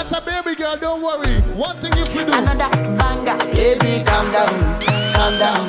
As 0.00 0.12
a 0.12 0.20
baby 0.22 0.54
girl, 0.56 0.76
don't 0.78 1.02
worry. 1.02 1.40
One 1.52 1.78
thing 1.80 1.92
if 1.96 2.14
you 2.14 2.24
do. 2.24 2.32
Another 2.32 2.70
banger. 2.96 3.36
Baby, 3.54 4.02
calm 4.04 4.32
down, 4.32 4.80
calm 5.12 5.38
down. 5.38 5.66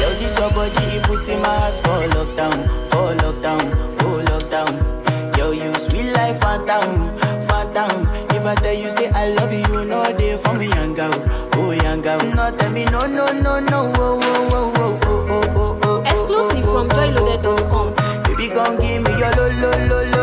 Yo, 0.00 0.08
this 0.20 0.38
your 0.38 0.50
body, 0.50 0.84
you 0.94 1.00
put 1.02 1.28
in 1.28 1.42
my 1.42 1.48
heart 1.48 1.76
for 1.82 2.06
lockdown, 2.14 2.58
for 2.90 3.10
lockdown, 3.22 3.64
for 3.98 4.22
lockdown. 4.30 5.36
Yo, 5.36 5.50
you 5.50 5.74
sweet 5.74 6.12
life, 6.12 6.38
phantom, 6.40 7.18
phantom. 7.48 8.06
If 8.30 8.46
I 8.46 8.54
tell 8.54 8.74
you, 8.74 8.90
say 8.90 9.10
I 9.10 9.30
love 9.30 9.52
you, 9.52 9.84
no 9.84 10.04
day 10.16 10.36
for 10.36 10.54
me, 10.54 10.68
young 10.68 10.94
girl, 10.94 11.12
oh 11.54 11.72
young 11.72 12.00
girl. 12.00 12.20
No, 12.32 12.56
tell 12.56 12.70
me, 12.70 12.84
no, 12.84 13.00
no, 13.00 13.26
no, 13.32 13.58
no, 13.58 13.92
oh, 13.96 14.20
oh, 14.22 14.50
oh, 14.52 15.00
oh, 15.04 15.26
oh, 15.30 15.52
oh, 15.56 15.80
oh. 15.82 16.00
Exclusive 16.02 16.64
oh, 16.68 16.86
from 16.86 16.90
oh, 16.90 16.94
joyloaded.com. 16.94 17.94
Baby, 18.22 18.54
come 18.54 18.76
give 18.80 19.02
me 19.02 19.10
your 19.18 19.32
lo, 19.32 19.48
lo, 19.60 19.86
lo, 19.88 20.04
lo. 20.10 20.13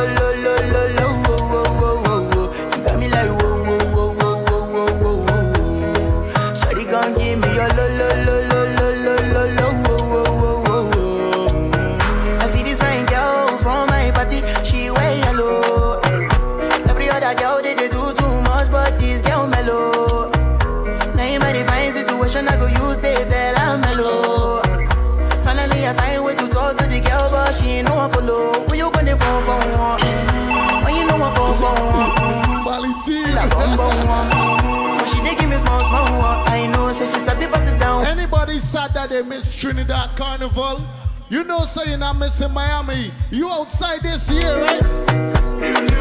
don't 7.01 7.17
give 7.17 7.39
me 7.39 7.55
your 7.55 7.67
love. 7.69 7.90
they 39.11 39.21
miss 39.21 39.53
Trinidad 39.53 40.15
Carnival. 40.15 40.87
You 41.29 41.43
know, 41.43 41.65
saying 41.65 42.01
I'm 42.01 42.19
missing 42.19 42.51
Miami. 42.51 43.11
You 43.29 43.49
outside 43.49 44.01
this 44.03 44.29
year, 44.29 44.61
right? 44.61 46.00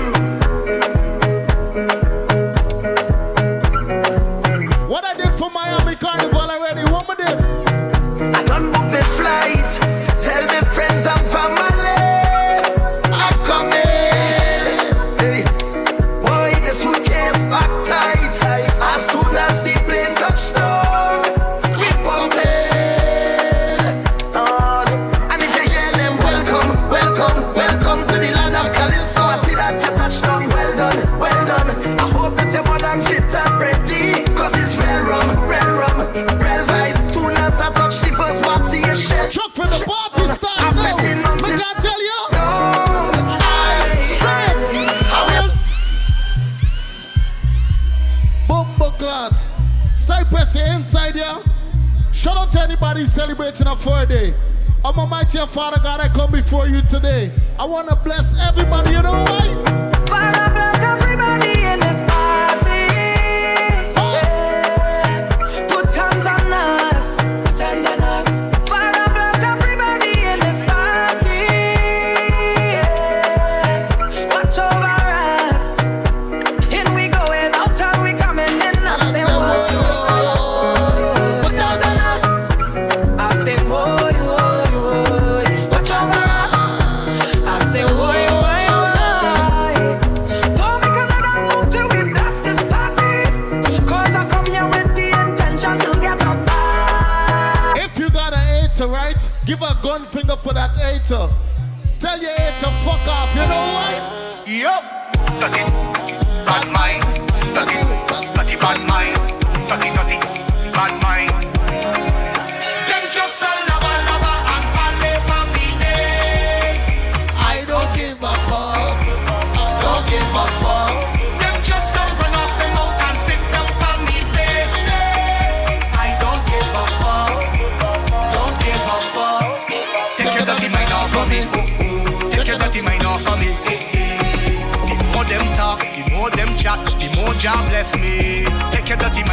Father 55.46 55.80
God, 55.82 56.00
I 56.00 56.08
come 56.08 56.30
before 56.32 56.66
you 56.66 56.82
today. 56.82 57.32
I 57.58 57.64
want 57.64 57.88
to 57.88 57.96
bless 57.96 58.38
everybody. 58.40 58.90
You 58.90 59.02
know 59.02 59.12
why? 59.12 59.79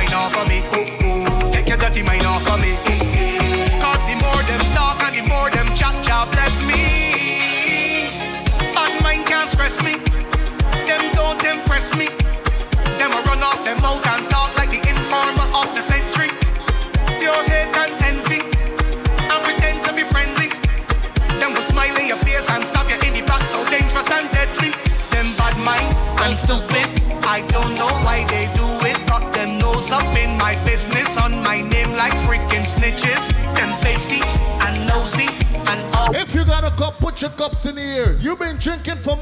wine 0.07 0.15
off 0.15 0.38
of 0.38 0.47
me. 0.47 0.76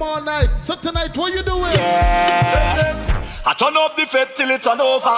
all 0.06 0.22
night. 0.22 0.49
So 0.61 0.76
tonight, 0.76 1.18
what 1.18 1.34
you 1.34 1.44
doing? 1.44 1.73
Yeah. 1.73 3.23
I 3.45 3.53
turn 3.53 3.76
up 3.77 3.95
the 3.95 4.06
fed 4.06 4.30
till 4.36 4.49
it 4.49 4.61
turn 4.61 4.80
over. 4.80 5.15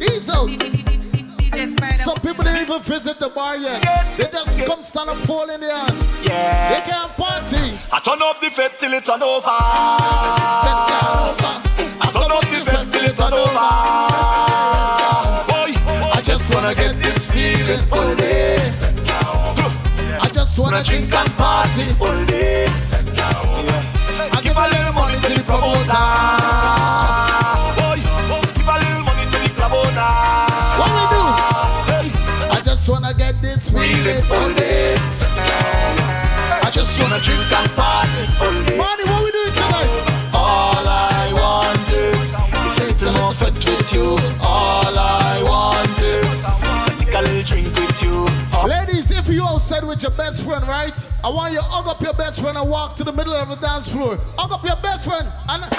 Easy, 0.00 0.30
over. 0.30 0.50
Ease 0.50 1.76
out. 1.80 1.94
Some 1.98 2.20
people 2.20 2.44
didn't 2.44 2.62
even 2.62 2.82
visit 2.82 3.18
the 3.18 3.28
bar 3.30 3.56
yet. 3.56 3.80
They 4.16 4.28
just 4.30 4.66
come 4.66 4.82
stand 4.82 5.10
up 5.10 5.16
fall 5.18 5.48
in 5.50 5.60
the 5.60 5.74
hand. 5.74 5.96
Yeah. 6.22 6.74
They 6.74 6.90
can't 6.90 7.12
party. 7.16 7.78
I 7.90 8.00
turn 8.00 8.20
up 8.22 8.40
the 8.40 8.50
fed 8.50 8.78
till 8.78 8.92
it 8.92 9.04
turn 9.04 9.22
over. 9.22 10.33
wanna 20.74 20.84
drink 20.84 21.14
and 21.14 21.30
party 21.36 21.84
all 22.00 22.24
day. 22.26 22.64
Yeah. 23.14 24.32
I 24.32 24.40
give 24.42 24.56
a 24.56 24.68
little 24.68 24.92
money 24.92 25.14
to 25.20 25.28
the 25.28 25.44
promoter. 25.44 25.94
What 30.78 30.90
we 30.90 31.04
do? 31.14 31.22
I 32.50 32.60
just 32.64 32.88
wanna 32.88 33.14
get 33.14 33.40
this 33.40 33.70
feeling 33.70 34.24
all 34.32 34.52
day. 34.54 34.96
I 36.62 36.70
just 36.72 37.00
wanna 37.00 37.20
drink 37.20 37.52
and 37.52 37.70
party. 37.76 37.93
your 50.04 50.12
best 50.12 50.44
friend, 50.44 50.68
right? 50.68 51.08
I 51.24 51.30
want 51.30 51.54
you 51.54 51.60
to 51.60 51.64
hug 51.64 51.88
up 51.88 52.02
your 52.02 52.12
best 52.12 52.38
friend 52.38 52.58
and 52.58 52.68
walk 52.68 52.94
to 52.96 53.04
the 53.04 53.12
middle 53.12 53.32
of 53.32 53.48
the 53.48 53.56
dance 53.56 53.88
floor. 53.88 54.18
Hug 54.36 54.52
up 54.52 54.62
your 54.62 54.76
best 54.76 55.06
friend 55.06 55.26
and 55.48 55.73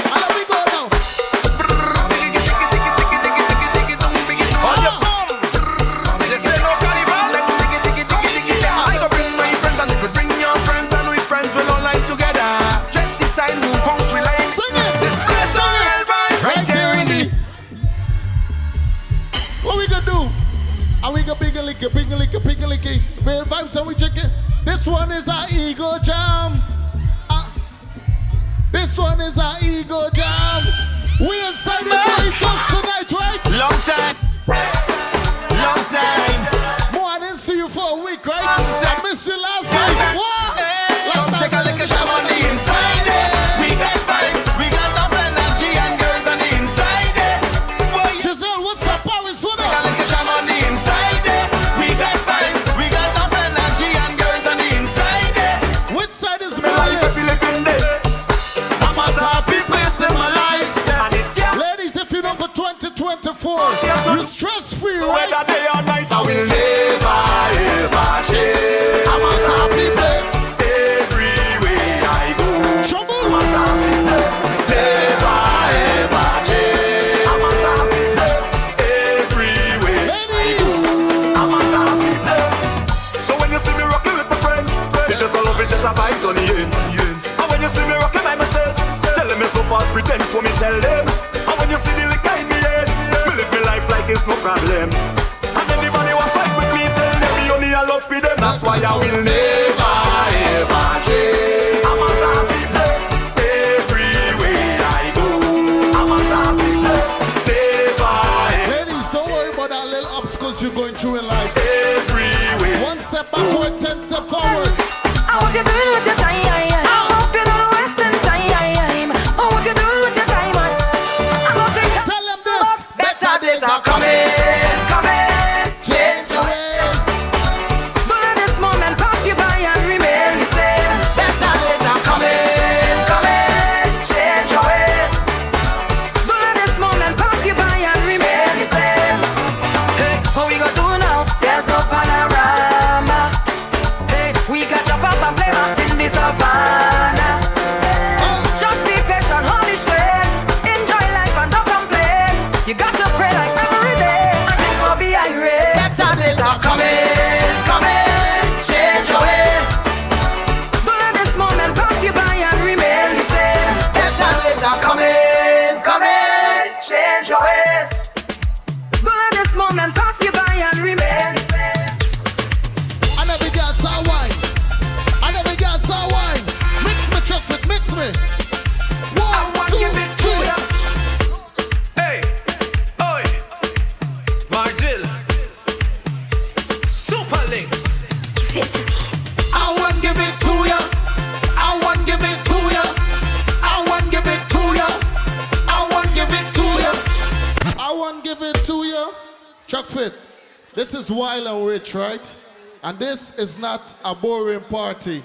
is 203.37 203.57
not 203.57 203.95
a 204.03 204.15
boring 204.15 204.61
party. 204.61 205.23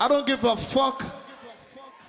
I 0.00 0.08
don't 0.08 0.26
give 0.26 0.44
a 0.44 0.56
fuck 0.56 1.02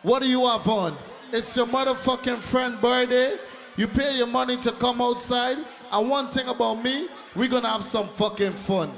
what 0.02 0.26
you 0.26 0.46
have 0.46 0.68
on. 0.68 0.98
It's 1.32 1.56
your 1.56 1.68
motherfucking 1.68 2.38
friend 2.40 2.80
birthday. 2.80 3.38
You 3.76 3.88
pay 3.88 4.18
your 4.18 4.28
money 4.28 4.58
to 4.58 4.72
come 4.74 5.02
outside. 5.02 5.58
And 5.92 6.10
one 6.10 6.30
thing 6.30 6.48
about 6.48 6.84
me, 6.84 7.08
we're 7.36 7.48
gonna 7.48 7.70
have 7.70 7.84
some 7.84 8.08
fucking 8.10 8.54
fun. 8.54 8.92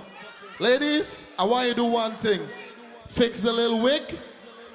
Ladies, 0.60 1.26
I 1.40 1.45
want 1.45 1.68
you 1.68 1.73
to 1.73 1.80
do 1.80 1.86
one 1.86 2.14
thing. 2.18 2.41
Fix 3.07 3.41
the 3.41 3.52
little 3.52 3.80
wig 3.80 4.18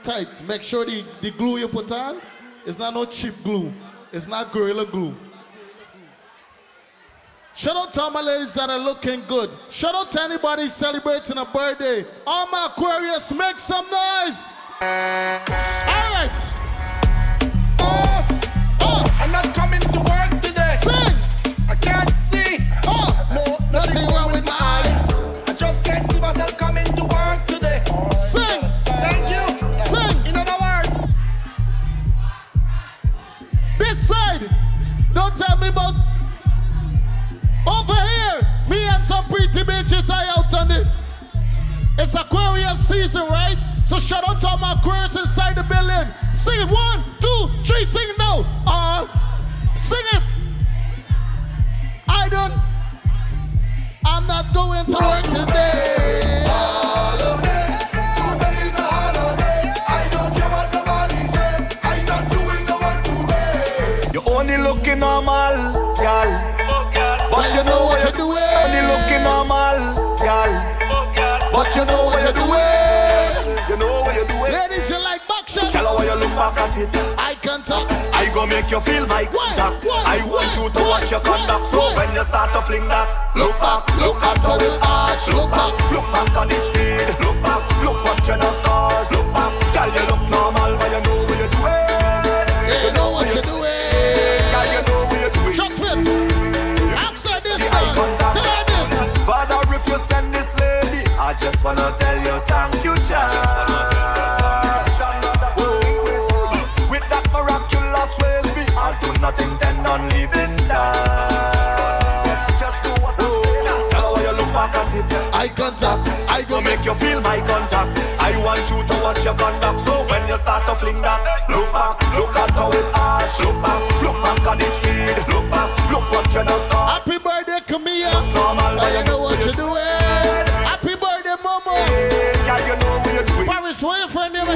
tight. 0.03 0.47
Make 0.47 0.63
sure 0.63 0.85
the, 0.85 1.05
the 1.21 1.31
glue 1.33 1.59
you 1.59 1.69
put 1.69 1.91
on 1.93 2.21
is 2.65 2.79
not 2.79 2.95
no 2.95 3.05
cheap 3.05 3.35
glue. 3.45 3.73
It's 4.13 4.29
not 4.29 4.53
gorilla 4.53 4.87
glue. 4.87 5.15
Shout 7.57 7.75
out 7.75 7.91
to 7.95 8.03
all 8.03 8.11
my 8.11 8.21
ladies 8.21 8.53
that 8.53 8.69
are 8.69 8.79
looking 8.79 9.23
good. 9.27 9.49
Shout 9.71 9.95
out 9.95 10.11
to 10.13 10.23
anybody 10.23 10.69
celebrating 10.69 11.39
a 11.39 11.45
birthday. 11.47 12.05
All 12.27 12.47
my 12.49 12.67
Aquarius, 12.67 13.33
make 13.33 13.59
some 13.59 13.87
noise. 13.91 14.06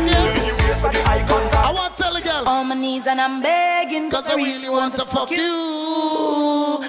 I 0.08 1.72
want 1.74 1.96
to 1.96 2.02
tell 2.02 2.16
a 2.16 2.20
girl. 2.20 2.48
On 2.48 2.68
my 2.68 2.74
knees 2.74 3.06
and 3.06 3.20
I'm 3.20 3.42
begging. 3.42 4.10
Cause, 4.10 4.26
I 4.28 4.34
really 4.34 4.68
want, 4.68 4.96
to 4.96 5.04
fuck 5.04 5.30
you. 5.30 6.79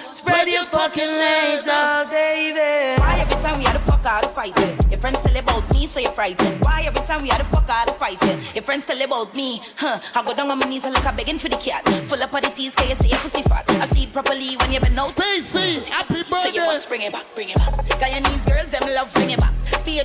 Spread 0.41 0.53
your 0.53 0.65
fucking 0.65 1.05
legs 1.05 1.67
out, 1.67 2.07
uh. 2.07 2.09
baby. 2.09 2.99
Why 2.99 3.19
every 3.21 3.39
time 3.39 3.59
we 3.59 3.63
had 3.63 3.73
to 3.73 3.79
fuck 3.85 4.03
out 4.07 4.25
of 4.25 4.33
fighting? 4.33 4.73
Your 4.89 4.99
friends 4.99 5.21
tell 5.21 5.37
about 5.37 5.69
me, 5.71 5.85
so 5.85 5.99
you're 5.99 6.11
frightened. 6.11 6.59
Why 6.61 6.81
every 6.81 7.01
time 7.01 7.21
we 7.21 7.29
had 7.29 7.37
to 7.37 7.45
fuck 7.45 7.69
out 7.69 7.87
of 7.87 7.95
fighting? 7.95 8.41
Your 8.55 8.63
friends 8.63 8.87
tell 8.87 8.99
about 8.99 9.35
me, 9.35 9.61
huh? 9.77 9.99
I 10.15 10.25
go 10.25 10.33
down 10.33 10.49
on 10.49 10.57
my 10.57 10.65
knees 10.65 10.83
and 10.83 10.95
like 10.95 11.05
I'm 11.05 11.15
begging 11.15 11.37
for 11.37 11.47
the 11.47 11.57
cat. 11.57 11.87
Full 12.09 12.23
up 12.23 12.33
of 12.33 12.41
the 12.41 12.49
teeth, 12.49 12.75
can 12.75 12.89
you 12.89 12.95
say 12.95 13.09
your 13.09 13.19
pussy 13.19 13.43
fat? 13.43 13.69
I 13.69 13.85
see 13.85 14.09
it 14.09 14.13
properly 14.13 14.57
when 14.57 14.71
you've 14.71 14.81
been 14.81 14.97
out. 14.97 15.13
Stacy, 15.13 15.91
happy 15.93 16.23
So 16.25 16.49
you 16.49 16.65
must 16.65 16.89
bring 16.89 17.03
it 17.03 17.11
back, 17.11 17.27
bring 17.35 17.49
it 17.49 17.57
back. 17.57 17.85
Guyanese 18.01 18.49
girls, 18.49 18.71
them 18.71 18.81
love 18.95 19.13
bring 19.13 19.29
it 19.29 19.39
back. 19.39 19.53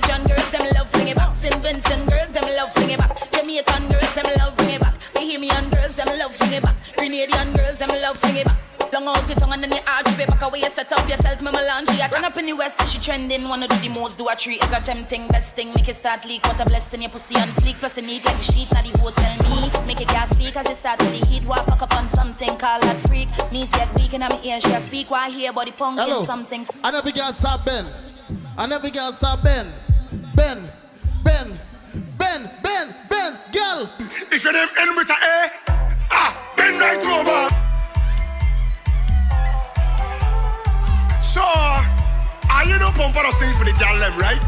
John 0.05 0.21
girls, 0.29 0.51
them 0.51 0.61
love 0.77 0.91
bring 0.91 1.07
it 1.07 1.15
back. 1.15 1.35
St. 1.35 1.55
Vincent 1.65 2.07
girls, 2.11 2.33
them 2.33 2.45
love 2.55 2.71
bring 2.75 2.91
it 2.91 2.99
back. 2.99 3.31
Jamaican 3.31 3.89
girls, 3.89 4.13
them 4.13 4.29
love 4.37 4.55
bring 4.55 4.69
it 4.69 4.81
back. 4.81 4.93
Bahamian 5.17 5.73
girls, 5.73 5.95
them 5.95 6.09
love 6.19 6.37
bring 6.37 6.53
it 6.53 6.61
back. 6.61 6.77
Grenadian 6.93 7.57
girls, 7.57 7.79
them 7.79 7.89
love 7.89 8.21
bring 8.21 8.37
it 8.37 8.45
back. 8.45 8.76
Long 8.93 9.07
out 9.07 9.27
your 9.27 9.37
tongue 9.37 9.53
and 9.53 9.63
then 9.63 9.71
you 9.71 9.79
arch 9.87 10.07
it 10.07 10.27
back 10.27 10.41
away. 10.41 10.59
You 10.59 10.69
set 10.69 10.91
up 10.93 11.07
yourself, 11.09 11.41
me 11.41 11.51
melange. 11.51 11.89
I 11.89 12.07
turn 12.07 12.23
up 12.25 12.37
in 12.37 12.45
the 12.45 12.53
west, 12.53 12.87
she 12.87 12.99
trending. 12.99 13.47
Wanna 13.47 13.67
do 13.67 13.75
the 13.77 13.89
most, 13.89 14.17
do 14.17 14.27
a 14.27 14.35
tree 14.35 14.55
is 14.55 14.71
a 14.71 14.79
tempting. 14.79 15.27
Best 15.27 15.55
thing, 15.55 15.73
make 15.75 15.87
it 15.89 15.95
start 15.95 16.25
leak. 16.25 16.45
What 16.45 16.59
a 16.61 16.65
blessing, 16.65 17.01
your 17.01 17.11
pussy 17.11 17.35
on 17.35 17.49
fleek. 17.59 17.75
Plus, 17.79 17.97
you 17.97 18.03
need 18.03 18.25
like 18.25 18.37
the 18.37 18.43
sheet, 18.43 18.71
not 18.71 18.85
the 18.85 18.97
hotel 18.97 19.37
me. 19.43 19.69
Make 19.85 20.01
it 20.01 20.07
gas 20.07 20.29
speak 20.31 20.55
as 20.55 20.67
you 20.67 20.75
start 20.75 21.01
really 21.01 21.19
heat. 21.19 21.45
Walk 21.45 21.65
back 21.65 21.81
up 21.81 21.93
on 21.95 22.07
something, 22.09 22.49
call 22.57 22.79
that 22.81 22.97
freak. 23.07 23.29
Needs 23.51 23.73
get 23.73 23.93
weak 23.95 24.13
and 24.13 24.23
I'm 24.23 24.37
here, 24.39 24.59
she 24.59 24.71
a 24.73 24.79
speak. 24.79 25.11
Why 25.11 25.29
hear 25.29 25.53
body 25.53 25.71
punking 25.71 25.99
Hello. 25.99 26.19
something. 26.21 26.65
I 26.83 26.91
never 26.91 27.11
can 27.11 27.33
stop 27.33 27.65
Ben. 27.65 27.85
I 28.57 28.65
never 28.67 28.89
can 28.89 29.13
stop 29.13 29.43
Ben. 29.43 29.67
Ben, 30.35 30.69
Ben, 31.23 31.59
Ben, 32.17 32.49
Ben, 32.63 32.95
Ben, 33.09 33.39
girl. 33.51 33.89
If 34.31 34.43
your 34.43 34.53
name 34.53 34.67
end 34.79 34.95
with 34.95 35.09
a 35.09 35.13
A, 35.13 35.51
ah, 36.11 36.53
bend 36.55 36.79
right 36.79 37.05
over. 37.05 37.66
So, 41.19 41.41
are 41.43 42.65
you 42.65 42.77
no 42.79 42.91
pump 42.91 43.15
or 43.17 43.31
sing 43.31 43.53
for 43.55 43.65
the 43.65 43.73
gal 43.79 43.99
them, 43.99 44.17
right? 44.17 44.41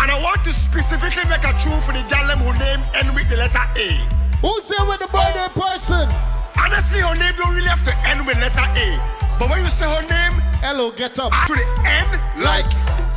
And 0.00 0.10
I 0.10 0.20
want 0.22 0.44
to 0.44 0.52
specifically 0.52 1.24
make 1.30 1.44
a 1.44 1.52
tune 1.58 1.80
for 1.82 1.92
the 1.92 2.04
gal 2.08 2.26
them 2.26 2.38
who 2.38 2.52
name 2.58 2.82
end 2.94 3.14
with 3.14 3.28
the 3.28 3.36
letter 3.36 3.64
A. 3.76 3.88
Who's 4.42 4.68
there 4.68 4.84
with 4.86 5.00
the 5.00 5.08
birthday 5.08 5.48
person? 5.54 6.08
Honestly, 6.58 7.00
her 7.00 7.14
name 7.16 7.34
don't 7.36 7.54
really 7.54 7.68
have 7.68 7.84
to 7.84 7.94
end 8.06 8.26
with 8.26 8.36
letter 8.36 8.60
A. 8.60 8.88
But 9.38 9.50
when 9.50 9.60
you 9.60 9.66
say 9.66 9.86
her 9.86 10.02
name, 10.02 10.40
hello, 10.60 10.90
get 10.90 11.18
up 11.18 11.32
to 11.32 11.54
the 11.54 11.66
end, 11.86 12.20
like 12.42 12.68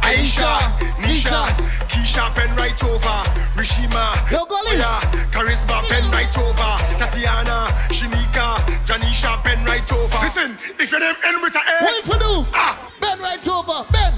Aisha, 0.08 0.72
Nisha, 1.04 1.52
Keisha, 1.90 2.34
pen 2.34 2.56
right 2.56 2.82
over, 2.84 3.18
Rishima. 3.60 4.16
Oya, 4.32 5.02
Charisma, 5.32 5.84
pen 5.90 6.10
right 6.12 6.38
over, 6.38 6.72
Tatiana, 6.98 7.68
Shinika, 7.90 8.64
Janisha, 8.86 9.44
pen 9.44 9.64
right 9.66 9.92
over. 9.92 10.18
Listen, 10.24 10.58
if 10.80 10.92
your 10.92 11.02
name 11.02 11.16
end 11.26 11.42
with 11.42 11.56
a 11.56 11.60
A, 11.60 11.84
What 11.84 12.00
if 12.00 12.08
you 12.08 12.20
do? 12.20 12.46
Ah. 12.54 12.90
Ben 13.02 13.20
right 13.20 13.48
over. 13.48 13.86
Ben, 13.92 14.14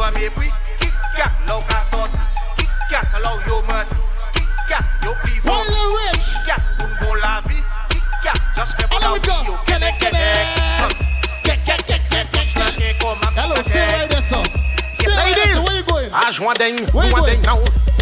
Kat. 0.00 0.06
Tous 0.06 0.06
les 0.06 0.06
jours 0.06 0.06
à 0.06 0.10
mes 0.12 0.30
prix. 0.30 0.52
Kit 0.80 0.92
Kat, 1.16 1.30
l'eau 1.48 1.60
qu'a 1.68 1.82
sorti. 1.82 2.16
Kit 2.56 2.68
Kat, 2.90 3.02
alors 3.16 3.38
yo 3.46 3.62
menti. 3.62 3.96
Kit 4.34 4.46
Kat, 4.68 4.84
yo 5.04 5.14
prison. 5.22 5.50
While 5.50 5.64
the 5.64 6.12
rich. 6.12 6.24
Kit 6.24 6.46
Kat, 6.46 6.62
pour 6.78 6.88
bon 7.08 7.14
la 7.14 7.40
vie. 7.48 7.62
Kit 7.90 8.02
Kat, 8.22 8.32
just 8.56 8.72
fait 8.76 8.86
I 8.90 8.98
bon 9.00 9.12
we 9.12 9.20
go. 9.20 9.32
yo. 9.46 9.56
Kenne, 9.66 9.92
kenne. 9.98 10.18
Get, 11.44 11.64
get, 11.64 11.86
get, 11.86 12.10
get, 12.10 12.32
get, 12.32 12.54
get. 12.54 13.36
Hello, 13.36 13.54
stay 13.62 13.86
right 13.86 14.10
there, 14.10 14.22
sir. 14.22 14.42
Stay 14.94 15.06
right 15.08 15.34
there, 15.34 15.46
sir. 15.54 15.62
Where 15.62 15.76
you 15.76 15.82
going? 15.84 16.10
Ah, 16.12 16.30
joint 16.30 16.58
ding, 16.58 16.78
Where 16.92 17.04
you 17.06 17.10
joint 17.12 17.24
going? 17.24 17.34
ding 17.36 17.42
now. 17.42 17.58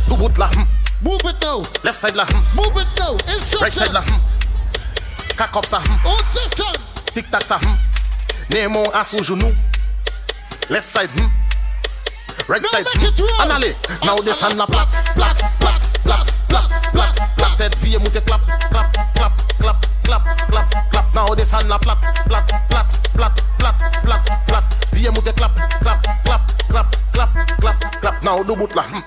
Tout 0.08 0.16
bout 0.16 0.38
là, 0.38 0.46
hmm. 0.54 0.64
Move 1.02 1.20
it 1.24 1.36
now. 1.42 1.62
left 1.84 1.98
side 1.98 2.14
là, 2.16 2.24
hmm. 2.24 2.56
Move 2.56 2.76
it 2.76 2.88
now. 2.98 3.12
right 3.60 3.72
side 3.72 3.88
Instruction. 3.88 3.92
là. 3.92 4.00
hmm. 4.00 5.36
Cock 5.36 5.56
up 5.56 5.66
ça, 5.66 5.78
hmm. 5.78 6.06
Old 6.06 6.24
system. 6.26 6.72
tic 7.14 7.30
tac 7.30 7.42
ça. 7.42 7.58
hmm. 7.58 7.76
Nemo 8.54 8.82
à 8.94 9.04
sous 9.04 9.22
genou. 9.22 9.52
Left 10.70 10.86
side, 10.88 11.10
hmm. 11.20 11.28
Right 12.48 12.66
side. 12.66 12.84
make 12.84 13.08
it 13.08 13.18
roll. 13.20 13.28
En 13.40 13.50
allez, 13.50 13.74
now 14.04 14.16
descend 14.24 14.56
la 14.56 14.66
plat, 14.66 14.88
plat, 15.14 15.34
plat, 15.60 15.78
plat, 16.04 16.24
plat, 16.48 16.68
plat, 16.92 17.12
plat. 17.36 17.56
Tête 17.58 17.76
vie 17.78 17.98
monte 17.98 18.20
clap, 18.24 18.40
clap, 18.70 18.92
clap, 19.14 19.32
clap, 19.58 19.86
clap, 20.04 20.22
clap, 20.50 20.90
clap. 20.90 21.14
Now 21.14 21.34
descend 21.34 21.68
la 21.68 21.78
plat, 21.78 21.98
plat, 22.26 22.44
plat, 22.70 22.86
plat, 23.14 23.32
plat, 23.58 23.74
plat, 24.02 24.22
plat. 24.46 24.64
Vie 24.92 25.10
monte 25.10 25.32
clap, 25.34 25.52
clap, 25.80 26.02
clap, 26.24 26.40
clap, 26.68 26.96
clap, 27.12 27.30
clap, 27.60 28.00
clap. 28.00 28.22
Now 28.22 28.42
do 28.42 28.54
bout 28.56 28.74
là. 28.74 28.82
hmm. 28.82 29.02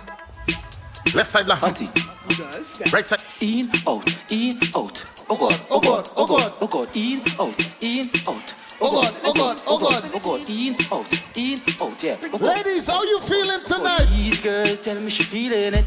Left 1.16 1.30
side 1.30 1.48
là. 1.48 1.56
hmm. 1.56 2.94
Right 2.94 3.08
side. 3.08 3.22
In, 3.42 3.70
out, 3.88 4.08
in, 4.30 4.54
out. 4.76 5.02
Oh 5.30 5.36
God, 5.38 5.60
oh 5.70 5.80
God, 5.80 6.10
oh 6.16 6.26
God. 6.26 6.54
Oh 6.62 6.68
God, 6.68 6.96
in, 6.96 7.20
out, 7.40 7.56
in, 7.82 8.06
out. 8.28 8.71
Oh 8.84 8.90
God, 8.92 9.16
oh 9.24 9.34
God, 9.34 9.62
oh 9.68 9.78
God. 9.78 10.12
Oh 10.12 10.20
God, 10.20 10.50
in, 10.50 10.76
out, 10.92 11.38
in, 11.38 11.60
out, 11.80 12.04
yeah. 12.04 12.18
Oh 12.34 12.38
God. 12.40 12.66
Ladies, 12.66 12.88
how 12.88 13.04
you 13.04 13.20
feeling 13.20 13.64
tonight? 13.64 14.08
These 14.10 14.42
girls 14.42 14.82
tell 14.82 15.00
me 15.00 15.10
she 15.10 15.24
feeling 15.24 15.74
it. 15.76 15.86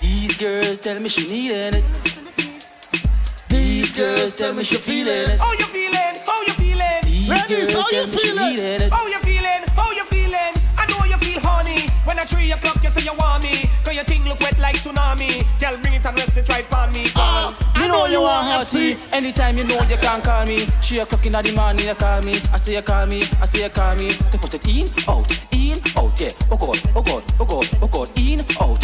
These 0.00 0.36
girls 0.36 0.78
tell 0.80 1.00
me 1.00 1.08
she 1.08 1.26
needing 1.26 1.74
it. 1.74 1.84
These 3.48 3.92
girls 3.94 4.36
tell 4.36 4.54
me 4.54 4.62
she 4.62 4.76
feeling 4.76 5.30
it. 5.30 5.38
How 5.40 5.52
you 5.52 5.64
feeling? 5.66 6.14
How 6.24 6.40
you 6.42 6.52
feeling? 6.52 7.26
Ladies, 7.28 7.72
how 7.72 7.80
you 7.90 7.90
tell 7.90 8.06
me 8.06 8.12
she 8.12 8.34
feeling? 8.34 8.90
How 8.90 9.06
you 9.08 9.18
feeling? 9.18 9.35
When 12.16 12.22
at 12.22 12.30
three 12.30 12.50
o'clock 12.50 12.82
you 12.82 12.88
say 12.88 13.04
you 13.04 13.12
want 13.18 13.42
me. 13.44 13.68
Cause 13.84 13.94
your 13.94 14.04
thing 14.04 14.24
look 14.24 14.40
wet 14.40 14.58
like 14.58 14.76
tsunami. 14.76 15.44
Girl, 15.60 15.76
bring 15.82 16.00
it 16.00 16.06
and 16.06 16.16
rest 16.16 16.34
it 16.38 16.48
right 16.48 16.64
on 16.72 16.90
me. 16.92 17.04
Cause 17.10 17.60
You 17.76 17.88
know 17.88 18.06
you 18.06 18.22
want 18.22 18.46
healthy. 18.46 18.96
Anytime 19.12 19.58
you 19.58 19.64
know 19.64 19.78
you 19.84 19.96
can 20.00 20.22
call 20.22 20.46
me. 20.46 20.64
Three 20.80 21.00
o'clock 21.00 21.26
in 21.26 21.32
the 21.32 21.52
morning 21.52 21.84
you 21.86 21.94
call 21.94 22.22
me. 22.22 22.40
I 22.54 22.56
say 22.56 22.72
you 22.72 22.80
call 22.80 23.04
me. 23.04 23.20
I 23.38 23.44
say 23.44 23.64
you 23.64 23.68
call 23.68 23.94
me. 23.96 24.08
To 24.32 24.38
put 24.38 24.54
it 24.54 24.64
in, 24.66 24.88
out, 25.06 25.28
in, 25.52 25.76
out, 25.92 26.16
yeah. 26.18 26.32
Oh 26.50 26.56
God, 26.56 26.80
oh 26.96 27.02
God, 27.02 27.22
oh 27.38 27.44
God, 27.44 27.68
oh 27.82 27.88
God. 27.88 28.08
In, 28.16 28.40
out, 28.64 28.75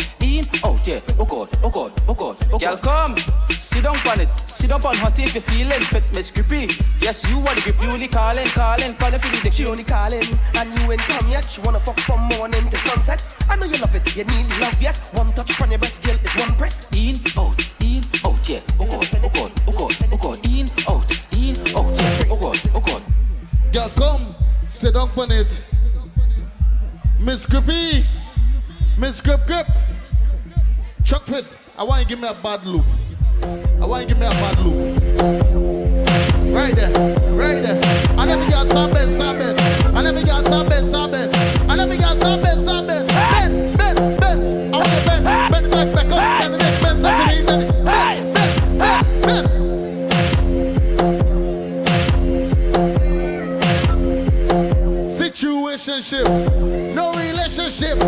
yeah. 0.93 1.17
Oh 1.19 1.25
God, 1.25 1.49
oh 1.63 1.71
God, 1.71 1.93
oh 2.09 2.15
God, 2.15 2.37
oh 2.53 2.59
God. 2.59 2.61
Girl, 2.61 2.77
come. 2.77 3.17
Sit 3.49 3.85
down 3.85 3.97
on 4.07 4.21
it. 4.21 4.29
Sit 4.39 4.69
down 4.69 4.85
on 4.85 4.95
hot 4.97 5.19
if 5.19 5.35
you 5.35 5.41
feeling 5.41 5.81
fit, 5.89 6.05
Miss 6.15 6.31
Grippy. 6.31 6.69
Yes, 7.01 7.25
you 7.31 7.39
are 7.39 7.55
the 7.55 7.63
grip. 7.65 7.81
You 7.81 7.91
only 7.91 8.09
calling, 8.09 8.47
calling, 8.49 8.93
calling 8.97 9.19
for 9.19 9.29
the 9.33 9.51
She 9.51 9.67
only 9.67 9.85
calling, 9.85 10.23
and 10.57 10.69
you 10.79 10.93
ain't 10.93 11.01
come 11.09 11.31
yet. 11.31 11.45
She 11.45 11.61
wanna 11.63 11.81
fuck 11.81 11.99
from 12.01 12.21
morning 12.37 12.69
to 12.69 12.77
sunset. 12.77 13.25
I 13.49 13.57
know 13.57 13.67
you 13.67 13.79
love 13.79 13.95
it, 13.95 14.05
you 14.17 14.25
need 14.25 14.49
love, 14.61 14.77
yes. 14.81 15.15
One 15.15 15.33
touch 15.33 15.61
on 15.61 15.71
your 15.71 15.79
breast, 15.79 16.05
girl, 16.05 16.17
is 16.17 16.35
one 16.37 16.55
press. 16.57 16.93
In, 16.93 17.17
out, 17.39 17.57
in, 17.81 18.03
out, 18.27 18.43
yeah. 18.49 18.61
Oh 18.79 18.85
God, 18.85 19.09
oh 19.25 19.31
God, 19.33 19.53
oh 19.69 19.73
God, 19.73 19.95
oh 20.13 20.17
God. 20.21 20.39
In, 20.45 20.67
out, 20.89 21.11
in, 21.33 21.57
out, 21.73 21.89
yeah. 21.97 22.33
Oh 22.33 22.37
God, 22.37 22.59
oh 22.75 22.81
God. 22.81 23.03
Girl, 23.73 23.89
come, 23.97 24.35
sit 24.67 24.95
down 24.95 25.09
on 25.17 25.33
it. 25.33 25.63
Miss 27.19 27.47
Grippy, 27.47 28.05
Miss 28.99 29.21
Grip 29.21 29.47
Grip. 29.47 29.67
Chuck 31.05 31.27
Fit, 31.27 31.59
I 31.77 31.83
want 31.83 32.01
you 32.01 32.05
to 32.05 32.09
give 32.11 32.21
me 32.21 32.29
a 32.29 32.35
bad 32.35 32.65
loop. 32.65 32.87
I 33.81 33.87
want 33.87 34.09
you 34.09 34.15
to 34.15 34.15
give 34.15 34.21
me 34.21 34.27
a 34.27 34.31
bad 34.31 34.59
loop. 34.61 34.99
Right 36.55 36.75
there, 36.75 36.91
right 37.33 37.63
there. 37.63 37.81
I 38.19 38.25
never 38.27 38.49
got 38.51 38.67
stop 38.69 38.93
bend, 38.93 39.13
stop 39.13 39.37
bend. 39.39 39.61
I 39.97 40.03
never 40.03 40.25
got 40.25 40.45
stop 40.45 40.69
bend, 40.69 40.87
stop 40.87 41.11
bend. 41.11 41.37
I 41.71 41.77
never 41.77 41.97
got 41.97 42.17
stop 42.17 42.43
bend, 42.43 42.63
stop 42.63 42.87
bend. 42.87 43.09
Bend, 43.09 43.77
bend, 43.79 44.21
bend. 44.21 44.75
I 44.75 44.79
want 44.79 44.89
to 44.89 45.05
bend, 45.07 45.25
bend 45.53 45.71
neck 45.71 45.95
back 45.95 46.13
up, 46.13 46.41
bend 46.41 46.55
the 46.55 46.59
neck, 46.59 46.83
bend 46.83 47.03
back 47.03 47.31
to 47.31 47.41
me, 47.41 47.47
bend 47.47 47.63
it. 47.63 47.85
Bend, 47.85 48.35
bend, 48.35 48.79
bend, 48.79 49.23
bend. 49.23 49.49
Situationship, 55.11 56.27
no 56.95 57.13
relationship. 57.15 57.99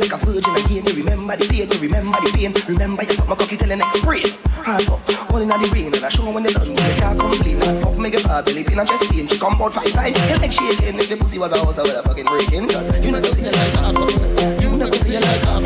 Like 0.00 0.12
a 0.12 0.16
virgin 0.26 0.56
again. 0.56 0.84
You 0.86 0.94
remember 1.04 1.36
the 1.36 1.46
pain, 1.48 1.68
you 1.70 1.78
remember 1.80 2.18
the 2.20 2.30
pain. 2.34 2.52
Remember 2.68 3.02
you 3.02 3.12
suck 3.12 3.28
my 3.28 3.34
cocky 3.34 3.56
till 3.56 3.68
the 3.68 3.76
next 3.76 4.02
brain. 4.02 4.26
Hard 4.64 4.88
up, 4.88 5.30
all 5.30 5.40
in 5.40 5.48
the 5.48 5.70
rain, 5.72 5.94
and 5.94 6.04
I 6.04 6.08
show 6.08 6.30
when 6.30 6.42
they 6.42 6.52
done, 6.52 6.68
you 6.68 6.76
can't 6.76 7.18
complain. 7.18 7.62
And 7.62 7.82
fuck 7.82 7.96
make 7.96 8.14
a 8.14 8.18
fat 8.20 8.44
belly 8.44 8.64
pain, 8.64 8.78
I'm 8.78 8.86
just 8.86 9.10
pain. 9.10 9.28
She 9.28 9.38
come 9.38 9.60
out 9.60 9.72
five 9.72 9.92
times, 9.92 10.18
you 10.18 10.36
make 10.40 10.52
shaking. 10.52 10.98
If 10.98 11.08
the 11.08 11.16
pussy 11.16 11.38
was 11.38 11.52
a 11.52 11.58
house, 11.58 11.78
I 11.78 11.82
would 11.82 11.94
have 11.94 12.04
fucking 12.04 12.26
breaking. 12.26 12.68
Cause 12.68 12.88
you 13.00 13.12
never 13.12 13.26
see 13.26 13.44
it 13.44 13.56
like 13.56 13.72
that. 13.78 14.62
You 14.62 14.76
never 14.76 14.96
see 14.96 15.14
it 15.14 15.22
like 15.22 15.42
that. 15.42 15.60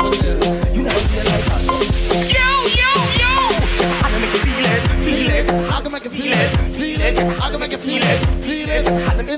You 0.75 0.81
never 0.83 0.99
see 0.99 1.19
it 1.19 1.27
like 1.27 1.45
that. 1.49 1.61
Yo, 2.31 2.47
yo, 2.79 2.91
yo! 3.19 3.31
I 3.99 4.07
can 4.11 4.21
make 4.21 4.33
you 4.35 4.41
feel 4.47 4.65
it, 4.71 4.81
feel 5.03 5.31
it. 5.31 5.47
I 5.71 5.81
can 5.81 5.91
make 5.91 6.05
you 6.05 6.11
feel 6.11 6.33
it, 6.33 6.49
feel 6.75 7.01
it. 7.01 7.19
I 7.19 7.49
can 7.51 7.59
make 7.59 7.71
you 7.71 7.77
feel 7.77 8.03
it. 8.03 8.44
Inside, 8.85 9.29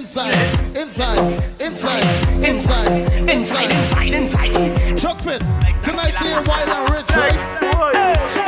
inside, 0.76 0.76
inside, 0.76 2.04
inside, 2.44 2.92
inside, 3.30 3.72
inside, 3.72 4.14
inside. 4.14 4.98
Chuck 4.98 5.22
Fit, 5.22 5.40
tonight 5.84 6.14
near 6.22 6.42
Wild 6.44 6.70
and 6.70 6.90
Rich, 6.92 7.10
right? 7.16 7.40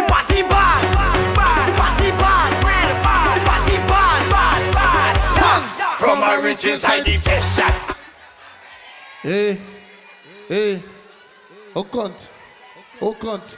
Party 0.10 0.42
bad, 0.42 0.84
bad, 0.94 1.78
party 1.78 2.12
bad, 2.12 2.52
bad, 2.62 3.40
party 3.48 3.78
bad, 3.88 4.30
bad, 4.30 4.74
bad. 4.76 5.98
From 5.98 6.20
my 6.20 6.36
rich 6.36 6.66
inside 6.66 7.06
the 7.06 7.16
session. 7.16 7.96
Hey, 9.22 9.58
hey, 10.50 10.84
oh 11.78 11.84
cunt, 11.86 12.30
oh 13.02 13.14
cunt. 13.14 13.58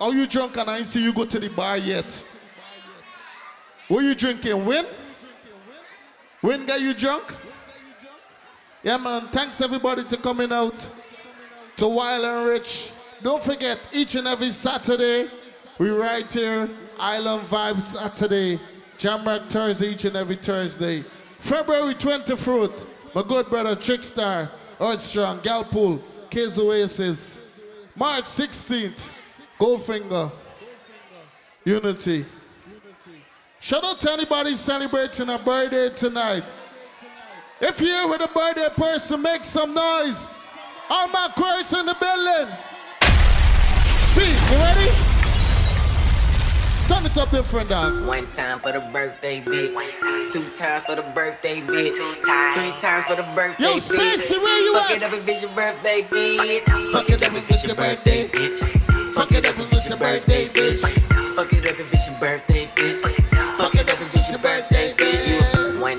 Are 0.00 0.14
you 0.14 0.26
drunk 0.26 0.56
and 0.56 0.70
I 0.70 0.78
ain't 0.78 0.86
see 0.86 1.02
you 1.04 1.12
go 1.12 1.26
to 1.26 1.38
the 1.38 1.48
bar 1.48 1.76
yet? 1.76 2.24
What 3.88 4.04
you 4.04 4.14
drinking? 4.14 4.64
Win? 4.64 4.86
Win 6.48 6.64
get 6.64 6.80
you 6.80 6.94
drunk? 6.94 7.34
Yeah, 8.82 8.96
man. 8.96 9.28
Thanks 9.30 9.60
everybody 9.60 10.02
to 10.04 10.16
coming 10.16 10.50
out 10.50 10.90
to 11.76 11.86
Wild 11.86 12.24
and 12.24 12.46
Rich. 12.46 12.92
Don't 13.22 13.42
forget, 13.42 13.78
each 13.92 14.14
and 14.14 14.26
every 14.26 14.48
Saturday, 14.48 15.28
we 15.76 15.90
right 15.90 16.32
here, 16.32 16.70
Island 16.98 17.42
Vibes 17.48 17.82
Saturday, 17.82 18.58
Jamrock 18.96 19.50
Thursday, 19.50 19.88
each 19.90 20.06
and 20.06 20.16
every 20.16 20.36
Thursday. 20.36 21.04
February 21.38 21.94
24th, 21.94 22.86
my 23.14 23.22
good 23.22 23.50
brother 23.50 23.76
Trickstar, 23.76 24.48
Earth 24.80 25.00
Strong, 25.00 25.40
Galpool, 25.40 26.00
Kids 26.30 26.58
Oasis. 26.58 27.42
March 27.94 28.24
16th, 28.24 29.10
Goldfinger, 29.58 30.32
Unity. 31.66 32.24
Shout 33.60 33.84
out 33.84 33.98
to 34.00 34.12
anybody 34.12 34.54
celebrating 34.54 35.28
a 35.28 35.38
birthday 35.38 35.90
tonight. 35.90 36.44
If 37.60 37.80
you're 37.80 38.08
with 38.08 38.20
a 38.22 38.28
birthday 38.28 38.68
person, 38.76 39.20
make 39.20 39.44
some 39.44 39.74
noise. 39.74 40.32
All 40.88 41.08
my 41.08 41.28
queers 41.34 41.72
in 41.72 41.86
the 41.86 41.94
building. 41.98 42.54
Pete, 44.14 44.50
you 44.50 44.56
ready? 44.58 44.90
Turn 46.88 47.04
it 47.04 47.18
up 47.18 47.30
different, 47.30 47.68
dog. 47.68 48.06
One 48.06 48.26
time 48.28 48.60
for 48.60 48.72
the 48.72 48.80
birthday 48.80 49.40
bitch. 49.42 50.32
Two 50.32 50.48
times 50.50 50.84
for 50.84 50.94
the 50.94 51.02
birthday 51.14 51.60
bitch. 51.60 51.96
Three 52.54 52.80
times 52.80 53.04
for 53.04 53.16
the 53.16 53.24
birthday 53.34 53.64
Yo, 53.64 53.74
bitch. 53.76 53.80
Stacy, 53.80 54.38
where 54.38 54.62
you 54.62 54.74
Fuck 54.78 54.90
at? 54.92 54.96
it 54.96 55.02
up 55.02 55.12
if 55.12 55.28
it's 55.28 55.42
your 55.42 55.50
birthday 55.50 56.02
bitch. 56.02 56.92
Fuck 56.92 57.10
it 57.10 57.22
up 57.24 57.32
if 57.34 57.50
it's 57.50 57.66
your 57.66 57.76
birthday, 57.76 58.28
bitch. 58.28 59.14
Fuck 59.14 59.32
it 59.32 59.46
up 59.46 59.58
if 59.58 59.72
it's 59.72 59.88
your 59.88 59.98
birthday, 59.98 60.48
bitch. 60.48 61.34
Fuck 61.34 61.52
it 61.52 61.70
up 61.70 61.78
if 61.78 61.92
it's 61.94 62.06
your 62.08 62.18
birthday 62.18 62.67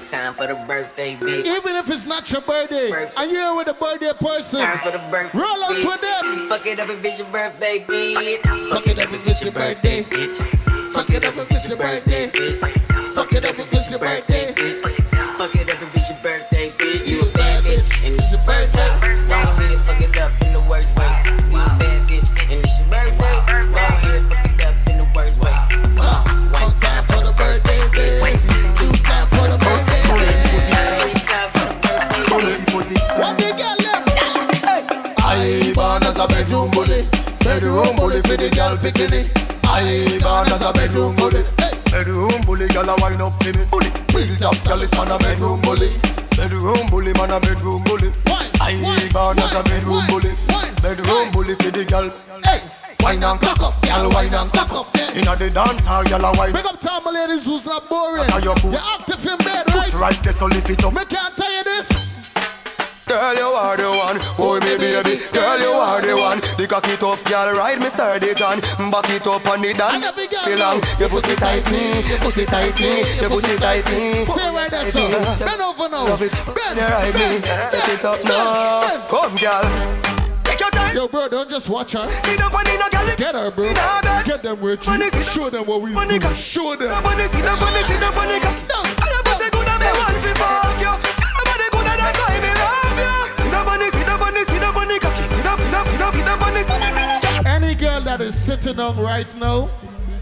time 0.09 0.33
for 0.33 0.47
the 0.47 0.55
birthday 0.67 1.15
bitch. 1.15 1.45
Even 1.45 1.75
if 1.75 1.89
it's 1.89 2.05
not 2.05 2.29
your 2.31 2.41
birthday, 2.41 2.91
and 3.15 3.31
you're 3.31 3.55
with 3.55 3.67
a 3.67 3.73
birthday 3.73 4.11
person, 4.19 4.59
Times 4.59 4.79
for 4.79 4.91
the 4.91 4.99
birthday 5.11 5.37
roll 5.37 5.63
out 5.63 5.69
with 5.69 6.01
them. 6.01 6.49
Fuck 6.49 6.65
it 6.65 6.79
up 6.79 6.89
if 6.89 7.05
it's 7.05 7.19
your 7.19 7.27
birthday 7.27 7.85
bitch. 7.87 8.69
Fuck 8.69 8.87
it 8.87 8.99
up 8.99 9.13
if 9.13 9.27
it's 9.27 9.43
your 9.43 9.51
birthday, 9.53 10.03
bitch. 10.03 10.93
Fuck 10.93 11.09
it 11.11 11.25
up 11.25 11.37
if 11.37 11.51
it's 11.51 11.69
your 11.69 11.77
birthday, 11.77 12.27
bitch. 12.29 13.13
Fuck 13.13 13.33
it 13.33 13.45
up 13.45 13.59
if 13.59 13.73
it's 13.73 13.89
your 13.91 13.99
birthday, 13.99 14.53
bitch. 14.53 15.37
Fuck 15.37 15.55
it 15.55 15.69
up 15.69 15.81
if 15.81 15.95
it's 15.95 16.09
your 16.09 16.17
birthday 16.23 16.69
bitch, 16.71 17.18
bedroom 37.49 37.95
bully 37.97 38.21
for 38.21 38.37
the 38.37 38.49
girl 38.53 38.77
picking 38.77 39.09
it. 39.09 39.27
I 39.65 40.21
born 40.21 40.53
as 40.53 40.61
a 40.61 40.71
bedroom 40.71 41.15
bully, 41.17 41.41
bedroom 41.89 42.41
bully, 42.45 42.67
girl 42.69 42.89
a 42.89 42.95
wind 43.01 43.21
up 43.21 43.33
for 43.41 43.53
me. 43.57 43.65
Bully, 43.73 43.89
built 44.13 44.45
up, 44.45 44.57
girl 44.65 44.81
is 44.85 44.93
man 44.93 45.09
a 45.09 45.17
bedroom 45.17 45.61
bully, 45.65 45.89
bedroom 46.37 46.85
bully, 46.93 47.11
man 47.17 47.33
a 47.33 47.39
bedroom 47.41 47.81
bully. 47.89 48.13
I 48.61 48.77
born 49.09 49.39
as 49.41 49.53
a 49.57 49.63
bedroom 49.65 50.05
bully, 50.13 50.31
bedroom 50.81 51.33
bully 51.33 51.55
for 51.57 51.73
the 51.73 51.83
girl. 51.89 52.13
Hey, 52.45 52.61
wine 53.01 53.23
and 53.25 53.41
cock 53.41 53.61
up, 53.65 53.81
girl, 53.81 54.09
wine 54.13 54.33
and 54.33 54.51
cock 54.53 54.71
up. 54.73 54.85
Inna 55.17 55.33
the 55.33 55.49
dance 55.49 55.85
hall, 55.89 56.05
girl 56.05 56.25
a 56.25 56.31
wine. 56.37 56.53
Big 56.53 56.65
up 56.65 56.77
all 56.85 57.01
my 57.01 57.11
ladies 57.11 57.45
who's 57.45 57.65
not 57.65 57.89
boring. 57.89 58.29
Now 58.29 58.37
you're 58.37 58.57
You're 58.61 58.77
active 58.77 59.25
in 59.25 59.37
bed, 59.41 59.65
right? 59.73 59.93
Right 59.97 60.19
there, 60.21 60.33
so 60.33 60.45
lift 60.45 60.69
it 60.69 60.83
up. 60.85 60.93
Me 60.93 61.03
can't 61.05 61.35
tell 61.35 61.49
you 61.49 61.63
this. 61.63 61.89
Girl, 63.09 63.33
you 63.33 63.41
are 63.41 63.75
the 63.75 63.89
one. 63.89 64.21
Boy, 64.37 64.59
me 64.61 64.77
baby. 64.77 65.17
Girl, 65.33 65.59
you 65.59 65.73
are 65.73 65.99
the 65.99 66.15
one. 66.15 66.39
The 66.61 66.67
cocky 66.69 66.95
tough 66.95 67.25
girl, 67.25 67.57
ride 67.57 67.79
me 67.81 67.89
sturdy 67.89 68.35
John. 68.35 68.61
Back 68.93 69.09
it 69.09 69.25
up 69.25 69.47
on 69.49 69.63
the 69.65 69.73
dan. 69.73 70.05
Feel 70.45 70.59
long. 70.59 70.79
Your 70.99 71.09
pussy 71.09 71.35
tight 71.35 71.65
me, 71.73 72.05
pussy 72.21 72.45
tight 72.45 72.79
me, 72.79 73.01
your 73.17 73.29
pussy 73.33 73.57
tight 73.57 73.83
me. 73.89 74.25
Stay 74.29 74.49
right 74.53 74.69
there, 74.69 74.91
son. 74.91 75.09
Bend 75.41 75.59
over 75.59 75.89
now. 75.89 76.05
Love 76.05 76.21
it. 76.21 76.31
Bend. 76.53 76.77
You 76.77 76.85
ride 76.85 77.15
me. 77.17 77.41
Set 77.57 77.89
it 77.89 78.05
up 78.05 78.23
now. 78.23 78.85
Come, 79.09 79.35
girl. 79.41 79.65
Take 80.43 80.59
your 80.59 80.69
time. 80.69 80.95
Yo, 80.95 81.07
bro, 81.07 81.27
don't 81.29 81.49
just 81.49 81.67
watch 81.67 81.93
her. 81.93 82.07
See 82.11 82.37
the 82.37 82.47
funny 82.53 82.77
no 82.77 82.87
girl. 82.93 83.09
Get 83.17 83.33
her, 83.33 83.49
bro. 83.49 83.73
Get 84.23 84.43
them 84.43 84.61
with 84.61 84.85
you. 84.85 85.09
see 85.09 85.23
Show 85.33 85.49
them 85.49 85.65
what 85.65 85.81
we 85.81 85.93
funny 85.93 86.19
do. 86.19 86.35
Show 86.35 86.75
them. 86.75 86.89
The 86.89 87.01
funny, 87.01 87.25
see 87.25 87.41
the 87.41 87.57
funny, 87.57 87.81
see 87.89 87.97
the 87.97 88.11
funny 88.13 88.39
girl. 88.39 88.53
All 89.01 89.09
your 89.09 89.23
pussy 89.25 89.49
good 89.49 89.65
and 89.67 89.81
me 89.81 89.89
want 89.97 90.15
fi 90.21 90.33
fuck 90.37 90.79
you. 90.79 90.98
Any 97.45 97.75
girl 97.75 98.01
that 98.01 98.21
is 98.21 98.33
sitting 98.33 98.79
on 98.79 98.97
right 98.97 99.35
now 99.35 99.69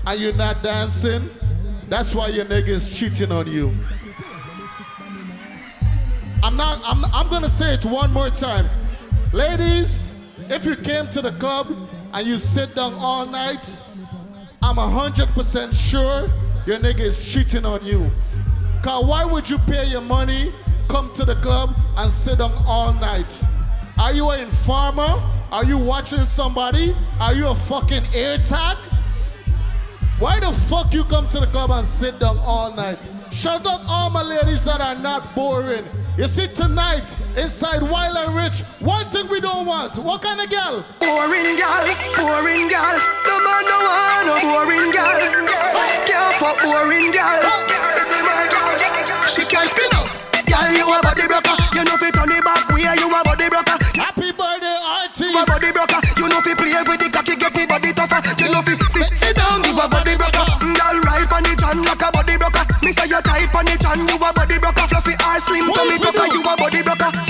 and 0.07 0.19
you're 0.19 0.33
not 0.33 0.63
dancing, 0.63 1.29
that's 1.87 2.15
why 2.15 2.29
your 2.29 2.45
nigga 2.45 2.69
is 2.69 2.91
cheating 2.91 3.31
on 3.31 3.47
you. 3.47 3.75
I'm 6.41 6.57
not, 6.57 6.81
I'm, 6.83 7.05
I'm 7.13 7.29
gonna 7.29 7.49
say 7.49 7.73
it 7.75 7.85
one 7.85 8.11
more 8.11 8.29
time. 8.29 8.67
Ladies, 9.33 10.13
if 10.49 10.65
you 10.65 10.75
came 10.75 11.07
to 11.09 11.21
the 11.21 11.33
club 11.33 11.75
and 12.13 12.25
you 12.25 12.37
sit 12.37 12.73
down 12.75 12.93
all 12.95 13.25
night, 13.25 13.77
I'm 14.63 14.77
100% 14.77 15.73
sure 15.73 16.29
your 16.65 16.79
nigga 16.79 17.01
is 17.01 17.23
cheating 17.23 17.65
on 17.65 17.85
you. 17.85 18.09
Cause 18.81 19.05
why 19.05 19.25
would 19.25 19.49
you 19.49 19.57
pay 19.59 19.85
your 19.85 20.01
money, 20.01 20.53
come 20.87 21.13
to 21.13 21.25
the 21.25 21.35
club 21.35 21.75
and 21.97 22.11
sit 22.11 22.39
down 22.39 22.53
all 22.65 22.93
night? 22.93 23.43
Are 23.99 24.13
you 24.13 24.29
an 24.29 24.41
informer? 24.41 25.23
Are 25.51 25.65
you 25.65 25.77
watching 25.77 26.25
somebody? 26.25 26.95
Are 27.19 27.33
you 27.33 27.47
a 27.47 27.55
fucking 27.55 28.03
air 28.13 28.37
tag? 28.37 28.77
Why 30.19 30.39
the 30.39 30.51
fuck 30.51 30.93
you 30.93 31.03
come 31.03 31.27
to 31.29 31.39
the 31.39 31.47
club 31.47 31.71
and 31.71 31.85
sit 31.85 32.19
down 32.19 32.37
all 32.39 32.71
night? 32.73 32.99
Shout 33.31 33.65
out 33.65 33.81
all 33.87 34.09
my 34.11 34.21
ladies 34.21 34.63
that 34.65 34.81
are 34.81 34.95
not 34.95 35.35
boring. 35.35 35.85
You 36.15 36.27
see 36.27 36.47
tonight 36.47 37.15
inside 37.35 37.81
Wild 37.81 38.17
and 38.17 38.35
Rich, 38.35 38.61
one 38.79 39.09
thing 39.09 39.27
we 39.29 39.39
don't 39.39 39.65
want. 39.65 39.97
What 39.97 40.21
kind 40.21 40.41
of 40.41 40.49
girl? 40.49 40.85
Boring 40.99 41.55
girl, 41.57 41.85
boring 42.17 42.69
girl. 42.69 42.97
No 43.25 43.35
man 43.45 43.63
no 43.65 43.77
want 43.81 44.25
no 44.25 44.35
boring 44.41 44.91
girl. 44.91 45.19
Can't 46.05 46.35
fuck 46.35 46.61
boring 46.61 47.11
girl. 47.11 47.41
This 47.97 48.09
is 48.09 48.21
my 48.21 48.47
girl. 48.49 49.27
She 49.27 49.43
can't 49.45 49.93
up. 49.93 49.96
Girl, 50.57 50.73
you 50.73 50.89
a 50.89 50.97
body 51.01 51.25
broker. 51.27 51.53
You 51.77 51.83
know 51.85 51.97
fi 52.01 52.09
turn 52.09 52.31
it 52.33 52.43
back 52.43 52.65
where 52.69 52.95
you 52.97 53.07
a 53.13 53.19
body 53.21 53.47
broker. 53.49 53.77
Happy 53.93 54.31
birthday, 54.33 54.77
Archie. 54.81 55.29
You 55.29 55.37
a 55.37 55.45
body 55.45 55.71
broker. 55.71 56.01
You 56.17 56.27
know 56.27 56.41
fi 56.41 56.53
play 56.57 56.81
with 56.81 56.97
the 56.97 57.09
cocky, 57.13 57.35
get 57.37 57.53
the 57.53 57.65
body 57.69 57.93
tougher. 57.93 58.21
You 58.41 58.49
know 58.49 58.61
fi 58.65 58.73
sit, 58.89 59.13
sit 59.17 59.35
down, 59.37 59.63
you 59.63 59.77
a 59.77 59.85
body 59.87 60.17
broker. 60.17 60.45
Girl, 60.65 60.97
ride 61.05 61.29
on 61.29 61.43
the 61.45 61.53
chan 61.53 61.77
like 61.85 62.01
a 62.01 62.09
body 62.09 62.37
broker. 62.37 62.65
Me 62.81 62.91
say 62.91 63.05
you 63.05 63.21
tight 63.21 63.53
on 63.53 63.65
the 63.65 63.77
chan, 63.77 64.01
you 64.01 64.17
a 64.17 64.29
body 64.33 64.57
broker. 64.57 64.85
Fluffy 64.89 65.13
ass, 65.21 65.45
slim 65.45 65.69
tummy 65.69 65.97
tucker, 66.01 66.25
you 66.33 66.41
a 66.41 66.53
body 66.57 66.81
broker. 66.81 67.26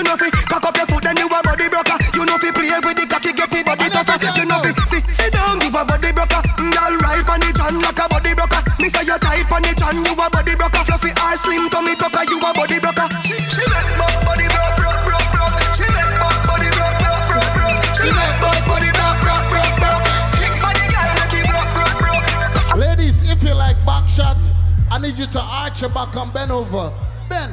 You 0.00 0.04
know 0.08 0.16
fi 0.16 0.32
cock 0.48 0.64
up 0.64 0.76
your 0.80 0.86
foot, 0.88 1.04
then 1.04 1.20
you 1.20 1.28
a 1.28 1.40
body 1.44 1.68
broker. 1.68 1.92
You 2.16 2.24
know 2.24 2.40
fi 2.40 2.48
play 2.56 2.72
with 2.72 2.96
the 2.96 3.04
cocky, 3.04 3.36
get 3.36 3.52
the 3.52 3.60
body 3.60 3.92
tougher. 3.92 4.16
You 4.32 4.48
know 4.48 4.56
fi 4.64 4.72
sit, 4.88 5.04
sit 5.12 5.28
down, 5.28 5.60
give 5.60 5.76
a 5.76 5.84
body 5.84 6.08
broker. 6.08 6.40
Mm, 6.56 6.72
Girl, 6.72 6.94
right 7.04 7.28
on 7.28 7.40
the 7.44 7.52
chan 7.52 7.76
like 7.84 8.00
a 8.00 8.08
body 8.08 8.32
broker. 8.32 8.64
Me 8.80 8.88
say 8.88 9.04
you 9.04 9.20
tight 9.20 9.44
on 9.52 9.60
the 9.60 9.76
chan, 9.76 10.00
you 10.00 10.08
a 10.08 10.24
body 10.32 10.56
broker. 10.56 10.80
Fluffy 10.88 11.12
or 11.12 11.36
slim 11.36 11.68
tummy 11.68 11.92
tucker, 12.00 12.24
you 12.32 12.40
a 12.40 12.48
body 12.48 12.80
broker. 12.80 13.12
She, 13.28 13.60
make 13.60 13.92
my 14.00 14.08
body 14.24 14.48
broke, 14.48 14.72
broke, 14.80 15.04
broke. 15.04 15.60
She 15.76 15.84
make 15.92 16.16
my 16.16 16.32
body 16.48 16.70
broke, 16.72 16.96
broke, 16.96 17.52
broke. 17.60 17.76
She 17.92 18.08
make 18.08 18.36
my 18.40 18.56
body 18.64 18.88
broke, 18.96 19.20
broke, 19.20 19.46
broke, 19.52 19.74
broke. 19.84 20.04
Kick 20.40 20.54
body, 20.64 20.84
make 20.96 21.34
it 21.36 21.44
broke, 21.44 21.72
broke, 21.76 21.96
broke. 22.00 22.80
Ladies, 22.80 23.20
if 23.28 23.44
you 23.44 23.52
like 23.52 23.76
back 23.84 24.08
shot, 24.08 24.40
I 24.88 24.96
need 24.96 25.20
you 25.20 25.28
to 25.28 25.40
arch 25.44 25.84
your 25.84 25.92
back 25.92 26.16
and 26.16 26.32
bend 26.32 26.56
over. 26.56 26.88
Bend. 27.28 27.52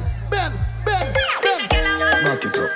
Back 2.24 2.44
it 2.44 2.58
up. 2.58 2.70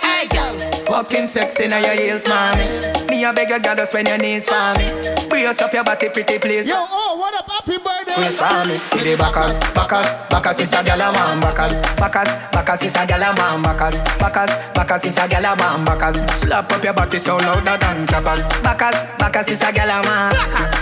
Hey 0.00 0.28
girl, 0.28 0.58
fucking 0.86 1.26
sexy 1.26 1.68
now 1.68 1.78
your 1.78 1.94
heels, 1.94 2.26
mommy. 2.26 2.64
Me 3.08 3.22
a 3.24 3.32
beg 3.32 3.50
you, 3.50 3.60
girl, 3.60 3.76
just 3.76 3.92
when 3.92 4.06
your 4.06 4.16
knees 4.16 4.46
for 4.46 4.72
me. 4.78 4.88
Brace 5.28 5.60
up 5.60 5.72
your 5.72 5.84
body, 5.84 6.08
pretty 6.08 6.38
please. 6.38 6.66
Yo, 6.66 6.74
oh, 6.78 7.16
what 7.18 7.34
up, 7.34 7.48
happy 7.50 7.76
birthday? 7.76 8.14
Brace 8.16 8.36
for 8.36 8.64
me, 8.64 8.78
for 8.78 9.04
the 9.04 9.14
backers, 9.16 9.58
backers, 9.74 10.08
backers 10.30 10.60
is 10.60 10.72
a 10.72 10.76
gyal 10.82 11.04
a 11.04 11.12
man, 11.12 11.40
backers, 11.40 11.76
backers, 12.00 12.28
backers 12.50 12.82
is 12.82 12.94
a 12.96 13.04
gyal 13.04 13.28
a 13.28 13.36
man, 13.36 13.62
backers, 13.62 14.00
backers, 14.16 14.50
backers 14.72 15.04
is 15.04 15.18
a 15.18 15.28
gyal 15.28 15.52
a 15.52 15.56
man, 15.56 15.84
backers. 15.84 16.16
Slap 16.32 16.72
up 16.72 16.82
your 16.82 16.94
body 16.94 17.18
so 17.18 17.36
louder 17.36 17.76
than 17.76 18.06
clappers. 18.06 18.48
Backers, 18.62 18.96
backers 19.18 19.48
is 19.48 19.60
a 19.60 19.68
gyal 19.68 19.92
a 19.92 20.00
man, 20.00 20.32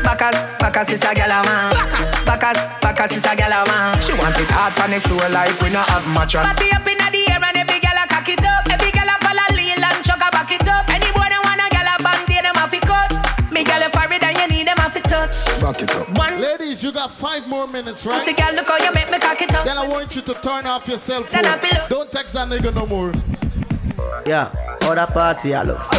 backers, 0.05 0.39
backers 0.61 0.91
is 0.91 1.03
a 1.03 1.11
gyal 1.11 1.27
a 1.27 1.43
man, 1.43 1.75
backers, 2.25 2.59
backers 2.81 3.17
is 3.17 3.25
a 3.25 3.35
gyal 3.35 3.51
a 3.51 3.67
man. 3.67 4.01
She 4.01 4.13
want 4.15 4.39
it 4.39 4.51
hard 4.51 4.79
on 4.79 4.91
the 4.95 5.01
floor 5.01 5.29
like 5.31 5.59
we 5.61 5.71
no 5.71 5.81
have 5.81 6.07
mattress. 6.07 6.47
Party 6.47 6.71
up 6.71 6.87
inna 6.87 7.11
touch. 15.27 15.61
Back 15.61 15.83
it 15.83 15.95
up. 15.97 16.39
Ladies, 16.39 16.83
you 16.83 16.93
got 16.93 17.11
five 17.11 17.47
more 17.47 17.67
minutes, 17.67 18.05
right? 18.07 18.19
Pussy 18.19 18.35
girl, 18.35 18.55
look 18.55 18.69
how 18.69 18.79
you 18.79 18.93
make 18.93 19.11
me 19.11 19.19
cock 19.19 19.41
it 19.41 19.55
up. 19.55 19.65
Then 19.65 19.79
I 19.79 19.87
want 19.87 20.15
you 20.17 20.23
to 20.23 20.35
turn 20.35 20.67
off 20.67 20.89
your 20.89 20.99
cell 20.99 21.23
Then 21.23 21.47
I 21.47 21.59
phone. 21.59 21.89
Don't 21.89 22.13
text 22.13 22.35
that 22.35 22.49
nigga 22.49 22.75
no 22.75 22.87
more. 22.87 23.13
Yeah, 24.27 24.51
how 24.81 24.95
the 24.95 25.07
party 25.07 25.53
a 25.53 25.63
look 25.63 25.83
so? 25.85 25.97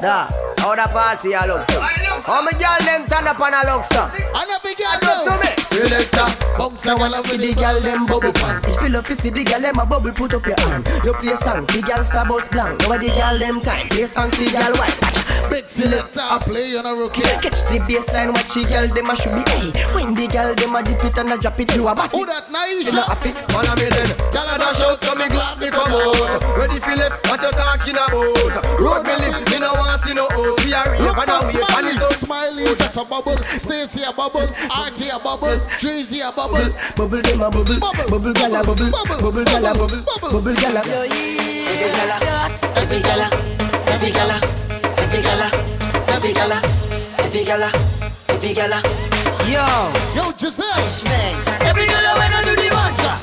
Da, 0.00 0.30
how 0.58 0.74
the 0.74 0.88
party 0.90 1.32
a 1.32 1.46
look 1.46 1.64
so? 1.66 1.80
How 1.80 2.42
me 2.42 2.52
girl 2.52 2.78
them 2.80 3.06
turn 3.06 3.26
up 3.26 3.40
and 3.40 3.54
a 3.54 3.72
look 3.72 3.84
so? 3.84 4.00
Uh. 4.00 4.10
I 4.34 4.44
never 4.46 4.74
get 4.74 5.00
to 5.00 5.38
me. 5.38 5.62
Selector, 5.62 6.58
bounce 6.58 6.86
a 6.86 6.96
wanna 6.96 7.22
with 7.22 7.40
the 7.40 7.54
girl 7.54 7.80
them 7.80 8.06
bubble 8.06 8.32
pan. 8.32 8.60
If 8.64 8.82
you 8.82 8.88
love 8.88 9.06
to 9.06 9.14
see 9.14 9.30
the 9.30 9.44
girl 9.44 9.60
them 9.60 9.78
a 9.78 9.86
bubble, 9.86 10.12
put 10.12 10.34
up 10.34 10.46
your 10.46 10.58
hand. 10.60 10.88
You 11.04 11.12
play 11.14 11.36
song, 11.36 11.66
the 11.66 11.82
girl 11.86 12.04
star 12.04 12.26
bus 12.26 12.48
blank. 12.48 12.80
Now 12.80 12.98
the 12.98 13.08
girl 13.08 13.38
them 13.38 13.60
time, 13.60 13.88
play 13.88 14.06
song, 14.06 14.30
the 14.30 14.50
girl 14.50 14.74
white. 14.76 15.27
Big 15.50 15.68
selector, 15.68 16.20
I 16.20 16.38
play 16.38 16.76
on 16.76 16.86
a 16.86 16.94
rookie. 16.94 17.22
Catch 17.22 17.62
the 17.70 17.78
baseline, 17.88 18.32
watch 18.34 18.52
the 18.54 18.64
girl 18.68 18.88
them 18.88 19.10
a 19.10 19.16
should 19.16 19.32
be. 19.32 19.42
Hey, 19.48 19.70
when 19.94 20.14
the 20.14 20.26
girl 20.28 20.54
them 20.54 20.76
a 20.76 20.82
dip 20.82 21.02
it 21.04 21.16
and 21.18 21.32
a 21.32 21.38
drop 21.38 21.58
it, 21.60 21.74
you 21.74 21.88
a 21.88 21.94
bat 21.94 22.10
Who 22.12 22.26
that 22.26 22.48
Naisha? 22.48 22.86
You 22.86 22.92
know 22.92 23.02
happy? 23.08 23.32
Follow 23.52 23.74
me 23.76 23.88
then. 23.88 24.10
Girl 24.32 24.48
a 24.48 24.56
dash 24.58 24.80
out, 24.80 25.02
so 25.02 25.14
me 25.14 25.26
glad 25.28 25.58
me 25.58 25.68
come 25.70 25.92
out. 25.92 26.42
Ready 26.58 26.78
Philip, 26.80 27.12
what 27.28 27.40
you 27.40 27.52
talking 27.52 27.96
about? 27.96 28.60
Road 28.78 29.02
me 29.08 29.14
live, 29.16 29.44
me 29.48 29.58
no 29.58 29.72
want 29.74 30.02
see 30.02 30.14
no 30.14 30.28
host. 30.30 30.64
We 30.64 30.72
are 30.74 30.84
rave 30.90 31.00
Look 31.00 31.18
and 31.18 31.30
a 31.30 31.34
at 31.34 31.44
wave 31.48 31.56
and 31.58 31.68
Smiley, 31.68 31.92
it's 31.92 32.02
up. 32.02 32.12
Smiley, 32.12 32.64
just 32.76 32.96
a 32.96 33.04
bubble. 33.04 33.38
Stacy 33.44 34.02
a 34.02 34.12
bubble, 34.12 34.48
RT 34.48 35.00
a 35.08 35.18
bubble, 35.18 35.58
Treasy 35.80 36.20
a 36.20 36.32
bubble. 36.32 36.68
Bubble 36.96 37.22
them 37.22 37.40
a 37.40 37.50
bubble, 37.50 37.80
bubble 37.80 38.32
gal 38.32 38.54
a 38.54 38.60
bubble, 38.64 38.90
bubble 38.90 39.44
gal 39.44 39.66
a 39.66 39.72
bubble, 39.74 40.02
bubble 40.04 40.54
gal 40.54 40.76
a. 40.76 40.82
Every 41.78 41.90
gala, 41.94 42.16
every 42.76 43.00
gala, 43.00 43.28
every 43.88 44.10
gala, 44.10 44.77
every 45.18 45.30
gala, 45.30 45.50
every 46.08 46.32
gala, 46.32 46.60
every 47.18 47.44
gala, 47.44 47.70
every 48.28 48.54
gala. 48.54 48.82
Yo, 49.50 49.66
yo, 50.14 50.30
Giselle. 50.38 50.68
Every 51.62 51.86
gala 51.86 52.14
when 52.18 52.32
I 52.32 52.44
do 52.44 52.54
the 52.54 52.68
mantra, 52.70 53.18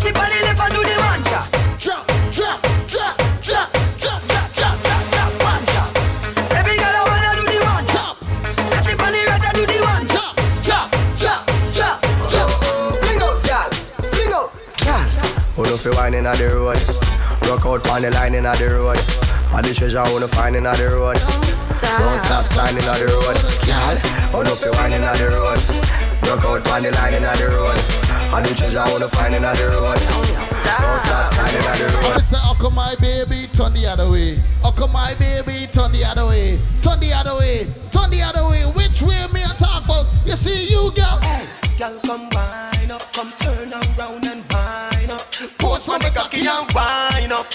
chip 0.00 0.18
on 0.18 0.28
the 0.28 0.38
left 0.44 0.60
and 0.60 0.72
do 0.74 0.82
the 0.84 0.96
mantra. 1.00 1.40
Drop, 1.78 2.06
drop, 2.30 2.60
drop, 2.88 3.16
drop, 3.40 3.72
drop, 3.98 4.20
drop, 4.26 4.52
drop, 4.52 4.76
drop, 4.84 5.04
drop, 5.12 5.32
mantra. 5.40 5.84
Every 6.58 6.76
gala 6.76 7.00
when 7.08 7.24
I 7.24 7.32
do 7.38 7.44
the 7.48 7.58
mantra, 7.64 8.04
chip 8.84 9.00
on 9.00 9.12
the 9.12 9.20
right 9.24 9.44
and 9.48 9.56
do 9.56 9.64
the 9.64 9.78
mantra. 9.80 10.24
Drop, 10.62 10.86
drop, 11.16 11.40
drop, 11.72 11.96
drop. 12.28 12.50
Fling 13.00 13.22
out, 13.22 13.38
gal, 13.44 13.70
fling 14.12 14.32
out, 14.32 14.52
gal. 14.76 15.08
Who 15.56 15.64
do 15.64 15.76
fi 15.76 15.90
wine 15.90 16.14
inna 16.14 16.36
the 16.36 16.48
road? 16.52 16.80
Rock 17.48 17.64
out 17.64 17.88
on 17.90 18.02
the 18.02 18.10
line 18.10 18.34
inna 18.34 18.52
the 18.56 18.68
road. 18.68 19.00
All 19.54 19.62
the 19.62 19.72
treasure 19.72 20.00
I 20.00 20.12
wanna 20.12 20.26
find 20.26 20.56
inna 20.56 20.74
the 20.74 20.88
road. 20.90 21.14
Don't 21.14 22.18
stop 22.26 22.44
signing 22.50 22.82
inna 22.82 22.98
the 22.98 23.06
road, 23.06 23.38
gal. 23.62 23.94
Who 24.34 24.42
do 24.42 24.50
fi 24.50 24.70
wine 24.74 24.92
inna 24.94 25.14
the 25.14 25.30
road? 25.30 25.62
Rock 26.26 26.44
out 26.44 26.66
on 26.74 26.82
the 26.82 26.90
line 26.90 27.14
inna 27.14 27.30
the 27.38 27.46
road. 27.54 27.78
All 28.34 28.42
the 28.42 28.50
treasure 28.52 28.80
I 28.80 28.90
wanna 28.90 29.06
find 29.06 29.32
inna 29.32 29.54
the 29.54 29.70
road. 29.70 29.94
Don't 29.94 31.00
stop 31.06 31.34
signing 31.38 31.62
inna 31.62 31.72
the 31.78 31.86
road. 31.86 32.16
I 32.16 32.20
say, 32.20 32.36
how 32.36 32.54
come 32.54 32.74
my 32.74 32.96
baby 32.96 33.46
turn 33.54 33.74
the 33.74 33.86
other 33.86 34.10
way? 34.10 34.42
How 34.60 34.72
come 34.72 34.90
my 34.90 35.14
baby 35.14 35.70
turn 35.72 35.92
the 35.92 36.02
other 36.04 36.26
way? 36.26 36.58
Turn 36.82 36.98
the 36.98 37.12
other 37.12 37.36
way, 37.38 37.70
turn 37.92 38.10
the 38.10 38.22
other 38.22 38.48
way. 38.50 38.66
Which 38.66 39.02
way 39.02 39.22
me 39.32 39.44
I 39.44 39.54
talk 39.54 39.84
about? 39.84 40.06
You 40.26 40.34
see 40.34 40.66
you, 40.66 40.90
girl. 40.90 41.20
Hey, 41.22 41.46
Girl, 41.78 42.00
come 42.02 42.28
cocky 46.14 46.46
and 46.46 46.70
wine 46.72 47.32
up. 47.32 47.46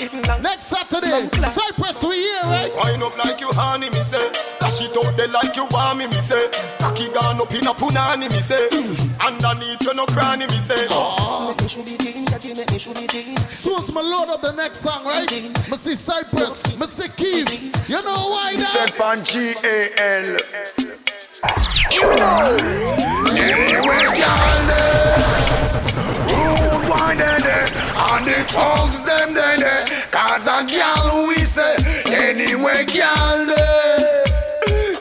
Next 0.41 0.67
Saturday, 0.67 1.29
Cypress, 1.31 2.03
we 2.03 2.17
here, 2.17 2.43
right? 2.43 2.71
Wine 2.75 3.01
up 3.01 3.17
like 3.17 3.39
you 3.39 3.49
honey, 3.53 3.89
me 3.89 4.03
say. 4.03 4.19
Dash 4.59 4.81
it 4.81 4.95
out 4.95 5.15
there 5.17 5.27
like 5.29 5.55
you 5.55 5.65
want 5.71 5.97
me, 5.99 6.05
me 6.07 6.19
say. 6.19 6.51
Cocky 6.79 7.07
gone 7.09 7.41
up 7.41 7.51
in 7.51 7.65
a 7.65 7.73
punani, 7.73 8.29
me 8.29 8.39
say. 8.43 8.69
Underneath 9.19 9.81
you 9.81 9.93
no 9.95 10.05
cranny, 10.07 10.45
me 10.47 10.59
say. 10.59 10.87
Make 11.47 11.61
me 11.61 11.67
should 11.67 11.85
be 11.85 11.97
teen, 11.97 12.25
make 12.25 12.71
me 12.71 12.79
should 12.79 12.95
be 12.95 13.07
teen. 13.07 13.37
Soon 13.49 13.79
as 13.79 13.91
my 13.91 14.01
load 14.01 14.29
up 14.29 14.41
the 14.41 14.51
next 14.51 14.79
song, 14.79 15.03
right? 15.05 15.31
Me 15.31 15.77
see 15.77 15.95
Cypress, 15.95 16.77
me 16.77 16.85
see 16.85 17.09
Keith. 17.09 17.89
You 17.89 18.01
know 18.03 18.29
why 18.29 18.53
now? 18.53 18.59
Set 18.59 18.99
on 19.01 19.23
G-A-L. 19.23 20.37
Here 21.89 22.07
we 22.07 22.15
go. 22.17 22.57
Anyway, 23.29 24.03
girl, 24.19 24.59
rude 26.39 26.89
one 26.89 27.17
day, 27.17 27.65
and 28.11 28.23
the 28.27 28.39
thugs 28.47 29.03
them 29.03 29.33
then, 29.33 29.63
eh. 29.63 29.85
cause 30.11 30.47
a 30.47 30.63
girl 30.65 31.27
we 31.27 31.35
eh, 31.35 31.45
say. 31.45 31.75
Anyway, 32.07 32.85
girl, 32.87 33.45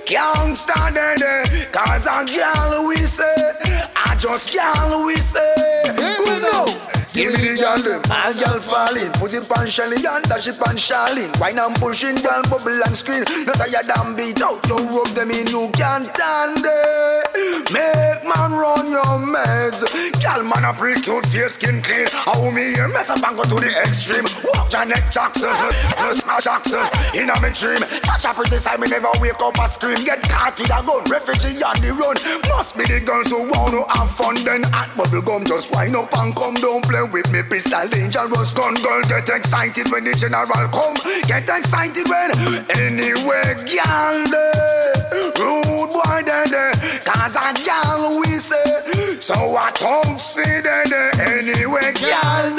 can't 0.07 0.51
eh. 0.51 0.55
stand 0.55 0.97
it, 0.99 1.73
cause 1.73 2.07
a 2.07 2.27
girl 2.27 2.89
we 2.89 2.97
say. 2.97 3.53
I 3.97 4.15
just 4.19 4.55
girl 4.55 5.07
we 5.07 5.17
say. 5.17 5.83
Good 5.97 6.43
no. 6.43 6.88
Give 7.19 7.35
me 7.35 7.51
the 7.51 7.59
girl 7.59 7.83
them, 7.83 7.99
all 8.15 8.31
girl 8.31 8.63
falling. 8.63 9.11
Put 9.19 9.35
it 9.35 9.43
on 9.51 9.67
Shelly 9.67 9.99
and 10.07 10.23
dash 10.31 10.47
it 10.47 10.55
on 10.63 10.79
Charlene. 10.79 11.35
Wine 11.43 11.59
and 11.59 11.75
pushing, 11.75 12.15
girl 12.23 12.47
bubble 12.47 12.79
and 12.79 12.95
screen 12.95 13.27
No 13.43 13.59
tired 13.59 13.91
and 13.91 14.15
beat 14.15 14.39
out, 14.39 14.63
you 14.71 14.79
rub 14.95 15.11
them 15.19 15.35
in 15.35 15.51
You 15.51 15.67
can't 15.75 16.07
stand 16.15 16.63
it. 16.63 17.75
Make 17.75 18.23
man 18.23 18.55
run 18.55 18.87
your 18.87 19.19
meds. 19.19 19.83
Girl 20.23 20.47
man 20.47 20.63
a 20.63 20.71
pretty 20.71 21.03
cute, 21.03 21.27
face 21.27 21.59
skin 21.59 21.83
clean. 21.83 22.07
How 22.15 22.39
me 22.55 22.79
here 22.79 22.87
mess 22.87 23.11
up 23.11 23.19
and 23.19 23.35
go 23.35 23.43
to 23.51 23.67
the 23.67 23.71
extreme. 23.83 24.23
Walk 24.55 24.71
Janet 24.71 25.03
Jackson, 25.11 25.51
smash 26.23 26.47
Jackson. 26.47 26.87
In 27.19 27.35
a 27.35 27.37
me 27.43 27.51
dream, 27.51 27.83
such 28.07 28.31
a 28.31 28.33
pretty 28.33 28.63
side 28.63 28.79
Me 28.79 28.87
never 28.87 29.11
wake 29.19 29.43
up 29.43 29.59
and 29.59 29.67
scream. 29.67 29.99
Get 30.07 30.23
caught 30.31 30.55
with 30.55 30.71
a 30.71 30.87
gun, 30.87 31.03
refugee 31.11 31.67
on 31.67 31.83
the 31.83 31.99
run. 31.99 32.15
Must 32.47 32.79
be 32.79 32.87
the 32.87 33.03
girls 33.03 33.35
who 33.35 33.51
want 33.51 33.75
to 33.75 33.83
have 33.91 34.07
fun 34.07 34.39
Then 34.47 34.63
hot 34.71 34.95
bubble 34.95 35.27
gum. 35.27 35.43
Just 35.43 35.75
wind 35.75 35.99
up 35.99 36.15
and 36.15 36.31
come 36.39 36.55
Don't 36.63 36.87
play 36.87 37.08
with 37.13 37.31
me 37.33 37.43
pistol 37.43 37.87
dangerous 37.89 38.55
gun 38.55 38.75
Girl. 38.75 39.03
Get 39.09 39.29
excited 39.29 39.91
when 39.91 40.05
the 40.05 40.15
general 40.15 40.47
come. 40.73 40.97
Get 41.27 41.49
excited 41.49 42.07
when 42.09 42.31
Anyway, 42.75 43.55
girl 43.69 44.25
eh, 44.29 45.39
Rude 45.39 45.91
boy 45.93 46.23
there 46.25 46.49
eh, 46.49 46.73
Cause 47.05 47.37
a 47.37 47.49
girl 47.65 48.21
we 48.21 48.39
say 48.39 49.21
So 49.21 49.35
I 49.35 49.71
don't 49.77 50.19
see 50.19 50.61
there 50.61 50.85
eh, 50.87 51.39
Anyway, 51.39 51.93
girl 52.01 52.57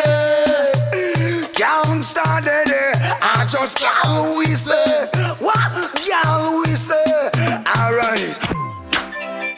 Can't 1.53 2.03
start 2.03 2.45
there 2.45 2.93
I 3.21 3.45
just 3.47 3.79
girl 3.79 4.37
we 4.37 4.45
say 4.47 5.05
What 5.39 5.71
girl 6.05 6.61
we 6.61 6.71
say? 6.73 7.29
Alright 7.65 8.37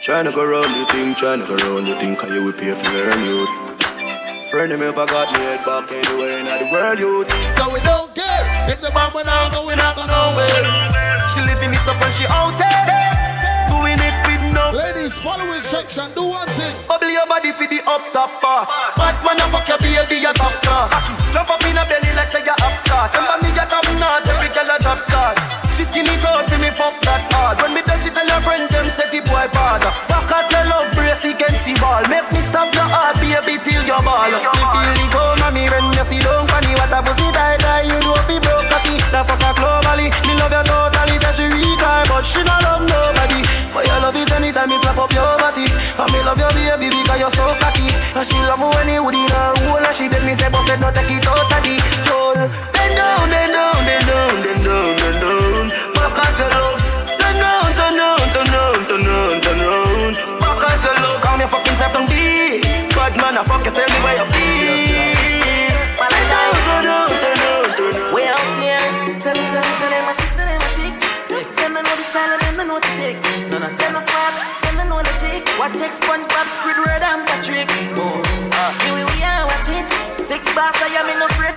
Tryna 0.02 0.34
go 0.34 0.44
round 0.44 0.74
you 0.76 0.84
think, 0.86 1.16
tryna 1.16 1.46
go 1.46 1.54
round 1.54 1.86
you 1.86 1.96
think, 1.96 2.18
cause 2.18 2.28
you 2.32 2.42
will 2.44 2.52
pay 2.52 2.72
for 2.72 2.90
your 2.90 3.16
youth. 3.20 3.71
Friend 4.52 4.68
of 4.68 4.80
me 4.80 4.84
ever 4.84 5.08
got 5.08 5.32
me 5.32 5.40
head 5.40 5.64
back 5.64 5.88
anywhere 5.88 6.36
in 6.36 6.44
the 6.44 6.68
world, 6.68 7.00
youth. 7.00 7.32
So 7.56 7.72
we 7.72 7.80
don't 7.80 8.12
care 8.12 8.68
if 8.68 8.84
the 8.84 8.92
bomb 8.92 9.08
went 9.16 9.24
out, 9.24 9.48
we 9.64 9.72
not 9.72 9.96
go 9.96 10.04
nowhere. 10.04 10.68
She 11.32 11.40
living 11.40 11.72
it 11.72 11.80
up 11.88 11.96
and 11.96 12.12
she 12.12 12.28
out 12.28 12.52
there 12.60 12.84
Doing 13.72 13.96
it 13.96 14.12
with 14.28 14.44
enough. 14.52 14.76
Ladies, 14.76 15.16
follow 15.24 15.48
instruction, 15.56 16.12
do 16.12 16.28
one 16.28 16.44
thing. 16.52 16.68
Bubble 16.84 17.08
your 17.08 17.24
body 17.32 17.48
for 17.48 17.64
the 17.64 17.80
up 17.88 18.04
top 18.12 18.28
boss. 18.44 18.68
Bad 18.92 19.16
man, 19.24 19.40
I 19.40 19.48
fuck 19.48 19.64
your 19.72 19.80
baby, 19.80 20.20
you 20.20 20.36
top 20.36 20.52
class. 20.60 20.92
Jump 21.32 21.48
up 21.48 21.64
in 21.64 21.80
a 21.80 21.88
belly 21.88 22.12
like 22.12 22.28
say 22.28 22.44
you 22.44 22.52
upstart. 22.60 23.08
Remember 23.16 23.48
me, 23.48 23.56
you 23.56 23.66
top 23.72 23.88
notch, 23.96 24.28
every 24.28 24.52
girl 24.52 24.68
a 24.68 24.76
drop 24.84 25.00
cards. 25.08 25.40
She 25.72 25.88
skinny 25.88 26.12
tall 26.20 26.44
for 26.44 26.60
me, 26.60 26.68
fuck 26.76 26.92
that 27.08 27.24
hard. 27.32 27.56
When 27.64 27.72
me 27.72 27.80
touch 27.88 28.04
it, 28.04 28.12
tell 28.12 28.28
her 28.28 28.40
friend 28.44 28.68
them 28.68 28.92
say 28.92 29.08
the 29.08 29.24
boy 29.24 29.48
bad. 29.48 29.80
Back 30.12 30.28
out 30.28 30.44
your 30.52 30.68
love 30.68 30.91
brace 31.12 31.34
against 31.34 31.64
the 31.64 31.74
ball. 31.80 32.02
Make 32.08 32.28
me 32.32 32.40
stop 32.40 32.72
your 32.72 32.88
heart, 32.88 33.16
baby, 33.20 33.60
till 33.60 33.84
your 33.84 34.00
ball. 34.00 34.32
Me 34.32 34.62
feel 34.72 34.92
the 34.96 35.06
go, 35.12 35.36
mommy, 35.40 35.68
when 35.68 35.92
you 35.92 36.04
see 36.08 36.20
don't 36.20 36.48
funny. 36.48 36.72
What 36.76 36.92
a 36.92 37.04
pussy 37.04 37.28
die 37.32 37.56
die, 37.60 37.84
you 37.84 37.98
know 38.00 38.16
if 38.16 38.28
he 38.28 38.40
broke 38.40 38.68
cocky. 38.72 38.96
The 39.12 39.20
fuck 39.24 39.42
her 39.44 39.52
globally, 39.56 40.08
me 40.24 40.32
love 40.40 40.52
you 40.52 40.64
totally. 40.64 41.16
Say 41.20 41.32
she 41.36 41.46
retry, 41.52 42.08
but 42.08 42.24
she 42.24 42.40
not 42.44 42.62
love 42.64 42.84
nobody. 42.88 43.44
But 43.72 43.84
you 43.84 43.98
love 44.00 44.16
it 44.16 44.32
anytime 44.32 44.68
me 44.68 44.78
slap 44.80 44.98
up 44.98 45.12
your 45.12 45.36
body. 45.36 45.68
And 45.68 46.08
me 46.12 46.20
love 46.24 46.40
your 46.40 46.52
baby 46.52 46.88
because 46.88 47.20
you're 47.20 47.34
so 47.34 47.44
cocky. 47.60 47.88
And 48.16 48.24
she 48.24 48.38
love 48.48 48.62
when 48.62 48.88
he 48.88 48.96
would 49.00 49.14
in 49.14 49.28
her 49.28 49.52
hole. 49.68 49.84
And 49.84 49.94
she 49.94 50.08
beg 50.08 50.24
me 50.24 50.32
say, 50.36 50.48
said 50.48 50.80
no 50.80 50.88
take 50.92 51.12
it 51.12 51.26
out 51.28 51.52
of 51.52 51.60
the 51.60 51.76
hole. 52.08 52.40
Then 52.72 52.90
down, 52.96 53.28
then 53.28 53.52
down, 53.52 53.84
then 53.84 54.02
down, 54.08 54.32
down, 54.32 54.42
then 54.42 54.64
down. 54.64 55.01
Man, 63.32 63.40
I 63.40 63.48
fuck 63.48 63.64
you, 63.64 63.72
tell 63.72 63.88
me 63.88 63.98
where 64.04 64.16
you 64.20 64.26
feel. 64.32 65.16
I 65.96 66.20
turn 66.68 66.84
round, 66.84 67.12
turn 67.22 67.36
round. 67.40 68.12
Way 68.12 68.28
out 68.28 68.52
here, 68.60 68.84
tell 69.20 69.32
tell 69.32 69.36
them, 69.36 69.66
tell 69.80 69.90
them, 69.90 70.04
I 70.08 70.14
six 70.20 70.36
and 70.36 70.48
them 71.56 71.76
a 71.76 71.80
know 71.80 71.96
the 71.96 72.04
style 72.04 72.32
them 72.38 72.56
know 72.68 72.78
the 72.78 72.92
a 73.64 73.72
they 74.76 74.84
know 74.84 75.00
the. 75.00 75.12
What 75.56 75.72
and 77.00 77.24
Patrick? 77.24 77.68
Oh, 77.96 78.20
uh, 78.20 78.70
here 78.84 79.06
we 79.08 79.22
are, 79.24 79.46
watch 79.48 79.68
it. 79.68 79.86
Six 80.28 80.44
bars, 80.52 80.76
I 80.82 80.92
am 81.00 81.08
in 81.08 81.18
no 81.18 81.28
fret. 81.38 81.56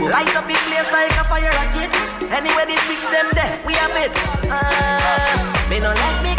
Light 0.00 0.34
up 0.34 0.48
in 0.48 0.58
place 0.66 0.90
like 0.90 1.14
a 1.14 1.24
fire 1.30 1.52
rocket. 1.54 1.90
Anyway, 2.34 2.66
the 2.66 2.76
six 2.88 3.04
them 3.14 3.28
there, 3.34 3.60
we 3.66 3.74
have 3.74 3.94
it. 3.94 4.10
Uh, 4.50 5.70
me 5.70 5.78
no 5.78 5.90
like 5.94 6.20
me. 6.24 6.32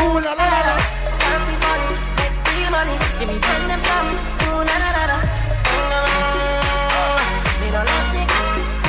Ooh 0.00 0.20
la 0.20 0.32
la 0.32 0.46
la 0.46 1.21
money. 2.72 2.96
Give 3.20 3.28
me 3.28 3.36
friend 3.38 3.68
them. 3.68 3.78
Ooh. 3.78 4.64
Mm, 4.64 4.64
la, 4.64 4.76
la, 4.80 5.04
la. 5.12 5.18
Me 7.60 7.68
no 7.68 7.80
like 7.84 8.08
me. 8.16 8.22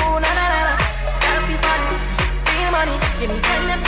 Ooh 0.00 0.16
la 0.24 0.30
la 0.38 0.46
la 0.52 0.60
la. 0.68 0.74
Can't 1.20 1.44
be 1.46 1.56
fun, 1.64 1.80
money. 2.72 2.96
Give 3.20 3.30
me 3.30 3.38
friend 3.44 3.68
them. 3.68 3.80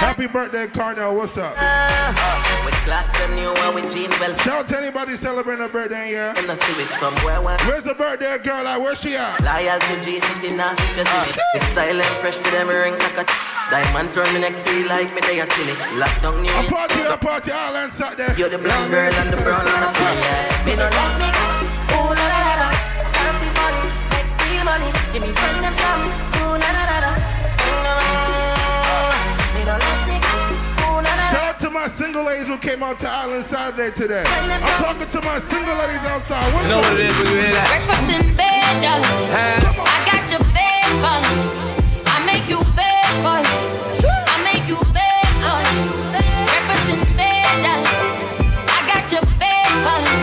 Happy 0.00 0.26
birthday, 0.26 0.66
Carnell. 0.66 1.14
What's 1.14 1.36
up? 1.36 1.54
Uh, 1.58 2.64
with 2.64 2.74
clocks 2.86 3.12
them 3.18 3.34
new 3.34 3.52
one 3.52 3.74
with 3.74 3.92
Gene 3.92 4.10
Wells. 4.18 4.40
Shout 4.40 4.60
out 4.60 4.66
to 4.68 4.78
anybody 4.78 5.14
celebrating 5.14 5.64
a 5.64 5.68
birthday 5.68 6.12
yeah. 6.12 6.38
And 6.38 6.50
I 6.50 6.54
see 6.54 6.84
somewhere 6.96 7.42
where 7.42 7.58
Where's 7.66 7.84
the 7.84 7.94
birthday 7.94 8.38
girl 8.38 8.66
at? 8.66 8.80
Where's 8.80 9.00
she 9.00 9.14
at? 9.16 9.42
Loyal 9.42 9.78
to 9.78 10.00
G 10.00 10.20
City 10.20 10.56
now, 10.56 10.74
just 10.94 11.12
uh, 11.12 11.42
It's 11.54 11.66
style 11.66 12.00
and 12.00 12.16
fresh 12.22 12.38
to 12.38 12.50
them 12.50 12.68
ring 12.68 12.98
like 12.98 13.18
a 13.18 13.59
Diamonds 13.70 14.16
round 14.16 14.32
my 14.32 14.40
neck 14.40 14.56
feel 14.56 14.86
like 14.88 15.14
me 15.14 15.20
they 15.20 15.40
are 15.40 15.46
chilly 15.46 15.72
Lockdown 15.94 16.42
new 16.42 16.50
A 16.50 16.68
party, 16.68 17.00
a 17.02 17.16
party, 17.16 17.52
all 17.52 17.76
and 17.76 17.92
sat 17.92 18.16
there. 18.16 18.34
You're 18.36 18.48
the 18.48 18.58
black 18.58 18.90
girl 18.90 19.14
and 19.14 19.30
the 19.30 19.36
brown 19.36 19.62
and 19.62 19.82
the 19.86 19.90
feel. 19.94 20.14
Me. 20.66 20.74
no 20.74 20.90
like 20.90 21.16
me. 21.22 21.28
Ooh 21.94 22.10
la 22.10 22.26
la 22.32 22.38
la 22.46 22.54
la. 22.62 22.68
Can't 23.14 23.38
be 23.38 23.48
fun. 23.54 23.74
Make 24.10 24.26
real 24.42 24.64
money. 24.66 24.90
Give 25.12 25.22
me 25.22 25.30
friend 25.38 25.62
them 25.62 25.74
some. 25.78 26.02
Ooh 26.42 26.58
la 26.58 26.70
la 26.74 26.82
la 26.90 26.98
la. 27.04 28.20
Shout 31.30 31.44
out 31.54 31.58
to 31.60 31.70
my 31.70 31.86
single 31.86 32.24
ladies 32.24 32.48
who 32.48 32.58
came 32.58 32.82
out 32.82 32.98
to 32.98 33.08
Island 33.08 33.44
Saturday 33.44 33.92
today. 33.94 34.24
I'm 34.26 34.82
talking 34.82 35.06
to 35.06 35.20
my 35.22 35.38
single 35.38 35.76
ladies 35.76 36.02
outside. 36.10 36.42
What's 36.52 36.64
You 36.64 36.70
know 36.70 36.78
up? 36.80 36.84
what 36.90 36.98
it 37.00 37.06
is 37.06 37.16
when 37.18 37.26
you 37.28 37.38
hear 37.38 37.52
that? 37.54 37.68
Breakfast 37.70 38.10
in 38.10 38.34
bed, 38.34 38.82
darling. 38.82 39.30
I 39.30 39.98
got 40.10 40.26
your 40.26 40.42
bed 40.50 40.90
calling. 40.98 41.38
I 42.06 42.16
make 42.26 42.50
you 42.50 42.64
bed 42.74 42.89
for 43.18 43.38
you. 43.42 43.58
I 44.06 44.36
make 44.46 44.64
you 44.70 44.78
bed 44.94 45.26
calling. 45.42 45.78
Breakfast 46.46 46.86
in 46.94 47.02
bed, 47.18 47.54
darling. 47.64 47.98
I 48.70 48.78
got 48.86 49.04
your 49.10 49.26
bed 49.42 49.70
calling. 49.84 50.22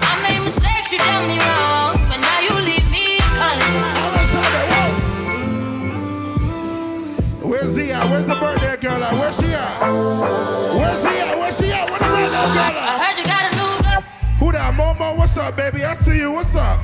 I 0.00 0.12
made 0.24 0.42
mistakes, 0.44 0.88
you 0.92 0.98
done 0.98 1.28
me 1.28 1.38
wrong, 1.38 2.00
but 2.08 2.18
now 2.18 2.38
you 2.40 2.54
leave 2.64 2.88
me 2.90 3.18
mm-hmm. 3.20 3.94
Where's? 7.48 7.76
Where's 7.76 8.26
the 8.26 8.34
birthday 8.34 8.76
girl 8.76 9.04
at? 9.04 9.12
Where's 9.12 9.36
she 9.36 9.46
at? 9.46 9.80
Where's 10.76 11.02
he 11.04 11.18
at? 11.20 11.38
Where's 11.38 11.56
she 11.58 11.72
at? 11.72 11.90
Where 11.90 11.98
the 11.98 12.06
birthday 12.06 12.30
girl 12.30 12.56
I 12.56 12.98
heard 13.04 13.16
you 13.18 13.24
got 13.24 13.42
a 13.48 13.56
new 13.56 13.72
girl. 13.84 14.02
Who 14.38 14.52
that? 14.52 14.74
Momo, 14.74 15.16
what's 15.16 15.36
up, 15.36 15.56
baby? 15.56 15.84
I 15.84 15.94
see 15.94 16.18
you. 16.18 16.32
What's 16.32 16.54
up? 16.54 16.80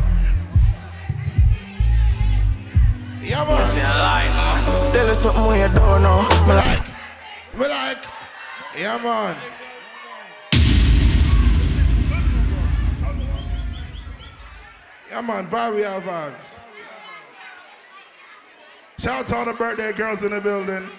Yeah, 3.30 3.44
man. 3.44 4.92
Tell 4.92 5.08
us 5.08 5.22
something 5.22 5.46
we 5.46 5.58
don't 5.58 6.02
know. 6.02 6.28
Me 6.48 6.52
like. 6.52 6.86
Me 7.56 7.68
like. 7.68 8.04
Yeah, 8.76 8.98
man. 8.98 9.36
Yeah, 15.08 15.20
man. 15.20 15.46
Vibe, 15.46 15.76
we 15.76 15.82
have 15.82 16.02
vibes. 16.02 16.34
Shout 18.98 19.20
out 19.20 19.26
to 19.28 19.36
all 19.36 19.44
the 19.44 19.52
birthday 19.52 19.92
girls 19.92 20.24
in 20.24 20.32
the 20.32 20.40
building. 20.40 20.90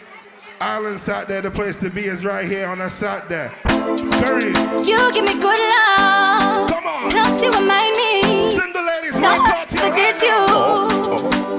Island 0.61 1.01
Saturday, 1.01 1.41
the 1.41 1.51
place 1.51 1.75
to 1.77 1.89
be 1.89 2.05
is 2.05 2.23
right 2.23 2.47
here 2.49 2.67
on 2.67 2.79
a 2.79 2.89
Saturday. 2.89 3.51
Curry. 3.65 4.53
You 4.87 5.11
give 5.11 5.25
me 5.25 5.33
good 5.33 5.59
love. 5.59 6.69
Come 6.69 6.85
on. 6.85 7.11
Plus 7.11 7.43
you 7.43 7.51
remind 7.51 7.97
me. 7.97 8.30
Single 8.61 8.85
ladies, 8.85 9.17
so 9.17 9.33
for 9.73 9.89
this 9.89 10.21
you. 10.21 10.37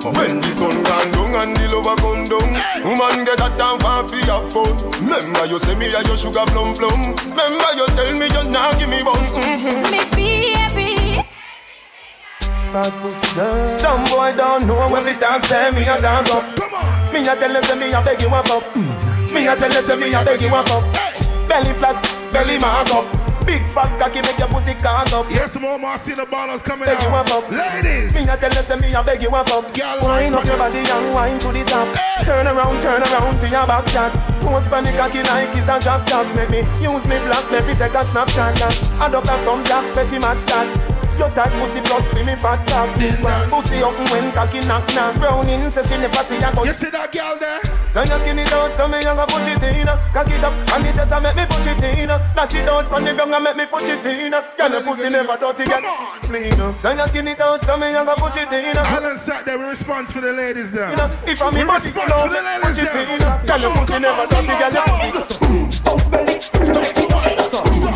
When 0.06 0.38
the 0.38 0.50
sun 0.54 0.70
gone 0.86 1.10
down 1.10 1.34
and 1.34 1.56
the 1.58 1.66
lover 1.74 1.98
come 1.98 2.22
down 2.30 2.46
Woman 2.86 3.26
get 3.26 3.42
that 3.42 3.58
time 3.58 3.78
for 3.82 4.06
fi 4.06 4.22
have 4.30 4.46
fun 4.50 4.70
Remember 5.02 5.46
you 5.50 5.58
say 5.58 5.74
me 5.74 5.90
a 5.90 5.98
your 6.06 6.14
sugar 6.14 6.46
plum 6.54 6.78
plum. 6.78 7.02
Remember 7.26 7.70
you 7.74 7.86
tell 7.98 8.10
me 8.14 8.30
you 8.30 8.42
nah 8.54 8.70
give 8.78 8.86
me 8.86 9.02
bum. 9.02 9.18
Mm-hmm. 9.34 9.82
Me 9.90 10.00
baby. 10.14 11.26
Fat 12.70 12.94
pussy 13.02 13.26
girl. 13.34 13.66
Some 13.66 14.06
boy 14.06 14.30
don't 14.38 14.70
know 14.70 14.86
when 14.86 15.02
me 15.02 15.18
talk 15.18 15.42
say 15.42 15.74
me 15.74 15.82
a 15.82 15.98
dance 15.98 16.30
up. 16.30 16.54
Come 16.54 16.70
on. 16.70 16.86
Me 17.10 17.26
a 17.26 17.34
tell 17.34 17.50
you 17.50 17.62
say 17.66 17.78
me 17.82 17.90
a 17.90 17.98
beg 17.98 18.22
you 18.22 18.30
a 18.30 18.42
fuck. 18.46 18.62
Mm. 18.78 19.34
Me 19.34 19.50
a 19.50 19.58
tell 19.58 19.74
you 19.74 19.82
say 19.82 19.96
me 19.98 20.14
a 20.14 20.22
beg 20.22 20.38
you 20.38 20.54
a 20.54 20.62
fuck. 20.62 20.86
Belly 21.50 21.74
flat, 21.74 21.98
belly 22.30 22.62
mark 22.62 22.94
up 22.94 23.31
Big 23.52 23.68
fat 23.68 23.92
cocky 24.00 24.22
make 24.22 24.38
your 24.38 24.48
pussy 24.48 24.72
cock 24.80 25.12
up. 25.12 25.28
Yes, 25.28 25.60
more 25.60 25.78
more 25.78 25.98
see 25.98 26.14
the 26.14 26.24
ballers 26.24 26.64
coming 26.64 26.86
Beg 26.86 26.96
you 27.02 27.08
out. 27.08 27.28
fuck. 27.28 27.44
Ladies. 27.50 28.14
Me 28.14 28.24
a 28.24 28.34
tell 28.34 28.48
you 28.48 28.64
say 28.64 28.76
me 28.76 28.88
a 28.94 29.04
beg 29.04 29.20
you 29.20 29.28
fuck. 29.28 29.68
Girl, 29.76 30.00
Wind 30.00 30.34
up 30.34 30.46
your 30.46 30.56
body 30.56 30.78
and 30.78 31.12
wind 31.12 31.38
to 31.42 31.52
the 31.52 31.62
top. 31.64 31.92
Turn 32.24 32.46
around, 32.46 32.80
turn 32.80 33.02
around 33.02 33.36
for 33.36 33.52
your 33.52 33.66
back 33.66 33.86
shot. 33.88 34.12
Post 34.40 34.70
for 34.70 34.80
the 34.80 34.90
cocky 34.96 35.20
like 35.28 35.52
it's 35.52 35.68
a 35.68 35.78
drop 35.78 36.06
top 36.06 36.24
Make 36.34 36.48
me 36.48 36.60
use 36.80 37.06
me 37.06 37.18
black, 37.28 37.44
make 37.52 37.66
me 37.66 37.74
take 37.74 37.92
a 37.92 38.02
snapshot. 38.02 38.56
Add 38.96 39.14
up 39.14 39.28
some 39.38 39.60
yeah, 39.68 39.84
petty 39.92 40.18
mad 40.18 40.40
start 40.40 41.02
your 41.18 41.28
tight 41.28 41.52
pussy 41.60 41.80
plus 41.82 42.10
for 42.10 42.24
me 42.24 42.34
fat 42.34 42.58
cock. 42.68 42.90
Pussy 43.50 43.82
up 43.82 43.94
when 44.10 44.32
cocky 44.32 44.60
knock 44.66 44.86
knock. 44.94 45.18
Browning 45.18 45.70
say 45.70 45.82
she 45.82 46.00
never 46.00 46.22
see 46.22 46.36
a 46.36 46.50
gun. 46.52 46.66
You 46.66 46.72
see 46.72 46.90
that 46.90 47.12
girl 47.12 47.36
there? 47.38 47.60
So 47.88 48.00
you 48.00 48.18
skin 48.20 48.38
it 48.38 48.52
out 48.52 48.74
so 48.74 48.88
me 48.88 48.98
young 49.02 49.18
a 49.18 49.26
push 49.26 49.46
it 49.46 49.62
in. 49.62 49.86
Cock 50.10 50.30
it 50.30 50.42
up 50.42 50.54
and 50.72 50.86
it 50.86 50.96
just 50.96 51.12
make 51.22 51.36
me 51.36 51.44
push 51.46 51.66
it 51.66 51.84
in. 51.84 52.08
Natch 52.08 52.54
it 52.54 52.68
out 52.68 52.88
from 52.88 53.04
the 53.04 53.14
ground 53.14 53.34
and 53.34 53.41
make 53.42 53.56
me 53.56 53.66
push 53.66 53.88
it 53.88 54.06
in 54.06 54.30
Girl 54.30 54.70
your 54.70 54.82
pussy 54.82 55.10
never 55.10 55.36
dirty 55.36 55.64
girl 55.66 55.80
clean 56.22 56.78
So 56.78 56.92
you 56.92 57.06
skin 57.08 57.28
it 57.28 57.40
out 57.40 57.64
so 57.64 57.76
me 57.76 57.90
young 57.90 58.08
a 58.08 58.14
push 58.14 58.36
it 58.36 58.52
in 58.52 58.78
Island 58.78 59.18
Saturday, 59.18 59.56
we 59.56 59.64
response 59.64 60.12
for 60.12 60.20
the 60.20 60.32
ladies 60.32 60.70
there. 60.72 60.90
If 61.26 61.42
I'm 61.42 61.54
we 61.54 61.60
in 61.60 61.66
body 61.66 61.86
response 61.86 62.10
love 62.10 62.22
for 62.22 62.34
the 62.34 62.42
ladies 62.42 62.62
push 62.62 62.78
it 62.78 62.92
there. 62.92 63.40
in 63.40 63.46
Girl 63.46 63.60
your 63.60 63.72
pussy 63.76 63.98
never 63.98 64.26
dirty 64.26 64.54
girl 64.60 64.72
your 64.72 64.84
pussy 64.86 65.10
Bounce 65.82 66.08
belly 66.08 66.40
Stop 66.40 66.94
to 66.94 67.04
wine 67.12 67.36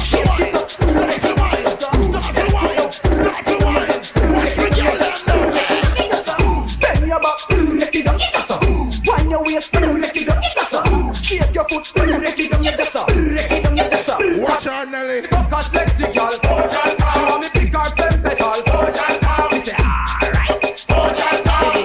Shake 0.01 0.41
it 0.41 0.55
up 0.55 0.71
Stop 0.71 0.91
to 1.23 1.31
wine 1.39 1.65
Stop 1.77 2.35
to 2.35 2.45
wine 2.53 2.93
Stop 2.93 3.45
to 3.47 3.55
wine 3.65 4.01
Watch 4.35 4.57
me 4.59 4.69
girl 4.77 4.95
them 4.99 5.17
now 5.27 6.67
Bend 6.81 7.07
your 7.07 7.21
back, 7.21 7.39
break 7.49 7.95
it 7.95 8.05
down, 8.05 8.19
yes 8.19 8.49
sir. 8.49 8.59
Wind 8.61 9.31
your 9.31 9.43
waist, 9.45 9.73
break 9.73 10.17
it 10.17 10.27
down, 10.29 10.43
yes 10.43 10.71
sir. 10.71 10.76
Shake 11.37 11.55
your 11.55 11.69
foot, 11.69 11.93
break 11.95 12.39
it 12.39 12.51
down, 12.51 12.65
yes 12.65 12.93
sir. 12.93 13.05
Break 13.07 13.51
it 13.53 13.63
down, 13.63 13.77
yes 13.77 14.07
sir. 14.07 14.17
Watch 14.41 14.67
out, 14.67 14.89
Nelly. 14.91 15.23
Fuck 15.23 15.53
a 15.53 15.63
sexy 15.65 16.05
girl, 16.05 16.33
she 16.33 17.21
want 17.21 17.41
me 17.43 17.49
pick 17.53 17.75
her 17.75 17.91
ten 17.91 18.23
petal. 18.23 18.63
We 19.53 19.59
say 19.61 19.77
alright, 19.77 20.61
give 20.63 20.79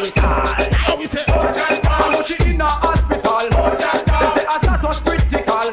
it 0.03 0.17
all. 0.23 0.45
How 0.71 0.95
we 0.97 1.05
say? 1.05 1.23
I 1.27 1.29
know 2.13 2.21
she 2.21 2.35
in 2.49 2.61
a 2.61 2.63
hospital. 2.65 3.49
Them 3.49 4.31
say 4.31 4.45
her 4.45 4.59
status 4.59 5.01
critical. 5.01 5.71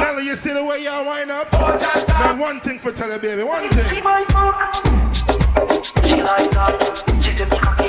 Nelly, 0.00 0.24
you 0.24 0.34
see 0.34 0.52
the 0.52 0.64
way 0.64 0.82
y'all 0.82 1.04
wind 1.04 1.30
up? 1.30 1.52
Man, 1.52 2.38
one 2.40 2.60
thing 2.60 2.78
for 2.80 2.90
tell 2.90 3.10
her, 3.10 3.18
baby, 3.20 3.44
one 3.44 3.68
thing. 3.70 3.86
She 3.88 4.02
like 4.02 4.28
that. 6.50 7.22
She 7.22 7.36
said 7.36 7.50
me 7.50 7.58
cocky 7.58 7.85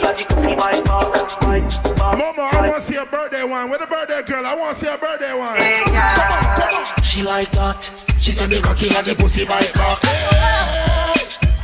Mama, 0.57 2.41
I 2.41 2.67
want 2.69 2.81
to 2.81 2.81
see 2.81 2.97
see 2.97 3.03
a 3.03 3.05
birthday 3.05 3.43
one. 3.43 3.69
Where 3.69 3.79
the 3.79 3.85
birthday 3.85 4.21
girl? 4.23 4.45
I 4.45 4.55
want 4.55 4.75
to 4.75 4.85
see 4.85 4.91
a 4.91 4.97
birthday 4.97 5.33
one. 5.33 5.57
Come 5.57 5.95
on, 5.95 6.59
come 6.59 6.75
on. 6.75 7.03
She 7.03 7.21
like 7.21 7.51
that. 7.51 7.83
She 8.17 8.31
said 8.31 8.49
the 8.49 8.61
cocky 8.61 8.89
and 8.95 9.05
the 9.05 9.15
pussy 9.15 9.45
vibe 9.45 9.71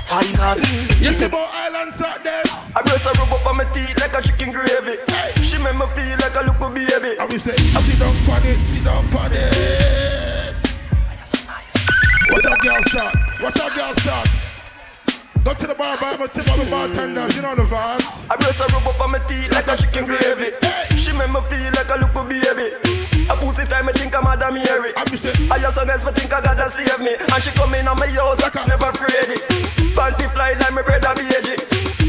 High 0.05 0.35
class. 0.35 0.61
You 0.99 1.13
see 1.13 1.25
about 1.25 1.49
island 1.53 1.91
Saturdays? 1.91 2.45
I 2.75 2.81
breast 2.83 3.05
her 3.05 3.13
rub 3.17 3.33
up 3.33 3.45
on 3.47 3.57
my 3.57 3.63
teeth 3.73 3.99
like 3.99 4.13
a 4.13 4.21
chicken 4.21 4.51
gravy. 4.51 5.01
She 5.41 5.57
make 5.57 5.73
me 5.73 5.87
feel 5.97 6.17
like 6.21 6.35
a 6.35 6.43
little 6.45 6.69
baby. 6.69 7.17
I 7.17 7.25
will 7.25 7.39
say, 7.39 7.55
I 7.57 7.81
sit 7.81 7.97
down 7.97 8.15
on 8.29 8.45
it, 8.45 8.63
sit 8.65 8.83
down 8.83 9.05
on 9.15 9.33
it. 9.33 10.55
Watch 12.29 12.45
out, 12.45 12.59
girl 12.61 12.81
start. 12.87 13.15
Watch 13.41 13.59
out, 13.59 13.75
girl 13.75 13.89
start. 13.89 14.52
Go 15.43 15.53
to 15.53 15.67
the 15.67 15.75
bar, 15.75 15.99
buy 15.99 16.15
my 16.15 16.27
tip 16.27 16.47
of 16.47 16.55
the 16.55 16.65
bartenders. 16.71 17.35
You 17.35 17.41
know 17.41 17.53
the 17.53 17.67
vibes. 17.67 18.07
I 18.31 18.35
breast 18.39 18.63
her 18.63 18.67
rub 18.71 18.87
up 18.87 18.99
on 19.01 19.11
my 19.11 19.19
teeth 19.27 19.51
like 19.51 19.67
a 19.67 19.75
chicken 19.75 20.05
gravy. 20.07 20.55
She 20.95 21.11
make 21.11 21.27
me 21.27 21.43
feel 21.51 21.67
like 21.75 21.91
a 21.91 21.99
little 21.99 22.23
baby. 22.23 22.71
A 23.27 23.35
pussy 23.35 23.67
time, 23.67 23.89
I 23.89 23.91
think 23.91 24.15
I'm 24.15 24.23
a 24.23 24.39
Mary. 24.39 24.95
I 24.95 25.03
just 25.59 25.77
honest, 25.77 26.07
I 26.07 26.11
think 26.15 26.31
I 26.31 26.39
gotta 26.39 26.71
save 26.71 26.99
me. 27.03 27.19
And 27.19 27.43
she 27.43 27.51
come 27.51 27.75
in 27.75 27.87
on 27.87 27.99
my 27.99 28.07
house 28.07 28.39
like 28.39 28.55
I'm 28.55 28.67
never 28.71 28.87
afraid. 28.87 29.35
Panty 29.99 30.31
fly 30.31 30.55
like 30.55 30.71
my 30.71 30.81
brother 30.81 31.11
baby. 31.11 31.59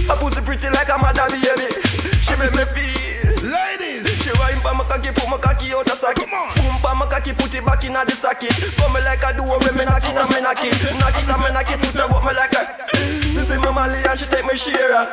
A 0.06 0.14
pussy 0.14 0.40
pretty 0.40 0.70
like 0.70 0.88
a 0.94 0.98
mother 0.98 1.26
baby. 1.26 1.74
She 2.22 2.38
make 2.38 2.54
me 2.54 2.62
feel. 2.70 3.50
Ladies. 3.50 4.06
She 4.22 4.30
wine 4.38 4.62
pa 4.62 4.78
my 4.78 4.86
cocky, 4.86 5.10
put 5.10 5.26
my 5.26 5.38
cocky 5.42 5.74
out 5.74 5.86
the 5.86 5.98
socket. 5.98 6.30
Boom 6.30 6.78
pa 6.78 6.94
my 6.94 7.06
cocky, 7.10 7.34
put 7.34 7.50
it 7.50 7.66
back 7.66 7.82
in 7.82 7.98
the 7.98 8.14
socket. 8.14 8.54
Come 8.78 8.94
me 8.94 9.02
like 9.02 9.26
a 9.26 9.34
do 9.34 9.42
when 9.42 9.74
me 9.74 9.84
knock 9.90 10.06
it 10.06 10.14
and 10.14 10.30
me 10.30 10.38
knock 10.38 10.62
it. 10.62 10.78
Knock 11.02 11.18
it 11.18 11.26
and 11.26 11.42
me 11.42 11.50
knock 11.50 11.70
it, 11.70 11.82
put 11.82 11.94
it 11.94 12.00
up 12.00 12.22
me 12.22 12.30
like 12.30 12.54
a. 12.54 13.23
She 13.34 13.42
see 13.42 13.58
me 13.58 13.66
Molly 13.72 13.98
and 13.98 14.14
she 14.18 14.26
take 14.26 14.46
me 14.46 14.56
share. 14.56 14.94
A 14.94 15.06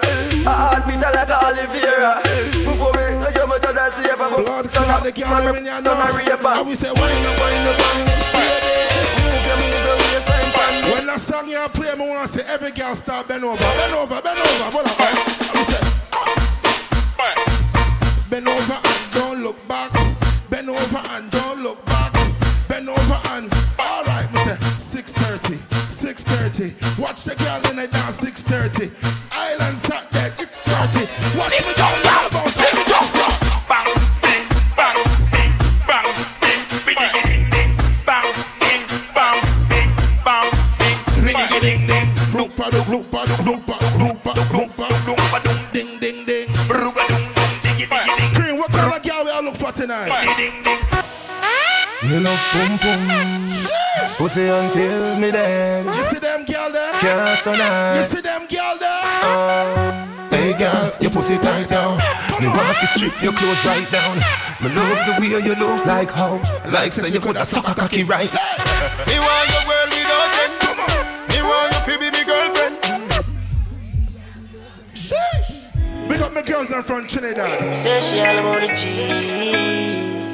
heartbeat 0.46 1.02
like 1.02 1.28
a 1.28 1.38
Oliveira. 1.42 2.22
Before 2.54 2.94
me, 2.94 3.02
I 3.18 3.32
get 3.34 3.50
me 3.50 3.56
to 3.58 3.74
the 3.74 3.90
safe. 3.98 4.14
Blood 4.16 4.70
clot, 4.72 5.02
the 5.04 5.12
girl 5.12 5.56
in 5.56 5.66
ya 5.66 5.80
know. 5.80 5.94
I 5.94 6.62
will 6.62 6.76
say, 6.76 6.92
wine 7.02 7.26
up, 7.26 7.40
wine 7.42 7.66
up, 7.66 7.82
wine 7.82 8.06
up. 8.06 8.22
Move 9.26 9.42
your 9.50 9.58
move 9.58 9.86
your 9.90 9.98
waistline 9.98 10.52
pan. 10.54 10.74
When 10.94 11.06
that 11.08 11.20
song 11.20 11.50
you 11.50 11.66
play, 11.74 11.96
me 11.96 12.08
want 12.08 12.30
to 12.30 12.38
say 12.38 12.46
every 12.46 12.70
girl 12.70 12.94
start 12.94 13.28
bend 13.28 13.44
over, 13.44 13.58
bend 13.58 13.94
over, 13.96 14.22
bend 14.22 14.40
over. 14.40 14.70
Hold 14.70 14.86
on, 14.86 14.94
I 15.02 15.58
will 15.58 15.66
say, 15.66 15.82
bend 18.30 18.48
over 18.48 18.80
and 18.86 19.12
don't 19.12 19.42
look 19.42 19.58
back. 19.68 19.92
Bend 20.48 20.70
over 20.70 21.02
and 21.10 21.32
don't 21.32 21.64
look 21.64 21.84
back. 21.88 22.01
6:30. 26.62 27.00
Watch 27.00 27.24
the 27.24 27.36
girl 27.36 27.72
in 27.72 27.76
the 27.78 27.88
dance 27.88 28.18
6:30. 28.18 28.92
Island 29.32 29.80
sat 29.80 30.12
dead, 30.12 30.34
it's 30.38 30.52
30. 30.70 31.08
Watch 31.38 31.66
me 31.66 31.74
down, 31.74 32.04
down, 32.04 32.30
bounce, 32.30 32.56
it 32.58 32.88
just 32.88 33.10
stop. 33.10 33.34
Bang, 33.68 33.94
ding, 34.22 34.46
bang, 34.78 34.98
ding, 35.34 35.54
bang, 35.88 36.08
ding, 36.42 36.62
biddy, 36.86 37.08
ding, 37.26 37.50
ding, 37.50 37.72
bang, 38.06 38.34
ding, 38.60 38.84
bang, 39.16 39.42
ding, 39.70 39.90
bang, 40.26 40.50
ding, 40.78 41.00
Ring 41.26 41.38
ding 41.50 41.88
ding, 41.88 42.10
ding 45.72 46.00
ding 46.00 46.26
ding. 46.26 46.48
Cream, 48.36 48.58
what 48.58 48.72
kind 48.72 48.94
of 48.94 49.02
girl 49.02 49.24
we 49.26 49.32
all 49.32 49.44
look 49.44 49.58
for 49.58 49.72
tonight? 49.72 50.12
Me 52.04 52.20
love 52.20 52.40
pum 52.52 52.78
pum. 52.80 53.02
Pussy 54.18 54.48
until 54.48 55.16
me 55.18 55.32
dead. 55.32 55.86
You 55.86 56.04
see 56.04 56.20
them 56.20 56.41
girl 57.02 57.26
there? 57.26 57.36
Scarce 57.38 57.48
a 57.48 57.52
You 57.52 57.58
night. 57.58 58.08
see 58.10 58.22
them 58.22 58.48
girl 58.48 58.78
there? 58.80 60.08
Hey 60.32 60.54
girl, 60.58 60.94
your 61.00 61.12
pussy 61.12 61.38
tight 61.38 61.68
down. 61.70 61.98
Me 62.42 62.48
want 62.48 62.78
to 62.80 62.88
strip 62.98 63.22
your 63.22 63.34
clothes 63.34 63.66
right 63.66 63.90
down. 63.92 64.18
Me 64.62 64.70
love 64.74 65.06
the 65.06 65.14
way 65.22 65.44
you 65.44 65.56
look 65.56 65.86
like 65.86 66.12
how, 66.12 66.38
like 66.72 66.94
say 66.94 67.10
you 67.10 67.20
coulda 67.20 67.46
suck 67.46 67.68
a 67.68 67.74
cocky 67.74 68.04
right. 68.04 68.32
Me 68.32 69.18
want 69.20 69.50
your 69.54 69.64
world 69.70 69.90
without 69.90 70.40
end. 70.44 70.54
Me 71.30 71.42
want 71.44 71.74
you 71.74 71.94
to 71.94 72.00
be 72.00 72.10
me 72.18 72.24
girlfriend. 72.26 72.78
Sheesh. 74.96 76.10
Big 76.10 76.22
up 76.22 76.34
my 76.34 76.42
girls 76.42 76.70
them 76.70 76.84
from 76.84 77.08
Trinidad. 77.08 77.76
Say 77.78 78.02
she 78.02 78.20
all 78.20 78.38
about 78.40 78.62
the 78.62 78.74
G. 78.76 80.31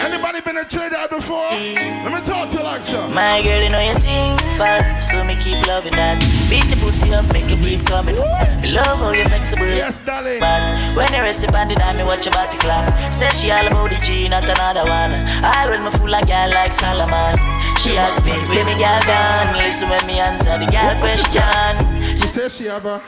Anybody 0.00 0.40
been 0.40 0.56
a 0.56 0.64
trader 0.64 1.06
before? 1.10 1.50
Let 1.52 2.12
me 2.12 2.20
talk 2.26 2.48
to 2.50 2.56
you 2.56 2.64
like 2.64 2.82
so. 2.82 3.06
My 3.08 3.42
girl, 3.42 3.62
you 3.62 3.68
know 3.68 3.80
you 3.80 3.94
sing 3.96 4.38
fat, 4.56 4.96
so 4.96 5.22
me 5.24 5.36
keep 5.44 5.60
loving 5.66 5.92
that. 5.92 6.20
Beat 6.48 6.64
the 6.72 6.76
pussy 6.80 7.12
up, 7.12 7.30
make 7.34 7.50
it 7.50 7.60
keep 7.60 7.84
coming. 7.84 8.16
Me 8.16 8.72
love 8.72 8.96
how 8.96 9.12
you 9.12 9.26
flexible. 9.26 9.66
Yes, 9.66 10.00
darling. 10.00 10.40
But 10.40 10.96
when 10.96 11.12
you 11.12 11.20
rest 11.20 11.44
upon 11.44 11.68
the 11.68 11.74
dime, 11.74 11.98
me 11.98 12.04
watch 12.04 12.24
your 12.24 12.32
body 12.32 12.56
clap. 12.56 12.88
Say 13.12 13.28
she 13.36 13.50
all 13.50 13.66
about 13.66 13.90
the 13.90 14.00
G, 14.00 14.26
not 14.26 14.48
another 14.48 14.88
one. 14.88 15.12
All 15.44 15.68
when 15.68 15.84
me 15.84 15.90
fool 15.92 16.14
a 16.14 16.22
girl 16.24 16.48
like 16.48 16.72
Solomon. 16.72 17.36
She 17.84 18.00
asks 18.00 18.24
me, 18.24 18.32
where 18.48 18.64
me 18.64 18.72
girl 18.80 19.00
gone? 19.04 19.52
Listen 19.60 19.90
when 19.90 20.00
me 20.06 20.18
answer 20.18 20.56
the 20.56 20.68
girl 20.72 20.96
question. 21.04 21.76
She 22.16 22.26
says 22.26 22.56
she 22.56 22.64
have 22.72 22.88
a. 22.88 23.02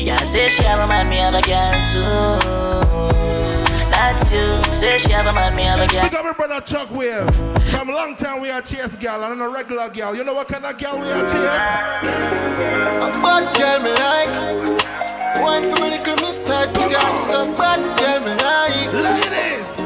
The 0.00 0.06
girl 0.06 0.16
say 0.16 0.48
she 0.48 0.62
have 0.62 0.80
a 0.80 0.88
man, 0.88 1.10
me 1.10 1.16
have 1.16 1.34
a 1.34 1.42
girl 1.42 1.76
too. 1.84 2.40
That's 3.92 4.32
you. 4.32 4.72
Say 4.72 4.96
she 4.96 5.12
have 5.12 5.26
a 5.26 5.32
man, 5.34 5.54
me 5.54 5.64
have 5.64 5.78
a 5.78 5.86
girl. 5.92 6.04
Big 6.04 6.14
up 6.14 6.24
my 6.24 6.32
brother 6.32 6.58
Chuck 6.62 6.90
Wave. 6.90 7.28
From 7.68 7.90
a 7.90 7.92
long 7.92 8.16
time 8.16 8.40
we 8.40 8.48
are 8.48 8.62
chase 8.62 8.96
girl 8.96 9.22
and 9.24 9.42
a 9.42 9.48
regular 9.48 9.90
girl. 9.90 10.16
You 10.16 10.24
know 10.24 10.32
what 10.32 10.48
kind 10.48 10.64
of 10.64 10.78
girl 10.78 10.98
we 10.98 11.06
are 11.06 11.20
chase? 11.20 11.36
A 11.36 13.12
bad 13.20 13.44
girl 13.52 13.80
me 13.84 13.92
like. 13.92 14.32
Wine 15.42 15.68
for 15.68 15.82
me 15.84 15.90
little 15.90 16.16
miss 16.16 16.42
tight 16.44 16.72
with 16.72 16.90
your 16.90 16.98
hands 16.98 17.34
up. 17.34 17.58
Bad 17.58 17.84
girl 18.00 18.20
me 18.24 18.32
like. 18.40 18.92
Ladies. 19.04 19.84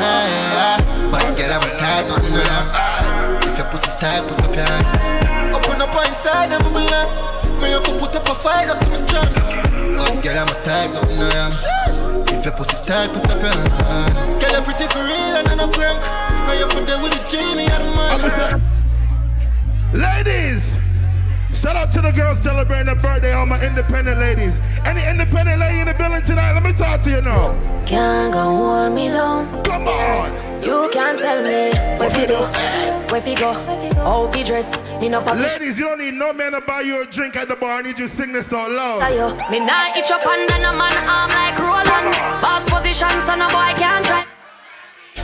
Ah, 0.00 0.24
ah. 0.56 1.10
Bad 1.12 1.36
girl 1.36 1.52
I'm 1.52 1.62
a 1.68 1.78
tight 1.78 2.08
nothing 2.08 2.32
to 2.32 2.38
that. 2.48 3.44
If 3.44 3.58
your 3.58 3.66
pussy 3.66 3.92
tight, 4.00 4.26
put 4.26 4.40
up 4.40 4.56
your 4.56 4.64
hand. 4.64 5.54
Open 5.54 5.82
up 5.82 5.94
inside 6.08 6.52
and 6.52 6.64
me 6.64 6.72
belong. 6.72 7.39
Me 7.60 7.70
have 7.70 7.84
to 7.84 7.98
put 7.98 8.16
up 8.16 8.28
a 8.28 8.34
fight 8.34 8.68
up 8.68 8.78
to 8.80 8.90
me 8.90 8.96
strong. 8.96 9.28
Bad 9.96 10.22
girl 10.22 10.38
I'm 10.38 10.48
a 10.48 10.64
tight 10.64 10.92
nothing 10.92 11.16
to 11.16 11.24
that. 11.24 11.52
If 12.32 12.44
your 12.44 12.54
pussy 12.54 12.76
tight, 12.82 13.12
put 13.12 13.30
up 13.30 13.42
your 13.42 13.52
hand. 13.52 14.40
Girl 14.40 14.52
you 14.56 14.62
pretty 14.62 14.86
for 14.88 15.04
real 15.04 15.36
and 15.36 15.60
I'm 15.60 15.70
prank. 15.70 16.02
And 16.48 16.58
you 16.58 16.66
for 16.68 16.80
there 16.86 17.00
with 17.02 17.12
the 17.12 17.20
Jamie 17.30 17.68
and 17.68 17.84
the 17.84 17.90
man. 17.94 18.62
Ladies, 19.92 20.78
shout 21.52 21.76
out 21.76 21.90
to 21.90 22.00
the 22.00 22.12
girls 22.12 22.38
celebrating 22.38 22.86
their 22.86 22.94
birthday, 22.94 23.32
all 23.32 23.44
my 23.44 23.62
independent 23.62 24.18
ladies. 24.18 24.58
Any 24.86 25.04
independent 25.04 25.60
lady 25.60 25.80
in 25.80 25.86
the 25.88 25.94
building 25.94 26.22
tonight? 26.22 26.54
Let 26.54 26.62
me 26.62 26.72
talk 26.72 27.02
to 27.02 27.10
you 27.10 27.20
now. 27.20 27.52
Can't 27.84 28.32
go 28.32 28.40
hold 28.40 28.94
me 28.94 29.08
down. 29.08 29.62
Come 29.64 29.86
on. 29.86 30.62
You 30.62 30.88
can't 30.92 31.18
tell 31.18 31.42
me 31.42 31.70
where 31.98 32.10
fi 32.10 32.26
do, 32.26 32.36
where 33.12 33.20
fi 33.20 33.34
go, 33.34 33.52
how 33.94 34.30
fi 34.30 34.42
dress. 34.44 34.89
Me 35.00 35.08
no 35.08 35.22
publish. 35.22 35.52
Ladies, 35.52 35.78
you 35.78 35.86
don't 35.86 35.98
need 35.98 36.12
no 36.12 36.32
man 36.34 36.52
to 36.52 36.60
buy 36.60 36.82
you 36.82 37.02
a 37.02 37.06
drink 37.06 37.34
at 37.34 37.48
the 37.48 37.56
bar. 37.56 37.78
I 37.78 37.82
need 37.82 37.98
you 37.98 38.06
to 38.06 38.12
sing 38.12 38.32
this 38.32 38.52
out 38.52 38.70
loud. 38.70 39.00
Me 39.50 39.58
nah 39.58 39.96
itch 39.96 40.10
up 40.10 40.26
and 40.26 40.46
then 40.46 40.60
a 40.60 40.76
man 40.76 40.92
arm 41.08 41.30
like 41.32 41.56
Roland. 41.56 42.12
Boss 42.44 42.60
position, 42.68 43.08
so 43.24 43.34
no 43.34 43.48
boy 43.48 43.72
can't 43.80 44.04
try. 44.04 44.26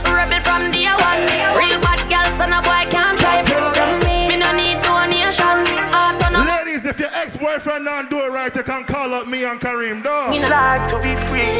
Rebel 0.09 0.41
from 0.41 0.71
day 0.73 0.89
one. 0.89 1.21
Real 1.53 1.77
bad 1.77 2.01
girl, 2.09 2.25
so 2.41 2.49
no 2.49 2.57
boy 2.65 2.89
can't 2.89 3.19
try. 3.19 3.43
Program 3.45 4.01
me. 4.01 4.33
Me 4.33 4.37
no 4.41 4.49
need 4.51 4.81
donation. 4.81 5.61
Autonomous. 5.93 6.49
Ladies, 6.49 6.85
if 6.87 6.99
your 6.99 7.13
ex-boyfriend 7.13 7.85
don't 7.85 8.09
do 8.09 8.17
it 8.25 8.31
right, 8.31 8.55
you 8.55 8.63
can 8.63 8.83
call 8.83 9.13
up 9.13 9.27
me 9.27 9.45
and 9.45 9.61
Kareem, 9.61 10.03
dog. 10.03 10.31
Me 10.31 10.41
like 10.41 10.89
to 10.89 10.97
be 11.05 11.13
free. 11.29 11.53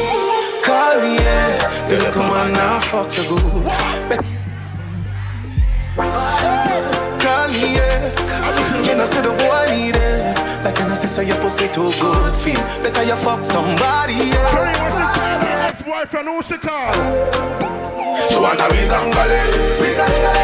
Call 0.66 0.98
me, 0.98 1.22
yeah. 1.22 1.86
The 1.88 1.96
little 2.02 2.22
man 2.22 2.52
now 2.52 2.80
fuck 2.80 3.10
the 3.10 3.22
good. 3.30 4.37
You 11.18 11.34
pussy 11.34 11.66
too 11.66 11.90
good. 12.00 12.34
Feel 12.36 12.62
better 12.80 13.02
you 13.02 13.16
fuck 13.16 13.44
somebody, 13.44 14.14
yeah. 14.14 14.70
What's 14.70 14.94
the 14.94 15.02
time? 15.18 15.42
Ex-boyfriend, 15.66 16.28
call? 16.62 16.92
She 18.28 18.36
want 18.38 18.60
a 18.60 18.68
real. 18.70 18.88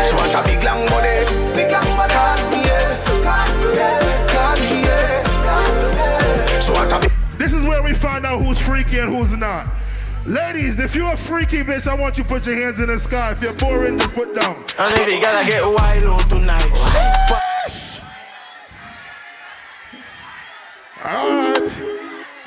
She 0.04 0.14
want 0.16 0.34
a 0.34 0.42
big 0.44 0.64
long 0.64 0.84
body. 0.90 1.24
Big 1.54 1.70
long 1.70 1.96
body. 1.96 2.12
Call 2.12 2.50
me, 2.50 2.58
yeah. 2.66 2.98
Call 4.34 4.56
me, 4.68 4.82
yeah. 4.82 6.60
She 6.60 6.72
want 6.72 6.92
a 6.92 6.98
big 6.98 7.12
This 7.38 7.52
is 7.52 7.64
where 7.64 7.82
we 7.82 7.94
find 7.94 8.26
out 8.26 8.42
who's 8.42 8.58
freaky 8.58 8.98
and 8.98 9.14
who's 9.14 9.36
not. 9.36 9.68
Ladies, 10.26 10.80
if 10.80 10.94
you're 10.94 11.12
a 11.12 11.16
freaky 11.18 11.62
bitch, 11.62 11.86
I 11.86 11.94
want 11.94 12.16
you 12.16 12.24
to 12.24 12.28
put 12.30 12.46
your 12.46 12.56
hands 12.56 12.80
in 12.80 12.86
the 12.86 12.98
sky. 12.98 13.32
If 13.32 13.42
you're 13.42 13.52
boring, 13.52 13.98
just 13.98 14.14
put 14.14 14.34
down. 14.34 14.56
And 14.78 14.98
if 14.98 15.12
you 15.12 15.20
gotta 15.20 15.46
get 15.46 15.62
wild 15.62 16.30
tonight. 16.30 16.64
All 21.04 21.28
right. 21.28 21.82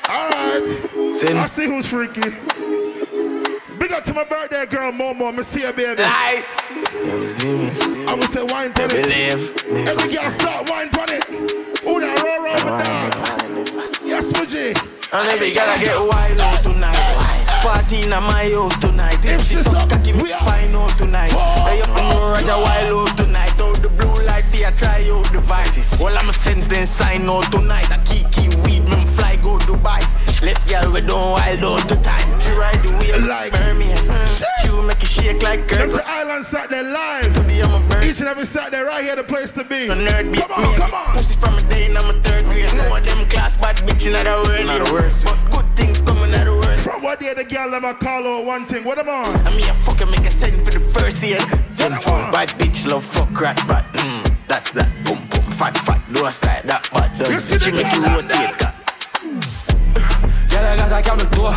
All 0.08 0.28
right. 0.28 1.14
Sin. 1.14 1.36
I 1.36 1.46
see 1.46 1.66
who's 1.66 1.86
freaky. 1.86 2.30
Big 3.78 3.92
up 3.92 4.02
to 4.04 4.12
my 4.12 4.24
birthday 4.24 4.66
girl, 4.66 4.90
Momo. 4.90 5.32
Me 5.36 5.44
see 5.44 5.60
her, 5.60 5.72
baby. 5.72 6.02
You 6.02 7.58
me. 7.58 8.06
I 8.08 8.14
would 8.14 8.24
say 8.24 8.42
wine 8.42 8.72
pon 8.72 8.86
it. 8.86 8.90
Believe. 8.90 9.86
Every 9.86 10.12
girl 10.12 10.30
start 10.32 10.68
wine 10.68 10.90
pon 10.90 11.06
it. 11.10 11.24
Who 11.84 12.00
that 12.00 12.20
roll 12.24 12.42
roll 12.42 12.54
with 12.54 12.86
dog? 12.86 14.04
Yeah, 14.04 14.20
Fuji. 14.20 14.74
And 15.12 15.40
if 15.40 15.54
girl 15.54 15.68
I 15.68 15.84
get 15.84 16.36
wild 16.36 16.64
tonight. 16.64 17.27
Party 17.68 18.00
in 18.00 18.08
my 18.08 18.48
house 18.56 18.78
tonight. 18.78 19.18
If 19.24 19.42
she 19.42 19.56
suck, 19.56 19.90
cocky 19.90 20.14
me 20.14 20.32
find 20.48 20.74
out 20.74 20.88
tonight. 20.96 21.32
Hey, 21.32 21.76
you 21.76 21.86
know 22.08 22.32
Roger 22.32 22.56
wild 22.64 23.10
out 23.10 23.16
tonight. 23.18 23.60
Out 23.60 23.76
the 23.82 23.90
blue 23.90 24.24
light, 24.24 24.46
fear 24.46 24.70
try 24.70 25.04
out 25.12 25.30
devices. 25.30 26.00
All 26.00 26.16
I'm 26.16 26.30
a 26.30 26.32
sense 26.32 26.66
then 26.66 26.86
sign 26.86 27.28
out 27.28 27.52
tonight. 27.52 27.90
I 27.90 27.98
kiki 28.04 28.48
weed, 28.64 28.88
man 28.88 29.06
fly 29.18 29.27
go 29.42 29.58
Dubai. 29.58 30.00
Left 30.42 30.68
girl 30.70 30.92
we 30.92 31.00
don't 31.00 31.32
wild 31.32 31.64
out 31.64 31.88
to 31.88 31.96
time. 32.02 32.28
She 32.40 32.52
ride 32.52 32.80
the 32.82 32.92
wheel 32.98 33.20
like 33.26 33.52
mermaid. 33.60 33.98
She 34.62 34.70
will 34.70 34.82
make 34.82 35.02
it 35.02 35.08
shake 35.08 35.42
like 35.42 35.60
Every 35.74 35.98
curve. 35.98 36.02
island 36.06 36.44
Saturday 36.46 36.82
live. 36.82 37.24
Today 37.34 37.60
I'm 37.62 37.74
a 37.82 37.88
bird. 37.88 38.04
Each 38.04 38.20
and 38.20 38.28
every 38.28 38.46
Saturday 38.46 38.80
right 38.82 39.02
here, 39.04 39.16
the 39.16 39.24
place 39.24 39.52
to 39.52 39.64
be. 39.64 39.86
A 39.88 39.94
nerd 39.96 40.32
beat 40.32 40.42
Come 40.42 40.52
on, 40.52 40.70
me. 40.72 40.76
come 40.76 40.94
on. 40.94 41.14
Pussy 41.16 41.34
from 41.40 41.54
a 41.56 41.62
day 41.68 41.86
and 41.86 41.98
I'm 41.98 42.10
a 42.14 42.22
third 42.22 42.44
grade. 42.44 42.72
No 42.74 42.96
of 42.96 43.04
them 43.04 43.28
class 43.28 43.56
bad 43.56 43.76
bitch 43.78 44.06
in 44.06 44.12
the 44.12 44.22
world. 44.22 44.66
Not 44.66 44.86
the 44.86 44.92
worst, 44.92 45.24
but 45.24 45.38
good 45.50 45.66
things 45.76 46.00
coming 46.02 46.32
out 46.34 46.44
the 46.46 46.52
worst. 46.54 46.80
From 46.84 47.02
what 47.02 47.18
day 47.18 47.34
the 47.34 47.44
girl 47.44 47.70
never 47.70 47.94
call 47.94 48.22
out 48.26 48.44
one 48.46 48.64
thing. 48.66 48.84
What 48.84 48.98
am 48.98 49.08
I? 49.08 49.24
I 49.44 49.50
mean, 49.50 49.64
I 49.68 49.74
fucking 49.82 50.10
make 50.10 50.24
a 50.26 50.30
send 50.30 50.64
for 50.64 50.70
the 50.70 50.80
first 50.94 51.22
year. 51.26 51.40
Send 51.70 51.96
for 51.96 52.14
bad 52.30 52.48
bitch, 52.50 52.86
love 52.88 53.04
fuck 53.04 53.40
rat, 53.40 53.60
but 53.66 53.84
mm, 53.94 54.22
that's 54.46 54.70
that. 54.72 54.88
Boom, 55.04 55.18
boom, 55.30 55.52
fat, 55.58 55.76
fat, 55.78 56.00
do 56.12 56.24
a 56.26 56.30
style, 56.30 56.62
that 56.64 56.88
bad. 56.92 57.10
You 57.18 57.24
Done. 57.24 57.40
see 57.40 57.58
the 57.58 57.64
She 57.64 57.72
make 57.72 57.92
you 57.92 58.02
girl? 58.02 58.74
Rotate, 60.58 60.66
cut. 60.66 60.66
Girl, 60.66 60.66
I 60.66 60.76
got 60.76 60.92
a 60.92 61.02
camel 61.02 61.26
toe. 61.34 61.52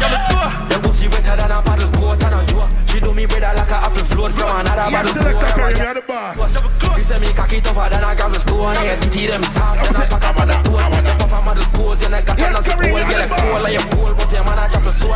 The 0.70 0.80
pussy 0.82 1.08
wetter 1.08 1.36
than 1.36 1.52
a 1.52 1.62
paddle 1.62 1.92
boat 1.92 2.24
and 2.24 2.36
a 2.36 2.42
yoke. 2.52 2.70
She 2.88 3.00
do 3.00 3.14
me 3.14 3.26
better 3.26 3.54
like 3.56 3.72
a 3.72 3.78
apple 3.88 4.06
float 4.06 4.32
from 4.34 4.60
another 4.62 4.92
Yes, 4.92 4.94
bottle 4.94 5.14
Selector 5.16 5.54
Curry, 5.56 5.74
boat. 5.74 5.82
you're 5.82 5.94
the 5.96 6.02
boss. 6.02 6.98
You 6.98 7.04
say 7.04 7.20
me 7.20 7.34
cocky 7.34 7.62
tougher 7.62 7.88
than 7.90 8.04
a 8.04 8.16
gravel 8.16 8.40
stone. 8.40 8.76
Yeah, 8.84 9.00
titty 9.00 9.28
them 9.28 9.44
soft 9.44 9.88
and 9.88 9.98
I 9.98 10.06
pack 10.08 10.24
up 10.24 10.40
on 10.40 10.48
the 10.48 10.58
toes. 10.64 10.88
Make 10.92 11.06
the 11.08 11.16
papa 11.20 11.40
model 11.46 11.64
pose 11.72 12.04
and 12.06 12.16
I 12.16 12.22
got 12.22 12.38
Yes, 12.38 12.68
a 12.68 12.76
pole. 12.76 13.04
Get 13.08 13.26
a 13.26 13.28
pole 13.32 13.62
like 13.64 13.80
a 13.80 13.84
pole, 13.96 14.14
but 14.14 14.32
your 14.32 14.44
man 14.44 14.60
a 14.60 14.66
chop 14.70 14.86
a 14.86 14.92
soul. 14.92 15.16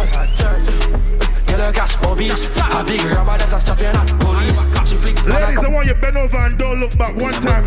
Girl, 1.46 1.62
I 1.62 1.72
cash 1.72 1.96
oh, 1.96 2.02
bobbies. 2.02 2.58
A 2.58 2.84
big 2.84 3.02
rubber 3.12 3.38
that 3.38 3.54
a 3.54 3.60
chop 3.66 3.80
you 3.80 3.92
not 3.92 4.08
police. 4.20 4.62
She 4.88 4.96
flick 4.96 5.16
man 5.28 5.44
a 5.44 5.46
Ladies, 5.46 5.64
I 5.64 5.70
want 5.70 5.88
you 5.88 5.96
bend 5.96 6.18
over 6.18 6.38
and 6.38 6.58
don't 6.58 6.80
look 6.80 6.98
back 6.98 7.16
one 7.16 7.34
time. 7.34 7.66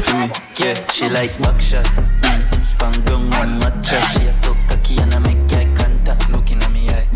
Yeah, 0.59 0.75
she 0.89 1.09
like 1.09 1.33
buckshot. 1.41 1.87
Bang 2.79 2.93
down 3.05 3.33
on 3.35 3.61
matcha. 3.61 4.01
She 4.13 4.27
a 4.27 4.33
so 4.33 4.55
cocky 4.69 4.99
and 5.01 5.13
I 5.15 5.19
make 5.19 5.38
eye 5.38 5.38
contact. 5.38 5.38
Looking 5.38 5.38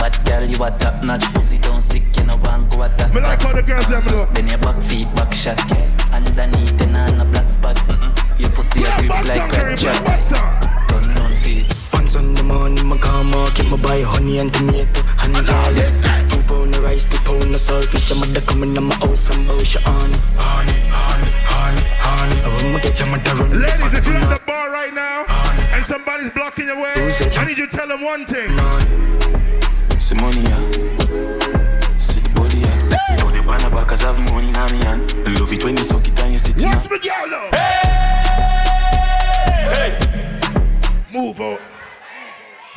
at 0.03 0.19
me 0.19 0.25
girl, 0.25 0.45
you 0.45 0.65
a 0.65 0.71
top 0.79 1.03
notch. 1.05 1.25
Pussy 1.33 1.59
don't 1.59 1.83
sick, 1.83 2.03
you 2.17 2.25
know 2.25 2.37
want 2.43 2.71
go 2.71 2.83
attack. 2.83 3.15
Me 3.15 3.21
like 3.21 3.41
how 3.41 3.53
the 3.53 3.63
girls 3.63 3.87
them 3.87 4.05
look. 4.07 4.33
Then 4.35 4.49
your 4.49 4.59
back 4.59 4.83
feet 4.83 5.09
back 5.15 5.33
shot. 5.33 5.59
Yeah. 5.71 5.89
Underneath 6.13 6.81
and 6.81 6.97
on 6.97 7.21
a 7.21 7.25
black 7.25 7.49
spot. 7.49 7.77
Mm-mm. 7.89 8.41
Your 8.41 8.51
pussy 8.51 8.83
a 8.83 8.91
grip 8.99 9.09
Box 9.09 9.29
like 9.29 9.41
on, 9.41 9.51
Curry, 9.51 9.71
red 9.71 9.81
shot. 9.81 10.05
box 10.05 10.33
on. 10.33 10.61
Turn 10.89 11.19
on 11.23 11.37
feet. 11.37 11.67
Once 11.93 12.17
on 12.17 12.35
the 12.35 12.43
morning, 12.43 12.87
my 12.87 12.97
car 12.99 13.25
market, 13.25 13.67
my 13.71 13.77
buy 13.77 14.03
honey 14.03 14.39
and 14.39 14.53
tomato 14.53 15.03
and 15.23 15.47
garlic. 15.47 15.89
Two 16.29 16.43
pound 16.43 16.75
of 16.75 16.83
rice, 16.83 17.05
two 17.05 17.19
pound 17.25 17.55
of 17.55 17.61
saltfish. 17.61 18.11
I'm 18.11 18.21
mother 18.21 18.41
coming 18.43 18.75
to 18.75 18.81
my 18.81 18.95
house 18.97 19.31
and 19.35 19.47
bounce 19.47 19.77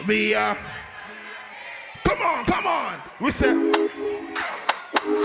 Me, 0.07 0.35
uh. 0.35 0.55
Come 2.03 2.21
on, 2.21 2.45
come 2.45 2.67
on. 2.67 2.99
We 3.19 3.31
say, 3.31 3.53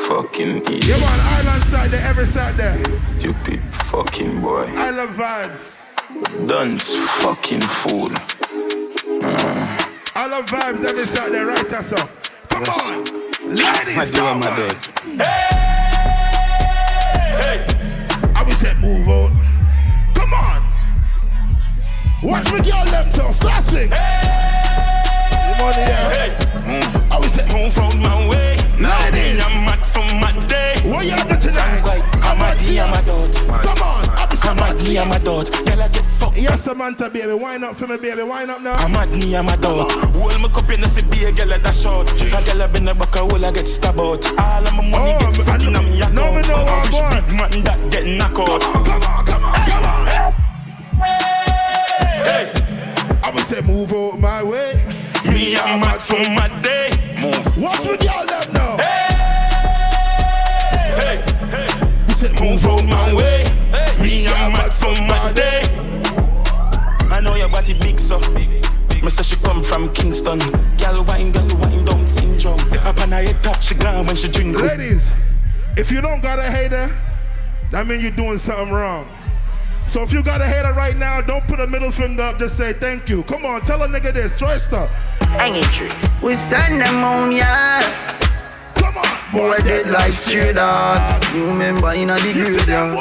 Fucking 0.08 0.58
idiot. 0.62 0.84
yeah, 0.86 0.96
man, 0.98 1.20
island 1.20 1.64
side 1.64 1.90
there, 1.90 2.06
every 2.06 2.26
side 2.26 2.56
there. 2.56 2.82
Stupid 3.18 3.60
fucking 3.90 4.40
boy. 4.40 4.64
I 4.76 4.90
love 4.90 5.10
vibes. 5.10 5.76
Dunce 6.46 6.94
fucking 7.22 7.60
fool. 7.60 8.10
Uh, 9.22 9.78
I 10.14 10.26
love 10.26 10.46
vibes 10.46 10.84
every 10.88 11.04
side 11.04 11.30
there, 11.32 11.46
right 11.46 11.68
there, 11.68 11.82
so. 11.82 11.96
Come 12.48 12.62
on. 12.64 13.04
Ladies, 13.54 14.10
come 14.12 14.38
on. 14.38 14.42
Hey, 14.42 14.70
hey. 17.42 17.66
I 18.34 18.42
will 18.42 18.52
say, 18.52 18.74
move 18.74 19.06
out. 19.08 19.32
Come 20.14 20.32
on. 20.34 20.62
Watch 22.22 22.52
me, 22.52 22.60
girl, 22.60 22.84
them 22.86 23.10
so 23.12 23.30
sassy. 23.32 23.88
The 23.88 24.49
money, 25.60 25.84
yeah. 25.84 26.38
move. 26.66 27.12
I 27.12 27.16
will 27.16 27.24
say, 27.34 27.44
Move 27.52 27.76
out 27.78 27.96
my 27.98 28.28
way. 28.28 28.56
Now 28.78 28.96
Ladies. 29.10 29.44
I'm 29.44 29.64
mad 29.66 29.84
some 29.84 30.06
mad 30.20 30.48
day. 30.48 30.74
what 30.88 31.04
you 31.04 31.16
do 31.16 31.36
tonight? 31.38 31.84
I'm 32.22 32.40
a 32.40 32.58
D, 32.58 32.80
I'm 32.80 32.92
a 32.92 33.02
dot. 33.04 33.34
Come 33.64 33.82
on, 33.82 34.08
I 34.16 34.26
be 34.26 34.36
I'm 34.48 34.58
a 34.58 34.78
D, 34.78 34.96
I'm 34.98 35.10
a 35.10 35.18
dot. 35.18 35.50
Girl, 35.52 35.82
I 35.82 35.88
get 35.88 36.06
fucked. 36.06 36.36
Yes, 36.38 36.62
Samantha, 36.62 37.10
baby, 37.10 37.34
wind 37.34 37.64
up 37.64 37.76
for 37.76 37.86
me, 37.86 37.96
baby, 37.98 38.22
wind 38.22 38.50
up 38.50 38.60
now. 38.62 38.74
I'm 38.76 38.94
a 38.94 39.06
D, 39.20 39.34
I'm 39.36 39.46
a 39.48 39.56
dot. 39.58 39.90
Hold 39.92 40.40
my 40.40 40.48
cup 40.48 40.70
in 40.70 40.80
the 40.80 40.88
city, 40.88 41.24
a 41.26 41.32
girl 41.32 41.52
at 41.52 41.62
that 41.64 41.74
short. 41.74 42.10
A 42.12 42.42
girl 42.44 42.62
I 42.62 42.66
been 42.68 42.88
a 42.88 42.94
back 42.94 43.14
a 43.16 43.18
hole, 43.20 43.44
I 43.44 43.50
get 43.52 43.68
stabbed 43.68 43.98
out. 44.00 44.24
All 44.38 44.62
of 44.66 44.72
my 44.74 44.82
money 44.88 45.14
Oh, 45.14 45.18
get 45.18 45.40
I 45.40 45.42
fucking 45.44 45.72
know- 45.72 45.80
on 45.80 45.84
me 45.90 45.98
account. 46.00 46.14
no, 46.14 46.32
me 46.34 46.42
know 46.42 46.64
what 46.64 46.68
I 46.68 46.72
I'm 46.72 46.80
wish 46.80 46.90
going. 47.00 47.24
big 47.26 47.34
man 47.36 47.64
that 47.64 47.90
get 47.92 48.06
knocked 48.06 48.38
out. 48.48 48.60
Come 48.62 48.76
on, 48.76 48.84
come 48.86 49.02
on, 49.04 49.24
come 49.26 49.44
on, 49.44 49.54
come 49.66 49.84
on. 49.84 50.08
I 53.22 53.30
will 53.32 53.42
say, 53.44 53.60
move 53.60 53.92
out 53.92 54.18
my 54.18 54.42
way. 54.42 54.80
Me, 55.24 55.56
I'm 55.56 55.80
mad 55.80 56.00
some 56.00 56.34
mad 56.34 56.62
day. 56.62 56.90
Move. 57.20 57.56
Watch 57.58 57.84
me, 57.84 57.96
girl, 57.98 58.24
them 58.26 58.52
now. 58.52 58.76
Hey, 58.78 59.08
hey, 61.00 61.16
hey. 61.50 61.68
We 62.08 62.14
say, 62.14 62.32
move 62.40 62.64
out 62.64 62.84
my 62.84 63.14
way. 63.14 63.44
Me, 64.00 64.26
I'm 64.26 64.52
mad 64.52 64.72
some 64.72 65.06
mad 65.06 65.34
day. 65.36 65.62
I 67.10 67.20
know 67.22 67.34
your 67.34 67.50
body 67.50 67.74
big, 67.80 67.98
so. 67.98 68.18
Me 69.02 69.08
say 69.10 69.22
she 69.22 69.36
come 69.36 69.62
from 69.62 69.92
Kingston. 69.92 70.38
Girl 70.78 71.04
wine, 71.04 71.32
girl 71.32 71.48
wine 71.58 71.84
down 71.84 72.06
syndrome. 72.06 72.60
Up 72.80 73.00
on 73.00 73.12
her 73.12 73.22
head 73.22 73.42
top, 73.42 73.60
she 73.62 73.74
gone 73.74 74.06
when 74.06 74.16
she 74.16 74.28
drink. 74.28 74.58
Ladies, 74.58 75.10
if 75.76 75.90
you 75.90 76.00
don't 76.00 76.22
got 76.22 76.38
a 76.38 76.50
hater, 76.50 76.90
that 77.70 77.86
means 77.86 78.02
you're 78.02 78.12
doing 78.12 78.38
something 78.38 78.72
wrong. 78.72 79.06
So 79.86 80.02
if 80.02 80.12
you 80.12 80.22
got 80.22 80.40
a 80.40 80.46
hater 80.46 80.72
right 80.72 80.96
now, 80.96 81.20
don't 81.20 81.46
put 81.48 81.60
a 81.60 81.66
middle 81.66 81.90
finger 81.90 82.22
up, 82.22 82.38
just 82.38 82.56
say 82.56 82.72
thank 82.72 83.08
you. 83.08 83.22
Come 83.24 83.44
on, 83.44 83.62
tell 83.62 83.82
a 83.82 83.88
nigga 83.88 84.12
this, 84.12 84.38
try 84.38 84.56
stuff. 84.58 84.90
Tree. 85.72 85.90
We 86.22 86.34
send 86.34 86.80
them 86.80 87.02
home, 87.02 87.32
yeah. 87.32 87.82
Come 88.74 88.98
on, 88.98 89.32
Boy, 89.32 89.58
dead 89.58 89.88
like 89.88 90.12
straight 90.12 90.54
dog. 90.54 91.24
You 91.34 91.46
remember 91.46 91.92
in 91.92 92.10
a 92.10 92.14
the 92.14 92.32
graveyard. 92.32 92.96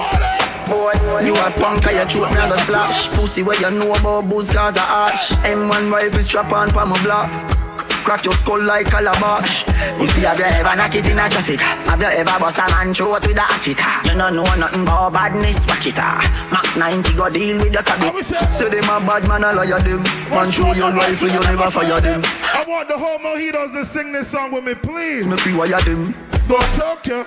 Boy, 0.67 1.21
you 1.25 1.33
a 1.33 1.51
punk, 1.51 1.87
I 1.87 2.05
throat 2.05 2.31
me 2.31 2.37
a 2.37 2.47
go 2.47 2.55
slash. 2.57 3.09
Pussy 3.09 3.43
where 3.43 3.59
you 3.59 3.71
know 3.71 3.93
about 3.93 4.29
booze, 4.29 4.49
cause 4.49 4.75
a 4.77 4.81
ash. 4.81 5.31
M1 5.45 5.91
rifle 5.91 6.21
strap 6.21 6.51
on 6.51 6.69
for 6.69 6.85
my 6.85 7.01
block. 7.03 7.58
Crack 8.03 8.25
your 8.25 8.33
skull 8.33 8.63
like 8.63 8.87
calabash. 8.87 9.67
You 9.99 10.07
see, 10.07 10.21
have 10.21 10.39
you 10.39 10.45
ever 10.45 10.75
knock 10.75 10.95
it 10.95 11.05
in 11.05 11.19
a 11.19 11.29
traffic? 11.29 11.59
Have 11.61 12.01
you 12.01 12.07
ever 12.07 12.39
bust 12.39 12.57
a 12.57 12.67
man 12.71 12.93
throat 12.93 13.25
with 13.27 13.37
a 13.37 13.41
hatchet? 13.41 13.77
You 14.09 14.17
don't 14.17 14.35
know 14.35 14.43
nothing 14.55 14.81
about 14.83 15.13
badness, 15.13 15.59
watch 15.67 15.87
it. 15.87 15.95
ah. 15.97 16.19
Mac 16.51 16.75
90 16.77 17.13
go 17.15 17.29
deal 17.29 17.57
with 17.59 17.73
the 17.73 17.83
cabin. 17.83 18.23
Say 18.51 18.69
them 18.69 18.83
a 18.89 18.99
bad 19.05 19.27
man, 19.27 19.43
a 19.43 19.53
liar 19.53 19.79
them. 19.79 20.01
Man, 20.29 20.51
show 20.51 20.73
your 20.73 20.91
rifle, 20.91 21.27
you 21.29 21.39
never 21.41 21.69
fire 21.69 22.01
them. 22.01 22.21
I 22.25 22.65
want 22.67 22.87
the 22.87 22.97
whole 22.97 23.19
mojitos 23.19 23.73
to 23.73 23.85
sing 23.85 24.11
this 24.11 24.27
song 24.29 24.51
with 24.51 24.63
me, 24.63 24.73
please. 24.75 25.25
Me 25.27 25.35
rewire 25.37 25.83
them. 25.85 26.15
Go 26.47 26.59
suck 26.77 27.05
you. 27.07 27.25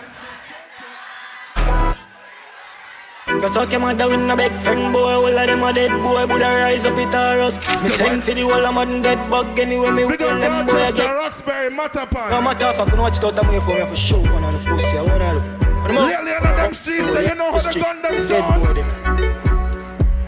You 3.42 3.48
suck 3.48 3.72
your 3.72 3.80
mother 3.80 4.08
with 4.08 4.30
a 4.30 4.36
big 4.36 4.52
friend 4.60 4.92
boy, 4.92 5.00
all 5.00 5.26
of 5.26 5.34
them 5.34 5.64
a 5.64 5.72
dead 5.72 5.90
boy, 6.00 6.26
Buddha 6.28 6.44
rise 6.62 6.84
up 6.84 6.96
it 6.96 7.12
or 7.12 7.40
us. 7.42 7.56
Me 7.82 7.88
send 7.88 8.22
for 8.22 8.34
the 8.34 8.42
whole 8.42 8.64
of 8.64 8.74
them 8.88 9.02
dead 9.02 9.28
bug 9.28 9.58
anyway, 9.58 9.90
me 9.90 10.04
will 10.04 10.16
them 10.16 10.64
boy 10.64 10.92
get. 10.94 11.10
Roxbury, 11.10 11.68
Mattapan. 11.68 12.30
No 12.30 12.40
matter 12.40 12.70
if 12.70 12.78
I 12.78 12.84
can 12.88 13.00
watch 13.00 13.20
out, 13.24 13.36
I'm 13.36 13.50
here 13.50 13.60
for 13.60 13.74
me 13.74 13.84
for 13.84 13.96
sure. 13.96 14.22
One 14.32 14.44
on 14.44 14.52
the 14.52 14.58
pussy, 14.60 14.96
I 14.96 15.02
wanna 15.02 15.32
look. 15.34 15.42
Lately 15.90 16.34
under 16.34 16.54
them 16.54 16.72
streets, 16.72 17.04
they 17.14 17.26
you 17.26 17.34
know 17.34 17.50
how 17.50 17.58
the 17.58 17.80
gun 17.80 18.00
them 18.00 18.20
sound. 18.20 18.62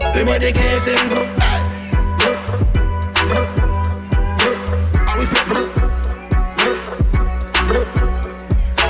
Let 0.01 0.25
me 0.27 0.37
the 0.37 0.51
case 0.51 0.87
in 0.87 1.07
bro. 1.07 1.23
I 5.07 5.15
will 5.17 5.27
say, 5.31 5.39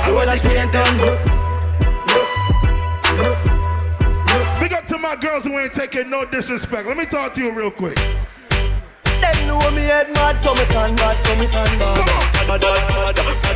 I 0.02 0.10
will 0.10 0.28
explain 0.28 0.70
them 0.72 0.96
bro. 0.98 1.14
Big 1.14 1.35
my 5.06 5.14
girls 5.14 5.44
who 5.44 5.56
ain't 5.56 5.72
taking 5.72 6.10
no 6.10 6.24
disrespect. 6.24 6.88
Let 6.88 6.96
me 6.96 7.04
talk 7.04 7.32
to 7.34 7.40
you 7.40 7.52
real 7.52 7.70
quick. 7.70 7.96
Them 9.20 9.48
know 9.48 9.70
me 9.70 9.82
head 9.82 10.10
mad, 10.14 10.42
so 10.42 10.54
me 10.54 10.64
can 10.66 10.94
mad, 10.94 11.16
so 11.24 11.34
me 11.36 11.46
can 11.46 11.78
mad. 11.78 12.60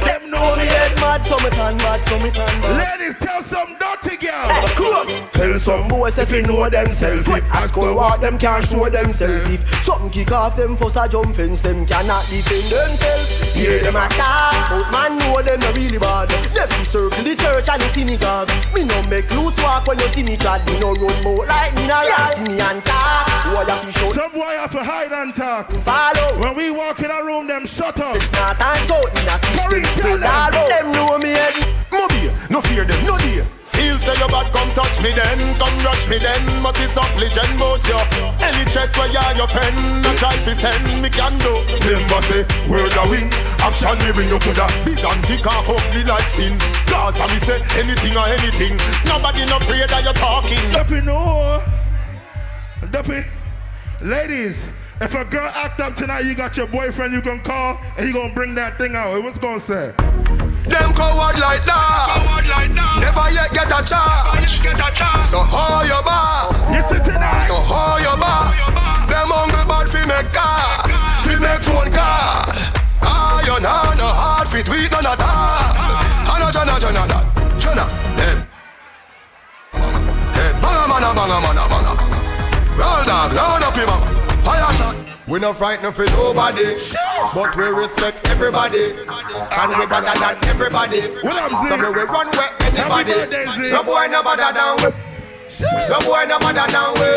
Them 0.04 0.30
know 0.30 0.56
me 0.56 0.64
head 0.66 0.94
mad, 1.00 1.26
so 1.26 1.36
me 1.38 1.50
can 1.50 1.76
mad, 1.78 2.00
so 2.08 2.18
me 2.18 2.30
can 2.30 2.60
mad. 2.60 2.98
Ladies, 2.98 3.16
tell 3.18 3.42
some 3.42 3.76
dirty 3.78 4.16
girl. 4.16 4.48
Hey, 4.48 4.66
cool. 4.76 5.30
Tell 5.40 5.58
Some 5.58 5.88
boys 5.88 6.18
if 6.18 6.30
you 6.32 6.42
know 6.42 6.68
themself 6.68 7.26
If 7.26 7.44
at 7.52 7.70
school 7.70 7.94
what 7.94 8.20
them 8.20 8.36
can't 8.36 8.64
show 8.64 8.90
themself 8.90 9.48
If 9.48 9.82
something 9.82 10.10
kick 10.10 10.32
off 10.32 10.54
them 10.54 10.76
for 10.76 10.90
a 10.94 11.08
jump 11.08 11.34
fence 11.34 11.62
Them 11.62 11.86
cannot 11.86 12.24
defend 12.28 12.68
themselves. 12.68 13.54
Hear 13.54 13.82
them 13.82 13.96
a 13.96 14.06
talk 14.10 14.70
But 14.70 14.90
man 14.92 15.18
know 15.18 15.40
them 15.40 15.60
not 15.60 15.74
really 15.74 15.98
bad. 15.98 16.28
Them 16.28 16.68
circle 16.84 17.24
the 17.24 17.34
church 17.34 17.68
and 17.70 17.80
the 17.80 17.88
synagogue. 17.88 18.50
Me 18.74 18.84
no 18.84 19.02
make 19.04 19.30
loose 19.32 19.56
walk 19.62 19.86
when 19.86 19.98
you 19.98 20.08
see 20.08 20.22
me 20.22 20.36
chat 20.36 20.64
Me 20.66 20.78
no 20.78 20.92
run 20.92 21.24
boat 21.24 21.48
like 21.48 21.74
me 21.74 21.86
no 21.86 22.00
See 22.34 22.44
me 22.44 22.60
and 22.60 22.84
talk. 22.84 23.44
Boy 23.44 23.64
have 23.64 23.84
to 23.84 23.92
show 23.98 24.12
Some 24.12 24.32
boy 24.32 24.54
have 24.60 24.72
to 24.72 24.84
hide 24.84 25.12
and 25.12 25.34
talk. 25.34 25.49
Follow. 25.50 26.38
When 26.38 26.54
we 26.54 26.70
walk 26.70 27.00
in 27.00 27.10
a 27.10 27.24
room, 27.24 27.48
them 27.48 27.66
shut 27.66 27.98
up. 27.98 28.14
It's 28.14 28.30
not 28.32 28.54
and 28.60 28.86
so 28.86 29.02
in 29.02 29.26
a 29.26 29.36
fish 29.50 29.66
them 29.66 29.84
spread 29.98 30.22
all 30.22 30.46
out 30.46 30.52
Them 30.54 30.92
know 30.92 31.18
me 31.18 31.30
head 31.30 31.58
Mobile, 31.90 32.30
no 32.50 32.60
fear 32.62 32.84
them, 32.84 33.04
no 33.04 33.18
dear. 33.18 33.42
Feel 33.64 33.98
say 33.98 34.14
your 34.22 34.28
bad, 34.30 34.46
come 34.54 34.70
touch 34.78 35.02
me 35.02 35.10
then, 35.10 35.42
come 35.58 35.74
rush 35.82 36.06
me 36.06 36.18
then. 36.18 36.38
But 36.62 36.78
it's 36.78 36.96
up 36.96 37.10
legend 37.18 37.58
both 37.58 37.82
you. 37.82 37.98
Any 38.38 38.62
check 38.70 38.94
where 38.94 39.10
you're 39.10 39.42
your 39.42 39.50
friend, 39.50 39.74
no 40.06 40.14
try 40.14 40.30
to 40.38 40.54
send 40.54 40.86
me 41.02 41.10
can 41.10 41.34
do. 41.42 41.50
Remember 41.82 42.22
say, 42.30 42.46
word 42.70 42.94
a 42.94 43.02
win, 43.10 43.26
action 43.58 43.98
me 44.06 44.14
bring 44.14 44.30
you 44.30 44.38
coulda. 44.38 44.70
Big 44.86 45.02
and 45.02 45.18
thick 45.26 45.42
and 45.42 45.66
ugly 45.66 46.04
like 46.06 46.30
sin. 46.30 46.54
Cause 46.86 47.18
I 47.18 47.26
me 47.26 47.42
say, 47.42 47.58
anything 47.74 48.14
or 48.14 48.30
anything. 48.30 48.78
Nobody 49.02 49.42
no 49.50 49.58
afraid 49.58 49.90
that 49.90 50.06
you're 50.06 50.14
talking. 50.14 50.62
Duppy, 50.70 51.02
no. 51.02 51.58
Duppy. 52.94 53.26
Ladies, 54.00 54.64
if 55.00 55.14
a 55.14 55.24
girl 55.24 55.48
act 55.54 55.80
up 55.80 55.94
tonight, 55.94 56.20
you 56.20 56.34
got 56.34 56.56
your 56.56 56.66
boyfriend 56.66 57.12
you 57.12 57.22
can 57.22 57.40
call 57.40 57.80
and 57.96 58.06
he 58.06 58.12
gonna 58.12 58.32
bring 58.32 58.54
that 58.54 58.78
thing 58.78 58.94
out. 58.94 59.22
What's 59.22 59.38
gonna 59.38 59.58
say? 59.58 59.92
Them 60.68 60.92
coward 60.92 61.40
like 61.40 61.64
that. 61.64 62.20
Coward 62.20 62.46
like 62.46 62.72
that. 62.76 63.00
Never 63.00 63.26
yet 63.32 63.50
get 63.50 63.72
a 63.72 63.80
charge. 63.80 65.26
So 65.26 65.40
hold 65.40 65.88
your 65.88 66.02
bar. 66.04 66.52
So 67.40 67.56
hold 67.56 68.00
your 68.04 68.16
bar. 68.20 68.52
Them 69.08 69.32
hungry 69.32 69.64
bad 69.64 69.88
fi 69.88 70.04
make 70.04 70.30
car. 70.36 70.84
Fi 71.24 71.34
make 71.40 71.62
phone 71.64 71.90
call. 71.90 72.44
Ah, 73.02 73.40
you 73.40 73.56
know 73.58 73.96
no 73.96 74.06
hard 74.06 74.48
fit 74.48 74.68
we 74.68 74.84
none 74.92 75.06
at 75.08 75.18
all. 75.18 75.72
Ah, 76.28 76.36
no, 76.38 76.52
Jana, 76.52 76.76
Jana, 76.78 77.08
Jana, 77.08 77.18
Jana. 77.58 77.84
Them. 78.20 78.38
Hey, 80.36 80.52
banga, 80.60 80.84
mana, 80.86 81.08
banga, 81.16 81.40
mana, 81.40 81.64
banga. 81.72 81.92
Roll 82.76 83.02
dog, 83.08 83.32
round 83.32 83.64
up 83.64 83.74
him 83.74 83.88
up. 83.88 84.02
Fire 84.44 84.72
shot. 84.72 84.79
We 85.30 85.38
no 85.38 85.52
frightened 85.52 85.94
for 85.94 86.04
nobody, 86.06 86.74
but 87.32 87.54
we 87.56 87.66
respect 87.68 88.28
everybody, 88.30 88.82
and 88.90 89.70
we 89.78 89.86
better 89.86 90.18
than 90.18 90.36
everybody. 90.48 91.02
So 91.22 91.76
me 91.78 91.86
we 91.86 92.02
run 92.02 92.26
where 92.34 92.50
anybody. 92.66 93.14
No 93.70 93.84
boy 93.84 94.08
no 94.10 94.24
better 94.24 94.50
than 94.52 94.74
we. 94.82 94.90
No 95.88 96.00
boy 96.00 96.26
no 96.26 96.36
better 96.40 96.66
than 96.66 96.90
we. 96.98 97.10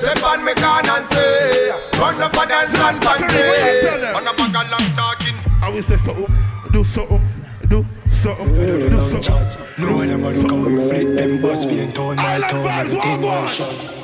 Step 0.00 0.22
on 0.24 0.42
me 0.42 0.54
can 0.54 0.88
and 0.88 1.06
say, 1.12 1.70
run 2.00 2.22
up 2.22 2.34
and 2.34 2.48
dance 2.48 2.80
and 2.80 3.04
fancy. 3.04 3.88
On 4.16 4.26
a 4.26 4.32
bag 4.32 4.56
of 4.56 4.70
long 4.72 4.88
talking. 4.96 5.36
I 5.60 5.68
will 5.68 5.82
say 5.82 5.98
something, 5.98 6.34
do 6.72 6.82
something, 6.82 7.20
do 7.68 7.84
something, 8.10 8.54
do 8.54 9.20
something. 9.20 9.60
No 9.76 9.98
them 9.98 10.24
a 10.24 10.30
look 10.30 10.50
how 10.50 10.64
we 10.64 10.88
flip 10.88 11.14
them 11.14 11.42
butts 11.42 11.66
being 11.66 11.92
torn 11.92 12.16
my 12.16 12.40
tone 12.48 12.68
everything 12.68 13.20
my 13.20 13.46
shot. 13.48 13.97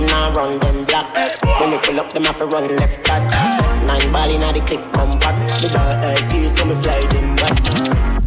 Them 0.00 0.08
now 0.08 0.32
run 0.32 0.58
them 0.60 0.84
black. 0.86 1.14
When 1.60 1.72
we 1.72 1.76
pull 1.76 2.00
up, 2.00 2.10
them 2.14 2.24
have 2.24 2.38
to 2.38 2.46
run 2.46 2.74
left 2.78 3.04
back. 3.04 3.22
Nine 3.84 4.10
ball 4.10 4.30
inna 4.30 4.50
the 4.50 4.60
click 4.60 4.80
come 4.94 5.10
back. 5.18 5.60
The 5.60 5.68
dark 5.68 6.02
eye 6.02 6.26
clear, 6.30 6.48
so 6.48 6.64
me 6.64 6.74
fly 6.74 7.00
them 7.02 7.36
back. 7.36 8.19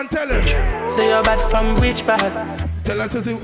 And 0.00 0.10
tell 0.10 0.28
him. 0.28 0.42
Say 0.88 1.08
you're 1.08 1.22
bad 1.22 1.40
from 1.50 1.80
which 1.80 2.06
part? 2.06 2.20
Tell 2.84 3.00
us 3.00 3.12
to 3.12 3.22
see. 3.22 3.38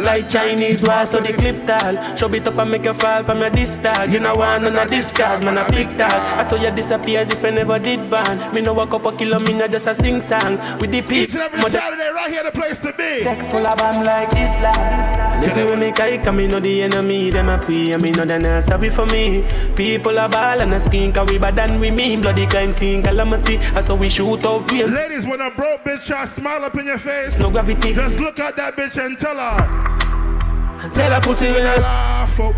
Like 0.00 0.28
Chinese 0.28 0.82
war, 0.82 1.06
so 1.06 1.20
the 1.20 1.32
clip 1.32 1.64
tall. 1.66 2.16
Show 2.16 2.32
it 2.34 2.46
up 2.48 2.58
and 2.58 2.70
make 2.70 2.84
you 2.84 2.94
fall 2.94 3.22
from 3.22 3.38
your 3.38 3.50
disc 3.50 3.80
tag. 3.82 4.12
You 4.12 4.20
know 4.20 4.34
one 4.34 4.62
none 4.62 4.76
of 4.76 4.90
this 4.90 5.12
cars, 5.12 5.42
man 5.42 5.58
a 5.58 5.70
big 5.70 5.86
tag. 5.96 6.12
I 6.38 6.42
saw 6.42 6.56
you 6.56 6.70
disappear 6.70 7.20
as 7.20 7.32
if 7.32 7.44
I 7.44 7.50
never 7.50 7.78
did 7.78 8.10
ban. 8.10 8.52
Me 8.54 8.60
know 8.60 8.74
walk 8.74 8.94
up 8.94 9.04
a 9.06 9.16
kilo, 9.16 9.38
me 9.40 9.52
not 9.52 9.70
just 9.70 9.86
a 9.86 9.94
sing 9.94 10.20
song. 10.20 10.58
With 10.80 10.90
the 10.90 10.98
Each 10.98 11.34
and 11.34 11.42
every 11.42 11.60
Saturday, 11.70 12.10
right 12.10 12.30
here, 12.30 12.42
the 12.42 12.50
place 12.50 12.80
to 12.80 12.92
be. 12.92 13.22
Tech 13.22 13.40
full 13.50 13.66
of 13.66 13.78
like 14.04 14.32
Islam. 14.32 14.76
And 14.76 15.15
if 15.42 15.56
you 15.56 15.76
make 15.76 16.00
I 16.00 16.18
come, 16.18 16.36
me 16.36 16.46
know 16.46 16.60
the 16.60 16.82
enemy, 16.82 17.30
them 17.30 17.48
a 17.48 17.58
pray, 17.58 17.92
and 17.92 18.02
me 18.02 18.10
know 18.10 18.24
they 18.24 18.38
not 18.38 18.64
sorry 18.64 18.90
for 18.90 19.06
me. 19.06 19.44
People 19.74 20.18
are 20.18 20.28
ball 20.28 20.60
and 20.60 20.74
a 20.74 20.80
skin, 20.80 21.12
cause 21.12 21.30
we 21.30 21.38
bad 21.38 21.56
than 21.56 21.80
we 21.80 21.90
mean. 21.90 22.20
Bloody 22.20 22.46
crime 22.46 22.72
scene, 22.72 23.02
calamity. 23.02 23.58
I 23.74 23.80
saw 23.80 23.94
we 23.94 24.08
shoot 24.08 24.44
out 24.44 24.70
real. 24.70 24.88
Ladies, 24.88 25.26
when 25.26 25.40
a 25.40 25.50
broke 25.50 25.84
bitch 25.84 26.06
try 26.06 26.24
smile 26.24 26.64
up 26.64 26.76
in 26.76 26.86
your 26.86 26.98
face, 26.98 27.38
no 27.38 27.50
gravity. 27.50 27.94
Just 27.94 28.18
look 28.20 28.38
at 28.40 28.56
that 28.56 28.76
bitch 28.76 29.04
and 29.04 29.18
tell 29.18 29.36
her. 29.36 30.90
Tell 30.90 31.10
her 31.10 31.20
pussy 31.20 31.48
when 31.48 31.66
I 31.66 31.76
laugh 31.76 32.40
up. 32.40 32.54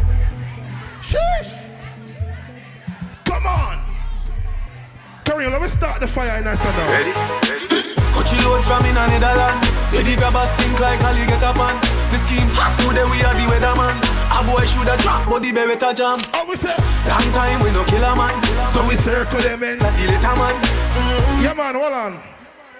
Sheesh. 1.00 1.64
Come 3.24 3.46
on. 3.46 3.84
Kareem, 5.24 5.50
let 5.52 5.62
me 5.62 5.68
start 5.68 6.00
the 6.00 6.08
fire 6.08 6.38
in 6.38 6.44
that 6.44 6.58
now. 6.58 6.90
Ready? 6.90 7.87
Coachy 8.28 8.44
load 8.44 8.62
from 8.64 8.84
in 8.84 8.96
a 8.96 9.06
Netherland. 9.08 9.56
Lady 9.90 10.14
grab 10.14 10.34
a 10.34 10.46
stink 10.46 10.78
like 10.80 11.02
Ali 11.04 11.24
get 11.24 11.42
up 11.42 11.56
on. 11.56 11.80
The 12.12 12.18
scheme 12.18 12.48
hot 12.52 12.76
today 12.76 13.04
we 13.08 13.24
are 13.24 13.32
the 13.32 13.48
weatherman. 13.48 13.96
A 14.28 14.44
boy 14.44 14.66
shoulda 14.66 15.00
drop, 15.00 15.28
but 15.28 15.40
the 15.40 15.50
beretta 15.50 15.96
jam. 15.96 16.20
I 16.34 16.44
we 16.44 16.56
say 16.56 16.76
long 17.08 17.24
time 17.32 17.62
we 17.64 17.70
no 17.72 17.84
kill 17.84 18.04
a 18.04 18.14
man. 18.14 18.36
So 18.68 18.86
we 18.86 18.96
circle 18.96 19.40
them 19.40 19.62
in. 19.62 19.80
See 19.80 20.06
later 20.06 20.36
man. 20.36 20.54
Mm-hmm. 20.60 21.42
Yeah 21.42 21.54
man, 21.54 21.74
hold 21.74 21.92
on. 21.92 22.20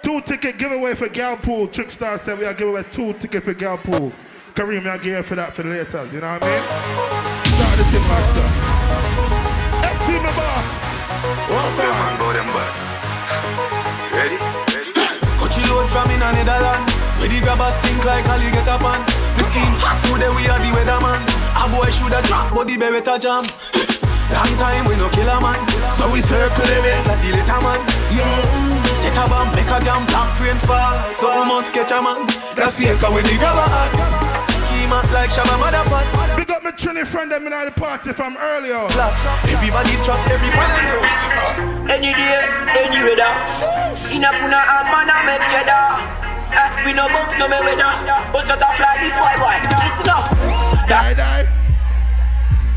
Two 0.03 0.21
ticket 0.21 0.59
giveaway 0.59 0.95
for 0.95 1.09
gal 1.09 1.39
pool. 1.39 1.67
Trickstar 1.67 2.19
said 2.19 2.39
we 2.39 2.45
are 2.45 2.53
giving 2.53 2.75
away 2.75 2.85
two 2.93 3.15
ticket 3.15 3.43
for 3.43 3.55
gal 3.55 3.79
pool. 3.79 4.13
Kareem, 4.55 4.87
I 4.87 4.99
give 4.99 5.25
for 5.25 5.37
that 5.37 5.55
for 5.55 5.63
the 5.63 5.71
laters, 5.71 6.13
you 6.13 6.21
know 6.21 6.33
what 6.33 6.45
I 6.45 6.49
mean? 6.51 6.63
Start 7.57 7.79
the 7.79 7.85
thing 7.89 8.05
back, 8.05 8.25
sir. 8.37 8.49
FC 9.97 10.21
my 10.21 10.29
boss. 10.37 10.69
Welcome. 11.49 11.89
Ready? 14.13 14.37
Coachy 14.37 14.47
load 14.47 14.68
from 15.99 16.11
in 16.15 16.23
a 16.23 16.31
Netherland. 16.31 16.87
Where 17.19 17.29
the 17.29 17.43
grabber 17.43 17.71
stink 17.75 18.05
like 18.07 18.29
Ali 18.31 18.51
get 18.55 18.69
up 18.71 18.87
on. 18.87 19.03
The 19.35 19.43
scheme 19.51 19.75
hot 19.83 19.99
today 20.07 20.31
we 20.31 20.47
are 20.47 20.61
the 20.63 20.71
weatherman. 20.71 21.19
A 21.59 21.67
boy 21.67 21.91
shoulda 21.91 22.23
drop, 22.23 22.55
but 22.55 22.71
the 22.71 22.79
beretta 22.79 23.19
jam. 23.19 23.43
Long 24.31 24.55
time 24.63 24.85
we 24.87 24.95
no 24.95 25.09
kill 25.11 25.27
a 25.27 25.41
man, 25.41 25.59
so 25.97 26.07
we 26.13 26.21
circle 26.21 26.67
them 26.71 26.85
in 26.87 27.03
like 27.09 27.21
the 27.25 27.31
later 27.35 27.61
man. 27.65 27.81
Yeah. 28.15 28.95
Set 28.95 29.19
a 29.19 29.25
bomb, 29.27 29.51
make 29.57 29.67
a 29.67 29.79
damn 29.83 30.05
black 30.07 30.31
rain 30.39 30.59
fall, 30.69 30.95
so 31.13 31.27
we 31.35 31.43
must 31.49 31.73
catch 31.73 31.91
a 31.91 31.99
man. 31.99 32.27
That's 32.55 32.79
the 32.79 32.95
echo 32.95 33.11
when 33.11 33.25
the 33.25 33.35
grabber 33.41 34.38
hot. 34.89 35.05
Schema 35.05 35.15
like 35.15 35.31
Shabba 35.31 35.57
Motherfucker. 35.61 36.37
Big 36.37 36.51
up 36.51 36.63
my 36.63 36.73
Trini 36.73 37.07
friend 37.07 37.31
them 37.31 37.47
in 37.47 37.53
the 37.53 37.71
party 37.73 38.13
from 38.13 38.37
earlier. 38.39 38.81
Everybody's 39.49 40.05
trapped, 40.05 40.29
everybody 40.31 40.83
knows. 40.89 41.17
Any 41.91 42.13
day, 42.13 42.45
any 42.77 43.01
weather. 43.05 43.33
In 44.13 44.25
a 44.25 44.31
kuna 44.33 44.61
and 44.61 44.89
man 44.89 45.11
I 45.11 45.19
make 45.27 45.45
cheddar. 45.49 46.29
Eh, 46.49 46.87
we 46.87 46.93
no 46.93 47.09
box, 47.09 47.37
no 47.39 47.49
me 47.49 47.61
weather. 47.61 47.93
But 48.33 48.47
shut 48.47 48.63
up 48.63 48.77
fly 48.77 48.99
this 49.01 49.15
white 49.15 49.39
white. 49.39 49.65
Listen 49.85 50.09
up. 50.09 50.29
Die, 50.89 51.15
die. 51.15 51.59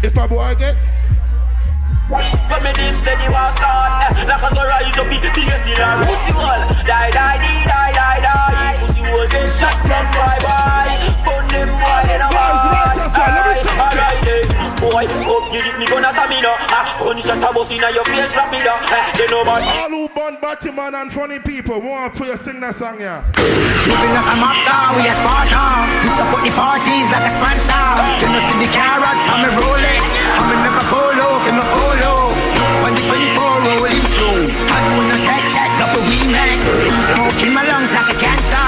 If 0.03 0.17
a 0.17 0.27
boy 0.27 0.55
get 0.57 0.75
From 2.49 2.63
me 2.63 2.71
this 2.73 3.03
say 3.03 3.13
the 3.13 3.29
war 3.29 3.51
start 3.53 4.17
eh, 4.17 4.25
Like 4.25 4.41
us 4.41 4.53
go 4.53 4.65
rise 4.65 4.97
up 4.97 5.05
in 5.05 5.21
the 5.21 5.29
biggest 5.29 5.69
in 5.69 5.77
our 5.77 6.03
pussy 6.03 6.33
wall 6.33 6.57
Die, 6.57 7.11
die, 7.11 7.37
die, 7.37 7.63
die, 7.69 7.91
die, 7.93 8.19
die 8.19 8.80
Pussy 9.11 9.19
wall 9.19 9.27
get 9.27 9.51
shot 9.51 9.75
from 9.83 10.05
bye-bye 10.15 10.95
Burn 11.27 11.47
them 11.51 11.69
boy 11.75 12.03
in 12.07 12.21
a 12.23 12.29
war 12.31 12.55
Alright 13.75 14.19
then 14.23 14.47
Boy, 14.79 15.05
up 15.05 15.53
you 15.53 15.61
this 15.61 15.77
me 15.77 15.85
gonna 15.85 16.09
stamina. 16.09 16.57
Ah, 16.73 16.95
Only 17.05 17.21
shot 17.21 17.37
a 17.37 17.53
bus 17.53 17.69
in 17.69 17.77
your 17.77 18.01
face 18.05 18.33
rapida. 18.33 18.81
Eh, 18.89 19.13
They 19.13 19.27
know 19.29 19.41
about 19.45 19.61
all 19.61 19.89
who 19.93 20.09
born 20.09 20.37
Batman 20.41 20.95
and 20.95 21.11
funny 21.13 21.37
people 21.37 21.79
want 21.81 22.17
for 22.17 22.25
you 22.25 22.35
sing 22.37 22.59
that 22.61 22.73
song, 22.73 22.97
yeah. 22.97 23.21
Living 23.37 24.15
up 24.17 24.25
a 24.25 24.35
mob 24.41 24.57
star, 24.65 24.97
we 24.97 25.05
a 25.05 25.13
Spartan 25.13 25.85
We 26.01 26.09
support 26.17 26.41
the 26.41 26.53
parties 26.57 27.07
like 27.13 27.29
a 27.29 27.31
sponsor. 27.37 27.85
You 28.25 28.27
know 28.33 28.41
see 28.49 28.57
the 28.57 28.69
carrot, 28.73 29.17
I'm 29.29 29.45
a 29.45 29.51
Rolex. 29.53 30.01
I'm 30.33 30.49
a 30.49 30.55
never 30.65 30.83
polo, 30.89 31.27
from 31.45 31.61
a 31.61 31.65
polo. 31.77 32.33
When 32.81 32.97
the 32.97 33.03
24 33.05 33.37
rolling 33.61 34.01
slow 34.17 34.49
And 34.49 34.85
when 34.97 35.07
I 35.13 35.17
take 35.29 35.45
check, 35.53 35.69
up 35.77 35.93
a 35.93 36.01
wee 36.09 36.25
man 36.33 36.57
Smoke 37.13 37.37
in 37.45 37.53
my 37.53 37.61
lungs 37.69 37.93
like 37.93 38.09
a 38.09 38.17
cancer 38.17 38.65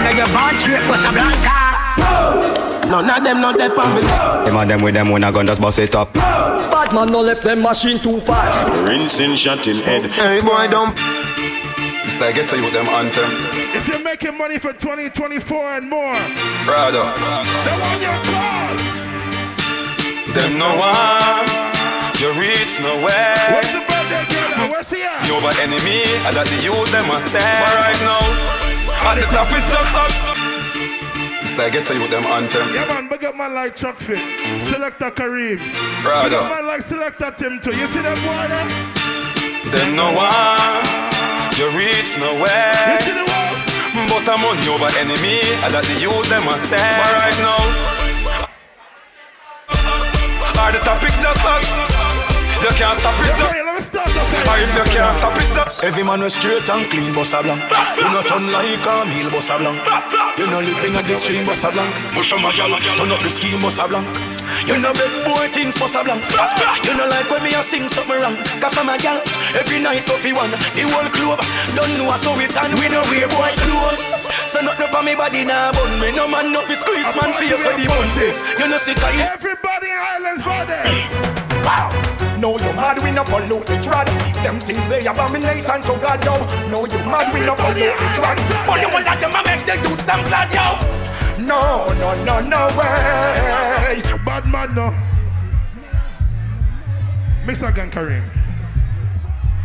From 0.00 0.08
another 0.08 0.16
your 0.16 0.32
bond 0.32 0.56
strip, 0.56 0.88
was 0.88 1.04
a 1.04 1.12
blanca 1.12 2.88
No 2.88 3.00
none 3.02 3.18
of 3.18 3.24
them 3.24 3.40
not 3.42 3.56
dead 3.58 3.72
family. 3.74 4.00
Them 4.46 4.56
and 4.56 4.70
them 4.70 4.80
with 4.82 4.94
them 4.94 5.10
when 5.10 5.22
I 5.24 5.30
gun 5.30 5.46
just 5.46 5.60
bust 5.60 5.78
it 5.78 5.94
up. 5.94 6.14
Bad 6.14 6.94
man 6.94 7.12
no 7.12 7.20
left 7.20 7.44
them 7.44 7.60
machine 7.60 7.98
too 7.98 8.18
fast. 8.18 8.72
Rinsing 8.88 9.36
shot 9.36 9.66
in 9.66 9.76
head. 9.76 10.10
Hey 10.10 10.40
boy, 10.40 10.68
don't. 10.70 10.96
It's 12.04 12.18
like 12.18 12.34
get 12.36 12.48
to 12.48 12.56
you 12.56 12.64
with 12.64 12.72
them 12.72 12.86
anthem. 12.88 13.28
If 13.76 13.88
you're 13.88 14.02
making 14.02 14.38
money 14.38 14.58
for 14.58 14.72
2024 14.72 15.76
and 15.76 15.90
more, 15.90 16.16
Brother. 16.64 17.04
they 17.04 17.76
want 17.76 18.00
your 18.00 18.16
call. 18.24 18.76
Them 20.32 20.56
no 20.56 20.80
one. 20.80 21.44
You 22.16 22.32
reach 22.40 22.80
nowhere. 22.80 23.36
Where's 23.52 23.68
the 23.68 23.84
birthday 23.84 24.24
girl? 24.32 24.64
at? 24.64 24.70
Where's 24.72 24.88
she 24.88 25.02
at? 25.02 25.28
You 25.28 25.36
over 25.36 25.52
enemy. 25.60 26.04
I 26.24 26.32
got 26.32 26.46
the 26.48 26.56
youth 26.64 26.88
them 26.90 27.06
must 27.08 27.28
stand. 27.28 27.44
But 27.44 27.76
right 27.84 28.00
now, 28.00 28.59
at 29.06 29.14
the 29.16 29.26
top 29.32 29.48
is 29.52 29.64
just 29.70 29.94
us. 29.94 30.16
It's 31.42 31.56
like 31.58 31.72
get 31.72 31.86
to 31.86 31.94
you 31.94 32.02
with 32.02 32.10
them 32.10 32.24
anthem. 32.24 32.68
Yeah, 32.74 32.86
man, 32.86 33.08
big 33.08 33.24
up 33.24 33.34
man 33.36 33.54
like 33.54 33.74
Chuck 33.74 33.96
Fit, 33.96 34.18
mm-hmm. 34.18 34.70
Selector 34.70 35.10
Kareem. 35.10 35.58
Brother. 36.02 36.28
Big 36.28 36.38
up 36.38 36.50
man 36.50 36.66
like 36.66 36.82
Selector 36.82 37.30
Tim 37.36 37.60
too. 37.60 37.74
You 37.74 37.86
see 37.88 38.02
them 38.02 38.16
boy 38.22 38.46
there? 38.48 38.68
Them 39.72 39.96
no 39.96 40.12
one. 40.12 40.84
You 41.56 41.68
reach 41.76 42.18
nowhere. 42.18 42.96
You 42.96 43.00
see 43.02 43.16
the 43.16 43.24
one? 43.24 44.08
But 44.08 44.28
I'm 44.28 44.44
on 44.46 44.56
you 44.62 44.72
over 44.74 44.90
enemy. 45.02 45.42
I 45.64 45.68
that 45.74 45.82
the 45.82 45.96
youth 46.00 46.28
them 46.30 46.44
must 46.46 46.66
stand. 46.66 47.02
But 47.02 47.14
right 47.18 47.38
now, 47.42 47.62
are 50.62 50.72
the 50.72 50.78
topic 50.86 51.10
just 51.20 51.44
us? 51.44 51.99
You 52.60 52.68
can't 52.76 53.00
stop 53.00 53.16
it 53.24 53.32
just. 53.40 53.56
Let 53.56 53.72
me 53.72 53.80
start 53.80 54.08
the 54.12 54.20
Or 54.20 54.56
if 54.60 54.68
you 54.76 54.84
can't 54.92 55.16
stop 55.16 55.32
it 55.32 55.48
just. 55.56 55.80
Every 55.80 56.04
man 56.04 56.20
was 56.20 56.36
straight 56.36 56.68
and 56.68 56.84
clean, 56.92 57.08
boss 57.16 57.32
a 57.32 57.40
blank. 57.40 57.64
You 57.96 58.08
not 58.12 58.28
turn 58.28 58.52
like 58.52 58.84
a 58.84 59.08
meal, 59.08 59.32
boss 59.32 59.48
a 59.48 59.56
blank. 59.56 59.80
You 60.36 60.44
no 60.44 60.60
living 60.60 60.92
at 60.92 61.08
the 61.08 61.16
stream, 61.16 61.48
boss 61.48 61.64
a 61.64 61.72
blank. 61.72 61.88
Push 62.12 62.36
on 62.36 62.44
my 62.44 62.52
gal, 62.52 62.68
turn 63.00 63.08
up 63.08 63.20
the 63.24 63.32
scheme, 63.32 63.64
boss 63.64 63.80
a 63.80 63.88
blank. 63.88 64.04
You 64.68 64.76
no 64.76 64.92
beg 64.92 65.08
boy 65.24 65.48
things, 65.56 65.80
boss 65.80 65.96
a 65.96 66.04
blank. 66.04 66.20
You 66.84 66.92
no 67.00 67.08
like 67.08 67.32
when 67.32 67.40
me 67.40 67.56
a 67.56 67.64
sing 67.64 67.88
something 67.88 68.20
wrong. 68.20 68.36
Cause 68.60 68.76
for 68.76 68.84
my 68.84 69.00
gal, 69.00 69.24
every 69.56 69.80
night 69.80 70.04
of 70.04 70.20
the 70.20 70.36
one, 70.36 70.52
the 70.76 70.84
whole 70.84 71.08
club 71.16 71.40
don't 71.72 71.92
know 71.96 72.12
so 72.20 72.36
it's 72.44 72.60
and 72.60 72.76
we 72.76 72.92
no 72.92 73.00
wear 73.08 73.24
boy 73.32 73.48
clothes. 73.64 74.04
So 74.52 74.60
nothing 74.60 74.92
for 74.92 75.00
me 75.00 75.16
body 75.16 75.48
now, 75.48 75.72
bun 75.72 75.96
me 75.96 76.12
no 76.12 76.28
man 76.28 76.52
no 76.52 76.60
fi 76.68 76.76
squeeze 76.76 77.08
man 77.16 77.32
face 77.40 77.56
so 77.56 77.72
the 77.72 77.88
bun 77.88 78.08
thing. 78.12 78.36
You 78.60 78.68
no 78.68 78.76
see, 78.76 78.92
of. 78.92 79.32
Everybody 79.32 79.88
in 79.88 79.96
Islands 79.96 80.44
Brothers. 80.44 81.49
Wow. 81.64 81.90
No, 82.38 82.58
you 82.58 82.72
mad 82.72 83.02
we 83.02 83.10
no 83.10 83.24
follow 83.24 83.60
the 83.60 83.76
trad. 83.84 84.06
Them 84.42 84.58
things 84.60 84.86
they 84.88 85.06
abomination 85.06 85.82
to 85.82 85.94
God, 86.00 86.24
yo. 86.24 86.36
No, 86.68 86.86
you 86.86 86.98
mad 87.04 87.32
we 87.34 87.40
no 87.40 87.54
follow 87.54 87.74
the 87.74 88.08
trad. 88.16 88.36
But 88.66 88.80
the 88.80 88.88
one 88.88 89.04
that 89.04 89.20
them 89.20 89.34
a 89.36 89.42
make 89.44 89.66
the 89.66 89.76
dudes 89.86 90.04
them 90.04 90.26
glad, 90.28 90.48
yo. 90.52 91.00
No, 91.44 91.86
no, 91.98 92.14
no, 92.24 92.40
no 92.40 92.68
way. 92.78 94.02
Bad 94.24 94.46
man, 94.46 94.74
no. 94.74 94.94
Mix 97.46 97.62
again, 97.62 97.90
Kareem. 97.90 98.24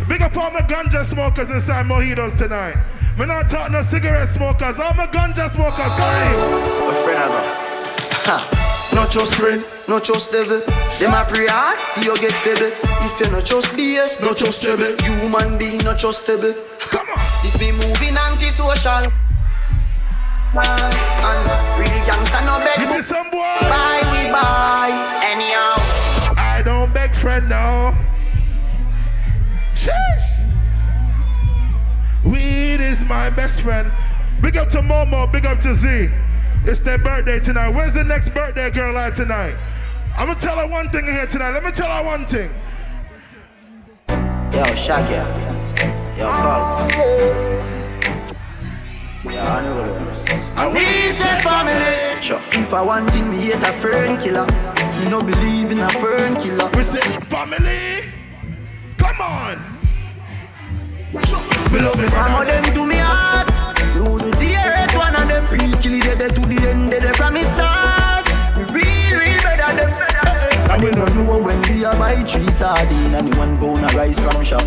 Big 0.07 0.21
up 0.21 0.35
all 0.37 0.51
my 0.51 0.59
ganja 0.61 1.05
smokers 1.05 1.49
inside 1.49 1.85
mojitos 1.85 2.37
tonight. 2.37 2.75
Me 3.17 3.25
not 3.25 3.49
talking 3.49 3.73
no 3.73 3.81
cigarette 3.81 4.27
smokers, 4.27 4.79
all 4.79 4.93
my 4.93 5.07
ganja 5.07 5.49
smokers, 5.49 5.93
Kareem. 5.93 6.87
My 6.87 6.93
friend 7.03 7.19
I 7.19 8.57
go. 8.57 8.64
Not 8.95 9.11
just 9.11 9.35
friend, 9.35 9.63
not 9.89 10.05
just 10.05 10.31
devil. 10.31 10.61
Them 10.99 11.13
a 11.13 11.25
pray 11.27 11.47
hard, 11.47 11.77
for 11.93 11.99
you 11.99 12.15
get 12.17 12.31
pebble. 12.47 12.71
If 13.03 13.19
you 13.19 13.29
not 13.29 13.43
just 13.43 13.67
BS, 13.73 14.21
not 14.21 14.37
just 14.37 14.63
trouble. 14.63 14.95
Human 15.03 15.57
being, 15.57 15.79
not 15.79 15.97
just 15.97 16.23
stable. 16.23 16.53
Come 16.79 17.09
on. 17.09 17.19
If 17.43 17.59
me 17.59 17.73
moving 17.73 18.15
antisocial. 18.15 19.11
And 20.55 20.95
real 21.77 22.01
gangsta 22.07 22.39
no 22.47 22.57
beg. 22.63 22.79
You 22.79 22.87
see 22.95 23.01
some 23.01 23.29
boy? 23.29 23.43
Bye, 23.67 23.99
we 24.15 24.31
buy. 24.31 24.87
Anyhow. 25.27 25.75
I 26.39 26.61
don't 26.63 26.93
beg 26.93 27.13
friend 27.13 27.49
now. 27.49 27.91
Sheesh. 29.73 30.27
Weed 32.23 32.79
is 32.79 33.03
my 33.03 33.29
best 33.29 33.61
friend. 33.61 33.91
Big 34.41 34.55
up 34.55 34.69
to 34.69 34.77
Momo, 34.77 35.29
big 35.29 35.45
up 35.45 35.59
to 35.59 35.73
Z. 35.73 36.09
It's 36.67 36.79
their 36.79 36.97
birthday 36.97 37.39
tonight. 37.39 37.69
Where's 37.69 37.93
the 37.93 38.03
next 38.03 38.29
birthday 38.29 38.71
girl 38.71 38.97
at 38.97 39.13
tonight? 39.13 39.55
I'm 40.17 40.27
gonna 40.27 40.39
tell 40.39 40.57
her 40.57 40.67
one 40.67 40.89
thing 40.89 41.05
here 41.05 41.27
tonight. 41.27 41.51
Let 41.51 41.63
me 41.63 41.69
tell 41.71 41.91
her 41.91 42.03
one 42.03 42.25
thing. 42.25 42.49
Yo, 44.51 44.73
Shaggy. 44.73 45.13
Yo, 46.17 46.25
Cuz. 46.25 46.95
Yo, 49.25 49.31
Unrules. 49.31 50.25
We 50.73 50.85
said 51.13 51.43
family. 51.43 52.21
Sure. 52.21 52.41
If 52.53 52.73
I 52.73 52.81
want 52.81 53.11
thing, 53.11 53.29
me 53.29 53.37
hate 53.37 53.55
a 53.55 53.71
fern 53.73 54.17
killer. 54.17 54.47
Me 54.99 55.07
no 55.07 55.21
believe 55.21 55.69
in 55.69 55.79
a 55.79 55.89
fern 55.89 56.33
killer. 56.35 56.67
We 56.75 56.81
say 56.81 57.19
family. 57.21 58.09
Come 58.97 59.21
on. 59.21 59.59
Me 61.13 61.79
love 61.79 61.97
me 61.97 62.07
some 62.09 62.41
of 62.41 62.47
them 62.47 62.63
to 62.73 62.87
me 62.87 62.95
heart. 62.95 63.34
Real 65.51 65.77
kill 65.81 65.93
it 65.93 66.17
dead 66.19 66.35
to 66.35 66.41
the 66.41 66.69
end, 66.69 66.91
dead 66.91 67.15
from 67.15 67.33
me 67.35 67.43
start. 67.43 68.25
Me 68.57 68.63
real, 68.73 69.19
real 69.19 69.41
better 69.43 69.75
them. 69.75 69.91
And 70.71 70.81
they 70.83 70.91
don't 70.91 71.15
know 71.15 71.39
when 71.39 71.61
we 71.63 71.85
are 71.85 71.95
buy 71.95 72.21
three 72.23 72.49
sardine 72.51 73.13
and 73.15 73.31
the 73.31 73.37
one 73.37 73.57
bone 73.57 73.83
a 73.83 73.87
rice 73.89 74.19
from 74.19 74.43
shop. 74.43 74.63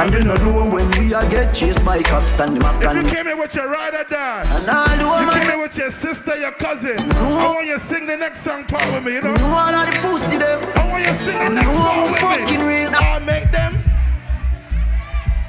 And 0.00 0.12
they 0.12 0.24
don't 0.24 0.42
know 0.44 0.68
when 0.68 0.90
we 0.98 1.14
are 1.14 1.28
get 1.30 1.54
chased 1.54 1.84
by 1.84 2.02
cops 2.02 2.40
and 2.40 2.56
the 2.56 2.60
map 2.60 2.82
If 2.82 2.94
you 2.96 3.08
came 3.08 3.26
here 3.26 3.36
with 3.36 3.54
your 3.54 3.70
ride 3.70 3.94
or 3.94 4.02
die, 4.04 4.42
And 4.42 4.68
all 4.68 4.86
the 4.88 4.96
you 5.22 5.26
woman- 5.26 5.34
came 5.34 5.42
here 5.50 5.58
with 5.62 5.76
your 5.78 5.90
sister, 5.90 6.36
your 6.36 6.50
cousin. 6.52 6.98
I 7.12 7.46
want 7.54 7.66
you 7.66 7.74
to 7.74 7.78
sing 7.78 8.06
the 8.06 8.16
next 8.16 8.40
song 8.40 8.64
part 8.64 8.90
with 8.92 9.04
me, 9.04 9.12
you 9.14 9.22
know? 9.22 9.30
You 9.36 9.44
all 9.44 9.72
of 9.74 9.86
the 9.86 9.92
pussy 10.00 10.38
them. 10.38 10.60
I 10.74 10.88
want 10.90 11.04
you 11.06 11.12
to 11.12 11.18
sing 11.18 11.38
the 11.38 11.50
next 11.50 11.70
You 11.70 11.78
part 11.78 11.96
all 11.98 12.10
with 12.10 12.20
fucking 12.20 12.66
me. 12.66 12.78
real. 12.80 12.90
I'll 12.94 13.20
make 13.20 13.52
them. 13.52 13.78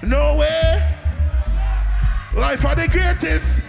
No 0.03 0.35
way. 0.35 0.83
Life 2.35 2.63
are 2.65 2.75
the 2.75 2.87
greatest. 2.87 3.61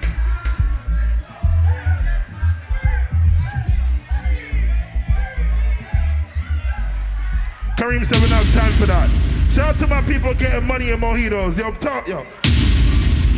Kareem 7.76 8.04
said 8.06 8.22
we 8.22 8.28
don't 8.28 8.44
have 8.44 8.54
time 8.54 8.72
for 8.78 8.86
that. 8.86 9.10
Shout 9.52 9.68
out 9.68 9.78
to 9.78 9.86
my 9.86 10.00
people 10.02 10.32
getting 10.34 10.66
money 10.66 10.90
in 10.90 11.00
mojitos. 11.00 11.56
Yo, 11.58 11.72
talk, 11.72 12.08
yo. 12.08 12.24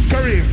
Kareem. 0.08 0.46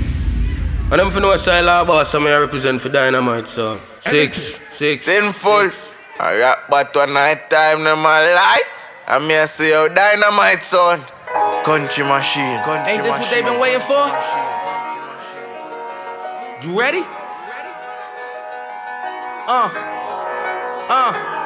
And 0.92 1.02
I'm 1.02 1.12
for 1.12 1.20
no 1.20 1.36
style 1.36 1.70
of 1.70 1.88
boss, 1.88 2.14
I'm 2.14 2.24
here 2.24 2.40
represent 2.42 2.82
for 2.82 2.90
Dynamite, 2.90 3.48
so. 3.48 3.80
Six, 4.02 4.60
six. 4.72 5.02
Sinful. 5.02 5.70
I 6.20 6.38
rap 6.38 6.64
but 6.70 6.96
one 6.96 7.14
night 7.14 7.50
time 7.50 7.80
in 7.80 8.00
my 8.00 8.34
life. 8.34 8.76
I 9.08 9.20
may 9.20 9.46
see 9.46 9.72
how 9.72 9.88
dynamite 9.88 10.64
son. 10.64 11.02
Country 11.64 12.06
machine. 12.06 12.62
Country 12.64 12.94
Ain't 12.94 13.04
this 13.04 13.20
what 13.20 13.30
they've 13.30 13.46
been 13.46 13.60
waiting 13.60 13.82
for? 13.82 14.06
You 16.66 16.80
ready? 16.80 17.04
Uh, 19.48 19.70
uh. 20.90 21.45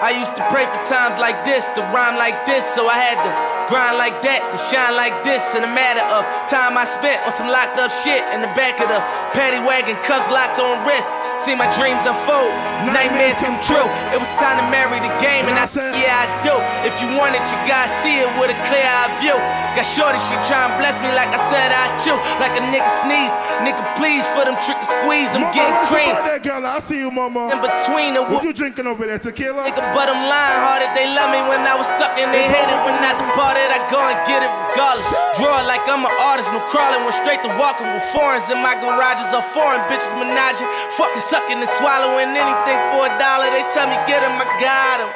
I 0.00 0.16
used 0.16 0.32
to 0.40 0.44
pray 0.48 0.64
for 0.64 0.80
times 0.88 1.20
like 1.20 1.44
this, 1.44 1.68
to 1.76 1.84
rhyme 1.92 2.16
like 2.16 2.48
this, 2.48 2.64
so 2.64 2.88
I 2.88 2.96
had 2.96 3.20
to 3.20 3.30
grind 3.68 4.00
like 4.00 4.24
that, 4.24 4.40
to 4.48 4.58
shine 4.72 4.96
like 4.96 5.12
this. 5.28 5.44
In 5.52 5.60
a 5.60 5.68
matter 5.68 6.00
of 6.00 6.24
time 6.48 6.80
I 6.80 6.88
spent 6.88 7.20
on 7.28 7.32
some 7.36 7.52
locked 7.52 7.76
up 7.76 7.92
shit 8.00 8.24
in 8.32 8.40
the 8.40 8.48
back 8.56 8.80
of 8.80 8.88
the 8.88 8.96
paddy 9.36 9.60
wagon, 9.60 10.00
cuffs 10.08 10.32
locked 10.32 10.56
on 10.56 10.80
wrist. 10.88 11.12
See 11.40 11.56
my 11.56 11.72
dreams 11.72 12.04
unfold, 12.04 12.52
nightmares 12.92 13.40
come 13.40 13.56
true. 13.64 13.88
It 14.12 14.20
was 14.20 14.28
time 14.36 14.60
to 14.60 14.66
marry 14.68 15.00
the 15.00 15.08
game, 15.24 15.48
and 15.48 15.56
I 15.56 15.64
said, 15.64 15.96
Yeah, 15.96 16.20
I 16.20 16.28
do. 16.44 16.52
If 16.84 16.92
you 17.00 17.08
want 17.16 17.32
it, 17.32 17.40
you 17.48 17.56
gotta 17.64 17.88
see 18.04 18.20
it 18.20 18.28
with 18.36 18.52
a 18.52 18.58
clear 18.68 18.84
eye 18.84 19.08
view. 19.24 19.32
Got 19.72 19.88
shorty, 19.88 20.20
she 20.28 20.36
try 20.44 20.68
and 20.68 20.76
bless 20.76 21.00
me 21.00 21.08
like 21.16 21.32
I 21.32 21.40
said 21.48 21.72
I 21.72 21.88
chew. 22.04 22.12
Like 22.44 22.52
a 22.60 22.62
nigga 22.68 22.92
sneeze, 23.00 23.32
nigga 23.64 23.80
please 23.96 24.20
for 24.36 24.44
them 24.44 24.60
trick 24.60 24.76
and 24.84 24.90
squeeze. 25.00 25.32
I'm 25.32 25.48
Mama, 25.48 25.56
getting 25.56 25.80
cream. 25.88 26.12
birthday 26.12 26.40
girl? 26.44 26.60
I 26.60 26.76
see 26.84 27.00
you, 27.00 27.08
mama. 27.08 27.56
In 27.56 27.64
between 27.64 28.20
the 28.20 28.22
What 28.28 28.44
you 28.44 28.52
drinking 28.52 28.84
over 28.84 29.08
there? 29.08 29.16
Tequila? 29.16 29.64
Nigga, 29.64 29.80
but 29.96 30.12
I'm 30.12 30.20
lying 30.20 30.84
if 30.84 30.92
they 30.92 31.08
love 31.08 31.32
me 31.32 31.40
when 31.48 31.64
I 31.64 31.72
was 31.72 31.88
stuck 31.88 32.20
and 32.20 32.28
they 32.36 32.44
hate 32.52 32.68
it 32.68 32.80
when 32.84 33.00
I 33.00 33.16
departed. 33.16 33.70
I 33.72 33.80
go 33.88 34.00
and 34.04 34.18
get 34.28 34.44
it 34.44 34.52
regardless. 34.74 35.08
Draw 35.40 35.64
it 35.64 35.66
like 35.70 35.80
I'm 35.88 36.04
an 36.04 36.12
artist, 36.20 36.52
no 36.52 36.60
crawling, 36.68 37.00
went 37.06 37.16
straight 37.16 37.40
to 37.48 37.50
walking 37.56 37.88
with 37.96 38.04
foreigns 38.12 38.50
in 38.52 38.58
my 38.60 38.74
garages 38.76 39.30
are 39.32 39.46
foreign 39.54 39.80
bitches 39.88 40.10
menaging, 40.18 40.66
fucking 40.98 41.22
sucking 41.30 41.62
and 41.62 41.70
swallowing 41.78 42.34
anything 42.34 42.78
for 42.90 43.06
a 43.06 43.12
dollar. 43.14 43.54
They 43.54 43.62
tell 43.70 43.86
me 43.86 43.94
get 44.10 44.26
him, 44.26 44.34
I 44.34 44.46
got 44.58 44.98
him. 44.98 45.10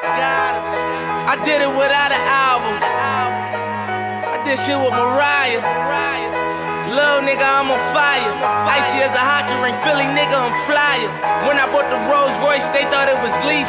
I 1.27 1.35
did 1.45 1.61
it 1.61 1.69
without 1.75 2.15
an 2.15 2.23
album. 2.23 2.79
I 4.31 4.39
did 4.47 4.59
shit 4.63 4.79
with 4.79 4.95
Mariah. 4.95 6.44
Little 6.95 7.27
nigga, 7.27 7.43
I'm 7.43 7.75
on 7.75 7.83
fire. 7.91 8.31
Icy 8.71 9.03
as 9.03 9.11
a 9.11 9.19
hockey 9.19 9.59
ring, 9.59 9.75
Philly 9.83 10.07
nigga, 10.15 10.39
I'm 10.39 10.55
flyer. 10.63 11.11
When 11.43 11.59
I 11.59 11.67
bought 11.67 11.91
the 11.91 11.99
Rolls 12.07 12.31
Royce, 12.39 12.71
they 12.71 12.87
thought 12.87 13.11
it 13.11 13.19
was 13.19 13.35
leaf. 13.43 13.67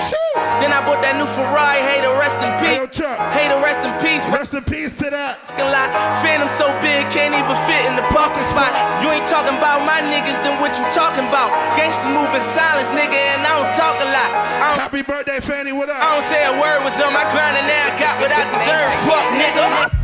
Then 0.61 0.69
I 0.69 0.85
bought 0.85 1.01
that 1.01 1.17
new 1.17 1.25
Ferrari, 1.25 1.81
hey 1.81 2.05
to 2.05 2.13
rest 2.21 2.37
in 2.37 2.53
peace. 2.61 3.01
Hey 3.33 3.49
to 3.49 3.57
rest 3.65 3.81
in 3.81 3.89
peace. 3.97 4.21
Rest 4.29 4.53
in 4.53 4.61
peace 4.61 4.93
to 5.01 5.09
that. 5.09 5.41
Lie. 5.57 5.89
Phantom 6.21 6.53
so 6.53 6.69
big, 6.85 7.09
can't 7.09 7.33
even 7.33 7.57
fit 7.65 7.89
in 7.89 7.97
the 7.97 8.05
parking 8.13 8.45
spot. 8.53 8.69
You 9.01 9.09
ain't 9.09 9.25
talking 9.25 9.57
about 9.57 9.81
my 9.81 10.05
niggas, 10.05 10.37
then 10.45 10.61
what 10.61 10.77
you 10.77 10.85
talking 10.93 11.25
about? 11.25 11.49
Gangsters 11.73 12.13
moving 12.13 12.45
silence, 12.45 12.93
nigga, 12.93 13.17
and 13.17 13.41
I 13.41 13.57
don't 13.57 13.73
talk 13.73 13.97
a 14.05 14.09
lot. 14.13 14.29
Happy 14.77 15.01
birthday, 15.01 15.41
Fanny. 15.41 15.73
What 15.73 15.89
up? 15.89 15.97
I 15.97 16.13
don't 16.13 16.27
say 16.29 16.45
a 16.45 16.53
word 16.61 16.85
was 16.85 16.93
on 17.01 17.09
my 17.09 17.25
grind, 17.33 17.57
and 17.57 17.65
now 17.65 17.89
I 17.89 17.91
got 17.97 18.21
what 18.21 18.29
I 18.29 18.45
deserve. 18.53 18.93
Fuck, 19.09 19.25
nigga. 19.33 19.94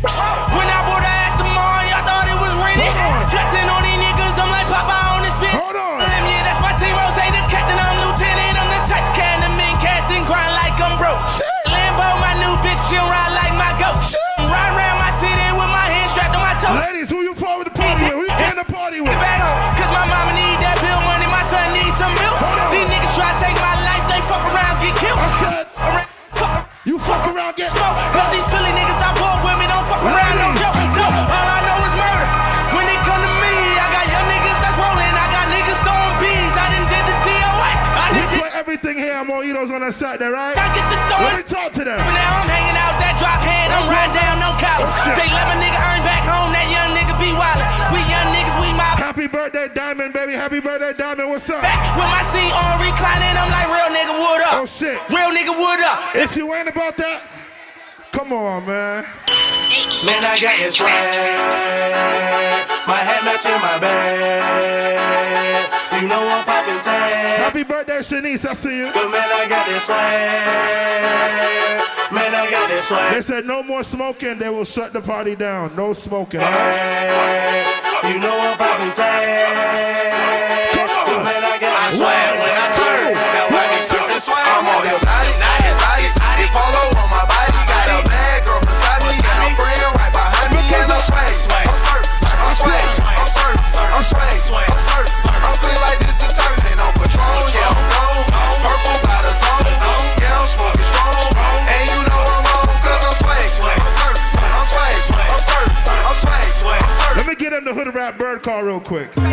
When 0.00 0.64
I 0.64 0.80
bought 0.88 1.04
the 1.04 1.12
ass 1.12 1.36
tomorrow, 1.36 1.84
y'all 1.92 2.00
thought 2.08 2.24
it 2.24 2.40
was 2.40 2.48
rented. 2.56 2.88
Flexing 3.28 3.68
on 3.68 3.84
these 3.84 4.00
niggas, 4.00 4.40
I'm 4.40 4.48
like 4.48 4.64
Papa 4.64 4.96
on 5.12 5.20
the 5.20 5.28
spit. 5.28 5.52
Hold 5.52 5.76
on. 5.76 6.00
Yeah, 6.00 6.40
that's 6.40 6.56
my 6.64 6.72
team, 6.80 6.96
Rose, 6.96 7.20
the 7.20 7.42
captain, 7.52 7.76
I'm 7.76 8.00
lieutenant. 8.00 8.56
I'm 8.56 8.72
the 8.72 8.80
type 8.88 9.04
can 9.12 9.44
the 9.44 9.52
men 9.60 9.76
cast 9.76 10.08
and 10.08 10.24
grind 10.24 10.56
like 10.56 10.72
I'm 10.80 10.96
broke. 10.96 11.20
Lambo, 11.68 12.16
my 12.16 12.32
new 12.40 12.56
bitch, 12.64 12.80
she'll 12.88 13.04
ride 13.04 13.28
like 13.36 13.52
my 13.60 13.76
ghost. 13.76 14.16
Ride 14.40 14.72
around 14.72 15.04
my 15.04 15.12
city 15.20 15.46
with 15.52 15.68
my 15.68 15.84
hands 15.84 16.16
strapped 16.16 16.32
on 16.32 16.40
my 16.48 16.56
toes. 16.56 16.80
Ladies, 16.80 17.12
who 17.12 17.20
you 17.20 17.36
forward 17.36 17.68
the 17.68 17.76
party 17.76 18.00
with? 18.00 18.16
Who 18.16 18.24
you 18.24 18.36
getting 18.40 18.56
the 18.56 18.68
party 18.72 19.04
with? 19.04 19.12
Get 19.12 19.20
back 19.20 19.44
home, 19.44 19.60
cause 19.76 19.92
my 19.92 20.08
mama 20.08 20.32
need 20.32 20.64
that 20.64 20.80
bill 20.80 21.00
money, 21.04 21.28
my 21.28 21.44
son 21.44 21.76
needs 21.76 21.92
some 22.00 22.16
milk. 22.16 22.40
These 22.72 22.88
niggas 22.88 23.20
try 23.20 23.36
to 23.36 23.36
take 23.36 23.58
my 23.60 23.76
life, 23.84 24.04
they 24.08 24.24
fuck 24.24 24.48
around, 24.48 24.80
get 24.80 24.96
killed. 24.96 25.20
I 25.20 25.28
said, 25.44 25.64
Around, 25.76 26.08
fuck 26.32 26.72
you 26.88 26.96
fuck 26.96 27.28
around, 27.28 27.60
get 27.60 27.68
on 39.68 39.84
that 39.84 39.92
side 39.92 40.16
there, 40.24 40.32
right? 40.32 40.56
I 40.56 40.72
get 40.72 40.88
the 40.88 40.96
Let 40.96 41.12
throwing. 41.12 41.36
me 41.36 41.44
talk 41.44 41.70
to 41.76 41.84
them. 41.84 42.00
But 42.00 42.16
now 42.16 42.40
I'm 42.40 42.48
hanging 42.48 42.78
out 42.80 42.96
that 42.96 43.20
drop 43.20 43.44
head. 43.44 43.68
I'm 43.68 43.84
riding 43.92 44.16
down 44.16 44.40
no 44.40 44.56
collar. 44.56 44.88
Oh. 44.88 45.12
They 45.12 45.28
let 45.28 45.44
my 45.44 45.60
nigga 45.60 45.76
earn 45.76 46.00
back 46.00 46.24
home. 46.24 46.48
That 46.56 46.64
young 46.72 46.96
nigga 46.96 47.12
be 47.20 47.28
wildin'. 47.36 47.68
We 47.92 48.00
young 48.08 48.32
niggas, 48.32 48.56
we 48.56 48.72
mob. 48.72 48.96
Happy 48.96 49.28
birthday, 49.28 49.68
Diamond, 49.68 50.16
baby. 50.16 50.32
Happy 50.32 50.64
birthday, 50.64 50.96
Diamond. 50.96 51.28
What's 51.28 51.44
up? 51.52 51.60
Back 51.60 51.84
with 51.92 52.08
my 52.08 52.24
seat 52.24 52.48
on 52.56 52.80
reclining. 52.80 53.36
I'm 53.36 53.52
like 53.52 53.68
real 53.68 53.92
nigga, 53.92 54.14
what 54.16 54.40
up? 54.48 54.64
Oh, 54.64 54.66
shit. 54.66 54.96
Real 55.12 55.28
nigga, 55.28 55.52
what 55.52 55.76
up? 55.84 56.16
If 56.16 56.40
you 56.40 56.48
ain't 56.56 56.72
about 56.72 56.96
that, 56.96 57.20
come 58.20 58.32
on, 58.34 58.66
man. 58.66 59.04
Man, 60.04 60.24
I 60.24 60.36
got 60.38 60.58
this 60.58 60.76
swag. 60.76 60.92
My 62.86 63.00
head 63.00 63.24
hat 63.24 63.24
matching 63.24 63.60
my 63.64 63.78
bag. 63.80 65.64
You 65.96 66.08
know 66.08 66.20
I'm 66.20 66.44
popping 66.44 66.80
tag. 66.84 67.40
Happy 67.40 67.64
birthday, 67.64 68.00
Shanice. 68.00 68.44
I 68.44 68.52
see 68.52 68.76
you. 68.76 68.90
But 68.92 69.08
man, 69.08 69.24
I 69.24 69.48
got 69.48 69.66
this 69.66 69.84
swag. 69.84 70.00
Man, 72.12 72.34
I 72.34 72.50
got 72.50 72.68
this 72.68 72.88
swag. 72.88 73.14
They 73.14 73.22
said 73.22 73.46
no 73.46 73.62
more 73.62 73.82
smoking. 73.82 74.38
They 74.38 74.50
will 74.50 74.66
shut 74.66 74.92
the 74.92 75.00
party 75.00 75.34
down. 75.34 75.74
No 75.74 75.94
smoking. 75.94 76.40
You 76.40 76.46
know 78.20 78.36
I'm 78.36 78.56
popping 78.58 78.92
tag. 78.92 80.12
But 80.76 81.24
man, 81.24 81.40
I 81.40 81.56
got 81.56 81.72
I 81.72 81.88
this 81.88 81.96
swear 81.96 82.36
when 82.36 82.52
I 82.52 82.68
serve, 82.68 83.16
that 83.16 83.48
why 83.48 83.64
me 83.72 83.80
sippin' 83.80 84.20
swag. 84.20 84.44
I'm 84.44 84.68
on 84.68 84.84
hypnotic, 84.84 85.40
exotic, 85.40 86.19
I'm 94.00 94.06
swag, 94.08 94.32
I'm 94.32 94.80
swag, 94.80 95.44
I'm 95.44 95.52
clean 95.60 95.76
like 95.84 96.00
this 96.00 96.16
detergent 96.16 96.80
on 96.80 96.88
Patron, 96.96 97.20
yeah 97.52 97.68
I'm 97.68 97.84
gone, 97.92 98.24
purple 98.64 98.96
by 99.04 99.20
the 99.20 99.28
zone, 99.36 99.60
yeah 100.16 100.40
I'm 100.40 100.48
smoking 100.48 100.88
strong, 100.88 101.36
and 101.68 101.84
you 101.84 102.00
know 102.08 102.24
I'm 102.32 102.48
on 102.48 102.64
'cause 102.80 103.04
I'm 103.04 103.12
swag, 103.20 103.44
I'm 103.44 103.52
swag, 103.52 103.76
I'm 103.76 103.92
swag, 103.92 104.88
I'm 104.88 105.04
swag, 105.04 105.28
I'm 105.28 106.16
swag, 106.16 106.40
I'm 106.40 106.56
swag. 106.56 107.16
Let 107.18 107.26
me 107.26 107.34
get 107.34 107.52
in 107.52 107.64
the 107.64 107.74
hood 107.74 107.94
rap 107.94 108.16
bird 108.16 108.42
call 108.42 108.62
real 108.62 108.80
quick. 108.80 109.12
Skip 109.12 109.28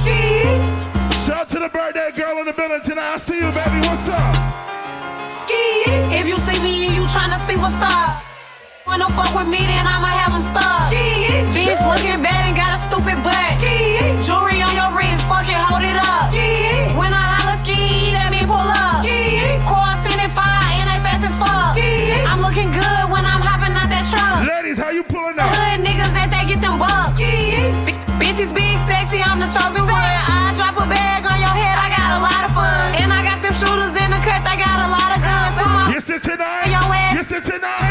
Ski 0.00 0.16
Shout 1.26 1.36
out 1.40 1.48
to 1.48 1.58
the 1.58 1.68
birthday 1.68 2.10
girl 2.16 2.38
in 2.38 2.46
the 2.46 2.54
building 2.54 2.80
tonight. 2.80 3.12
I 3.14 3.18
see 3.18 3.36
you, 3.36 3.52
baby. 3.52 3.86
What's 3.86 4.08
up? 4.08 4.34
Ski. 5.30 5.84
If 6.16 6.26
you 6.26 6.38
see 6.38 6.58
me 6.62 6.86
and 6.86 6.96
you 6.96 7.04
tryna 7.04 7.38
see 7.46 7.58
what's 7.58 7.82
up. 7.82 8.23
When 8.94 9.02
don't 9.02 9.10
fuck 9.10 9.34
with 9.34 9.50
me, 9.50 9.58
then 9.58 9.90
I'ma 9.90 10.06
have 10.06 10.38
them 10.38 10.44
stuck. 10.54 10.86
Bitch 10.94 11.82
looking 11.82 12.22
bad 12.22 12.46
and 12.46 12.54
got 12.54 12.78
a 12.78 12.78
stupid 12.78 13.18
butt. 13.26 13.58
Jewelry 14.22 14.62
on 14.62 14.70
your 14.70 14.94
wrist, 14.94 15.18
fucking 15.26 15.58
hold 15.66 15.82
it 15.82 15.98
up. 15.98 16.30
When 16.94 17.10
I 17.10 17.18
holla 17.34 17.58
ski, 17.66 18.14
that 18.14 18.30
mean 18.30 18.46
pull 18.46 18.54
up. 18.54 19.02
Car 19.66 19.98
sending 20.06 20.30
fire 20.30 20.78
and 20.78 20.86
they 20.86 21.02
fast 21.02 21.26
as 21.26 21.34
fuck. 21.34 21.74
I'm 21.74 22.38
looking 22.38 22.70
good 22.70 23.04
when 23.10 23.26
I'm 23.26 23.42
hopping 23.42 23.74
out 23.74 23.90
that 23.90 24.06
truck. 24.06 24.46
Ladies, 24.46 24.78
how 24.78 24.94
you 24.94 25.02
pulling 25.02 25.42
up? 25.42 25.50
Hood 25.50 25.82
niggas 25.82 26.14
that 26.14 26.30
they 26.30 26.46
get 26.46 26.62
them 26.62 26.78
bucks. 26.78 27.18
B- 27.18 27.98
bitches 28.22 28.54
big, 28.54 28.78
sexy, 28.86 29.18
I'm 29.18 29.42
the 29.42 29.50
chosen 29.50 29.90
one. 29.90 30.06
I 30.06 30.54
drop 30.54 30.78
a 30.78 30.86
bag 30.86 31.26
on 31.26 31.42
your 31.42 31.50
head, 31.50 31.74
I 31.82 31.90
got 31.90 32.14
a 32.14 32.20
lot 32.22 32.46
of 32.46 32.54
fun. 32.54 32.94
And 32.94 33.10
I 33.10 33.26
got 33.26 33.42
them 33.42 33.58
shooters 33.58 33.90
in 33.90 34.14
the 34.14 34.22
cut, 34.22 34.46
they 34.46 34.54
got 34.54 34.86
a 34.86 34.88
lot 34.94 35.10
of 35.10 35.18
guns. 35.18 35.50
Put 35.58 35.66
my 35.66 35.90
You 35.90 35.98
sit 35.98 36.22
tonight? 36.22 36.70
Your 36.70 36.86
ass. 36.94 37.18
You 37.18 37.22
sit 37.26 37.42
tonight? 37.42 37.90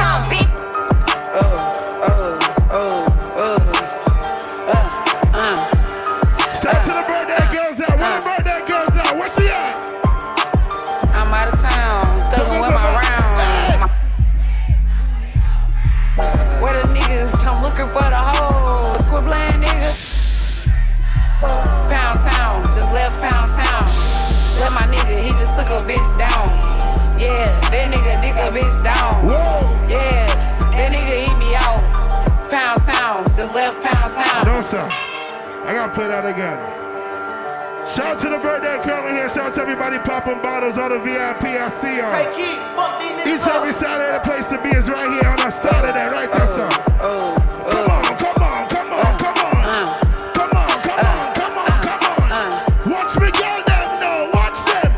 I 35.63 35.71
gotta 35.71 35.93
play 35.93 36.07
that 36.11 36.27
again. 36.27 36.59
Shout 37.87 38.15
out 38.15 38.19
to 38.19 38.27
the 38.27 38.39
birthday 38.39 38.75
girl 38.83 39.07
in 39.07 39.15
here. 39.15 39.31
Shout 39.31 39.51
out 39.51 39.55
to 39.55 39.61
everybody 39.63 39.95
popping 39.99 40.43
bottles, 40.43 40.77
all 40.77 40.91
the 40.91 40.99
VIP. 40.99 41.55
I 41.55 41.71
see 41.71 42.03
y'all. 42.03 42.11
Take 42.11 42.35
heat, 42.35 42.59
fuck 42.75 42.99
these 42.99 43.39
Each 43.39 43.47
every 43.47 43.71
Saturday, 43.71 44.11
the 44.11 44.23
place 44.27 44.47
to 44.51 44.59
be 44.59 44.75
is 44.75 44.91
right 44.91 45.07
here 45.07 45.23
on 45.23 45.39
a 45.39 45.51
Saturday, 45.51 46.03
right 46.11 46.27
there, 46.27 46.47
oh, 46.47 46.59
sir. 46.59 46.69
Oh, 46.99 47.39
come 47.71 47.87
on, 47.91 48.03
come 48.19 48.39
on, 48.43 48.61
come 48.67 48.89
on, 48.91 49.03
oh. 49.03 49.07
uh. 49.07 49.23
come 49.23 49.39
on. 49.39 49.87
Come 50.35 50.51
on, 50.51 50.67
uh. 50.67 50.83
come 50.83 51.03
on, 51.07 51.27
come 51.31 51.55
on, 51.59 51.75
come 51.79 52.03
on. 52.27 52.47
Watch 52.91 53.15
me 53.23 53.31
go 53.31 53.51
them, 53.63 53.87
no, 54.03 54.31
watch 54.35 54.59
them. 54.67 54.91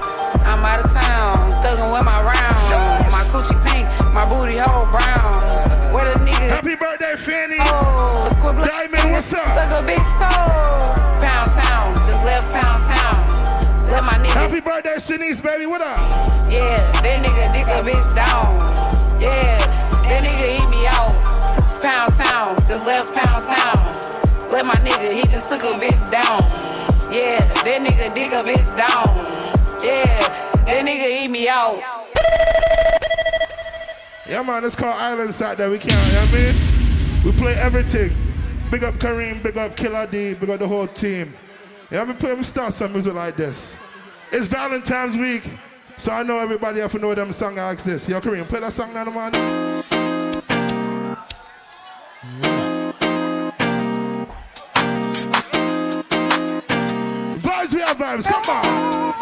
I'm 0.50 0.66
out 0.66 0.82
of 0.82 0.90
town, 0.90 1.62
thugging 1.62 1.94
with 1.94 2.06
my 2.10 2.26
round. 2.26 2.58
My 3.14 3.22
coochie 3.30 3.58
pink, 3.70 3.86
my 4.18 4.26
booty 4.26 4.58
hole 4.58 4.90
brown. 4.90 5.46
Where 5.94 6.10
the 6.10 6.26
niggas? 6.26 6.50
Happy 6.50 6.74
birthday, 6.74 7.14
Fanny. 7.22 7.62
Oh. 7.70 8.34
Diamond, 8.46 9.12
what's 9.12 9.34
up? 9.34 9.46
Suck 9.54 9.84
a 9.84 9.86
bitch 9.86 10.10
toe. 10.18 10.35
Birthday, 14.66 14.96
Shanice, 14.96 15.44
baby. 15.44 15.68
What 15.68 15.82
up? 15.82 16.50
Yeah, 16.52 16.92
that 17.04 17.24
nigga 17.24 17.54
dick 17.54 17.68
a 17.68 17.86
bitch 17.86 18.16
down. 18.16 19.22
Yeah, 19.22 19.60
that 19.60 20.24
nigga 20.26 20.58
eat 20.58 20.70
me 20.72 20.88
out. 20.88 21.14
Pound 21.84 22.16
town, 22.16 22.58
just 22.68 22.84
left 22.84 23.14
Pound 23.14 23.46
town. 23.46 24.52
Let 24.52 24.66
my 24.66 24.74
nigga, 24.74 25.14
he 25.14 25.22
just 25.28 25.48
took 25.50 25.62
a 25.62 25.78
bitch 25.78 26.10
down. 26.10 26.42
Yeah, 27.14 27.46
that 27.64 27.80
nigga 27.80 28.12
dick 28.16 28.32
a 28.32 28.42
bitch 28.42 28.76
down. 28.76 29.16
Yeah, 29.86 30.20
that 30.66 30.84
nigga 30.84 31.24
eat 31.24 31.28
me 31.28 31.48
out. 31.48 31.78
Yeah, 34.28 34.42
man, 34.42 34.66
it's 34.66 34.76
called 34.76 34.96
Island 34.96 35.32
Side 35.32 35.60
that 35.60 35.70
we 35.70 35.78
can't, 35.78 35.94
you 36.08 36.14
know 36.14 36.22
what 36.22 36.34
I 36.34 37.22
mean? 37.22 37.24
We 37.24 37.32
play 37.34 37.54
everything. 37.54 38.18
Big 38.72 38.84
up 38.84 38.96
Kareem, 38.96 39.44
big 39.44 39.60
up 39.60 39.76
Killa 39.76 40.08
D, 40.08 40.34
big 40.34 40.50
up 40.50 40.58
the 40.58 40.68
whole 40.68 40.88
team. 40.88 41.36
Yeah, 41.92 42.04
we 42.04 42.14
play, 42.14 42.34
we 42.34 42.42
start 42.42 42.74
some 42.74 42.94
music 42.94 43.14
like 43.14 43.38
this. 43.38 43.78
It's 44.32 44.48
Valentine's 44.48 45.16
week, 45.16 45.50
so 45.98 46.12
I 46.12 46.24
know 46.24 46.40
everybody 46.40 46.80
have 46.82 46.92
to 46.92 47.00
know 47.00 47.14
them 47.14 47.32
song 47.32 47.60
I 47.60 47.74
ask 47.74 47.86
this. 47.86 48.10
Yo, 48.10 48.20
Kareem, 48.20 48.48
play 48.50 48.60
that 48.60 48.74
song 48.74 48.94
now, 48.94 49.06
man. 49.06 49.32
Vibes, 57.40 57.74
we 57.74 57.82
have 57.82 57.98
vibes, 57.98 58.26
come 58.26 58.44
on. 58.50 59.14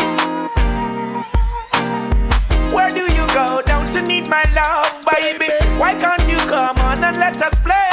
Where 2.72 2.90
do 2.90 3.02
you 3.02 3.28
go? 3.34 3.62
Don't 3.66 3.94
you 3.94 4.02
need 4.02 4.30
my 4.30 4.44
love, 4.56 5.04
baby? 5.12 5.52
Why 5.80 5.94
can't 5.94 6.28
you 6.28 6.38
come 6.38 6.78
on 6.78 7.04
and 7.04 7.18
let 7.18 7.40
us 7.42 7.60
play? 7.60 7.90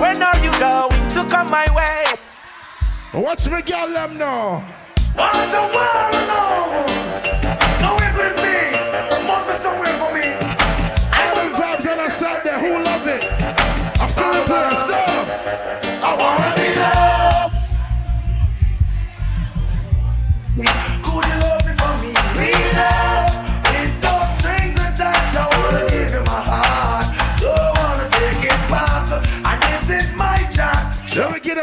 When 0.00 0.22
are 0.22 0.38
you 0.38 0.52
going 0.60 1.08
to 1.08 1.24
come 1.28 1.48
my 1.48 1.66
way? 1.74 2.04
Watch 3.14 3.48
me, 3.48 3.62
girl, 3.62 3.92
them 3.92 4.18
know. 4.18 4.62
Want 5.14 5.34
the 5.52 5.60
world 5.74 6.26
know 6.28 7.11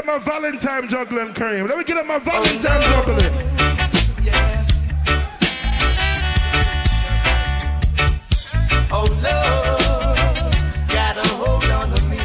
my 0.10 0.18
Valentine 0.18 0.88
juggling, 0.88 1.34
Kareem. 1.36 1.70
Let 1.70 1.78
me 1.78 1.84
get 1.84 1.98
up 1.98 2.08
my 2.08 2.18
Valentine 2.18 2.82
juggling. 2.90 3.32
Oh 8.92 9.06
love, 9.22 10.88
got 10.88 11.16
a 11.16 11.28
hold 11.38 11.66
on 11.66 11.92
to 11.92 12.02
me. 12.10 12.18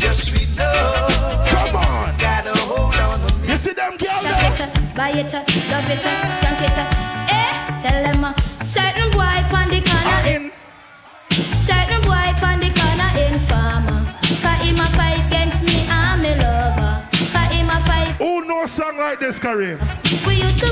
Your 0.00 0.12
sweet 0.12 0.56
love, 0.56 1.48
come 1.48 1.74
on, 1.74 2.16
got 2.18 2.46
a 2.46 2.56
hold 2.56 2.94
on 2.94 3.26
to 3.26 3.34
me. 3.38 3.48
You 3.48 3.56
see 3.56 3.72
them 3.72 3.96
girls 3.96 4.22
Jack 4.22 4.60
it, 4.60 4.94
buy 4.94 5.10
it, 5.10 5.32
love 5.32 5.90
it, 5.90 6.04
skank 6.38 6.62
it. 6.66 6.78
Eh, 7.34 7.82
tell 7.82 8.00
them 8.04 8.22
a 8.22 8.40
certain 8.40 9.10
boy 9.10 9.42
pon 9.50 9.68
the 9.70 9.80
corner 9.82 10.22
in. 10.34 10.52
Certain 11.66 12.00
boy 12.02 12.30
pon 12.38 12.60
the 12.60 12.70
corner 12.78 13.10
in 13.18 13.40
farmer. 13.48 13.97
Like 19.08 19.20
this, 19.20 19.38
Kareem? 19.38 19.78
We 20.26 20.34
used 20.34 20.58
to. 20.58 20.68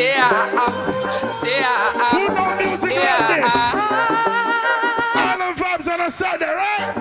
Yeah, 0.00 0.56
uh, 0.56 1.28
stay, 1.28 1.62
uh, 1.62 2.10
Who 2.16 2.28
know 2.34 2.56
music 2.56 2.92
yeah, 2.94 3.20
like 3.20 3.42
this? 3.44 3.54
uh, 3.54 5.20
All 5.20 5.36
the 5.36 5.50
vibes 5.60 5.88
on 5.92 5.98
the 5.98 6.10
side 6.10 6.40
right? 6.40 6.94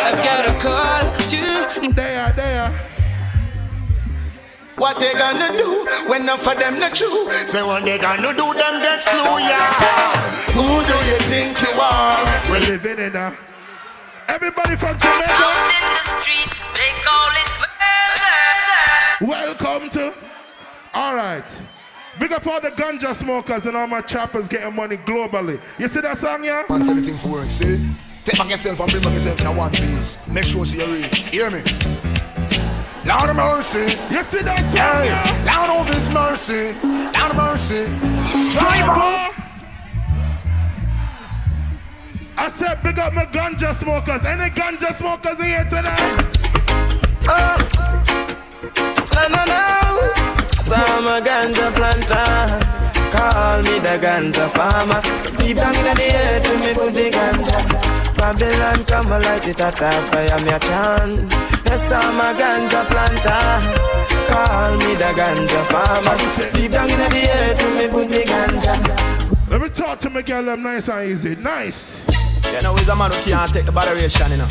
I 0.00 0.10
got 0.24 0.48
a 0.48 0.52
call 0.64 1.04
to 1.28 1.92
There, 1.94 2.32
there. 2.32 2.72
What 4.76 4.98
they 4.98 5.12
gonna 5.12 5.58
do 5.58 5.86
when 6.08 6.22
enough 6.22 6.46
of 6.46 6.58
them 6.58 6.80
not 6.80 6.94
true? 6.94 7.30
Say 7.46 7.62
what 7.62 7.84
they 7.84 7.98
gonna 7.98 8.32
do, 8.32 8.46
them 8.54 8.80
get 8.80 9.04
slew, 9.04 9.36
yeah. 9.44 10.22
Who 10.56 10.64
do 10.88 10.96
you 11.10 11.18
think 11.28 11.60
you 11.60 11.78
are? 11.80 12.24
We're 12.50 12.60
living 12.60 12.98
in 12.98 13.14
a. 13.14 13.36
Everybody 14.28 14.76
from 14.76 14.98
Jamaica. 14.98 15.32
Out 15.32 15.72
in 15.76 15.84
the 15.94 16.20
street, 16.20 16.55
Welcome 19.20 19.88
to. 19.90 20.12
All 20.92 21.14
right. 21.14 21.62
Big 22.18 22.32
up 22.32 22.46
all 22.46 22.60
the 22.60 22.70
ganja 22.70 23.14
smokers 23.14 23.64
and 23.64 23.76
all 23.76 23.86
my 23.86 24.02
choppers 24.02 24.46
getting 24.46 24.74
money 24.74 24.98
globally. 24.98 25.60
You 25.78 25.88
see 25.88 26.00
that 26.00 26.18
song, 26.18 26.44
yeah? 26.44 26.64
Man, 26.68 26.82
anything 26.82 27.16
for 27.16 27.32
work, 27.32 27.48
see? 27.48 27.80
Take 28.24 28.38
back 28.38 28.50
yourself 28.50 28.80
and 28.80 28.90
bring 28.90 29.02
back 29.02 29.14
yourself 29.14 29.40
in 29.40 29.46
a 29.46 29.52
one 29.52 29.72
piece. 29.72 30.26
Make 30.28 30.44
sure 30.44 30.66
see 30.66 30.78
you 30.78 30.86
read. 30.86 31.14
Hear 31.14 31.50
me? 31.50 31.62
Lord 33.06 33.30
of 33.30 33.36
mercy. 33.36 33.96
You 34.12 34.22
see 34.22 34.42
that 34.42 34.64
song, 34.64 34.80
hey, 34.80 35.06
yeah? 35.06 35.66
Lord 35.66 35.80
of 35.80 35.94
his 35.94 36.08
mercy. 36.10 36.74
Lord 36.82 37.30
of 37.30 37.36
mercy. 37.36 37.86
Driver. 38.58 39.32
I 42.38 42.48
said 42.48 42.82
big 42.82 42.98
up 42.98 43.14
my 43.14 43.24
ganja 43.26 43.74
smokers. 43.74 44.26
Any 44.26 44.50
ganja 44.50 44.92
smokers 44.92 45.40
in 45.40 45.46
here 45.46 45.64
tonight? 45.64 46.36
No, 47.26 48.25
no, 49.28 49.42
no. 49.44 50.12
Some 50.60 51.06
ganja 51.24 51.72
planter. 51.74 52.76
Call 53.10 53.62
me 53.62 53.78
the 53.78 53.98
ganja 53.98 54.50
farmer. 54.52 55.00
Deep 55.36 55.56
down 55.56 55.74
in 55.74 55.84
the 55.84 56.08
earth, 56.14 56.48
me 56.60 56.74
put 56.74 56.92
the 56.94 57.10
ganja. 57.10 57.58
Babylon 58.16 58.84
come 58.84 59.10
light 59.10 59.46
it 59.46 59.60
at 59.60 59.80
a 59.80 59.90
fire, 60.10 60.40
me 60.44 60.50
a 60.50 60.58
chant. 60.58 61.32
Yes, 61.64 61.92
I'm 61.92 62.20
a 62.20 62.28
ganja 62.38 62.84
planter. 62.90 63.42
Call 64.28 64.72
me 64.78 64.94
the 64.94 65.10
ganja 65.18 65.60
farmer. 65.70 66.16
Deep 66.52 66.72
down 66.72 66.90
in 66.90 66.98
the 66.98 67.30
earth, 67.30 67.62
me 67.74 67.88
put 67.88 68.08
the 68.08 68.22
ganja. 68.24 69.48
Let 69.48 69.60
me 69.60 69.68
talk 69.68 70.00
to 70.00 70.10
my 70.10 70.22
girl, 70.22 70.44
them 70.44 70.62
nice 70.62 70.88
and 70.88 71.08
easy. 71.08 71.36
Nice. 71.36 72.04
You 72.54 72.62
know, 72.62 72.74
he's 72.74 72.88
a 72.88 72.96
man 72.96 73.10
who 73.10 73.30
can't 73.30 73.52
take 73.52 73.66
the 73.66 73.72
botheration, 73.72 74.30
you 74.30 74.38
know. 74.38 74.48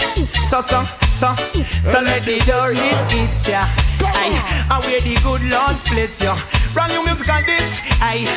So, 0.47 0.61
so, 0.61 0.83
so, 1.13 1.33
so 1.35 2.01
let 2.01 2.23
the 2.23 2.39
door 2.45 2.69
hit 2.71 3.13
it, 3.13 3.47
yeah. 3.47 3.67
Aye, 4.01 4.67
and 4.69 4.83
where 4.85 5.01
the 5.01 5.15
good 5.23 5.43
Lord 5.43 5.77
splits 5.77 6.21
you. 6.21 6.33
Brand 6.73 6.93
new 6.93 7.03
music 7.03 7.29
on 7.29 7.43
this. 7.45 7.79
Aye, 8.01 8.27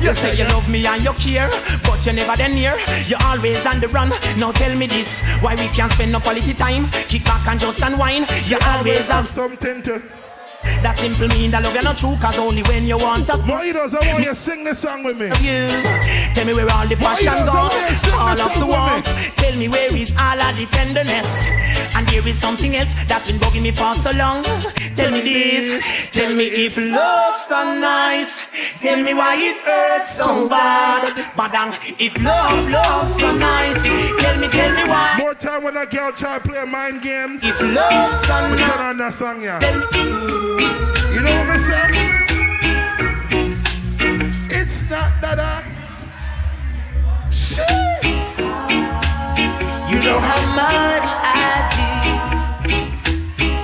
you 0.00 0.14
say 0.14 0.36
you 0.36 0.44
love 0.44 0.68
me 0.68 0.86
and 0.86 1.02
you 1.04 1.12
care, 1.14 1.50
but 1.84 2.04
you 2.06 2.12
never 2.12 2.36
then 2.36 2.52
near. 2.52 2.78
You're 3.06 3.22
always 3.22 3.66
on 3.66 3.80
the 3.80 3.88
run. 3.88 4.10
Now 4.38 4.52
tell 4.52 4.74
me 4.76 4.86
this, 4.86 5.20
why 5.42 5.54
we 5.56 5.68
can't 5.68 5.92
spend 5.92 6.12
no 6.12 6.20
quality 6.20 6.54
time? 6.54 6.88
Kick 7.08 7.24
back 7.24 7.46
and 7.46 7.60
just 7.60 7.82
unwind. 7.82 8.26
You 8.46 8.58
always 8.64 9.08
have 9.08 9.26
something 9.26 9.82
to. 9.82 10.02
That 10.82 10.96
simple 10.98 11.28
mean 11.28 11.50
that 11.50 11.62
love 11.62 11.74
you're 11.74 11.82
not 11.82 11.96
true, 11.98 12.16
cause 12.20 12.38
only 12.38 12.62
when 12.64 12.86
you 12.86 12.96
want 12.96 13.26
to. 13.28 13.38
Boy, 13.38 13.72
does 13.72 13.94
I 13.94 14.00
want 14.12 14.24
you 14.24 14.30
to 14.30 14.34
sing 14.34 14.64
this 14.64 14.78
song 14.78 15.02
with 15.02 15.18
me? 15.18 15.26
You 15.42 15.66
tell 16.34 16.46
me 16.46 16.54
where 16.54 16.70
all 16.70 16.86
the 16.86 16.96
passion 16.96 17.34
Boy, 17.34 17.40
does 17.40 17.48
I 17.48 17.62
want 17.62 17.74
you 17.74 17.88
to 17.88 17.94
sing 17.94 18.14
all 18.14 18.30
of 18.30 18.36
the 18.36 18.44
song 18.44 18.60
with 18.60 18.68
me? 18.68 18.76
warmth. 18.76 19.36
Tell 19.36 19.56
me 19.56 19.68
where 19.68 19.96
is 19.96 20.14
all 20.16 20.40
of 20.40 20.56
the 20.56 20.66
tenderness, 20.66 21.46
and 21.96 22.06
there 22.08 22.26
is 22.26 22.38
something 22.38 22.76
else 22.76 22.92
that's 23.06 23.26
been 23.26 23.40
bugging 23.40 23.62
me 23.62 23.70
for 23.72 23.94
so 23.96 24.10
long. 24.12 24.44
Tell 24.94 25.10
me 25.10 25.20
this, 25.22 26.10
tell 26.10 26.34
me 26.34 26.46
if 26.46 26.76
love's 26.76 27.42
so 27.42 27.78
nice, 27.78 28.48
tell 28.80 29.02
me 29.02 29.14
why 29.14 29.36
it 29.36 29.58
hurts 29.64 30.16
so 30.16 30.48
bad. 30.48 31.14
Badang, 31.34 31.72
if 31.98 32.20
love, 32.22 32.68
love's 32.68 33.16
so 33.16 33.34
nice, 33.34 33.82
tell 33.82 34.38
me, 34.38 34.48
tell 34.48 34.74
me 34.74 34.84
why. 34.84 35.16
More 35.18 35.34
time 35.34 35.62
when 35.62 35.76
a 35.76 35.86
girl 35.86 36.12
try 36.12 36.38
to 36.38 36.48
play 36.48 36.64
mind 36.64 37.02
games. 37.02 37.42
If 37.44 37.60
love's 37.60 38.20
so 38.20 38.48
nice. 38.48 38.68
turn 38.68 38.80
on 38.80 38.96
that 38.98 39.14
song, 39.14 39.42
yeah. 39.42 40.17
Know 41.28 41.56
say? 41.68 41.88
It's 44.58 44.78
not 44.90 45.10
that 45.22 45.38
I. 45.38 45.62
Shit. 47.30 48.04
You 49.90 49.98
know 50.06 50.20
how 50.30 50.42
much 50.62 51.08
I 51.22 51.52
do. 51.76 51.90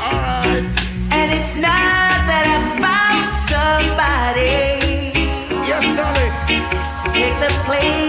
Alright. 0.06 0.74
And 1.18 1.28
it's 1.38 1.54
not 1.56 2.18
that 2.30 2.44
I 2.54 2.58
found 2.84 3.30
somebody. 3.52 4.56
Yes, 5.68 5.84
darling. 5.98 6.34
To 7.00 7.06
take 7.18 7.36
the 7.44 7.50
place 7.64 8.03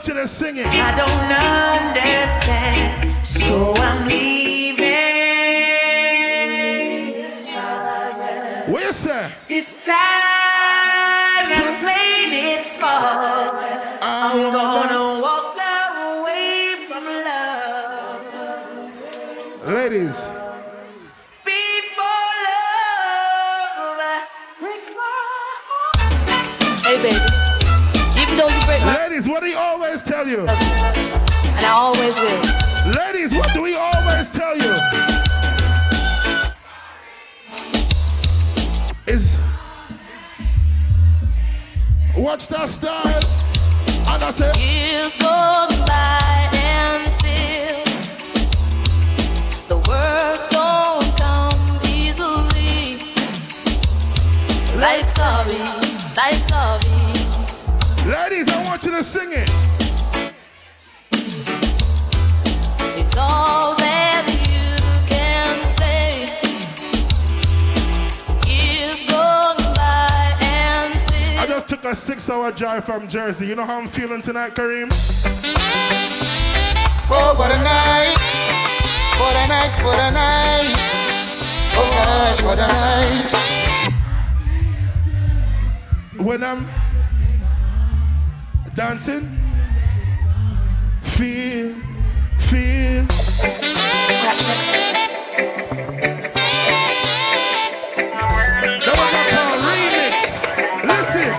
want 0.00 0.08
you 0.08 0.14
to 0.14 0.26
sing 0.26 0.56
it. 0.56 0.64
I 0.66 0.96
don't 0.96 1.30
understand, 1.84 3.22
so 3.22 3.74
I'm 3.74 4.08
leaving. 4.08 4.86
What 8.72 8.82
you 8.82 8.92
say? 8.94 9.30
It's 9.50 9.86
time 9.86 11.50
to 11.50 11.80
play 11.84 12.54
it 12.54 12.64
smart. 12.64 13.72
I'm 14.00 14.50
gonna 14.50 15.20
walk 15.20 15.58
away 16.08 16.86
from 16.88 17.04
love 17.04 18.24
Ladies, 19.66 20.16
what 29.30 29.40
do 29.40 29.46
we 29.46 29.54
always 29.54 30.02
tell 30.02 30.26
you? 30.26 30.40
and 30.40 30.50
I 31.66 31.70
always 31.70 32.18
will. 32.18 32.42
Ladies, 32.98 33.32
what 33.34 33.52
do 33.54 33.62
we 33.62 33.74
always 33.74 34.28
tell 34.30 34.56
you? 34.56 34.74
Is 39.06 39.38
watch 42.16 42.48
that 42.48 42.68
style. 42.68 43.22
And 44.12 44.22
I 44.24 44.30
say, 44.32 44.50
Years 44.58 45.14
go 45.16 45.68
by 45.86 46.50
and 46.54 47.12
still 47.12 47.84
the 49.68 49.76
words 49.88 50.48
don't 50.48 51.06
come 51.16 51.80
easily. 51.86 53.14
Like 54.80 55.08
sorry, 55.08 55.58
like 56.16 56.34
sorry. 56.34 57.09
Ladies, 58.06 58.48
I 58.48 58.62
want 58.64 58.84
you 58.84 58.90
to 58.92 59.02
sing 59.04 59.32
it. 59.32 59.50
It's 62.98 63.16
all 63.16 63.74
that 63.76 64.26
you 64.48 64.76
can 65.06 65.68
say. 65.68 66.38
Years 68.46 69.02
gone 69.04 69.56
by 69.74 70.36
and 70.40 71.00
still. 71.00 71.38
I 71.38 71.46
just 71.46 71.68
took 71.68 71.84
a 71.84 71.94
six-hour 71.94 72.52
drive 72.52 72.84
from 72.84 73.08
Jersey. 73.08 73.46
You 73.46 73.54
know 73.54 73.64
how 73.64 73.78
I'm 73.78 73.88
feeling 73.88 74.22
tonight, 74.22 74.54
Kareem? 74.54 74.90
Oh, 77.12 77.34
what 77.36 77.50
a 77.50 77.58
night. 77.62 78.16
What 79.18 79.36
a 79.36 79.46
night, 79.48 79.82
what 79.84 79.98
a 79.98 80.10
night. 80.12 80.74
Oh 81.74 81.88
gosh, 81.90 82.42
what 82.42 82.58
a 82.58 82.66
night. 82.66 83.34
When 86.18 86.44
I'm 86.44 86.68
Dancing. 88.74 89.28
Feel, 91.02 91.74
feel. 92.38 93.02
Now 98.78 98.94
I 98.94 99.26
got 99.32 99.58
remix. 99.66 100.14
Listen. 100.86 101.32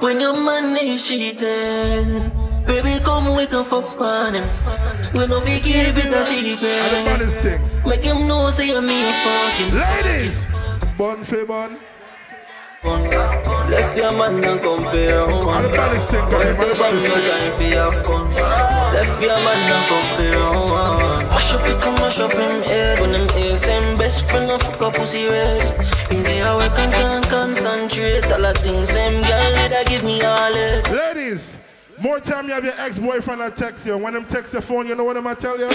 When 0.00 0.20
your 0.20 0.36
money 0.36 0.98
cheating, 0.98 2.30
baby 2.66 3.02
come 3.02 3.34
we 3.34 3.46
can 3.46 3.64
fuck 3.64 3.98
on 4.00 4.34
him. 4.34 4.48
We 5.14 5.26
no 5.26 5.40
be 5.40 5.58
keep 5.60 5.96
it 5.96 6.12
a 6.12 6.24
secret. 6.26 7.86
Make 7.86 8.04
him 8.04 8.28
know 8.28 8.50
say 8.50 8.66
you 8.68 8.82
me 8.82 9.10
fucking. 9.24 9.74
Ladies, 9.74 10.44
bun 10.98 11.24
for 11.24 11.46
bun. 11.46 11.78
Left 12.86 13.96
your 13.96 14.12
man 14.12 14.44
and 14.44 14.60
come 14.62 14.84
for 14.84 14.96
your 14.96 15.28
own. 15.28 15.48
I'm 15.48 15.62
the 15.64 15.68
baddest 15.70 16.08
thing, 16.08 16.28
guy. 16.30 16.50
I'm 16.50 16.56
the 16.56 16.76
baddest 16.78 17.08
No 17.08 17.14
time 17.26 17.52
for 17.56 17.62
your 17.64 18.04
fun. 18.04 18.30
Left 18.94 19.20
your 19.20 19.34
man 19.34 19.58
and 19.74 19.86
come 19.88 20.08
for 20.14 20.22
your 20.22 20.54
own. 20.54 21.26
Mash 21.26 21.52
up 21.52 21.66
it, 21.66 21.80
come 21.80 21.94
mash 21.94 22.20
up 22.20 22.32
him 22.32 22.62
head. 22.62 23.00
When 23.00 23.10
them 23.10 23.28
ears 23.36 23.62
same 23.62 23.96
best 23.98 24.30
friend 24.30 24.52
of 24.52 24.62
fuck 24.62 24.80
a 24.80 24.90
pussy 24.96 25.26
red. 25.26 25.62
In 26.12 26.22
the 26.22 26.42
hour 26.46 26.68
can 26.76 26.92
can't 26.92 27.26
concentrate. 27.26 28.30
All 28.30 28.40
the 28.40 28.54
things 28.54 28.90
same 28.90 29.20
girl 29.22 29.52
that 29.52 29.86
give 29.88 30.04
me 30.04 30.22
all 30.22 30.54
it. 30.54 30.88
Ladies, 30.92 31.58
more 31.98 32.20
time 32.20 32.46
you 32.46 32.52
have 32.52 32.64
your 32.64 32.78
ex-boyfriend 32.78 33.40
that 33.40 33.56
text 33.56 33.84
you. 33.84 33.98
When 33.98 34.14
them 34.14 34.26
text 34.26 34.52
your 34.52 34.62
phone, 34.62 34.86
you 34.86 34.94
know 34.94 35.02
what 35.02 35.16
I'm 35.16 35.24
gonna 35.24 35.34
tell 35.34 35.58
you? 35.58 35.70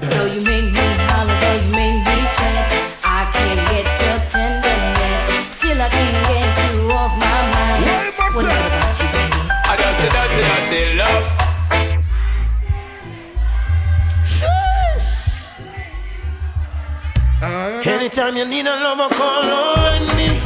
Though 0.00 0.24
you 0.32 0.40
make 0.40 0.72
me 0.72 0.86
holler, 1.12 1.36
though 1.44 1.60
you 1.60 1.70
make 1.76 2.00
me 2.08 2.16
sweat, 2.32 2.72
I 3.04 3.28
can't 3.34 3.60
get 3.68 3.84
your 4.00 4.18
tenderness. 4.32 5.50
Still 5.58 5.80
I 5.82 5.88
can't 5.88 6.28
get 6.28 6.43
that 10.74 11.14
I 17.42 17.82
say. 17.82 17.94
Anytime 17.94 18.36
you 18.36 18.44
need 18.44 18.66
a 18.66 18.74
lover, 18.82 19.14
call 19.14 19.44
on 19.44 20.16
me. 20.16 20.40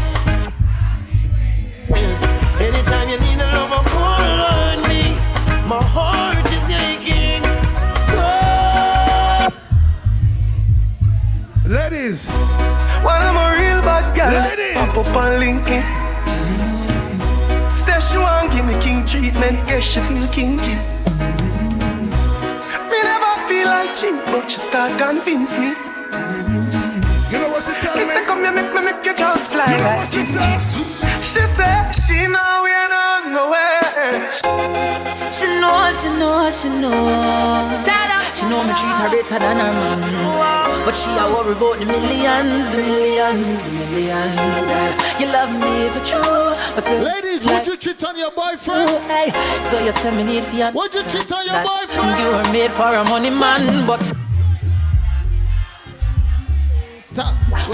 Anytime 2.60 3.08
you 3.08 3.18
need 3.20 3.40
a 3.40 3.48
lover, 3.54 3.82
call 3.88 4.40
on 4.52 4.78
me. 4.88 5.16
My 5.66 5.82
heart 5.82 6.46
is 6.52 6.68
aching. 6.84 7.42
Ladies. 11.64 12.26
Well, 13.04 13.22
I'm 13.22 13.36
a 13.36 13.46
real 13.58 13.80
bad 13.82 14.04
girl. 14.14 14.32
Ladies. 14.42 14.74
Pop 14.74 14.96
up 15.06 15.16
and 15.24 15.40
link 15.40 15.68
it. 15.68 15.97
Say 17.88 18.00
she 18.00 18.18
want 18.18 18.52
give 18.52 18.66
me 18.66 18.74
king 18.84 19.00
treatment. 19.06 19.56
Guess 19.66 19.82
she 19.82 20.00
feel 20.00 20.28
kinky. 20.28 20.76
Me 22.90 22.98
never 23.10 23.32
feel 23.48 23.66
like 23.66 23.88
cheap, 23.96 24.16
but 24.26 24.50
she 24.50 24.58
start 24.58 24.92
convince 24.98 25.56
me. 25.58 25.72
You 27.30 27.38
know 27.40 27.48
what 27.48 27.64
she 27.64 27.72
tell 27.80 27.96
me? 27.96 28.04
say 28.12 28.24
come 28.26 28.44
here, 28.44 28.52
make 28.52 28.74
me 28.74 28.80
make 28.84 29.02
you 29.06 29.14
just 29.14 29.48
fly 29.50 29.72
You 29.72 29.78
know 29.78 29.84
like 29.84 29.98
what 30.00 30.08
she 30.12 30.20
Gigi. 30.20 30.58
She 31.30 31.42
say 31.56 31.76
she 32.02 32.26
know 32.26 32.60
we 32.64 32.72
are 32.82 32.90
not 32.92 33.22
nowhere. 33.36 34.30
She 35.32 35.46
know, 35.60 35.90
she 35.98 36.08
know, 36.20 36.50
she 36.50 36.68
know. 36.82 38.17
She 38.38 38.46
know 38.46 38.62
me 38.62 38.70
treat 38.70 38.94
her 39.02 39.10
better 39.10 39.38
than 39.40 39.56
her 39.58 39.72
man. 39.82 40.84
But 40.86 40.94
she 40.94 41.10
a 41.10 41.26
worry 41.26 41.58
about 41.58 41.74
the 41.74 41.86
millions, 41.90 42.70
the 42.70 42.78
millions, 42.78 43.64
the 43.64 43.70
millions. 43.74 44.36
Girl, 44.70 44.94
You 45.18 45.26
love 45.26 45.50
me 45.58 45.90
for 45.90 45.98
true. 46.06 46.54
But 46.72 46.84
so 46.86 47.02
Ladies, 47.02 47.44
would 47.44 47.66
you 47.66 47.76
cheat 47.76 48.04
on 48.04 48.16
your 48.16 48.30
boyfriend? 48.30 48.90
Oh, 48.90 49.02
hey, 49.10 49.30
so 49.64 49.84
you 49.84 49.90
say 49.90 50.14
me 50.14 50.22
need 50.22 50.44
for 50.44 50.54
your 50.54 50.70
Would 50.70 50.94
you 50.94 51.02
cheat 51.02 51.32
on 51.32 51.46
your 51.46 51.64
boyfriend? 51.66 52.14
You 52.14 52.26
were 52.30 52.52
made 52.52 52.70
for 52.70 52.86
a 52.86 53.02
money 53.02 53.30
man, 53.30 53.84
but 53.88 54.06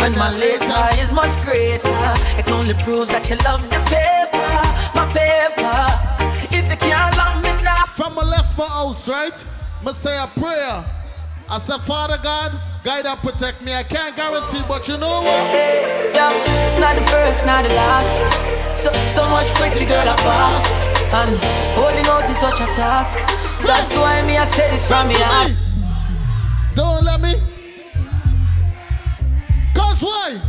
when 0.00 0.12
my 0.16 0.32
later 0.32 0.88
is 1.02 1.12
much 1.12 1.36
greater, 1.44 1.92
it 2.40 2.50
only 2.50 2.72
proves 2.84 3.10
that 3.10 3.28
you 3.28 3.36
love 3.44 3.60
the 3.68 3.76
paper, 3.84 4.48
my 4.96 5.04
paper. 5.12 5.76
If 6.56 6.70
you 6.70 6.76
can't 6.78 7.14
love 7.18 7.44
me 7.44 7.52
now, 7.62 7.84
From 7.84 8.18
I 8.18 8.24
left 8.24 8.56
my 8.56 8.66
house, 8.66 9.06
right? 9.06 9.46
I 9.86 9.92
say 9.92 10.16
a 10.16 10.26
prayer. 10.26 10.84
I 11.46 11.58
said, 11.58 11.78
Father 11.78 12.18
God, 12.22 12.58
guide 12.84 13.04
and 13.04 13.20
protect 13.20 13.60
me. 13.60 13.74
I 13.74 13.82
can't 13.82 14.16
guarantee, 14.16 14.62
but 14.66 14.88
you 14.88 14.96
know 14.96 15.22
what? 15.22 15.50
Hey, 15.50 15.82
it's 16.64 16.78
not 16.78 16.94
the 16.94 17.02
first, 17.10 17.44
not 17.44 17.62
the 17.64 17.74
last. 17.74 18.74
So, 18.74 18.90
so 19.04 19.28
much 19.28 19.46
pretty 19.54 19.84
girl 19.84 20.02
I 20.08 20.16
pass. 20.16 20.84
And 21.12 21.30
holding 21.74 22.06
out 22.06 22.28
is 22.30 22.38
such 22.38 22.60
a 22.60 22.66
task. 22.74 23.18
That's 23.66 23.94
why 23.94 24.24
me 24.26 24.36
I 24.38 24.44
say 24.46 24.70
this 24.70 24.88
from 24.88 25.06
me 25.06 25.14
heart. 25.18 25.52
Don't 26.74 27.04
let 27.04 27.20
me. 27.20 27.34
Cause 29.74 30.02
why? 30.02 30.40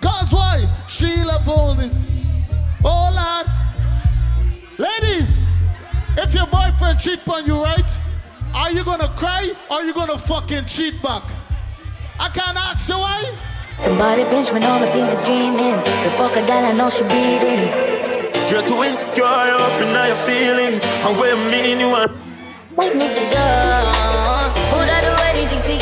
Cause 0.00 0.32
why? 0.32 0.84
Sheila 0.86 1.40
Folding. 1.44 1.90
Oh 2.84 3.10
Lord. 3.12 3.46
Ladies, 4.78 5.48
if 6.16 6.32
your 6.34 6.46
boyfriend 6.46 6.98
cheat 6.98 7.26
on 7.28 7.44
you, 7.46 7.62
right? 7.62 8.00
Are 8.54 8.70
you 8.70 8.84
gonna 8.84 9.08
cry 9.16 9.52
or 9.70 9.76
are 9.78 9.84
you 9.84 9.92
gonna 9.92 10.16
fucking 10.18 10.64
cheat 10.66 11.02
back? 11.02 11.24
I 12.18 12.28
can't 12.28 12.56
ask 12.56 12.88
you 12.88 12.98
why. 12.98 13.24
Somebody 13.80 14.24
pinch 14.24 14.52
me, 14.52 14.60
know 14.60 14.78
my 14.78 14.88
team 14.88 15.06
is 15.06 15.24
dreaming. 15.26 15.76
The 16.04 16.10
fuck 16.16 16.36
a 16.36 16.46
girl 16.46 16.64
I 16.64 16.72
know 16.72 16.88
she 16.88 17.02
breathing. 17.02 17.68
You're 18.48 18.62
too 18.62 18.82
insecure, 18.84 19.24
up 19.24 19.80
in 19.82 19.96
all 19.96 20.06
your 20.06 20.16
feelings. 20.22 20.82
And 21.04 21.18
where 21.18 21.36
me 21.50 21.72
and 21.72 21.80
you 21.80 21.88
are. 21.88 22.08
Make 22.78 22.94
me 22.94 23.08
feel 23.08 23.28
good. 23.34 23.84
Would 24.72 24.88
I 24.90 25.00
do 25.02 25.12
anything 25.30 25.60
for 25.62 25.70
you? 25.70 25.78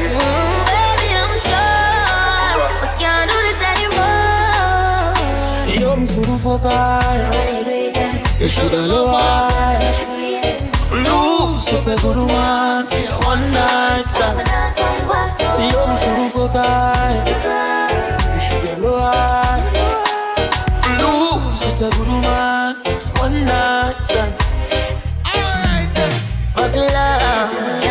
Mm, 0.00 0.64
baby, 0.66 1.14
I'm 1.14 1.30
sure 1.46 2.66
I 2.82 2.84
can't 2.98 3.30
do 3.30 3.36
this 3.46 3.62
anymore. 3.70 5.14
Yo, 5.80 5.94
me 5.96 6.06
shouldn't 6.06 6.40
fuck 6.40 6.62
her. 6.62 7.59
You 8.40 8.48
shoulda 8.48 8.86
love 8.86 9.20
her. 9.20 9.78
Lose 10.96 11.68
up 11.74 11.86
a 11.86 11.94
good 12.00 12.16
one 12.16 12.86
one 13.28 13.52
night 13.52 14.04
stand. 14.06 14.48
Yo, 15.70 15.86
me 15.86 15.94
shouldn't 15.94 16.32
fuck 16.32 16.56
her. 16.56 17.24
You 18.32 18.40
shoulda 18.40 18.80
love 18.80 19.04
her. 19.04 20.00
Lose 21.02 21.64
up 21.66 21.80
a 21.84 21.96
good 21.96 22.08
man, 22.24 22.76
one 23.18 23.44
night 23.44 24.00
stand. 24.00 24.32
Alright, 25.26 25.98
Fuck 26.56 26.76
love, 26.76 27.84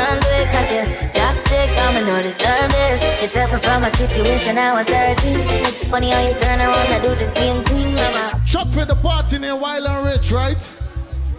toxic. 2.10 2.48
I'ma 2.48 2.70
deserve 2.70 2.72
this. 2.72 3.22
You 3.22 3.48
took 3.48 3.62
from 3.62 3.84
a 3.84 3.90
situation 3.96 4.58
I 4.58 4.74
was 4.74 4.90
hurting. 4.90 5.66
It's 5.66 5.88
funny 5.90 6.12
how 6.12 6.22
you 6.22 6.34
turn 6.40 6.60
around 6.60 6.92
and 6.92 7.02
do 7.02 7.16
the 7.16 7.32
thing, 7.32 7.64
thing, 7.64 7.96
mama. 7.96 8.42
Shot 8.46 8.74
for 8.74 8.86
the 8.86 8.96
party 8.96 9.36
in 9.36 9.60
Wild 9.60 9.86
and 9.86 10.06
Rich, 10.06 10.32
right? 10.32 10.72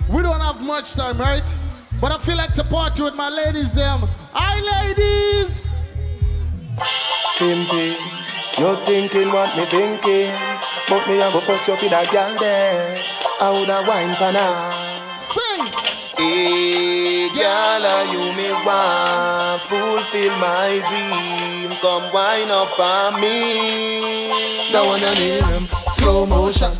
We 0.08 0.22
don't 0.22 0.40
have 0.40 0.60
much 0.60 0.94
time, 0.94 1.18
right? 1.18 1.56
But 2.00 2.12
I 2.12 2.18
feel 2.18 2.36
like 2.36 2.54
to 2.54 2.64
party 2.64 3.02
with 3.02 3.14
my 3.14 3.28
ladies, 3.28 3.72
them. 3.72 4.08
Hi, 4.32 4.60
ladies! 4.60 5.68
Pimpy, 7.36 7.96
you're 8.58 8.76
thinking 8.86 9.28
what 9.28 9.54
me 9.56 9.64
thinking 9.64 10.32
But 10.88 11.06
me 11.08 11.20
a 11.20 11.30
go 11.30 11.40
fuss 11.40 11.68
you 11.68 11.76
for 11.76 11.88
that 11.90 12.10
girl 12.10 12.38
there 12.38 12.96
I 13.40 13.50
woulda 13.50 13.84
wine 13.86 14.14
for 14.14 14.32
now. 14.32 14.70
Sing! 15.20 15.66
Hey, 16.16 16.99
girl, 17.34 17.82
are 17.94 18.06
you 18.12 18.24
me 18.36 18.50
want? 18.64 19.60
Fulfill 19.62 20.36
my 20.38 20.80
dream. 20.88 21.70
Come 21.80 22.12
wine 22.12 22.50
up 22.50 22.78
on 22.78 23.20
me. 23.20 24.28
Now 24.72 24.86
wanna 24.86 25.14
need 25.90 26.06
them 26.06 26.26
slow 26.26 26.26
motion. 26.26 26.72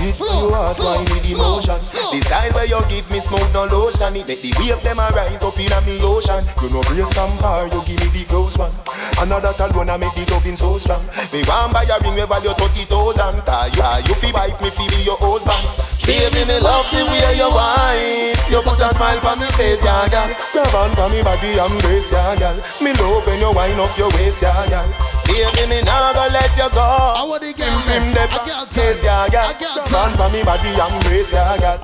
Hit 0.00 0.18
you 0.20 0.50
heart 0.52 0.78
wine 0.78 1.04
with 1.04 1.30
emotion. 1.30 1.78
The 1.80 2.20
style 2.22 2.52
where 2.52 2.66
you 2.66 2.80
give 2.88 3.08
me 3.10 3.20
smoke 3.20 3.48
no 3.52 3.64
lotion. 3.66 4.16
It 4.16 4.28
make 4.28 4.42
the 4.42 4.52
wave 4.60 4.82
them 4.82 4.98
a 4.98 5.08
rise 5.14 5.42
up 5.42 5.58
in 5.58 5.72
a 5.72 5.80
me 5.82 6.00
ocean. 6.02 6.44
You 6.62 6.68
know 6.70 6.82
brace 6.82 7.12
from 7.12 7.30
far, 7.38 7.66
you 7.66 7.80
give 7.86 8.00
me 8.00 8.08
the 8.12 8.24
close 8.28 8.58
one. 8.58 8.72
Another 9.20 9.52
tall 9.56 9.72
one 9.72 9.90
I 9.90 9.96
make 9.96 10.14
the 10.14 10.28
loving 10.32 10.56
so 10.56 10.76
strong. 10.78 11.04
Me 11.32 11.42
want 11.48 11.72
buy 11.72 11.84
a 11.84 11.96
ring 12.02 12.14
where 12.14 12.26
value 12.26 12.54
30,000 12.54 13.42
Tie 13.44 13.70
you, 13.74 14.08
you 14.08 14.14
fi 14.14 14.30
wife 14.32 14.60
me 14.60 14.70
fi 14.70 14.84
be 14.88 15.02
your 15.02 15.18
husband. 15.20 15.64
Baby, 16.06 16.40
me 16.48 16.58
love 16.60 16.88
the 16.90 17.04
way 17.04 17.36
you 17.36 17.50
whine. 17.52 18.32
You 18.48 18.64
put 18.64 18.80
a 18.80 18.94
smile 18.96 19.20
on 19.28 19.40
me 19.40 19.48
face, 19.60 19.84
yeah, 19.84 20.08
girl. 20.08 20.32
Grab 20.52 20.74
on 20.74 20.90
for 20.96 21.08
me 21.12 21.20
body, 21.22 21.52
embrace, 21.60 22.12
yeah, 22.12 22.32
girl. 22.38 22.56
Me 22.80 22.92
love 22.96 23.26
when 23.26 23.40
you 23.40 23.52
wind 23.52 23.80
up 23.80 23.92
your 23.98 24.08
waist, 24.16 24.40
yeah, 24.40 24.68
girl 24.68 25.17
Baby, 25.28 25.62
me 25.68 25.82
nah 25.82 26.12
go 26.12 26.24
let 26.32 26.50
you 26.56 26.68
go 26.72 26.80
I 26.80 27.22
want 27.22 27.42
to 27.44 27.52
get 27.52 27.68
him 27.68 28.14
them 28.16 28.28
face, 28.72 29.04
yeah, 29.04 29.28
girl 29.28 29.52
Grab 29.60 29.94
on 29.94 30.16
for 30.16 30.28
me 30.32 30.42
body, 30.42 30.72
embrace, 30.72 31.32
yeah, 31.32 31.56
girl 31.60 31.78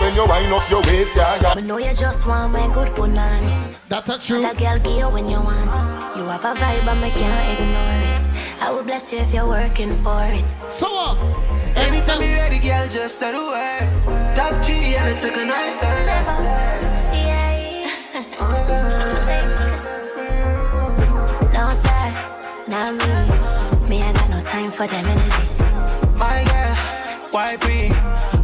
When 0.00 0.14
you 0.14 0.26
wind 0.26 0.52
up 0.52 0.64
your 0.70 0.82
waist, 0.88 1.16
yeah, 1.16 1.38
girl 1.40 1.54
Me 1.56 1.62
know 1.62 1.78
you 1.78 1.94
just 1.94 2.26
want 2.26 2.52
my 2.52 2.66
good 2.72 2.88
punani. 2.96 3.76
That's 3.90 4.08
a 4.08 4.18
true. 4.18 4.40
That 4.40 4.56
girl 4.56 4.78
give 4.78 4.98
you 4.98 5.08
when 5.10 5.28
you 5.28 5.40
want. 5.40 5.74
You 6.16 6.24
have 6.30 6.44
a 6.44 6.54
vibe 6.54 6.86
and 6.92 7.00
me 7.02 7.10
can't 7.10 7.58
ignore 7.58 7.98
it. 8.06 8.62
I 8.62 8.70
will 8.72 8.84
bless 8.84 9.12
you 9.12 9.18
if 9.18 9.34
you're 9.34 9.48
working 9.48 9.92
for 9.96 10.22
it. 10.30 10.44
So 10.70 10.86
what? 10.86 11.18
Anytime 11.76 12.22
you're 12.22 12.38
ready, 12.38 12.60
girl, 12.60 12.86
just 12.88 13.18
say 13.18 13.32
the 13.32 13.38
word. 13.38 14.36
Top 14.36 14.62
G 14.64 14.94
and 14.94 15.08
the 15.08 15.14
second 15.14 15.48
rifle. 15.48 15.90
No, 18.38 18.86
not 22.80 22.96
me. 22.96 23.88
Me, 23.88 24.02
I 24.02 24.12
got 24.12 24.30
no 24.30 24.40
time 24.44 24.70
for 24.70 24.86
them 24.86 25.04
energy. 25.04 25.52
My 26.16 26.40
girl, 26.48 26.74
why 27.30 27.56
pre? 27.60 27.88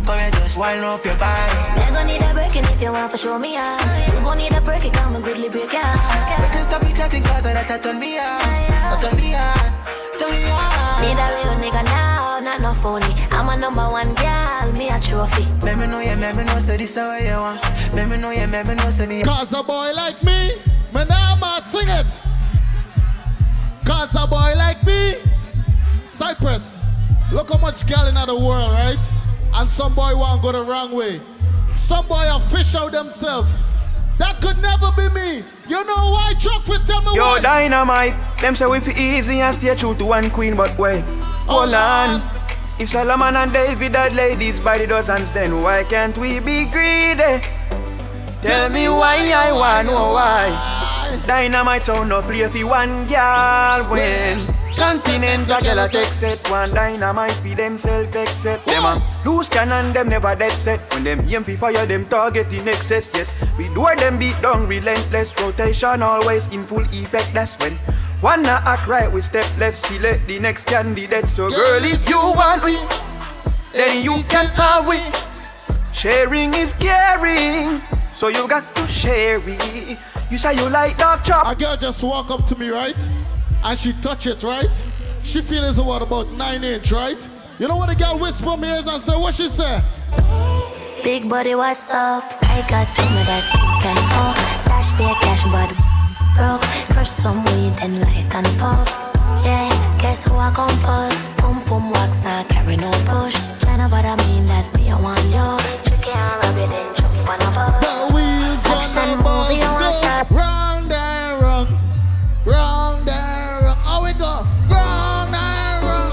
Come 0.04 0.18
here, 0.18 0.30
just 0.30 0.58
wind 0.58 0.84
up 0.84 1.04
your 1.04 1.16
body. 1.16 1.52
Me, 1.74 1.82
I 1.82 1.90
gon' 1.94 2.06
need 2.06 2.22
a 2.22 2.32
break, 2.34 2.54
and 2.56 2.66
if 2.66 2.80
you 2.82 2.92
want 2.92 3.12
to 3.12 3.18
show 3.18 3.38
me 3.38 3.56
out, 3.56 3.80
you 4.12 4.20
gon' 4.20 4.38
need 4.38 4.52
a 4.52 4.60
break, 4.60 4.84
it 4.84 4.92
come 4.92 5.16
and 5.16 5.24
goodly 5.24 5.48
break 5.48 5.72
out. 5.74 5.96
We 6.42 6.48
can 6.52 6.64
stop 6.66 6.84
each 6.84 6.96
chatting 6.96 7.22
cause 7.22 7.42
that 7.44 7.70
I 7.70 7.78
turn 7.78 7.98
me 7.98 8.18
on. 8.18 8.40
I 8.92 8.96
turn 9.00 9.16
me 9.16 9.34
on, 9.34 9.66
turn 10.20 10.30
me 10.36 10.50
on. 10.52 11.00
Need 11.02 11.18
a 11.24 11.26
real 11.36 11.56
nigga 11.62 11.82
now, 11.84 12.40
not 12.40 12.60
no 12.60 12.72
phony. 12.74 13.12
I'm 13.30 13.48
a 13.48 13.56
number 13.56 13.88
one 13.88 14.12
girl, 14.14 14.72
me 14.76 14.90
a 14.90 15.00
trophy. 15.00 15.44
Let 15.64 15.78
me 15.78 15.86
know, 15.86 16.00
yeah, 16.00 16.16
let 16.20 16.36
me 16.36 16.44
know, 16.44 16.58
say 16.58 16.76
this 16.76 16.96
how 16.96 17.16
you 17.16 17.40
want. 17.40 17.62
Let 17.94 18.08
me 18.08 18.16
know, 18.20 18.30
yeah, 18.30 18.46
let 18.46 18.68
me 18.68 18.74
know, 18.74 18.90
say 18.90 19.06
me. 19.06 19.22
Cause 19.22 19.52
a 19.54 19.62
boy 19.62 19.92
like 19.94 20.22
me, 20.22 20.60
me 20.92 21.04
nah 21.04 21.36
mad 21.36 21.64
sing 21.64 21.88
it. 21.88 22.20
Cause 23.86 24.14
a 24.16 24.26
boy 24.26 24.52
like 24.56 24.84
me, 24.84 25.14
Cypress. 26.06 26.80
Look 27.32 27.50
how 27.52 27.58
much 27.58 27.86
girl 27.86 28.06
in 28.08 28.14
the 28.14 28.34
world, 28.34 28.72
right? 28.72 28.98
And 29.54 29.68
some 29.68 29.94
boy 29.94 30.16
want 30.16 30.42
go 30.42 30.52
the 30.52 30.62
wrong 30.62 30.92
way. 30.92 31.20
Some 31.74 32.06
boy 32.08 32.26
a 32.28 32.40
fish 32.40 32.74
out 32.74 32.92
themselves. 32.92 33.48
That 34.18 34.40
could 34.40 34.58
never 34.62 34.90
be 34.96 35.08
me. 35.10 35.44
You 35.68 35.84
know 35.84 36.10
why? 36.10 36.32
Truck 36.40 36.64
for 36.64 36.78
tell 36.86 37.02
me 37.02 37.14
Yo, 37.14 37.22
why. 37.22 37.40
dynamite. 37.40 38.14
Them 38.40 38.54
say 38.54 38.66
we 38.66 38.80
fi 38.80 38.92
easy 38.92 39.40
and 39.40 39.54
stay 39.54 39.74
true 39.76 39.94
to 39.94 40.04
one 40.04 40.30
queen, 40.30 40.56
but 40.56 40.76
wait, 40.78 41.04
oh, 41.48 41.60
hold 41.60 41.74
on. 41.74 42.22
If 42.78 42.90
Solomon 42.90 43.36
and 43.36 43.52
David 43.52 43.94
had 43.94 44.14
ladies 44.14 44.58
by 44.60 44.78
the 44.78 44.86
dozens, 44.86 45.30
then 45.32 45.62
why 45.62 45.84
can't 45.84 46.16
we 46.18 46.40
be 46.40 46.64
greedy? 46.66 47.40
Tell 48.46 48.68
me 48.70 48.88
why 48.88 49.32
I 49.34 49.52
want 49.52 49.88
know 49.88 50.12
why. 50.12 51.22
Dynamite 51.26 51.84
sound 51.84 52.08
no 52.08 52.22
play 52.22 52.46
fi 52.48 52.62
one 52.62 53.06
girl 53.08 53.90
when 53.90 54.46
Continental 54.76 55.60
girl 55.62 55.78
a 55.80 55.88
take 55.88 56.12
set 56.12 56.48
one 56.50 56.72
dynamite 56.72 57.32
fi 57.32 57.54
themself 57.54 58.14
except 58.14 58.66
them 58.66 58.84
a 58.84 59.02
loose 59.24 59.48
cannon 59.48 59.92
them 59.92 60.08
never 60.08 60.36
dead 60.36 60.52
set. 60.52 60.78
When 60.94 61.02
them 61.02 61.26
aim 61.28 61.42
fi 61.42 61.56
fire 61.56 61.86
them 61.86 62.06
target 62.06 62.52
in 62.52 62.68
excess 62.68 63.10
yes. 63.14 63.30
We 63.58 63.66
do 63.74 63.86
them 63.96 64.18
beat 64.18 64.40
down 64.42 64.68
relentless. 64.68 65.34
Rotation 65.40 66.02
always 66.02 66.46
in 66.48 66.62
full 66.64 66.84
effect 66.92 67.32
that's 67.34 67.58
when 67.58 67.72
one 68.20 68.44
a 68.44 68.62
act 68.64 68.86
right 68.86 69.10
we 69.10 69.22
step 69.22 69.46
left 69.58 69.84
select 69.86 70.28
the 70.28 70.38
next 70.38 70.66
candidate. 70.66 71.26
So 71.26 71.48
girl 71.48 71.82
if 71.82 72.08
you 72.08 72.18
want 72.20 72.62
we 72.62 72.78
then 73.72 74.04
you 74.04 74.22
can 74.28 74.46
have 74.54 74.86
we 74.86 75.00
sharing 75.92 76.54
is 76.54 76.74
caring 76.74 77.82
so 78.16 78.28
you 78.28 78.48
got 78.48 78.64
to 78.74 78.86
share 78.88 79.40
it 79.46 79.98
you 80.30 80.38
say 80.38 80.54
you 80.56 80.68
like 80.70 80.98
dark 80.98 81.22
chop 81.22 81.46
A 81.46 81.54
girl 81.54 81.76
just 81.76 82.02
walk 82.02 82.30
up 82.30 82.46
to 82.46 82.56
me, 82.58 82.68
right? 82.68 82.96
And 83.62 83.78
she 83.78 83.92
touch 84.02 84.26
it, 84.26 84.42
right? 84.42 84.84
She 85.22 85.40
feel 85.40 85.62
it's 85.64 85.78
what 85.78 86.02
about 86.02 86.32
nine 86.32 86.64
inch, 86.64 86.90
right? 86.90 87.28
You 87.58 87.68
know 87.68 87.76
what 87.76 87.88
the 87.88 87.94
girl 87.94 88.18
whisper 88.18 88.54
in 88.54 88.60
my 88.60 88.74
ears 88.74 88.86
and 88.86 89.00
say, 89.00 89.16
what 89.16 89.34
she 89.34 89.48
say? 89.48 89.82
Big 91.04 91.28
body, 91.28 91.54
what's 91.54 91.90
up? 91.92 92.24
I 92.42 92.64
got 92.68 92.88
some 92.88 93.06
of 93.06 93.26
that 93.30 93.44
chicken 93.52 93.96
oh 94.18 94.34
Dash 94.66 94.90
pay 94.98 95.14
cash, 95.22 95.44
but 95.54 95.70
broke. 96.34 96.62
Crush 96.90 97.10
some 97.10 97.44
weed 97.44 97.74
and 97.82 98.00
light 98.00 98.26
and 98.34 98.46
puff. 98.58 98.88
Yeah, 99.44 99.70
guess 100.00 100.24
who 100.24 100.34
I 100.34 100.50
come 100.50 100.76
first? 100.80 101.36
Pum 101.36 101.62
pum 101.66 101.90
wax, 101.90 102.22
not 102.24 102.48
carry 102.48 102.76
no 102.76 102.90
push. 103.06 103.36
China, 103.62 103.88
but 103.88 104.04
I 104.04 104.16
mean 104.26 104.46
that 104.48 104.74
me, 104.74 104.90
I 104.90 105.00
want 105.00 105.22
you. 105.26 105.92
You 105.92 106.02
can't 106.02 106.42
rub 106.42 106.56
it 106.56 106.70
and 106.74 107.05
jump 107.26 107.56
on 107.56 107.74
a. 107.74 107.80
The 107.80 108.14
wheels 108.14 108.96
on 108.96 109.16
the 109.16 109.22
bus 109.22 109.48
go 109.98 110.36
wrong, 110.36 110.88
there, 110.88 111.38
wrong, 111.38 111.68
wrong, 112.44 113.04
there, 113.04 113.60
wrong. 113.62 113.76
How 113.76 114.04
we 114.04 114.12
go? 114.12 114.46
Wrong, 114.70 115.30
there, 115.30 115.82
wrong. 115.82 116.10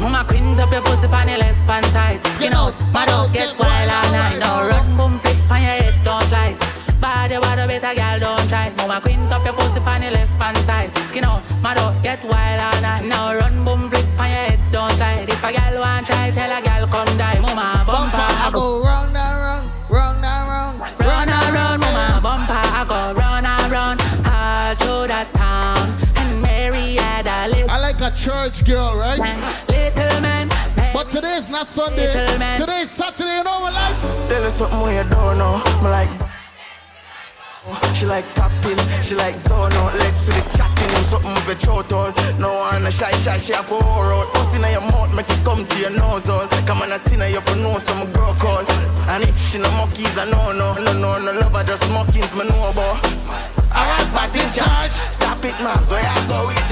Mama 0.00 0.24
quint 0.26 0.58
up 0.60 0.72
your 0.72 0.82
pussy 0.82 1.06
on 1.06 1.26
the 1.26 1.36
left 1.38 1.58
hand 1.68 1.86
side. 1.86 2.26
Skin 2.34 2.52
out, 2.52 2.74
mad 2.92 3.08
out, 3.10 3.32
get 3.32 3.58
wild 3.58 3.90
all 3.90 4.12
night. 4.12 4.38
Now 4.38 4.66
run, 4.66 4.96
boom, 4.96 5.18
flip 5.18 5.36
on 5.50 5.60
your 5.60 5.70
head, 5.70 5.94
don't 6.04 6.22
slide. 6.24 6.56
Bad 7.00 7.32
you 7.32 7.40
better 7.40 7.94
girl, 7.94 8.20
don't 8.20 8.48
try. 8.48 8.72
Mama 8.76 9.00
quint 9.00 9.32
up 9.32 9.44
your 9.44 9.54
pussy 9.54 9.80
on 9.80 10.00
the 10.00 10.10
left 10.10 10.32
hand 10.40 10.56
side. 10.58 10.96
Skin 11.08 11.24
out, 11.24 11.42
mad 11.62 11.78
out, 11.78 12.02
get 12.02 12.22
wild 12.24 12.60
all 12.60 12.80
night. 12.80 13.04
Now 13.04 13.34
run, 13.36 13.43
church 28.24 28.64
girl, 28.64 28.96
right? 28.96 29.20
little 29.68 30.20
man. 30.22 30.48
But 30.94 31.10
today's 31.10 31.50
not 31.50 31.66
Sunday. 31.66 32.08
Today's 32.56 32.90
Saturday, 32.90 33.36
you 33.36 33.44
know 33.44 33.60
what 33.60 33.74
I 33.74 33.92
like? 33.92 34.28
Tell 34.30 34.42
her 34.42 34.50
something 34.50 34.80
when 34.80 34.96
you 34.96 35.10
don't 35.10 35.36
know. 35.36 35.60
Me 35.84 35.90
like. 35.92 36.08
She 37.94 38.06
like 38.06 38.24
tapping, 38.34 38.80
she 39.02 39.14
like 39.14 39.38
zone 39.38 39.72
out. 39.72 39.94
Let's 39.96 40.16
see 40.16 40.32
the 40.32 40.40
chatting 40.56 40.96
and 40.96 41.04
something 41.04 41.34
with 41.46 41.64
your 41.64 41.82
throat 41.84 41.92
all. 41.92 42.38
No 42.38 42.48
one 42.60 42.86
a 42.86 42.90
shy 42.90 43.12
shy, 43.24 43.36
she 43.36 43.52
have 43.52 43.70
a 43.70 43.76
whore 43.76 44.12
out. 44.16 44.32
Pussy 44.32 44.56
in 44.56 44.72
your 44.72 44.80
mouth, 44.80 45.14
make 45.14 45.28
it 45.28 45.44
come 45.44 45.66
to 45.66 45.76
your 45.78 45.90
nose 45.90 46.28
all. 46.28 46.48
Come 46.64 46.80
on, 46.80 46.92
I 46.92 46.96
see 46.96 47.16
now 47.16 47.26
you 47.26 47.40
for 47.40 47.56
know 47.56 47.78
some 47.78 48.10
girl 48.12 48.32
call. 48.34 48.64
And 49.12 49.22
if 49.24 49.36
she 49.48 49.58
no 49.58 49.70
monkeys, 49.72 50.16
I 50.16 50.24
know 50.30 50.52
no, 50.52 50.74
no, 50.80 50.92
no, 50.92 51.18
no 51.20 51.32
love 51.32 51.52
her 51.52 51.64
just 51.64 51.88
mockings, 51.90 52.34
me 52.34 52.48
know 52.48 52.70
about. 52.72 53.04
Alright, 53.72 54.08
but 54.12 54.32
in 54.36 54.48
charge. 54.52 54.92
Stop 55.12 55.44
it, 55.44 55.56
man, 55.60 55.80
so 55.84 55.96
I 55.96 56.26
go 56.28 56.46
with 56.48 56.63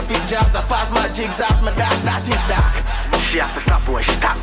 long 0.00 0.08
for 0.08 0.12
me 0.12 0.26
drop 0.26 0.46
it 0.46 0.52
jazz. 0.52 0.56
I 0.56 0.62
fast 0.62 0.92
my 0.92 1.08
jigs 1.08 1.40
off 1.40 1.62
my 1.62 1.72
dark, 1.76 2.02
that 2.04 2.22
is 2.24 2.42
dark. 2.48 3.20
She 3.22 3.38
have 3.38 3.54
to 3.54 3.60
stop 3.60 3.86
boy, 3.86 4.02
she 4.02 4.12
stop. 4.12 4.38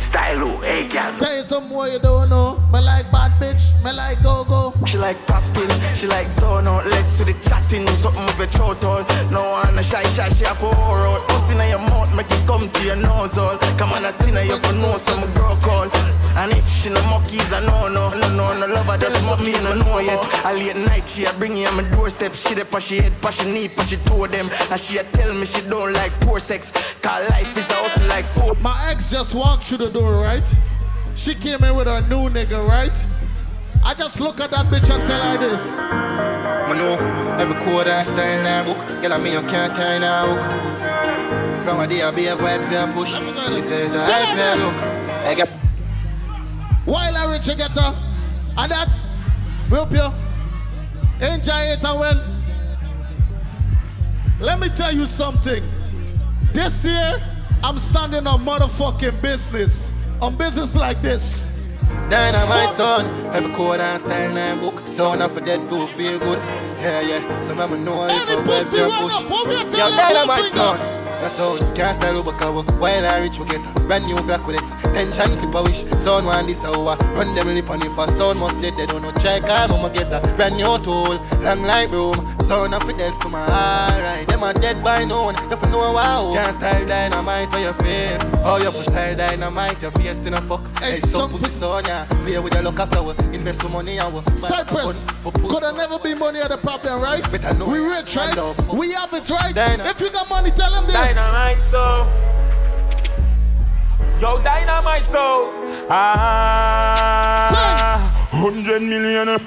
Style 0.00 0.42
oh, 0.42 0.60
hey 0.60 0.88
girl. 0.88 1.18
Tell 1.18 1.36
you 1.36 1.44
some 1.44 1.68
more 1.68 1.88
you 1.88 1.98
don't 1.98 2.28
know. 2.28 2.62
Me 2.72 2.80
like 2.80 3.10
bad 3.12 3.32
bitch, 3.40 3.82
me 3.84 3.92
like 3.92 4.22
go 4.22 4.44
go. 4.44 4.69
She 4.86 4.98
like 4.98 5.18
popping, 5.26 5.70
she 5.94 6.06
like 6.06 6.32
zone 6.32 6.66
out. 6.66 6.84
Let's 6.86 7.06
see 7.06 7.24
the 7.24 7.34
chatting, 7.48 7.86
something 7.88 8.24
with 8.38 8.52
your 8.56 8.74
throat 8.74 8.84
all. 8.84 9.04
No 9.30 9.42
one 9.62 9.78
a 9.78 9.82
shy 9.82 10.02
shy, 10.14 10.28
she 10.30 10.44
a 10.44 10.48
whore 10.48 10.72
out. 10.74 11.28
Pussy 11.28 11.54
in 11.54 11.68
your 11.68 11.78
mouth, 11.78 12.14
make 12.16 12.30
it 12.30 12.46
come 12.46 12.68
to 12.68 12.82
your 12.84 12.96
nose 12.96 13.36
all. 13.38 13.56
Come 13.78 13.92
on, 13.92 14.04
I 14.04 14.10
see 14.10 14.32
now 14.32 14.40
you 14.40 14.58
for 14.58 14.72
know 14.74 14.96
some 14.98 15.22
girl 15.34 15.54
call. 15.62 15.88
And 16.36 16.52
if 16.52 16.66
she 16.68 16.88
no 16.90 17.02
monkeys, 17.10 17.52
I 17.52 17.60
know 17.66 17.88
no, 17.88 18.10
no, 18.18 18.28
no, 18.34 18.58
no 18.58 18.66
love 18.66 18.86
her 18.86 18.98
just 18.98 19.20
me 19.44 19.54
I 19.54 19.74
know 19.84 19.98
yet. 20.00 20.18
I 20.44 20.54
late 20.54 20.76
night, 20.86 21.08
she 21.08 21.24
a 21.24 21.32
bring 21.34 21.56
you 21.56 21.66
on 21.66 21.76
my 21.76 21.84
doorstep. 21.90 22.34
She 22.34 22.54
dey 22.54 22.64
push 22.64 22.86
she 22.86 22.96
head, 22.98 23.12
push 23.20 23.38
she 23.38 23.52
knee, 23.52 23.68
push 23.68 23.90
she 23.90 23.96
toe 23.98 24.26
them. 24.26 24.48
And 24.70 24.80
she 24.80 24.98
a 24.98 25.04
tell 25.04 25.32
me 25.34 25.44
she 25.44 25.60
don't 25.68 25.92
like 25.92 26.12
poor 26.20 26.40
sex. 26.40 26.72
Cause 27.02 27.28
life 27.30 27.56
is 27.56 27.68
a 27.70 27.74
hustle 27.74 28.06
like 28.08 28.24
food. 28.24 28.60
My 28.60 28.90
ex 28.90 29.10
just 29.10 29.34
walked 29.34 29.64
through 29.64 29.78
the 29.78 29.90
door, 29.90 30.14
right? 30.14 30.48
She 31.14 31.34
came 31.34 31.62
in 31.64 31.76
with 31.76 31.86
her 31.86 32.00
new 32.08 32.30
nigga, 32.30 32.66
right? 32.66 32.96
I 33.82 33.94
just 33.94 34.20
look 34.20 34.40
at 34.40 34.50
that 34.50 34.66
bitch 34.66 34.90
and 34.94 35.06
tell 35.06 35.20
her 35.22 35.38
this. 35.38 35.78
I 35.78 36.76
know 36.78 36.94
every 37.38 37.58
code 37.64 37.86
and 37.88 38.06
style 38.06 38.38
in 38.38 38.44
her 38.44 38.64
book. 38.64 39.02
Girl, 39.02 39.12
I 39.12 39.18
mean 39.18 39.32
you 39.32 39.40
can't 39.48 39.74
tie 39.74 39.94
in 39.94 40.02
her 40.02 40.26
hook. 40.26 41.64
From 41.64 41.80
a 41.80 41.86
day 41.86 42.02
I 42.02 42.10
be 42.10 42.26
a 42.26 42.36
vibes 42.36 42.70
and 42.72 42.92
push. 42.94 43.08
She 43.54 43.60
says 43.60 43.94
I 43.94 44.06
Tell 44.06 44.26
help 44.26 44.38
her 44.38 44.50
her 44.50 44.56
this. 44.56 44.64
look. 44.64 45.26
I 45.26 45.34
got 45.34 45.48
While 46.86 47.16
I 47.16 47.32
reach 47.32 47.48
a 47.48 47.54
getter, 47.54 47.94
and 48.56 48.70
that's, 48.70 49.10
we 49.70 49.76
hope 49.76 49.92
you 49.92 50.06
enjoy 51.26 51.60
it 51.72 51.84
and 51.84 52.00
when. 52.00 52.20
Let 54.40 54.58
me 54.58 54.68
tell 54.70 54.94
you 54.94 55.04
something. 55.06 55.62
This 56.52 56.84
year, 56.84 57.22
I'm 57.62 57.78
standing 57.78 58.26
on 58.26 58.44
motherfucking 58.44 59.20
business. 59.20 59.92
On 60.22 60.36
business 60.36 60.74
like 60.74 61.02
this. 61.02 61.46
Dynamite 62.10 62.72
son, 62.72 63.06
every 63.34 63.52
code 63.54 63.80
and 63.80 64.00
style 64.00 64.34
her 64.34 64.60
book. 64.60 64.82
Sound 64.92 65.22
of 65.22 65.36
a 65.36 65.40
dead 65.40 65.60
fool 65.68 65.86
feel 65.86 66.18
good. 66.18 66.38
Yeah, 66.80 67.00
yeah. 67.00 67.40
So 67.40 67.54
mama 67.54 67.78
know 67.78 68.04
if 68.06 68.10
Any 68.10 68.40
I 68.40 68.44
vibes 68.44 68.70
push. 68.70 69.14
up, 69.24 69.30
what 69.30 69.48
we 69.48 69.54
Yo, 69.78 69.90
dynamite 69.90 70.50
son. 70.52 70.78
That's 71.20 71.38
all. 71.38 71.58
Can't 71.74 71.94
style 72.00 72.16
over 72.18 72.32
cover. 72.32 72.62
While 72.80 73.06
I 73.06 73.20
reach, 73.20 73.38
we 73.38 73.46
get 73.46 73.60
a 73.76 73.80
brand 73.80 74.06
new 74.06 74.16
black 74.22 74.46
with 74.46 74.56
it. 74.56 74.68
Tension 74.94 75.38
clip 75.38 75.54
a 75.54 75.62
wish. 75.62 75.84
Sound 76.02 76.26
one 76.26 76.46
this 76.46 76.64
hour. 76.64 76.96
Run 77.14 77.34
them 77.34 77.48
lip 77.48 77.70
on 77.70 77.82
it 77.82 77.92
for 77.94 78.06
sound 78.08 78.38
must 78.38 78.60
dead. 78.60 78.76
They 78.76 78.86
don't 78.86 79.02
know 79.02 79.12
check. 79.20 79.48
I'm 79.48 79.70
get 79.92 80.12
a 80.12 80.20
brand 80.36 80.56
new 80.56 80.78
tool. 80.78 81.20
Long 81.40 81.62
like 81.62 81.90
broom. 81.90 82.14
Sound 82.40 82.74
of 82.74 82.86
dead 82.96 83.14
for 83.20 83.28
my 83.28 83.42
alright. 83.42 84.26
Them 84.26 84.42
are 84.42 84.54
dead 84.54 84.82
by 84.82 85.04
noon. 85.04 85.34
If 85.52 85.62
you 85.62 85.68
know 85.70 85.92
wow. 85.92 86.32
Can't 86.32 86.56
style 86.56 86.86
dynamite 86.86 87.50
for 87.50 87.58
your 87.58 87.74
fame. 87.74 88.18
Oh, 88.42 88.58
you 88.62 88.70
for 88.70 88.82
style 88.82 89.16
dynamite. 89.16 89.80
Your 89.82 89.90
face 89.92 90.16
in 90.18 90.34
a 90.34 90.40
fuck. 90.40 90.64
Hey, 90.78 90.98
some 91.00 91.30
pussy 91.30 91.50
son, 91.50 91.84
yeah. 91.84 92.06
Pay 92.24 92.38
with 92.38 92.52
the 92.52 92.62
luck 92.62 92.78
after 92.80 93.02
we 93.02 93.12
invest 93.34 93.60
some 93.60 93.72
money 93.72 93.98
and 93.98 94.14
we 94.14 94.20
Cypress, 94.36 95.04
could 95.22 95.62
have 95.62 95.76
never 95.76 95.98
been 95.98 96.18
money 96.18 96.40
at 96.40 96.48
the 96.50 96.56
problem, 96.56 97.02
right? 97.02 97.20
We 97.66 97.78
rich, 97.78 98.16
right? 98.16 98.36
We 98.72 98.92
have 98.92 99.12
it, 99.12 99.28
right? 99.30 99.52
If 99.56 100.00
you 100.00 100.10
got 100.10 100.28
money, 100.28 100.50
tell 100.50 100.72
them 100.72 100.86
this. 100.86 101.09
Dynamite, 101.12 101.64
so. 101.64 102.06
Yo, 104.20 104.38
dynamite, 104.44 105.02
so. 105.02 105.50
Ah. 105.90 107.48
Hundred 108.30 108.82
million. 108.82 109.40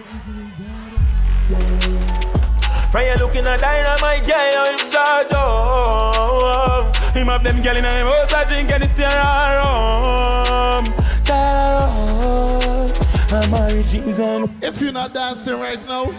From 2.92 3.02
you 3.06 3.16
looking 3.16 3.46
at 3.46 3.62
dynamite, 3.62 4.28
yeah, 4.28 4.52
you 4.52 4.72
in 4.74 4.90
charge, 4.90 5.28
oh. 5.32 6.92
Him 7.14 7.28
have 7.28 7.44
them 7.46 7.62
girl 7.62 7.78
in 7.78 7.86
him 7.86 8.08
house, 8.08 8.34
I 8.34 8.44
drink 8.44 8.70
and. 8.70 8.84
I'm 13.32 13.54
a 13.54 13.84
If 14.62 14.82
you're 14.82 14.92
not 14.92 15.14
dancing 15.14 15.62
right 15.62 15.80
now, 15.88 16.14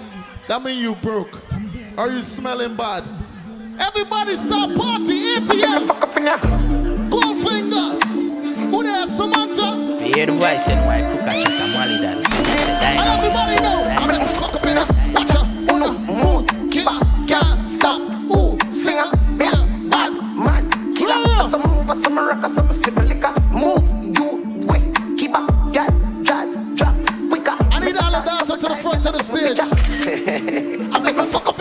that 0.48 0.62
means 0.62 0.78
you 0.78 0.94
broke. 0.94 1.42
Are 1.98 2.10
you 2.10 2.23
smelling 2.23 2.76
bad. 2.76 3.24
Everybody 3.78 4.35
start 4.36 4.75
party, 4.77 5.35
ATM. 5.36 5.86
Goldfinger. 7.11 8.03
Who 8.70 8.83
there, 8.83 9.07
Samantha? 9.07 10.05
You 10.05 10.27
the 10.27 10.33
voice 10.33 10.69
and 10.69 10.86
why 10.86 11.01
cook 11.03 11.20
and 11.23 11.44
check 11.44 11.61
and 11.61 11.73
molly 11.75 11.99
that. 11.99 12.19
And 12.83 13.09
everybody 13.09 13.57
know. 13.62 13.85
I'm 13.99 14.09
gonna 14.09 14.27
fuck 14.27 14.55
up 14.55 14.65
in 14.65 14.77
a 14.78 14.86
watch 15.12 15.35
out. 15.35 15.47
Uno, 15.73 15.93
move, 16.07 16.47
killer, 16.70 17.01
can't 17.27 17.69
stop. 17.69 18.01
Ooh, 18.31 18.59
singer, 18.70 19.11
bill, 19.36 19.67
bad 19.91 20.12
man, 20.36 20.94
killer. 20.94 21.49
Some 21.49 21.62
move, 21.62 21.97
some 21.97 22.19
rock, 22.19 22.44
some 22.44 22.73
sip 22.73 22.97
liquor. 22.97 23.35
Move, 23.53 23.83
you 24.17 24.67
quick, 24.67 24.85
keep 25.19 25.35
up, 25.35 25.51
get 25.73 25.91
jazz, 26.23 26.57
drop, 26.77 26.94
quicker. 27.28 27.57
I 27.73 27.81
need 27.81 27.97
all 27.97 28.12
the 28.12 28.23
dancers 28.25 28.59
to 28.59 28.69
the 28.69 28.77
front 28.77 29.07
of 29.07 29.12
the 29.15 29.23
stage. 29.23 29.59
I'm 30.94 31.03
gonna 31.03 31.27
fuck 31.27 31.49
up 31.49 31.53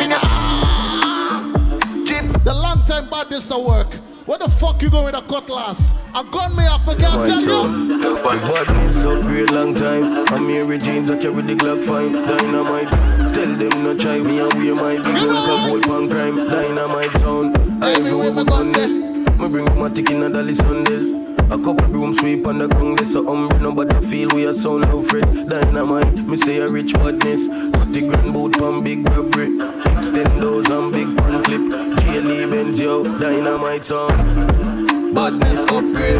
time 2.93 3.09
bad 3.09 3.29
this 3.29 3.49
a 3.49 3.57
work. 3.57 3.91
What 4.25 4.39
the 4.39 4.49
fuck 4.49 4.81
you 4.81 4.89
going 4.89 5.05
with 5.05 5.15
a 5.15 5.21
cutlass? 5.21 5.93
A 6.13 6.23
gun 6.23 6.55
me 6.55 6.65
off, 6.67 6.85
me 6.87 6.95
can't 6.95 7.17
Right, 7.17 7.27
tell 7.27 7.41
so, 7.41 7.65
you. 7.65 8.21
bad 8.21 9.51
long 9.51 9.73
time. 9.73 10.25
I'm 10.27 10.47
Mary 10.47 10.77
James, 10.77 11.09
I 11.09 11.17
carry 11.17 11.41
the 11.41 11.55
Glock 11.55 11.83
fine. 11.83 12.11
Dynamite, 12.11 12.91
tell 13.33 13.51
them 13.61 13.83
no 13.83 13.97
try 13.97 14.19
me 14.19 14.39
and 14.39 14.53
wear 14.53 14.75
my 14.75 14.95
big 14.95 15.03
club 15.03 15.69
gold 15.69 15.83
pan 15.83 16.09
crime. 16.09 16.35
Dynamite 16.49 17.17
sound, 17.17 17.57
everywhere 17.83 18.31
we 18.31 18.45
gun 18.45 18.71
there. 18.73 18.87
Me 18.87 19.47
bring 19.49 19.79
my 19.79 19.89
tick 19.89 20.11
in 20.11 20.23
a 20.23 20.29
dolly 20.29 20.53
Sundays. 20.53 21.11
A 21.51 21.57
couple 21.57 21.87
broom 21.89 22.13
sweep 22.13 22.45
on 22.47 22.59
the 22.59 22.67
ground, 22.67 22.99
this 22.99 23.15
a 23.15 23.21
umbre, 23.21 23.59
nobody 23.59 23.99
feel 24.07 24.29
we 24.35 24.45
a 24.45 24.53
sound 24.53 24.81
no 24.83 25.01
Fred. 25.01 25.49
Dynamite, 25.49 26.25
me 26.27 26.37
say 26.37 26.59
a 26.59 26.69
rich 26.69 26.93
badness. 26.93 27.47
Put 27.73 27.91
the 27.91 28.07
grand 28.07 28.33
boot 28.33 28.53
pan 28.53 28.83
big 28.83 29.09
robbery. 29.09 29.49
Extend 29.97 30.41
those 30.41 30.69
and 30.69 30.91
big 30.93 31.17
pan 31.17 31.43
clip. 31.43 32.02
J.L.E. 32.13 32.45
Benz, 32.45 32.79
yo, 32.79 33.03
dynamite 33.17 33.83
sound. 33.83 35.15
Badness 35.15 35.65
upgrade. 35.71 36.19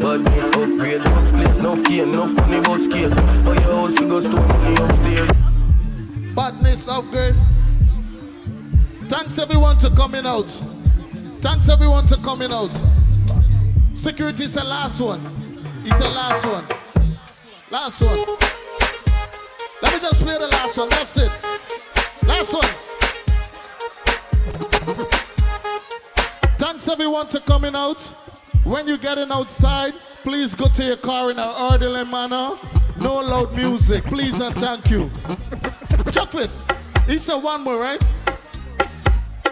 Badness 0.00 0.50
upgrade. 0.56 1.02
Box 1.02 1.32
plates, 1.32 1.58
enough 1.58 1.82
cane, 1.82 2.10
enough 2.10 2.32
money 2.34 2.60
bus 2.60 2.86
case. 2.86 3.12
But 3.42 3.60
your 3.64 3.74
house 3.74 3.98
we 4.00 4.06
go 4.06 4.20
store 4.20 4.46
money 4.46 4.76
upstairs. 4.80 5.30
Badness 6.36 6.86
upgrade. 6.86 7.34
Thanks 9.08 9.36
everyone 9.38 9.76
to 9.78 9.90
coming 9.90 10.24
out. 10.24 10.50
Thanks 11.40 11.68
everyone 11.68 12.06
to 12.06 12.16
coming 12.18 12.52
out. 12.52 12.80
Security 13.94 14.44
is 14.44 14.54
the 14.54 14.62
last 14.62 15.00
one. 15.00 15.20
It's 15.84 15.98
the 15.98 16.10
last 16.10 16.46
one. 16.46 16.64
Last 17.72 18.02
one. 18.02 18.18
Let 19.82 19.94
me 19.94 19.98
just 19.98 20.22
play 20.22 20.38
the 20.38 20.46
last 20.46 20.78
one. 20.78 20.88
That's 20.90 21.16
it. 21.16 21.32
Last 22.24 22.52
one. 22.52 22.95
Thanks 26.58 26.86
everyone 26.86 27.26
to 27.28 27.40
coming 27.40 27.74
out. 27.74 28.00
When 28.62 28.86
you're 28.86 28.98
getting 28.98 29.32
outside, 29.32 29.94
please 30.22 30.54
go 30.54 30.68
to 30.68 30.84
your 30.84 30.96
car 30.96 31.32
in 31.32 31.40
an 31.40 31.48
orderly 31.48 32.04
manner. 32.04 32.56
No 32.96 33.16
loud 33.16 33.52
music, 33.52 34.04
please 34.04 34.40
and 34.40 34.54
thank 34.54 34.88
you. 34.88 35.10
It. 36.34 36.50
He 37.08 37.18
said 37.18 37.36
one 37.36 37.62
more, 37.62 37.80
right? 37.80 38.02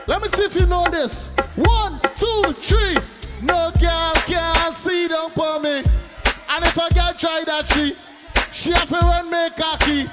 Let 0.06 0.22
me 0.22 0.28
see 0.28 0.44
if 0.44 0.54
you 0.54 0.66
know 0.66 0.86
this. 0.88 1.26
One, 1.56 2.00
two, 2.14 2.42
three. 2.52 2.96
No 3.42 3.72
girl 3.80 4.12
can 4.26 4.72
see 4.74 5.08
down 5.08 5.32
for 5.32 5.58
me. 5.58 5.78
And 6.48 6.64
if 6.64 6.76
a 6.76 6.94
girl 6.94 7.12
try 7.18 7.42
that 7.46 7.66
she, 7.72 7.96
she 8.52 8.70
have 8.70 8.88
to 8.88 8.98
run 8.98 9.30
me 9.30 9.50
cocky. 9.56 10.04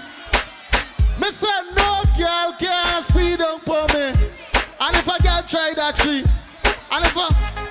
Me 1.20 1.30
said 1.30 1.62
no 1.76 2.04
girl 2.18 2.56
can 2.58 3.04
see 3.04 3.38
down 3.38 3.60
for 3.60 3.86
me. 3.94 4.21
And 4.84 4.96
if 4.96 5.06
a 5.06 5.22
girl 5.22 5.44
try 5.48 5.74
that 5.76 5.96
she, 6.02 6.24
and 6.92 7.06
if 7.06 7.16
a 7.16 7.62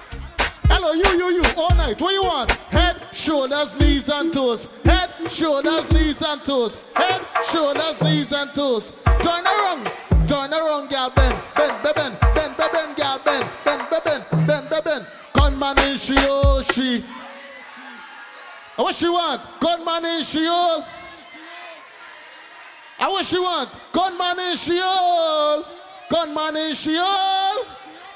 Hello, 0.73 0.93
you, 0.93 1.03
you, 1.19 1.35
you, 1.35 1.43
all 1.57 1.75
night. 1.75 2.01
What 2.01 2.13
you 2.15 2.21
want? 2.23 2.53
Head, 2.71 3.03
shoulders, 3.13 3.79
knees, 3.81 4.09
and 4.09 4.33
toes. 4.33 4.77
Head, 4.85 5.11
shoulders, 5.29 5.93
knees, 5.93 6.23
and 6.23 6.45
toes. 6.45 6.93
Head, 6.95 7.21
shoulders, 7.51 8.01
knees, 8.01 8.33
and 8.33 8.55
toes. 8.55 9.03
Turn 9.05 9.45
around, 9.45 9.87
turn 10.29 10.55
around, 10.55 10.89
girl. 10.89 11.11
Bend, 11.11 11.37
bend, 11.57 11.83
bend, 11.83 11.95
bend, 11.97 12.21
bend, 12.21 12.57
bend, 12.57 12.73
bend, 12.73 12.97
girl. 12.97 13.21
Bend, 13.25 13.51
bend, 13.65 13.91
bend, 13.91 14.05
bend, 14.05 14.47
bend, 14.47 14.71
bend, 14.71 14.85
bend. 14.85 15.07
Gunman 15.33 15.79
in 15.81 15.97
she, 15.97 16.15
oh 16.17 16.63
she. 16.73 16.95
And 16.95 17.03
what 18.79 18.95
she 18.95 19.09
want? 19.09 19.43
Gunman 19.59 20.05
in 20.05 20.23
she, 20.23 20.47
oh. 20.49 20.87
And 23.01 23.13
what 23.13 23.27
she 23.27 23.41
want? 23.41 23.71
Gunman 23.93 24.39
in 24.39 24.57
she, 24.57 24.79
oh. 24.81 25.80
Gunman 26.11 26.57
in 26.57 26.75
she, 26.75 26.97
oh. 26.99 27.67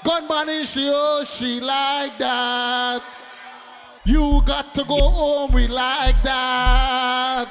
Gunman 0.05 0.49
in 0.49 0.67
she, 0.67 0.91
oh, 0.93 1.25
she 1.25 1.61
like 1.61 2.19
that. 2.19 3.01
You 4.05 4.43
got 4.45 4.75
to 4.75 4.85
go 4.85 4.99
home, 4.99 5.53
we 5.53 5.69
like 5.69 6.21
that. 6.25 7.49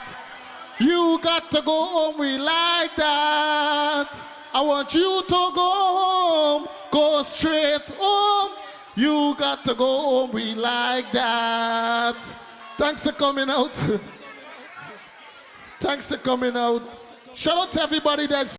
You 0.80 1.18
got 1.22 1.50
to 1.52 1.62
go 1.62 1.86
home, 1.86 2.20
we 2.20 2.38
like 2.38 2.94
that. 2.98 4.22
I 4.54 4.62
want 4.62 4.94
you 4.94 5.22
to 5.22 5.30
go 5.30 5.52
home, 5.56 6.68
go 6.92 7.24
straight 7.24 7.90
home. 7.98 8.52
You 8.96 9.36
got 9.38 9.64
to 9.64 9.74
go 9.74 10.00
home, 10.00 10.32
we 10.34 10.56
like 10.56 11.10
that. 11.14 12.20
Thanks 12.78 13.06
for 13.06 13.14
coming 13.14 13.50
out. 13.50 13.74
Thanks 15.80 16.10
for 16.10 16.18
coming 16.18 16.58
out. 16.58 17.00
Shout 17.34 17.58
out 17.58 17.72
to 17.72 17.82
everybody 17.82 18.28
that's 18.28 18.52